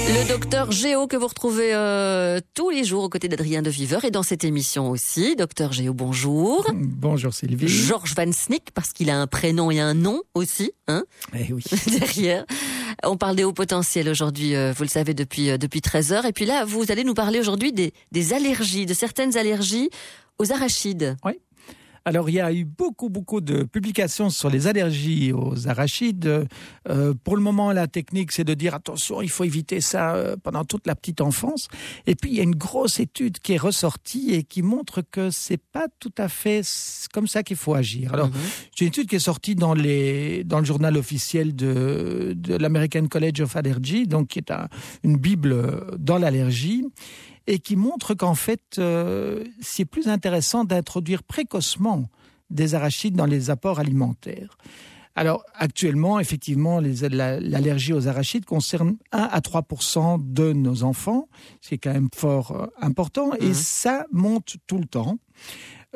Le 0.06 0.28
docteur 0.28 0.70
Géo 0.70 1.06
que 1.06 1.16
vous 1.16 1.26
retrouvez 1.26 1.74
euh, 1.74 2.40
tous 2.54 2.70
les 2.70 2.84
jours 2.84 3.04
aux 3.04 3.08
côtés 3.08 3.28
d'Adrien 3.28 3.62
de 3.62 3.70
Viver 3.70 3.98
et 4.04 4.10
dans 4.10 4.22
cette 4.22 4.44
émission 4.44 4.90
aussi. 4.90 5.36
Docteur 5.36 5.72
Géo, 5.72 5.94
bonjour. 5.94 6.66
Bonjour 6.74 7.32
Sylvie. 7.32 7.68
Georges 7.68 8.14
Van 8.14 8.30
Snick 8.32 8.70
parce 8.72 8.92
qu'il 8.92 9.10
a 9.10 9.18
un 9.20 9.26
prénom 9.26 9.70
et 9.70 9.80
un 9.80 9.94
nom 9.94 10.22
aussi, 10.34 10.72
hein 10.88 11.04
Eh 11.34 11.52
oui. 11.52 11.62
derrière. 11.98 12.44
On 13.02 13.16
parle 13.16 13.36
des 13.36 13.44
hauts 13.44 13.52
potentiels 13.52 14.08
aujourd'hui, 14.08 14.54
euh, 14.54 14.72
vous 14.76 14.84
le 14.84 14.88
savez 14.88 15.14
depuis 15.14 15.50
euh, 15.50 15.58
depuis 15.58 15.80
13 15.80 16.12
heures. 16.12 16.26
Et 16.26 16.32
puis 16.32 16.44
là, 16.44 16.64
vous 16.64 16.90
allez 16.90 17.04
nous 17.04 17.14
parler 17.14 17.40
aujourd'hui 17.40 17.72
des, 17.72 17.92
des 18.12 18.32
allergies, 18.32 18.86
de 18.86 18.94
certaines 18.94 19.36
allergies 19.36 19.90
aux 20.38 20.52
arachides. 20.52 21.16
Oui. 21.24 21.32
Alors, 22.06 22.28
il 22.28 22.34
y 22.34 22.40
a 22.40 22.52
eu 22.52 22.64
beaucoup, 22.64 23.08
beaucoup 23.08 23.40
de 23.40 23.62
publications 23.62 24.28
sur 24.28 24.50
les 24.50 24.66
allergies 24.66 25.32
aux 25.32 25.68
arachides. 25.68 26.46
Euh, 26.88 27.14
pour 27.24 27.34
le 27.34 27.42
moment, 27.42 27.72
la 27.72 27.86
technique, 27.86 28.30
c'est 28.32 28.44
de 28.44 28.52
dire 28.52 28.74
attention, 28.74 29.22
il 29.22 29.30
faut 29.30 29.44
éviter 29.44 29.80
ça 29.80 30.14
euh, 30.14 30.36
pendant 30.42 30.64
toute 30.64 30.86
la 30.86 30.94
petite 30.94 31.22
enfance. 31.22 31.68
Et 32.06 32.14
puis, 32.14 32.30
il 32.30 32.36
y 32.36 32.40
a 32.40 32.42
une 32.42 32.56
grosse 32.56 33.00
étude 33.00 33.38
qui 33.38 33.54
est 33.54 33.58
ressortie 33.58 34.34
et 34.34 34.42
qui 34.42 34.60
montre 34.60 35.00
que 35.00 35.30
c'est 35.30 35.56
pas 35.56 35.86
tout 35.98 36.12
à 36.18 36.28
fait 36.28 36.60
comme 37.12 37.26
ça 37.26 37.42
qu'il 37.42 37.56
faut 37.56 37.74
agir. 37.74 38.12
Alors, 38.12 38.28
j'ai 38.76 38.84
une 38.84 38.88
étude 38.88 39.08
qui 39.08 39.16
est 39.16 39.18
sortie 39.18 39.54
dans, 39.54 39.72
les, 39.74 40.44
dans 40.44 40.58
le 40.58 40.64
journal 40.66 40.98
officiel 40.98 41.56
de, 41.56 42.34
de 42.36 42.54
l'American 42.56 43.06
College 43.06 43.40
of 43.40 43.56
Allergy, 43.56 44.06
donc 44.06 44.28
qui 44.28 44.40
est 44.40 44.50
un- 44.50 44.68
une 45.04 45.16
bible 45.16 45.96
dans 45.98 46.18
l'allergie 46.18 46.84
et 47.46 47.58
qui 47.58 47.76
montre 47.76 48.14
qu'en 48.14 48.34
fait, 48.34 48.78
euh, 48.78 49.44
c'est 49.60 49.84
plus 49.84 50.08
intéressant 50.08 50.64
d'introduire 50.64 51.22
précocement 51.22 52.04
des 52.50 52.74
arachides 52.74 53.16
dans 53.16 53.26
les 53.26 53.50
apports 53.50 53.78
alimentaires. 53.80 54.56
Alors, 55.16 55.44
actuellement, 55.54 56.18
effectivement, 56.18 56.80
la- 56.80 57.38
l'allergie 57.38 57.92
aux 57.92 58.08
arachides 58.08 58.44
concerne 58.44 58.96
1 59.12 59.28
à 59.30 59.40
3 59.40 60.18
de 60.18 60.52
nos 60.52 60.82
enfants. 60.82 61.28
C'est 61.60 61.78
quand 61.78 61.92
même 61.92 62.08
fort 62.14 62.50
euh, 62.50 62.66
important. 62.80 63.32
Et 63.34 63.54
ça 63.54 64.06
monte 64.10 64.56
tout 64.66 64.78
le 64.78 64.86
temps. 64.86 65.18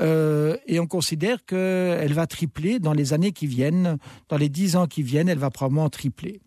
Euh, 0.01 0.57
et 0.69 0.79
on 0.79 0.87
considère 0.87 1.45
qu'elle 1.45 2.13
va 2.13 2.29
tripler 2.29 2.79
dans 2.79 2.93
les 2.93 3.13
années 3.13 3.33
qui 3.33 3.49
viennent. 3.49 3.99
Dans 4.29 4.37
les 4.37 4.49
10 4.49 4.77
ans 4.77 4.87
qui 4.87 5.03
viennent, 5.03 5.29
elle 5.29 5.39
va 5.39 5.51
probablement 5.51 5.91
tripler. 5.91 6.41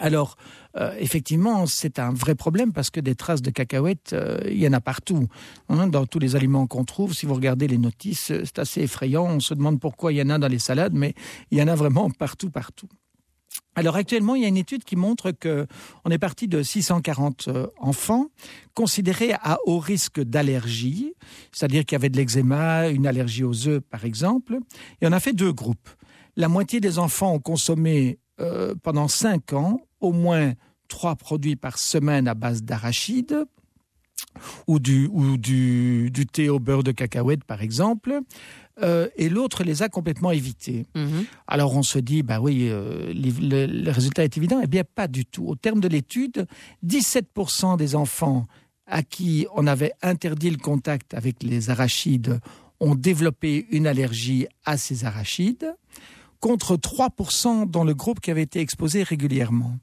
Alors, 0.00 0.36
euh, 0.76 0.94
effectivement, 0.98 1.66
c'est 1.66 1.98
un 1.98 2.12
vrai 2.12 2.34
problème 2.34 2.72
parce 2.72 2.90
que 2.90 3.00
des 3.00 3.14
traces 3.14 3.42
de 3.42 3.50
cacahuètes, 3.50 4.12
euh, 4.12 4.38
il 4.46 4.58
y 4.58 4.68
en 4.68 4.72
a 4.72 4.80
partout. 4.80 5.28
hein, 5.68 5.86
dans 5.86 6.06
tous 6.06 6.18
les 6.18 6.36
aliments 6.36 6.66
qu'on 6.66 6.84
trouve, 6.84 7.14
si 7.14 7.26
vous 7.26 7.34
regardez 7.34 7.68
les 7.68 7.78
notices, 7.78 8.30
euh, 8.30 8.42
c'est 8.44 8.58
assez 8.58 8.82
effrayant. 8.82 9.24
On 9.24 9.40
se 9.40 9.54
demande 9.54 9.80
pourquoi 9.80 10.12
il 10.12 10.16
y 10.16 10.22
en 10.22 10.30
a 10.30 10.38
dans 10.38 10.48
les 10.48 10.58
salades, 10.58 10.94
mais 10.94 11.14
il 11.50 11.58
y 11.58 11.62
en 11.62 11.68
a 11.68 11.74
vraiment 11.74 12.10
partout, 12.10 12.50
partout. 12.50 12.88
Alors 13.74 13.94
actuellement, 13.94 14.34
il 14.34 14.42
y 14.42 14.44
a 14.44 14.48
une 14.48 14.56
étude 14.56 14.82
qui 14.82 14.96
montre 14.96 15.30
que 15.30 15.66
on 16.04 16.10
est 16.10 16.18
parti 16.18 16.48
de 16.48 16.62
640 16.62 17.46
euh, 17.46 17.66
enfants 17.78 18.26
considérés 18.74 19.34
à 19.40 19.58
haut 19.66 19.78
risque 19.78 20.20
d'allergie, 20.20 21.14
c'est-à-dire 21.52 21.84
qu'il 21.84 21.94
y 21.94 22.00
avait 22.00 22.08
de 22.08 22.16
l'eczéma, 22.16 22.88
une 22.88 23.06
allergie 23.06 23.44
aux 23.44 23.68
œufs 23.68 23.80
par 23.80 24.04
exemple, 24.04 24.58
et 25.00 25.06
on 25.06 25.12
a 25.12 25.20
fait 25.20 25.32
deux 25.32 25.52
groupes. 25.52 25.90
La 26.36 26.48
moitié 26.48 26.80
des 26.80 26.98
enfants 26.98 27.34
ont 27.34 27.40
consommé 27.40 28.18
euh, 28.40 28.74
pendant 28.82 29.06
5 29.06 29.52
ans 29.52 29.80
au 30.00 30.12
moins 30.12 30.54
trois 30.88 31.16
produits 31.16 31.56
par 31.56 31.78
semaine 31.78 32.28
à 32.28 32.34
base 32.34 32.62
d'arachide 32.62 33.44
ou 34.66 34.78
du, 34.78 35.08
ou 35.12 35.36
du, 35.36 36.10
du 36.10 36.26
thé 36.26 36.48
au 36.48 36.58
beurre 36.58 36.82
de 36.82 36.92
cacahuète 36.92 37.44
par 37.44 37.62
exemple, 37.62 38.20
euh, 38.82 39.08
et 39.16 39.28
l'autre 39.28 39.64
les 39.64 39.82
a 39.82 39.88
complètement 39.88 40.30
évités. 40.30 40.86
Alors 41.46 41.74
on 41.76 41.82
se 41.82 41.98
dit, 41.98 42.22
bah 42.22 42.40
oui, 42.40 42.68
euh, 42.68 43.12
le, 43.12 43.66
le 43.66 43.90
résultat 43.90 44.24
est 44.24 44.36
évident. 44.36 44.60
Eh 44.62 44.66
bien, 44.66 44.84
pas 44.84 45.08
du 45.08 45.26
tout. 45.26 45.46
Au 45.46 45.56
terme 45.56 45.80
de 45.80 45.88
l'étude, 45.88 46.46
17% 46.86 47.76
des 47.76 47.96
enfants 47.96 48.46
à 48.86 49.02
qui 49.02 49.46
on 49.54 49.66
avait 49.66 49.92
interdit 50.02 50.50
le 50.50 50.56
contact 50.56 51.14
avec 51.14 51.42
les 51.42 51.70
arachides 51.70 52.40
ont 52.80 52.94
développé 52.94 53.66
une 53.70 53.86
allergie 53.86 54.46
à 54.64 54.76
ces 54.76 55.04
arachides, 55.04 55.74
contre 56.40 56.76
3% 56.76 57.68
dans 57.68 57.82
le 57.84 57.94
groupe 57.94 58.20
qui 58.20 58.30
avait 58.30 58.42
été 58.42 58.60
exposé 58.60 59.02
régulièrement. 59.02 59.76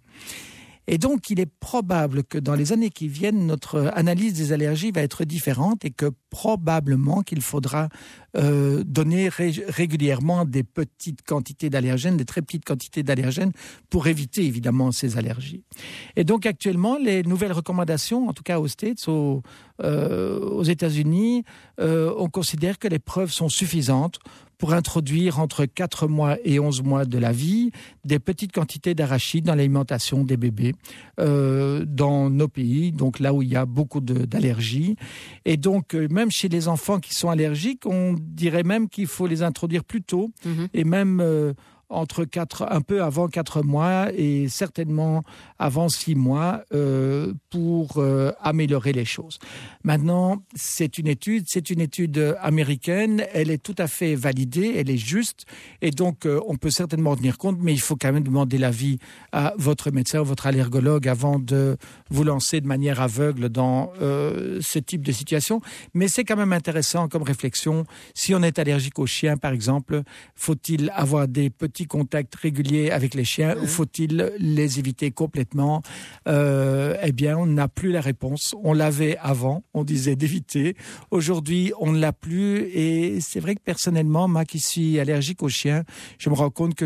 Et 0.88 1.00
donc, 1.00 1.32
il 1.32 1.40
est 1.40 1.50
probable 1.60 2.24
que 2.24 2.38
dans 2.38 2.54
les 2.54 2.72
années 2.72 2.92
qui 2.92 3.08
viennent, 3.08 3.48
notre 3.48 3.92
analyse 3.96 4.34
des 4.34 4.52
allergies 4.54 4.92
va 4.92 5.02
être 5.02 5.26
différente 5.26 5.84
et 5.84 5.90
que 5.90 6.12
probablement 6.30 7.24
qu'il 7.24 7.42
faudra 7.42 7.90
euh, 8.38 8.84
donner 8.86 9.30
ré- 9.30 9.64
régulièrement 9.68 10.46
des 10.46 10.64
petites 10.64 11.24
quantités 11.24 11.72
d'allergènes, 11.72 12.18
des 12.18 12.26
très 12.26 12.44
petites 12.44 12.66
quantités 12.66 13.02
d'allergènes 13.02 13.52
pour 13.90 14.06
éviter 14.06 14.46
évidemment 14.46 14.92
ces 14.92 15.18
allergies. 15.18 15.64
Et 16.18 16.24
donc, 16.24 16.46
actuellement, 16.46 16.98
les 17.00 17.24
nouvelles 17.24 17.54
recommandations, 17.54 18.28
en 18.28 18.34
tout 18.34 18.44
cas 18.44 18.60
aux 18.60 18.68
States, 18.68 19.08
aux, 19.08 19.42
euh, 19.84 20.64
États-Unis, 20.64 21.46
euh, 21.80 22.14
on 22.16 22.30
considère 22.30 22.78
que 22.78 22.88
les 22.88 23.00
preuves 23.00 23.32
sont 23.32 23.50
suffisantes 23.50 24.20
pour 24.58 24.74
introduire 24.74 25.40
entre 25.40 25.66
4 25.66 26.08
mois 26.08 26.38
et 26.44 26.60
11 26.60 26.84
mois 26.84 27.06
de 27.06 27.18
la 27.18 27.32
vie 27.32 27.72
des 28.04 28.20
petites 28.20 28.52
quantités 28.52 28.94
d'arachides 28.94 29.46
dans 29.46 29.56
l'alimentation 29.56 30.24
des 30.24 30.38
bébés 30.38 30.74
euh, 31.20 31.86
dans 31.88 32.30
nos 32.30 32.48
pays, 32.48 32.92
donc 32.92 33.20
là 33.20 33.34
où 33.34 33.42
il 33.42 33.50
y 33.50 33.56
a 33.56 33.66
beaucoup 33.66 34.02
d'allergies. 34.02 34.96
Et 35.46 35.58
donc, 35.58 35.96
euh, 35.96 36.08
même 36.10 36.32
chez 36.32 36.50
les 36.50 36.68
enfants 36.68 37.00
qui 37.00 37.14
sont 37.14 37.30
allergiques, 37.30 37.86
on 37.86 38.16
dirait 38.20 38.64
même 38.64 38.90
qu'il 38.90 39.08
faut 39.08 39.28
les 39.28 39.44
introduire 39.44 39.84
plus 39.84 40.02
tôt 40.02 40.32
et 40.74 40.84
même 40.84 41.20
euh, 41.22 41.54
entre 41.90 42.26
quatre, 42.26 42.66
un 42.70 42.82
peu 42.82 43.04
avant 43.04 43.28
4 43.28 43.62
mois 43.62 44.08
et 44.16 44.48
certainement 44.50 45.24
avant 45.60 45.90
6 45.90 46.16
mois 46.16 46.64
euh, 46.74 47.34
pour 47.50 47.98
euh, 47.98 48.32
améliorer 48.42 48.92
les 48.92 49.06
choses. 49.06 49.40
Maintenant, 49.84 50.44
c'est 50.56 50.98
une 50.98 51.08
étude, 51.08 51.46
c'est 51.48 51.70
une 51.70 51.82
étude 51.82 52.36
américaine, 52.42 53.26
elle 53.34 53.52
est 53.52 53.62
tout 53.62 53.76
à 53.78 53.88
fait 53.88 54.16
validée, 54.16 54.74
elle 54.78 54.90
est 54.90 54.98
juste 54.98 55.46
et 55.82 55.92
donc 55.92 56.26
euh, 56.26 56.40
on 56.48 56.56
peut 56.56 56.72
certainement 56.72 57.12
en 57.12 57.16
tenir 57.16 57.38
compte, 57.38 57.58
mais 57.62 57.74
il 57.74 57.80
faut 57.80 57.96
quand 57.96 58.12
même 58.12 58.24
demander 58.24 58.58
l'avis 58.58 58.98
à 59.32 59.54
votre 59.58 59.92
médecin 59.92 60.22
ou 60.22 60.26
votre 60.26 60.48
allergologue 60.48 61.08
avant 61.08 61.40
de 61.40 61.78
vous 62.10 62.24
lancer 62.24 62.62
de 62.62 62.68
manière 62.68 63.02
aveugle 63.02 63.50
dans 63.50 63.92
ce 64.00 64.80
type 64.80 65.04
de 65.04 65.12
situation. 65.12 65.62
Mais 65.94 66.08
c'est 66.08 66.24
quand 66.24 66.36
même 66.36 66.54
intéressant 66.54 67.08
comme 67.08 67.24
réflexion. 67.24 67.86
Si 68.14 68.34
on 68.34 68.42
est 68.42 68.60
allergique 68.60 69.00
aux 69.00 69.06
chiens, 69.06 69.38
par 69.38 69.54
exemple, 69.54 70.04
faut-il 70.36 70.92
avoir 70.96 71.28
des 71.28 71.50
petits 71.50 71.75
contacts 71.84 72.34
réguliers 72.36 72.90
avec 72.92 73.14
les 73.14 73.26
chiens 73.26 73.56
ou 73.62 73.68
faut-il 73.68 74.32
les 74.40 74.80
éviter 74.80 75.12
complètement 75.12 75.82
Euh, 76.28 76.96
Eh 77.04 77.12
bien, 77.12 77.38
on 77.38 77.46
n'a 77.46 77.68
plus 77.68 77.92
la 77.92 78.02
réponse. 78.02 78.56
On 78.64 78.74
l'avait 78.74 79.18
avant, 79.22 79.64
on 79.74 79.84
disait 79.84 80.16
d'éviter. 80.16 80.76
Aujourd'hui, 81.12 81.72
on 81.80 81.92
ne 81.92 82.00
l'a 82.00 82.14
plus. 82.14 82.62
Et 82.74 83.20
c'est 83.20 83.40
vrai 83.40 83.56
que 83.56 83.62
personnellement, 83.64 84.28
moi 84.28 84.46
qui 84.46 84.60
suis 84.60 85.00
allergique 85.00 85.44
aux 85.44 85.50
chiens, 85.50 85.84
je 86.18 86.30
me 86.30 86.36
rends 86.36 86.50
compte 86.50 86.76
que 86.76 86.86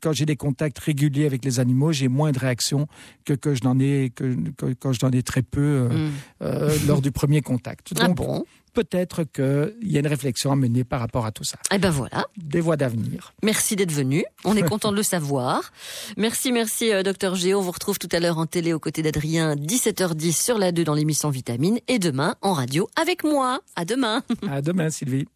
quand 0.00 0.12
j'ai 0.12 0.26
des 0.26 0.36
contacts 0.36 0.78
réguliers 0.78 1.26
avec 1.26 1.44
les 1.44 1.60
animaux, 1.60 1.92
j'ai 1.92 2.08
moins 2.08 2.32
de 2.32 2.38
réactions 2.38 2.86
que, 3.24 3.34
que 3.34 3.54
je 3.54 3.62
n'en 3.64 3.78
ai, 3.78 4.10
que, 4.14 4.34
que- 4.56 4.74
quand 4.80 4.92
je 4.92 5.04
n'en 5.04 5.12
ai 5.12 5.22
très 5.22 5.42
peu 5.42 5.60
euh, 5.60 5.88
Mm. 5.90 6.10
euh, 6.42 6.78
lors 6.86 7.00
du 7.02 7.10
premier 7.12 7.42
contact. 7.42 7.92
Ah 7.98 8.06
Donc, 8.06 8.16
bon? 8.16 8.44
Peut-être 8.72 9.24
qu'il 9.24 9.90
y 9.90 9.96
a 9.96 10.00
une 10.00 10.06
réflexion 10.06 10.52
à 10.52 10.56
mener 10.56 10.84
par 10.84 11.00
rapport 11.00 11.26
à 11.26 11.32
tout 11.32 11.44
ça. 11.44 11.58
Eh 11.72 11.78
ben 11.78 11.90
voilà. 11.90 12.26
Des 12.36 12.60
voies 12.60 12.76
d'avenir. 12.76 13.32
Merci 13.42 13.76
d'être 13.76 13.92
venu. 13.92 14.24
On 14.44 14.56
est 14.56 14.62
content 14.62 14.92
de 14.92 14.96
le 14.96 15.02
savoir. 15.02 15.72
Merci, 16.16 16.52
merci, 16.52 16.92
euh, 16.92 17.02
docteur 17.02 17.34
Géo. 17.34 17.58
On 17.58 17.62
vous 17.62 17.70
retrouve 17.70 17.98
tout 17.98 18.08
à 18.12 18.20
l'heure 18.20 18.38
en 18.38 18.46
télé 18.46 18.72
aux 18.72 18.78
côtés 18.78 19.02
d'Adrien, 19.02 19.54
17h10 19.56 20.32
sur 20.32 20.58
la 20.58 20.72
2 20.72 20.84
dans 20.84 20.94
l'émission 20.94 21.30
Vitamine 21.30 21.78
et 21.88 21.98
demain 21.98 22.36
en 22.42 22.52
radio 22.52 22.88
avec 23.00 23.24
moi. 23.24 23.60
À 23.76 23.84
demain. 23.84 24.22
À 24.50 24.62
demain, 24.62 24.90
Sylvie. 24.90 25.26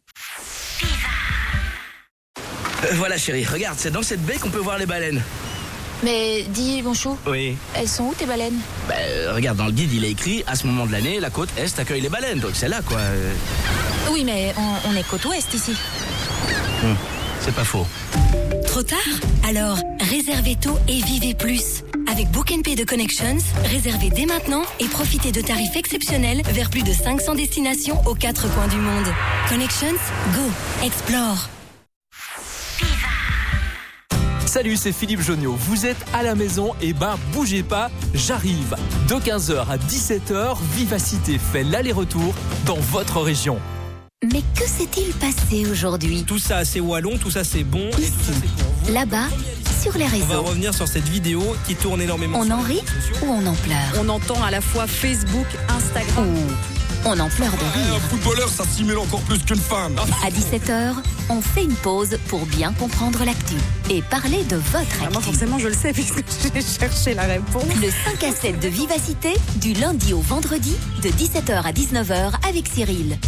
Euh, 2.85 2.89
voilà 2.95 3.17
chérie, 3.17 3.45
regarde, 3.45 3.79
c'est 3.79 3.91
dans 3.91 4.03
cette 4.03 4.23
baie 4.25 4.37
qu'on 4.37 4.51
peut 4.51 4.59
voir 4.59 4.79
les 4.79 4.87
baleines. 4.87 5.23
Mais 6.03 6.43
dis, 6.49 6.83
mon 6.83 6.93
chou, 6.95 7.17
Oui. 7.27 7.57
elles 7.75 7.89
sont 7.89 8.05
où 8.05 8.15
tes 8.15 8.27
baleines? 8.27 8.59
Bah, 8.89 8.95
regarde, 9.35 9.57
dans 9.59 9.67
le 9.67 9.73
guide, 9.73 9.93
il 9.93 10.05
est 10.05 10.11
écrit 10.11 10.45
à 10.47 10.55
ce 10.57 10.67
moment 10.67 10.87
de 10.87 10.93
l'année, 10.93 11.21
la 11.21 11.31
côte 11.31 11.49
Est 11.57 11.79
accueille 11.79 12.01
les 12.03 12.09
baleines. 12.09 12.41
Donc 12.41 12.53
c'est 12.55 12.69
là, 12.69 12.81
quoi. 12.87 12.99
Oui, 14.11 14.23
mais 14.25 14.55
on, 14.59 14.91
on 14.91 14.97
est 14.97 15.07
côte 15.09 15.25
ouest 15.27 15.53
ici. 15.55 15.73
hum, 16.83 16.97
c'est 17.41 17.55
pas 17.55 17.65
faux. 17.65 17.87
Trop 18.67 18.83
tard? 18.83 18.99
Alors, 19.49 19.79
réservez 20.11 20.57
tôt 20.57 20.79
et 20.89 21.01
vivez 21.03 21.35
plus. 21.35 21.83
Avec 22.11 22.29
Book 22.31 22.53
Pay 22.63 22.75
de 22.75 22.85
Connections, 22.85 23.39
réservez 23.71 24.11
dès 24.11 24.27
maintenant 24.27 24.63
et 24.81 24.87
profitez 24.87 25.33
de 25.33 25.41
tarifs 25.41 25.75
exceptionnels 25.77 26.43
vers 26.51 26.69
plus 26.71 26.83
de 26.83 26.93
500 26.93 27.35
destinations 27.35 28.01
aux 28.07 28.15
quatre 28.15 28.53
coins 28.55 28.69
du 28.69 28.77
monde. 28.77 29.07
Connections, 29.49 29.95
go, 30.35 30.51
explore. 30.85 31.49
Salut, 34.55 34.77
c'est 34.77 34.93
Philippe 34.93 35.21
Jonio. 35.21 35.57
Vous 35.59 35.85
êtes 35.85 35.97
à 36.13 36.23
la 36.23 36.37
maison, 36.37 36.75
et 36.81 36.93
ben 36.93 37.19
bougez 37.33 37.65
pas, 37.65 37.91
j'arrive. 38.15 38.77
De 39.09 39.15
15h 39.15 39.69
à 39.69 39.77
17h, 39.79 40.57
Vivacité 40.77 41.41
fait 41.41 41.65
l'aller-retour 41.65 42.33
dans 42.65 42.77
votre 42.77 43.21
région. 43.21 43.59
Mais 44.23 44.43
que 44.55 44.65
s'est-il 44.65 45.13
passé 45.15 45.67
aujourd'hui? 45.69 46.23
Tout 46.25 46.39
ça, 46.39 46.65
c'est 46.65 46.79
wallon, 46.79 47.19
tout 47.19 47.33
ça, 47.33 47.43
c'est 47.43 47.65
bon. 47.65 47.89
et 47.89 47.91
tout 47.91 47.99
ça, 47.99 48.33
c'est 48.41 48.63
pour 48.63 48.73
vous. 48.85 48.93
Là-bas, 48.93 49.27
sur 49.83 49.99
les 49.99 50.05
On 50.05 50.09
va 50.09 50.37
réseaux. 50.37 50.43
revenir 50.45 50.73
sur 50.73 50.87
cette 50.87 51.09
vidéo 51.09 51.43
qui 51.67 51.75
tourne 51.75 52.01
énormément. 52.01 52.39
On 52.41 52.49
en 52.49 52.61
rit 52.63 52.75
réseaux 52.75 53.27
ou 53.27 53.31
on 53.33 53.45
en 53.45 53.55
pleure? 53.55 53.77
On 53.99 54.09
entend 54.09 54.41
à 54.41 54.53
la 54.53 54.61
fois 54.61 54.87
Facebook, 54.87 55.47
Instagram. 55.69 56.33
On 57.07 57.21
en 57.21 57.29
pleure 57.29 57.53
de 57.53 57.65
rire. 57.79 58.01
footballeur, 58.09 58.49
ça 58.49 58.65
simule 58.65 58.97
encore 58.97 59.21
plus 59.23 59.39
qu'une 59.39 59.59
femme. 59.59 59.95
À 60.25 60.31
17h, 60.31 60.95
on 61.29 61.43
fait 61.43 61.65
une 61.65 61.75
pause 61.75 62.17
pour 62.29 62.47
bien 62.47 62.73
comprendre 62.73 63.25
l'actu 63.25 63.57
et 63.91 64.01
parler 64.01 64.43
de 64.45 64.57
votre 64.57 64.79
actu. 64.79 65.05
Ah, 65.05 65.11
moi, 65.13 65.21
forcément, 65.21 65.59
je 65.59 65.69
le 65.69 65.75
sais 65.75 65.93
puisque 65.93 66.23
j'ai 66.43 66.63
cherché 66.63 67.13
la 67.13 67.25
réponse. 67.25 67.65
Le 67.83 67.91
5 67.91 68.25
à 68.25 68.33
7 68.33 68.59
de 68.59 68.69
Vivacité, 68.69 69.35
du 69.57 69.75
lundi 69.75 70.15
au 70.15 70.21
vendredi, 70.21 70.75
de 71.03 71.11
17h 71.11 71.63
à 71.63 71.73
19h 71.73 72.33
avec 72.49 72.69
Cyril. 72.69 73.19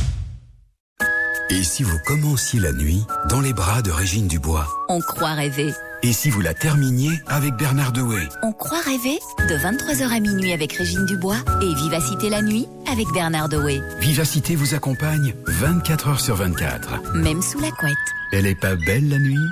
Et 1.49 1.63
si 1.63 1.83
vous 1.85 1.99
commenciez 2.05 2.59
la 2.59 2.73
nuit 2.73 3.05
dans 3.29 3.41
les 3.41 3.53
bras 3.53 3.81
de 3.83 3.91
Régine 3.91 4.27
Dubois 4.27 4.67
On 4.89 5.01
croit 5.01 5.35
rêver. 5.35 5.73
Et 6.03 6.13
si 6.13 6.29
vous 6.29 6.41
la 6.41 6.55
terminiez 6.55 7.11
avec 7.29 7.55
Bernard 7.55 7.93
Dewey 7.93 8.29
On 8.43 8.53
croit 8.53 8.81
rêver 8.81 9.19
de 9.49 9.55
23h 9.55 10.09
à 10.09 10.21
minuit 10.21 10.53
avec 10.53 10.73
Régine 10.73 11.07
Dubois 11.07 11.39
et 11.63 11.75
Vivacité 11.75 12.31
la 12.31 12.43
nuit 12.43 12.67
avec 12.91 13.07
Bernard 13.13 13.49
Dewey. 13.49 13.81
Vivacité 14.01 14.57
vous 14.57 14.75
accompagne 14.75 15.35
24 15.47 16.09
heures 16.09 16.21
sur 16.21 16.35
24. 16.35 17.15
Même 17.15 17.43
sous 17.43 17.61
la 17.61 17.71
couette. 17.71 17.95
Elle 18.33 18.47
est 18.47 18.61
pas 18.61 18.75
belle 18.75 19.09
la 19.09 19.19
nuit? 19.19 19.47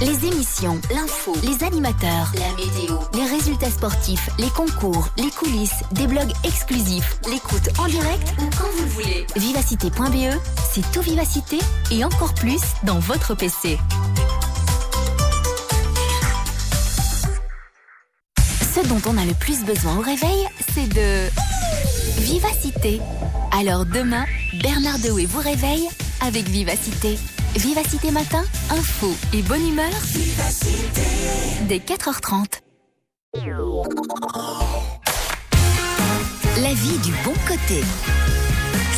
Les 0.00 0.26
émissions, 0.26 0.80
l'info, 0.94 1.36
les 1.42 1.62
animateurs, 1.62 2.32
la 2.34 2.50
météo, 2.52 2.96
les 3.12 3.24
résultats 3.24 3.70
sportifs, 3.70 4.30
les 4.38 4.48
concours, 4.48 5.08
les 5.18 5.30
coulisses, 5.30 5.82
des 5.92 6.06
blogs 6.06 6.32
exclusifs, 6.42 7.18
l'écoute 7.30 7.68
en 7.78 7.86
direct 7.86 8.32
ou 8.38 8.44
quand 8.56 8.70
vous 8.76 8.82
le 8.82 8.88
voulez. 8.88 9.26
Vivacité.be, 9.36 10.40
c'est 10.72 10.90
tout 10.92 11.02
Vivacité 11.02 11.58
et 11.90 12.02
encore 12.02 12.32
plus 12.32 12.62
dans 12.84 12.98
votre 12.98 13.34
PC. 13.34 13.78
Ce 18.74 18.88
dont 18.88 19.02
on 19.06 19.18
a 19.18 19.26
le 19.26 19.34
plus 19.34 19.64
besoin 19.64 19.98
au 19.98 20.00
réveil, 20.00 20.46
c'est 20.72 20.88
de 20.88 21.28
vivacité. 22.22 23.00
Alors 23.52 23.84
demain, 23.84 24.24
Bernard 24.62 24.98
Dewey 25.00 25.26
vous 25.26 25.40
réveille 25.40 25.88
avec 26.22 26.48
Vivacité. 26.48 27.18
Vivacité 27.56 28.12
matin, 28.12 28.44
info 28.70 29.12
et 29.32 29.42
bonne 29.42 29.66
humeur. 29.66 29.90
Dès 31.68 31.78
4h30. 31.78 32.60
La 36.62 36.74
vie 36.74 36.98
du 36.98 37.12
bon 37.24 37.34
côté. 37.48 37.82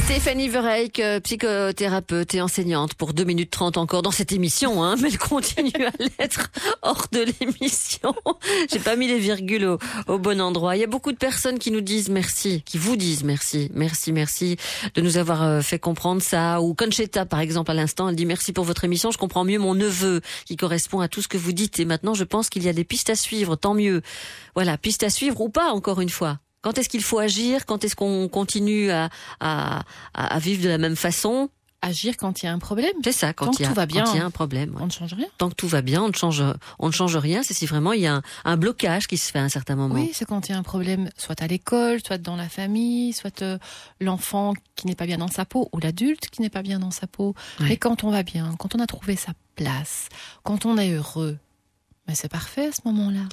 Stéphanie 0.05 0.49
Vereyck, 0.49 0.99
euh, 0.99 1.21
psychothérapeute 1.21 2.35
et 2.35 2.41
enseignante 2.41 2.95
pour 2.95 3.15
2 3.15 3.23
minutes 3.23 3.51
30 3.51 3.77
encore 3.77 4.03
dans 4.03 4.11
cette 4.11 4.33
émission, 4.33 4.83
hein, 4.83 4.97
mais 5.01 5.09
elle 5.09 5.19
continue 5.19 5.87
à 5.87 5.93
l'être 6.19 6.51
hors 6.83 7.07
de 7.13 7.21
l'émission. 7.21 8.13
J'ai 8.71 8.81
pas 8.81 8.97
mis 8.97 9.07
les 9.07 9.21
virgules 9.21 9.65
au, 9.65 9.79
au 10.09 10.19
bon 10.19 10.41
endroit. 10.41 10.77
Il 10.77 10.81
y 10.81 10.85
a 10.85 10.89
beaucoup 10.89 11.13
de 11.13 11.17
personnes 11.17 11.59
qui 11.59 11.71
nous 11.71 11.81
disent 11.81 12.09
merci, 12.09 12.63
qui 12.67 12.79
vous 12.79 12.97
disent 12.97 13.23
merci, 13.23 13.71
merci, 13.75 14.13
merci 14.13 14.57
de 14.95 15.01
nous 15.01 15.19
avoir 15.19 15.45
euh, 15.45 15.61
fait 15.61 15.79
comprendre 15.79 16.21
ça. 16.21 16.61
Ou 16.61 16.75
Conchetta, 16.75 17.25
par 17.25 17.41
exemple, 17.41 17.71
à 17.71 17.75
l'instant, 17.75 18.09
elle 18.09 18.17
dit 18.17 18.27
merci 18.27 18.53
pour 18.53 18.65
votre 18.65 18.85
émission, 18.85 19.13
je 19.13 19.19
comprends 19.19 19.45
mieux 19.45 19.61
mon 19.61 19.75
neveu 19.75 20.21
qui 20.47 20.57
correspond 20.57 21.01
à 21.01 21.07
tout 21.07 21.23
ce 21.23 21.29
que 21.29 21.39
vous 21.39 21.53
dites 21.53 21.79
et 21.79 21.85
maintenant 21.85 22.15
je 22.15 22.25
pense 22.25 22.51
qu'il 22.51 22.65
y 22.65 22.69
a 22.69 22.73
des 22.73 22.85
pistes 22.85 23.11
à 23.11 23.15
suivre, 23.15 23.55
tant 23.55 23.75
mieux. 23.75 24.03
Voilà, 24.57 24.77
pistes 24.79 25.05
à 25.05 25.11
suivre 25.11 25.41
ou 25.41 25.49
pas, 25.49 25.71
encore 25.71 26.01
une 26.01 26.11
fois. 26.11 26.39
Quand 26.63 26.79
est-ce 26.79 26.89
qu'il 26.89 27.03
faut 27.03 27.19
agir? 27.19 27.67
Quand 27.67 27.85
est-ce 27.85 27.97
qu'on 27.97 28.29
continue 28.29 28.91
à, 28.91 29.11
à, 29.41 29.83
à, 30.15 30.39
vivre 30.39 30.63
de 30.63 30.69
la 30.69 30.79
même 30.79 30.97
façon? 30.97 31.51
Agir 31.85 32.17
quand 32.17 32.41
il 32.41 32.47
y 32.47 32.49
a 32.49 32.53
un 32.53 32.61
problème. 32.61 32.93
C'est 33.03 33.11
ça, 33.11 33.33
quand, 33.33 33.47
Tant 33.47 33.53
il 33.59 33.63
y 33.63 33.65
a, 33.65 33.69
tout 33.71 33.75
va 33.75 33.87
bien, 33.87 34.05
quand 34.05 34.13
il 34.15 34.19
y 34.19 34.21
a 34.21 34.25
un 34.25 34.31
problème. 34.31 34.71
ouais. 34.77 34.83
On 34.83 34.87
ne 34.87 34.91
change 34.93 35.15
rien. 35.15 35.27
Tant 35.37 35.49
que 35.49 35.57
tout 35.57 35.67
va 35.67 35.83
bien, 35.83 36.01
on 36.01 36.07
ne 36.07 36.15
change, 36.15 36.41
on 36.79 36.87
ne 36.87 36.93
change 36.93 37.17
rien. 37.17 37.43
C'est 37.43 37.55
si 37.55 37.67
vraiment 37.67 37.93
il 37.93 38.03
y 38.03 38.07
a 38.07 38.15
un, 38.15 38.23
un 38.45 38.57
blocage 38.57 39.09
qui 39.09 39.19
se 39.19 39.33
fait 39.33 39.41
à 39.41 39.43
un 39.43 39.49
certain 39.49 39.75
moment. 39.75 39.97
Oui, 39.97 40.13
c'est 40.15 40.25
quand 40.25 40.49
il 40.49 40.53
y 40.53 40.55
a 40.55 40.59
un 40.59 40.63
problème, 40.63 41.11
soit 41.17 41.43
à 41.43 41.49
l'école, 41.49 41.99
soit 42.07 42.19
dans 42.19 42.37
la 42.37 42.49
famille, 42.49 43.13
soit 43.13 43.43
euh, 43.43 43.59
l'enfant 44.01 44.55
qui 44.77 44.87
n'est 44.87 44.95
pas 44.95 45.07
bien 45.07 45.19
dans 45.19 45.27
sa 45.27 45.45
peau 45.45 45.69
ou 45.73 45.81
l'adulte 45.81 46.29
qui 46.31 46.41
n'est 46.41 46.51
pas 46.51 46.63
bien 46.63 46.79
dans 46.79 46.93
sa 46.93 47.09
peau. 47.09 47.35
Ouais. 47.59 47.71
Mais 47.71 47.77
quand 47.77 48.05
on 48.05 48.11
va 48.13 48.23
bien, 48.23 48.55
quand 48.61 48.77
on 48.77 48.79
a 48.79 48.87
trouvé 48.87 49.17
sa 49.17 49.33
place, 49.57 50.09
quand 50.45 50.65
on 50.67 50.79
est 50.79 50.93
heureux, 50.93 51.37
mais 52.07 52.15
c'est 52.15 52.29
parfait 52.29 52.67
à 52.67 52.73
ce 52.73 52.81
moment-là. 52.87 53.29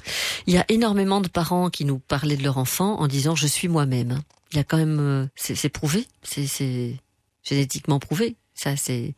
Il 0.46 0.54
y 0.54 0.58
a 0.58 0.64
énormément 0.68 1.20
de 1.20 1.28
parents 1.28 1.70
qui 1.70 1.84
nous 1.84 1.98
parlaient 1.98 2.36
de 2.36 2.44
leur 2.44 2.58
enfant 2.58 3.00
en 3.00 3.06
disant 3.06 3.34
je 3.34 3.46
suis 3.46 3.68
moi-même. 3.68 4.20
Il 4.52 4.56
y 4.56 4.60
a 4.60 4.64
quand 4.64 4.76
même, 4.76 4.98
euh, 5.00 5.26
c'est 5.36 5.54
c'est 5.54 5.68
prouvé, 5.68 6.06
c'est 6.22 6.46
c'est 6.46 6.96
génétiquement 7.42 7.98
prouvé. 7.98 8.36
Ça 8.54 8.76
c'est. 8.76 9.14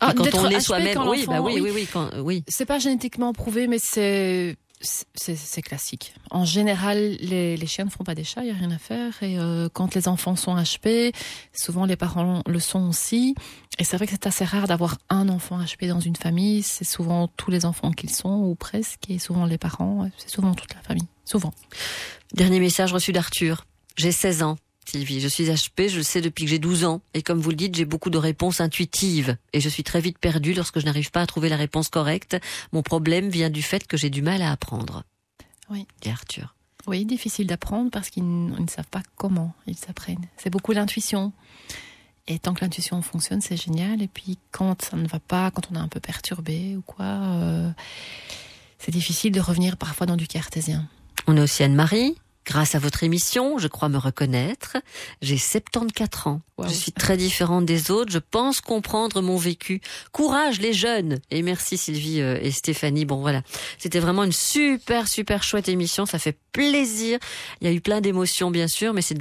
Ah, 0.00 0.12
quand 0.14 0.34
on 0.34 0.48
l'est 0.48 0.58
HP 0.58 0.60
soi-même, 0.60 0.98
oui, 1.06 1.24
bah 1.26 1.40
oui, 1.40 1.60
oui. 1.60 1.70
oui, 1.70 1.88
oui, 1.94 2.20
oui. 2.20 2.44
C'est 2.48 2.66
pas 2.66 2.78
génétiquement 2.78 3.32
prouvé, 3.32 3.68
mais 3.68 3.78
c'est 3.78 4.56
c'est 4.84 5.62
classique. 5.62 6.14
En 6.30 6.44
général, 6.44 7.16
les, 7.20 7.56
les 7.56 7.66
chiens 7.66 7.84
ne 7.84 7.90
font 7.90 8.04
pas 8.04 8.14
des 8.14 8.24
chats, 8.24 8.42
il 8.42 8.46
n'y 8.46 8.50
a 8.50 8.54
rien 8.54 8.70
à 8.70 8.78
faire. 8.78 9.22
Et 9.22 9.38
euh, 9.38 9.68
quand 9.72 9.94
les 9.94 10.08
enfants 10.08 10.36
sont 10.36 10.54
HP, 10.56 11.14
souvent 11.52 11.86
les 11.86 11.96
parents 11.96 12.42
le 12.46 12.58
sont 12.58 12.88
aussi. 12.88 13.34
Et 13.78 13.84
c'est 13.84 13.96
vrai 13.96 14.06
que 14.06 14.12
c'est 14.12 14.26
assez 14.26 14.44
rare 14.44 14.68
d'avoir 14.68 14.98
un 15.10 15.28
enfant 15.28 15.58
HP 15.58 15.88
dans 15.88 16.00
une 16.00 16.16
famille. 16.16 16.62
C'est 16.62 16.84
souvent 16.84 17.28
tous 17.28 17.50
les 17.50 17.64
enfants 17.64 17.90
qu'ils 17.90 18.10
sont, 18.10 18.42
ou 18.42 18.54
presque, 18.54 19.10
et 19.10 19.18
souvent 19.18 19.46
les 19.46 19.58
parents. 19.58 20.08
C'est 20.16 20.30
souvent 20.30 20.54
toute 20.54 20.74
la 20.74 20.82
famille. 20.82 21.08
Souvent. 21.24 21.52
Dernier 22.34 22.60
message 22.60 22.92
reçu 22.92 23.12
d'Arthur. 23.12 23.64
J'ai 23.96 24.12
16 24.12 24.42
ans. 24.42 24.56
Sylvie, 24.84 25.20
je 25.20 25.28
suis 25.28 25.44
HP, 25.44 25.88
je 25.88 25.96
le 25.96 26.02
sais 26.02 26.20
depuis 26.20 26.44
que 26.44 26.50
j'ai 26.50 26.58
12 26.58 26.84
ans. 26.84 27.00
Et 27.14 27.22
comme 27.22 27.40
vous 27.40 27.50
le 27.50 27.56
dites, 27.56 27.74
j'ai 27.74 27.84
beaucoup 27.84 28.10
de 28.10 28.18
réponses 28.18 28.60
intuitives. 28.60 29.36
Et 29.52 29.60
je 29.60 29.68
suis 29.68 29.82
très 29.82 30.00
vite 30.00 30.18
perdue 30.18 30.54
lorsque 30.54 30.78
je 30.80 30.84
n'arrive 30.84 31.10
pas 31.10 31.20
à 31.20 31.26
trouver 31.26 31.48
la 31.48 31.56
réponse 31.56 31.88
correcte. 31.88 32.36
Mon 32.72 32.82
problème 32.82 33.28
vient 33.28 33.50
du 33.50 33.62
fait 33.62 33.86
que 33.86 33.96
j'ai 33.96 34.10
du 34.10 34.22
mal 34.22 34.42
à 34.42 34.52
apprendre. 34.52 35.04
Oui. 35.70 35.86
Et 36.02 36.10
Arthur. 36.10 36.54
Oui, 36.86 37.04
difficile 37.04 37.46
d'apprendre 37.46 37.90
parce 37.90 38.10
qu'ils 38.10 38.24
ne 38.24 38.68
savent 38.68 38.88
pas 38.90 39.02
comment 39.16 39.54
ils 39.66 39.76
s'apprennent. 39.76 40.26
C'est 40.36 40.50
beaucoup 40.50 40.72
l'intuition. 40.72 41.32
Et 42.26 42.38
tant 42.38 42.54
que 42.54 42.62
l'intuition 42.62 43.00
fonctionne, 43.02 43.40
c'est 43.40 43.56
génial. 43.56 44.02
Et 44.02 44.08
puis 44.08 44.38
quand 44.50 44.82
ça 44.82 44.96
ne 44.96 45.06
va 45.06 45.18
pas, 45.18 45.50
quand 45.50 45.68
on 45.70 45.76
est 45.76 45.78
un 45.78 45.88
peu 45.88 46.00
perturbé 46.00 46.76
ou 46.76 46.82
quoi, 46.82 47.04
euh, 47.04 47.70
c'est 48.78 48.92
difficile 48.92 49.32
de 49.32 49.40
revenir 49.40 49.76
parfois 49.76 50.06
dans 50.06 50.16
du 50.16 50.26
cartésien. 50.26 50.86
On 51.26 51.36
est 51.36 51.40
aussi 51.40 51.62
Anne-Marie. 51.62 52.16
Grâce 52.46 52.74
à 52.74 52.78
votre 52.78 53.02
émission, 53.02 53.58
je 53.58 53.68
crois 53.68 53.88
me 53.88 53.98
reconnaître. 53.98 54.76
J'ai 55.22 55.38
74 55.38 56.26
ans. 56.26 56.40
Wow. 56.58 56.68
Je 56.68 56.74
suis 56.74 56.92
très 56.92 57.16
différente 57.16 57.64
des 57.64 57.90
autres. 57.90 58.12
Je 58.12 58.18
pense 58.18 58.60
comprendre 58.60 59.22
mon 59.22 59.36
vécu. 59.36 59.80
Courage 60.12 60.60
les 60.60 60.72
jeunes. 60.72 61.20
Et 61.30 61.42
merci 61.42 61.76
Sylvie 61.76 62.20
euh, 62.20 62.38
et 62.40 62.50
Stéphanie. 62.50 63.04
Bon 63.04 63.16
voilà, 63.16 63.42
c'était 63.78 63.98
vraiment 63.98 64.24
une 64.24 64.32
super 64.32 65.08
super 65.08 65.42
chouette 65.42 65.68
émission. 65.68 66.06
Ça 66.06 66.18
fait 66.18 66.38
plaisir. 66.52 67.18
Il 67.60 67.66
y 67.66 67.70
a 67.70 67.72
eu 67.72 67.80
plein 67.80 68.00
d'émotions 68.00 68.50
bien 68.50 68.68
sûr, 68.68 68.92
mais 68.92 69.02
c'est 69.02 69.18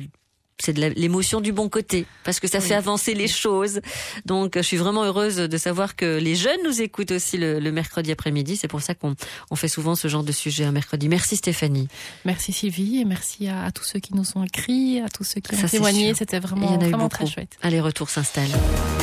c'est 0.59 0.73
de 0.73 0.81
l'émotion 0.95 1.41
du 1.41 1.51
bon 1.51 1.67
côté 1.69 2.05
parce 2.23 2.39
que 2.39 2.47
ça 2.47 2.59
fait 2.61 2.75
avancer 2.75 3.13
les 3.13 3.27
choses. 3.27 3.81
Donc, 4.25 4.53
je 4.55 4.61
suis 4.61 4.77
vraiment 4.77 5.03
heureuse 5.03 5.35
de 5.38 5.57
savoir 5.57 5.95
que 5.95 6.17
les 6.19 6.35
jeunes 6.35 6.59
nous 6.63 6.81
écoutent 6.81 7.11
aussi 7.11 7.38
le, 7.38 7.59
le 7.59 7.71
mercredi 7.71 8.11
après-midi. 8.11 8.55
C'est 8.57 8.67
pour 8.67 8.81
ça 8.81 8.93
qu'on 8.95 9.15
on 9.51 9.55
fait 9.55 9.67
souvent 9.67 9.95
ce 9.95 10.07
genre 10.07 10.23
de 10.23 10.31
sujet 10.31 10.63
un 10.63 10.71
mercredi. 10.71 11.09
Merci 11.09 11.35
Stéphanie. 11.38 11.88
Merci 12.25 12.53
Sylvie 12.53 12.99
et 12.99 13.05
merci 13.05 13.47
à, 13.47 13.63
à 13.65 13.71
tous 13.71 13.84
ceux 13.84 13.99
qui 13.99 14.13
nous 14.15 14.25
ont 14.35 14.43
écrit, 14.43 14.99
à 15.01 15.09
tous 15.09 15.23
ceux 15.23 15.41
qui 15.41 15.55
Ça, 15.55 15.65
ont 15.65 15.69
témoigné. 15.69 16.13
C'était 16.15 16.38
Il 16.38 16.43
y 16.43 16.47
vraiment, 16.47 16.67
en 16.67 16.71
a 16.71 16.75
eu 16.75 16.80
vraiment 16.89 16.97
beaucoup. 17.05 17.09
très 17.17 17.25
chouette. 17.27 17.57
Allez, 17.61 17.81
retour 17.81 18.09
s'installe. 18.09 18.49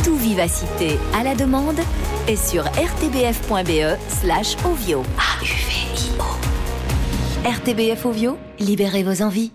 Tout 0.05 0.16
Vivacité 0.16 0.98
à 1.14 1.22
la 1.24 1.35
demande 1.35 1.78
est 2.28 2.36
sur 2.36 2.64
rtbf.be 2.64 3.98
slash 4.20 4.56
ovio. 4.64 5.02
A-U-V-I-O. 5.18 6.22
RTBF 7.48 8.05
Ovio, 8.06 8.39
libérez 8.59 9.02
vos 9.02 9.22
envies. 9.22 9.51